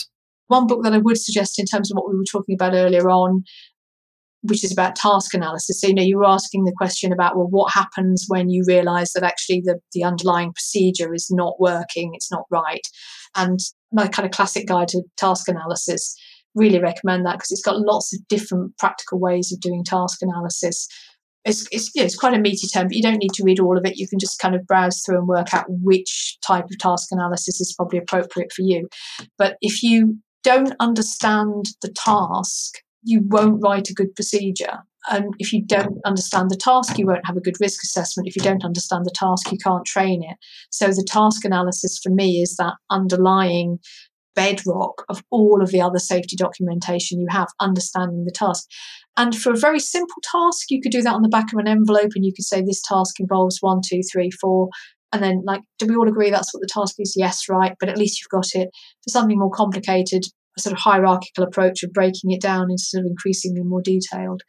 One 0.48 0.66
book 0.66 0.82
that 0.82 0.92
I 0.92 0.98
would 0.98 1.18
suggest 1.18 1.58
in 1.58 1.66
terms 1.66 1.90
of 1.90 1.96
what 1.96 2.10
we 2.10 2.16
were 2.16 2.24
talking 2.24 2.54
about 2.54 2.74
earlier 2.74 3.08
on, 3.08 3.44
which 4.42 4.64
is 4.64 4.72
about 4.72 4.96
task 4.96 5.34
analysis. 5.34 5.80
So, 5.80 5.88
you 5.88 5.94
know, 5.94 6.02
you 6.02 6.18
were 6.18 6.26
asking 6.26 6.64
the 6.64 6.74
question 6.76 7.12
about, 7.12 7.36
well, 7.36 7.48
what 7.48 7.72
happens 7.72 8.24
when 8.28 8.50
you 8.50 8.64
realize 8.66 9.12
that 9.12 9.24
actually 9.24 9.62
the, 9.64 9.78
the 9.92 10.04
underlying 10.04 10.52
procedure 10.52 11.14
is 11.14 11.28
not 11.30 11.60
working, 11.60 12.12
it's 12.14 12.30
not 12.30 12.44
right. 12.50 12.86
And 13.36 13.58
my 13.92 14.08
kind 14.08 14.26
of 14.26 14.32
classic 14.32 14.66
guide 14.66 14.88
to 14.88 15.02
task 15.16 15.48
analysis 15.48 16.16
really 16.54 16.80
recommend 16.80 17.26
that 17.26 17.34
because 17.34 17.52
it's 17.52 17.64
got 17.64 17.80
lots 17.80 18.14
of 18.14 18.26
different 18.28 18.76
practical 18.78 19.20
ways 19.20 19.52
of 19.52 19.60
doing 19.60 19.84
task 19.84 20.22
analysis 20.22 20.88
it's 21.48 21.66
it's, 21.70 21.90
it's 21.94 22.16
quite 22.16 22.34
a 22.34 22.38
meaty 22.38 22.66
term, 22.66 22.88
but 22.88 22.96
you 22.96 23.02
don't 23.02 23.18
need 23.18 23.32
to 23.34 23.44
read 23.44 23.60
all 23.60 23.78
of 23.78 23.84
it. 23.84 23.96
You 23.96 24.08
can 24.08 24.18
just 24.18 24.38
kind 24.38 24.54
of 24.54 24.66
browse 24.66 25.02
through 25.02 25.18
and 25.18 25.28
work 25.28 25.54
out 25.54 25.66
which 25.68 26.36
type 26.42 26.64
of 26.64 26.78
task 26.78 27.08
analysis 27.10 27.60
is 27.60 27.74
probably 27.76 27.98
appropriate 27.98 28.52
for 28.52 28.62
you. 28.62 28.88
But 29.36 29.56
if 29.60 29.82
you 29.82 30.18
don't 30.42 30.74
understand 30.80 31.66
the 31.82 31.92
task, 31.92 32.78
you 33.02 33.22
won't 33.26 33.62
write 33.62 33.90
a 33.90 33.94
good 33.94 34.14
procedure. 34.14 34.78
And 35.10 35.34
if 35.38 35.52
you 35.52 35.64
don't 35.64 35.98
understand 36.04 36.50
the 36.50 36.56
task, 36.56 36.98
you 36.98 37.06
won't 37.06 37.26
have 37.26 37.36
a 37.36 37.40
good 37.40 37.56
risk 37.60 37.82
assessment. 37.82 38.28
If 38.28 38.36
you 38.36 38.42
don't 38.42 38.64
understand 38.64 39.06
the 39.06 39.14
task, 39.14 39.50
you 39.50 39.58
can't 39.58 39.84
train 39.86 40.22
it. 40.22 40.36
So 40.70 40.88
the 40.88 41.06
task 41.08 41.44
analysis 41.44 41.98
for 42.02 42.10
me 42.10 42.42
is 42.42 42.56
that 42.56 42.74
underlying 42.90 43.78
bedrock 44.34 45.04
of 45.08 45.22
all 45.30 45.62
of 45.62 45.70
the 45.70 45.80
other 45.80 45.98
safety 45.98 46.36
documentation 46.36 47.18
you 47.18 47.26
have, 47.30 47.48
understanding 47.58 48.24
the 48.24 48.30
task. 48.30 48.68
And 49.16 49.36
for 49.36 49.52
a 49.52 49.56
very 49.56 49.80
simple 49.80 50.22
task, 50.22 50.70
you 50.70 50.80
could 50.80 50.92
do 50.92 51.02
that 51.02 51.14
on 51.14 51.22
the 51.22 51.28
back 51.28 51.52
of 51.52 51.58
an 51.58 51.66
envelope 51.66 52.12
and 52.14 52.24
you 52.24 52.32
could 52.32 52.44
say, 52.44 52.62
This 52.62 52.82
task 52.82 53.18
involves 53.18 53.58
one, 53.60 53.80
two, 53.84 54.00
three, 54.12 54.30
four. 54.30 54.68
And 55.12 55.22
then, 55.22 55.42
like, 55.44 55.62
do 55.78 55.86
we 55.86 55.96
all 55.96 56.08
agree 56.08 56.30
that's 56.30 56.52
what 56.52 56.60
the 56.60 56.68
task 56.72 56.96
is? 56.98 57.14
Yes, 57.16 57.48
right. 57.48 57.74
But 57.80 57.88
at 57.88 57.96
least 57.96 58.20
you've 58.20 58.28
got 58.28 58.54
it. 58.54 58.68
For 59.04 59.10
something 59.10 59.38
more 59.38 59.50
complicated, 59.50 60.24
a 60.56 60.60
sort 60.60 60.74
of 60.74 60.80
hierarchical 60.80 61.44
approach 61.44 61.82
of 61.82 61.92
breaking 61.92 62.30
it 62.30 62.40
down 62.40 62.70
into 62.70 62.82
sort 62.82 63.04
of 63.04 63.10
increasingly 63.10 63.62
more 63.62 63.80
detailed. 63.80 64.42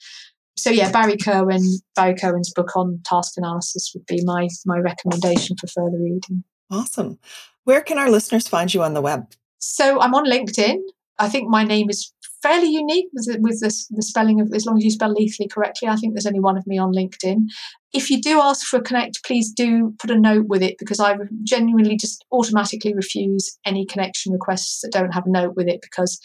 So 0.58 0.70
yeah, 0.70 0.92
Barry 0.92 1.16
Kirwan, 1.16 1.62
Barry 1.96 2.16
Kirwan's 2.16 2.52
book 2.54 2.76
on 2.76 3.00
task 3.06 3.34
analysis 3.38 3.92
would 3.94 4.06
be 4.06 4.22
my 4.26 4.50
my 4.66 4.78
recommendation 4.78 5.56
for 5.56 5.68
further 5.68 5.98
reading. 5.98 6.44
Awesome. 6.70 7.18
Where 7.64 7.82
can 7.82 7.98
our 7.98 8.10
listeners 8.10 8.48
find 8.48 8.74
you 8.74 8.84
on 8.84 8.94
the 8.94 9.02
web? 9.02 9.32
So 9.60 10.02
I'm 10.02 10.14
on 10.14 10.26
LinkedIn. 10.26 10.80
I 11.18 11.30
think 11.30 11.50
my 11.50 11.64
name 11.64 11.90
is 11.90 12.14
fairly 12.42 12.70
unique 12.70 13.08
with, 13.14 13.26
the, 13.26 13.40
with 13.42 13.60
the, 13.60 13.74
the 13.92 14.02
spelling 14.02 14.40
of 14.40 14.52
as 14.54 14.66
long 14.66 14.78
as 14.78 14.84
you 14.84 14.92
spell 14.92 15.14
Leathley 15.14 15.48
correctly. 15.48 15.88
I 15.88 15.96
think 15.96 16.14
there's 16.14 16.26
only 16.26 16.40
one 16.40 16.58
of 16.58 16.68
me 16.68 16.78
on 16.78 16.94
LinkedIn. 16.94 17.46
If 17.92 18.10
you 18.12 18.22
do 18.22 18.40
ask 18.40 18.68
for 18.68 18.78
a 18.78 18.84
connect, 18.84 19.24
please 19.26 19.52
do 19.52 19.96
put 20.00 20.12
a 20.12 20.20
note 20.20 20.46
with 20.48 20.62
it 20.62 20.76
because 20.78 21.00
I 21.00 21.16
genuinely 21.44 21.98
just 21.98 22.24
automatically 22.32 22.94
refuse 22.94 23.58
any 23.66 23.86
connection 23.86 24.32
requests 24.32 24.82
that 24.82 24.92
don't 24.92 25.14
have 25.14 25.26
a 25.26 25.32
note 25.32 25.56
with 25.56 25.68
it 25.68 25.82
because 25.82 26.20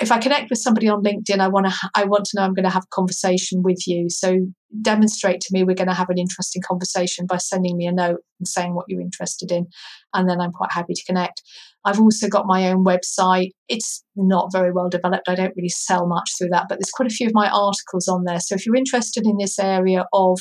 if 0.00 0.12
I 0.12 0.18
connect 0.18 0.50
with 0.50 0.58
somebody 0.58 0.88
on 0.88 1.02
LinkedIn, 1.02 1.40
I 1.40 1.48
want 1.48 1.66
to 1.66 1.90
I 1.94 2.04
want 2.04 2.24
to 2.26 2.36
know 2.36 2.42
I'm 2.42 2.54
going 2.54 2.64
to 2.64 2.70
have 2.70 2.84
a 2.84 2.94
conversation 2.94 3.62
with 3.62 3.86
you. 3.86 4.08
So 4.08 4.38
demonstrate 4.82 5.40
to 5.40 5.48
me 5.52 5.64
we're 5.64 5.74
going 5.74 5.88
to 5.88 5.94
have 5.94 6.10
an 6.10 6.18
interesting 6.18 6.62
conversation 6.66 7.26
by 7.26 7.38
sending 7.38 7.76
me 7.76 7.86
a 7.86 7.92
note 7.92 8.20
and 8.38 8.46
saying 8.46 8.74
what 8.74 8.86
you're 8.88 9.00
interested 9.00 9.50
in, 9.50 9.66
and 10.14 10.28
then 10.28 10.40
I'm 10.40 10.52
quite 10.52 10.72
happy 10.72 10.94
to 10.94 11.04
connect. 11.06 11.42
I've 11.84 12.00
also 12.00 12.28
got 12.28 12.46
my 12.46 12.68
own 12.68 12.84
website. 12.84 13.50
It's 13.68 14.04
not 14.14 14.52
very 14.52 14.70
well 14.70 14.88
developed. 14.88 15.28
I 15.28 15.34
don't 15.34 15.54
really 15.56 15.70
sell 15.70 16.06
much 16.06 16.30
through 16.36 16.50
that, 16.50 16.66
but 16.68 16.78
there's 16.78 16.92
quite 16.92 17.10
a 17.10 17.14
few 17.14 17.26
of 17.26 17.34
my 17.34 17.48
articles 17.48 18.06
on 18.06 18.24
there. 18.24 18.40
So 18.40 18.54
if 18.54 18.66
you're 18.66 18.76
interested 18.76 19.24
in 19.26 19.38
this 19.38 19.58
area 19.58 20.04
of 20.12 20.40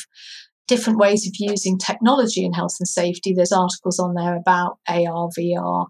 different 0.68 1.00
ways 1.00 1.26
of 1.26 1.34
using 1.40 1.78
technology 1.78 2.46
in 2.46 2.54
health 2.54 2.76
and 2.80 2.88
safety, 2.88 3.34
there's 3.34 3.52
articles 3.52 4.00
on 4.00 4.14
there 4.14 4.36
about 4.36 4.78
AR, 4.88 5.30
VR, 5.38 5.88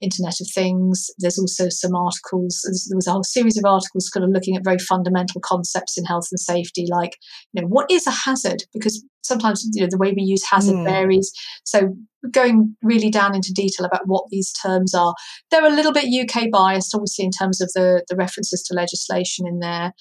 Internet 0.00 0.40
of 0.40 0.48
Things. 0.54 1.10
There's 1.18 1.38
also 1.38 1.68
some 1.68 1.94
articles, 1.94 2.60
there 2.88 2.96
was 2.96 3.06
a 3.06 3.12
whole 3.12 3.24
series 3.24 3.58
of 3.58 3.64
articles 3.64 4.10
kind 4.12 4.24
of 4.24 4.30
looking 4.30 4.56
at 4.56 4.64
very 4.64 4.78
fundamental 4.78 5.40
concepts 5.40 5.98
in 5.98 6.04
health 6.04 6.28
and 6.30 6.40
safety, 6.40 6.86
like, 6.90 7.16
you 7.52 7.62
know, 7.62 7.68
what 7.68 7.90
is 7.90 8.06
a 8.06 8.10
hazard? 8.10 8.62
Because 8.72 9.04
sometimes, 9.22 9.66
you 9.72 9.82
know, 9.82 9.88
the 9.90 9.98
way 9.98 10.12
we 10.12 10.22
use 10.22 10.44
hazard 10.48 10.76
mm. 10.76 10.84
varies. 10.84 11.32
So 11.64 11.94
going 12.30 12.76
really 12.82 13.10
down 13.10 13.34
into 13.34 13.52
detail 13.52 13.86
about 13.86 14.06
what 14.06 14.24
these 14.30 14.52
terms 14.52 14.94
are. 14.94 15.14
They're 15.50 15.66
a 15.66 15.74
little 15.74 15.92
bit 15.92 16.06
UK 16.06 16.50
biased, 16.50 16.94
obviously, 16.94 17.24
in 17.24 17.30
terms 17.30 17.60
of 17.60 17.70
the, 17.74 18.04
the 18.08 18.16
references 18.16 18.62
to 18.64 18.74
legislation 18.74 19.46
in 19.46 19.60
there. 19.60 19.92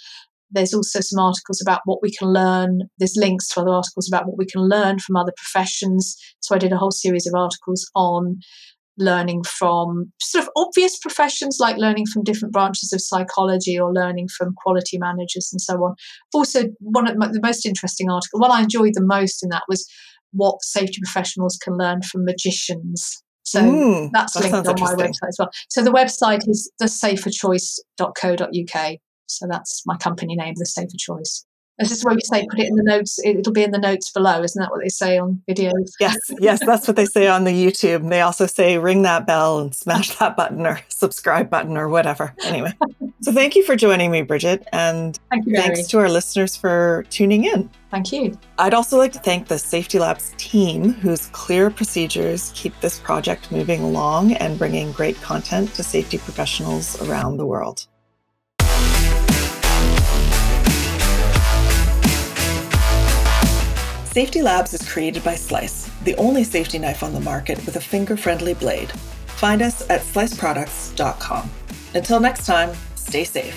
There's 0.49 0.73
also 0.73 1.01
some 1.01 1.19
articles 1.19 1.61
about 1.61 1.81
what 1.85 1.99
we 2.01 2.11
can 2.11 2.29
learn. 2.29 2.83
There's 2.97 3.17
links 3.17 3.49
to 3.49 3.61
other 3.61 3.71
articles 3.71 4.07
about 4.07 4.27
what 4.27 4.37
we 4.37 4.45
can 4.45 4.61
learn 4.61 4.99
from 4.99 5.17
other 5.17 5.33
professions. 5.35 6.15
So 6.39 6.55
I 6.55 6.57
did 6.57 6.71
a 6.71 6.77
whole 6.77 6.91
series 6.91 7.27
of 7.27 7.33
articles 7.35 7.89
on 7.95 8.39
learning 8.97 9.43
from 9.43 10.11
sort 10.21 10.43
of 10.43 10.49
obvious 10.55 10.97
professions 10.97 11.57
like 11.59 11.77
learning 11.77 12.07
from 12.07 12.23
different 12.23 12.53
branches 12.53 12.91
of 12.93 13.01
psychology 13.01 13.77
or 13.79 13.93
learning 13.93 14.27
from 14.35 14.55
quality 14.55 14.97
managers 14.97 15.49
and 15.51 15.61
so 15.61 15.75
on. 15.83 15.93
Also, 16.33 16.63
one 16.79 17.07
of 17.07 17.33
the 17.33 17.41
most 17.41 17.65
interesting 17.65 18.09
article, 18.09 18.39
what 18.39 18.51
I 18.51 18.61
enjoyed 18.61 18.93
the 18.93 19.05
most 19.05 19.43
in 19.43 19.49
that 19.49 19.63
was 19.67 19.85
what 20.31 20.63
safety 20.63 21.01
professionals 21.03 21.57
can 21.57 21.77
learn 21.77 22.01
from 22.01 22.25
magicians. 22.25 23.21
So 23.43 23.61
mm, 23.61 24.09
that's 24.11 24.33
that 24.33 24.43
linked 24.43 24.67
on 24.67 24.79
my 24.79 24.93
website 24.93 25.29
as 25.29 25.37
well. 25.39 25.51
So 25.69 25.83
the 25.83 25.91
website 25.91 26.49
is 26.49 26.71
thesaferchoice.co.uk. 26.81 28.97
So 29.27 29.45
that's 29.49 29.83
my 29.85 29.95
company 29.97 30.35
name, 30.35 30.55
The 30.57 30.65
Safer 30.65 30.97
Choice. 30.97 31.45
This 31.79 31.91
is 31.91 32.03
where 32.03 32.15
we 32.15 32.21
say 32.21 32.45
put 32.49 32.59
it 32.59 32.67
in 32.67 32.75
the 32.75 32.83
notes. 32.83 33.19
It'll 33.23 33.53
be 33.53 33.63
in 33.63 33.71
the 33.71 33.77
notes 33.77 34.11
below, 34.11 34.41
isn't 34.41 34.59
that 34.59 34.71
what 34.71 34.81
they 34.81 34.89
say 34.89 35.17
on 35.17 35.41
videos? 35.47 35.91
Yes, 35.99 36.17
yes, 36.39 36.65
that's 36.65 36.87
what 36.87 36.95
they 36.95 37.05
say 37.05 37.27
on 37.27 37.43
the 37.43 37.51
YouTube. 37.51 38.09
They 38.09 38.21
also 38.21 38.47
say 38.47 38.77
ring 38.77 39.03
that 39.03 39.27
bell 39.27 39.59
and 39.59 39.75
smash 39.75 40.15
that 40.17 40.35
button 40.35 40.65
or 40.65 40.79
subscribe 40.89 41.49
button 41.49 41.77
or 41.77 41.87
whatever. 41.87 42.33
Anyway, 42.43 42.73
so 43.21 43.31
thank 43.31 43.55
you 43.55 43.63
for 43.63 43.75
joining 43.75 44.09
me, 44.09 44.23
Bridget, 44.23 44.67
and 44.71 45.19
thank 45.29 45.45
you, 45.45 45.55
thanks 45.55 45.87
to 45.87 45.99
our 45.99 46.09
listeners 46.09 46.55
for 46.55 47.05
tuning 47.09 47.45
in. 47.45 47.69
Thank 47.91 48.11
you. 48.11 48.37
I'd 48.57 48.73
also 48.73 48.97
like 48.97 49.13
to 49.13 49.19
thank 49.19 49.47
the 49.47 49.59
Safety 49.59 49.99
Labs 49.99 50.33
team, 50.37 50.93
whose 50.93 51.27
clear 51.27 51.69
procedures 51.69 52.51
keep 52.55 52.77
this 52.81 52.99
project 52.99 53.51
moving 53.51 53.81
along 53.81 54.33
and 54.33 54.57
bringing 54.57 54.91
great 54.91 55.19
content 55.21 55.73
to 55.75 55.83
safety 55.83 56.17
professionals 56.17 57.01
around 57.03 57.37
the 57.37 57.45
world. 57.45 57.87
Safety 64.17 64.41
Labs 64.41 64.73
is 64.73 64.89
created 64.89 65.23
by 65.23 65.35
Slice, 65.35 65.91
the 66.03 66.15
only 66.15 66.43
safety 66.43 66.79
knife 66.79 67.03
on 67.03 67.13
the 67.13 67.19
market 67.19 67.63
with 67.67 67.75
a 67.75 67.79
finger 67.79 68.17
friendly 68.17 68.55
blade. 68.55 68.91
Find 69.27 69.61
us 69.61 69.87
at 69.91 70.01
sliceproducts.com. 70.01 71.51
Until 71.93 72.19
next 72.19 72.47
time, 72.47 72.75
stay 72.95 73.23
safe. 73.23 73.53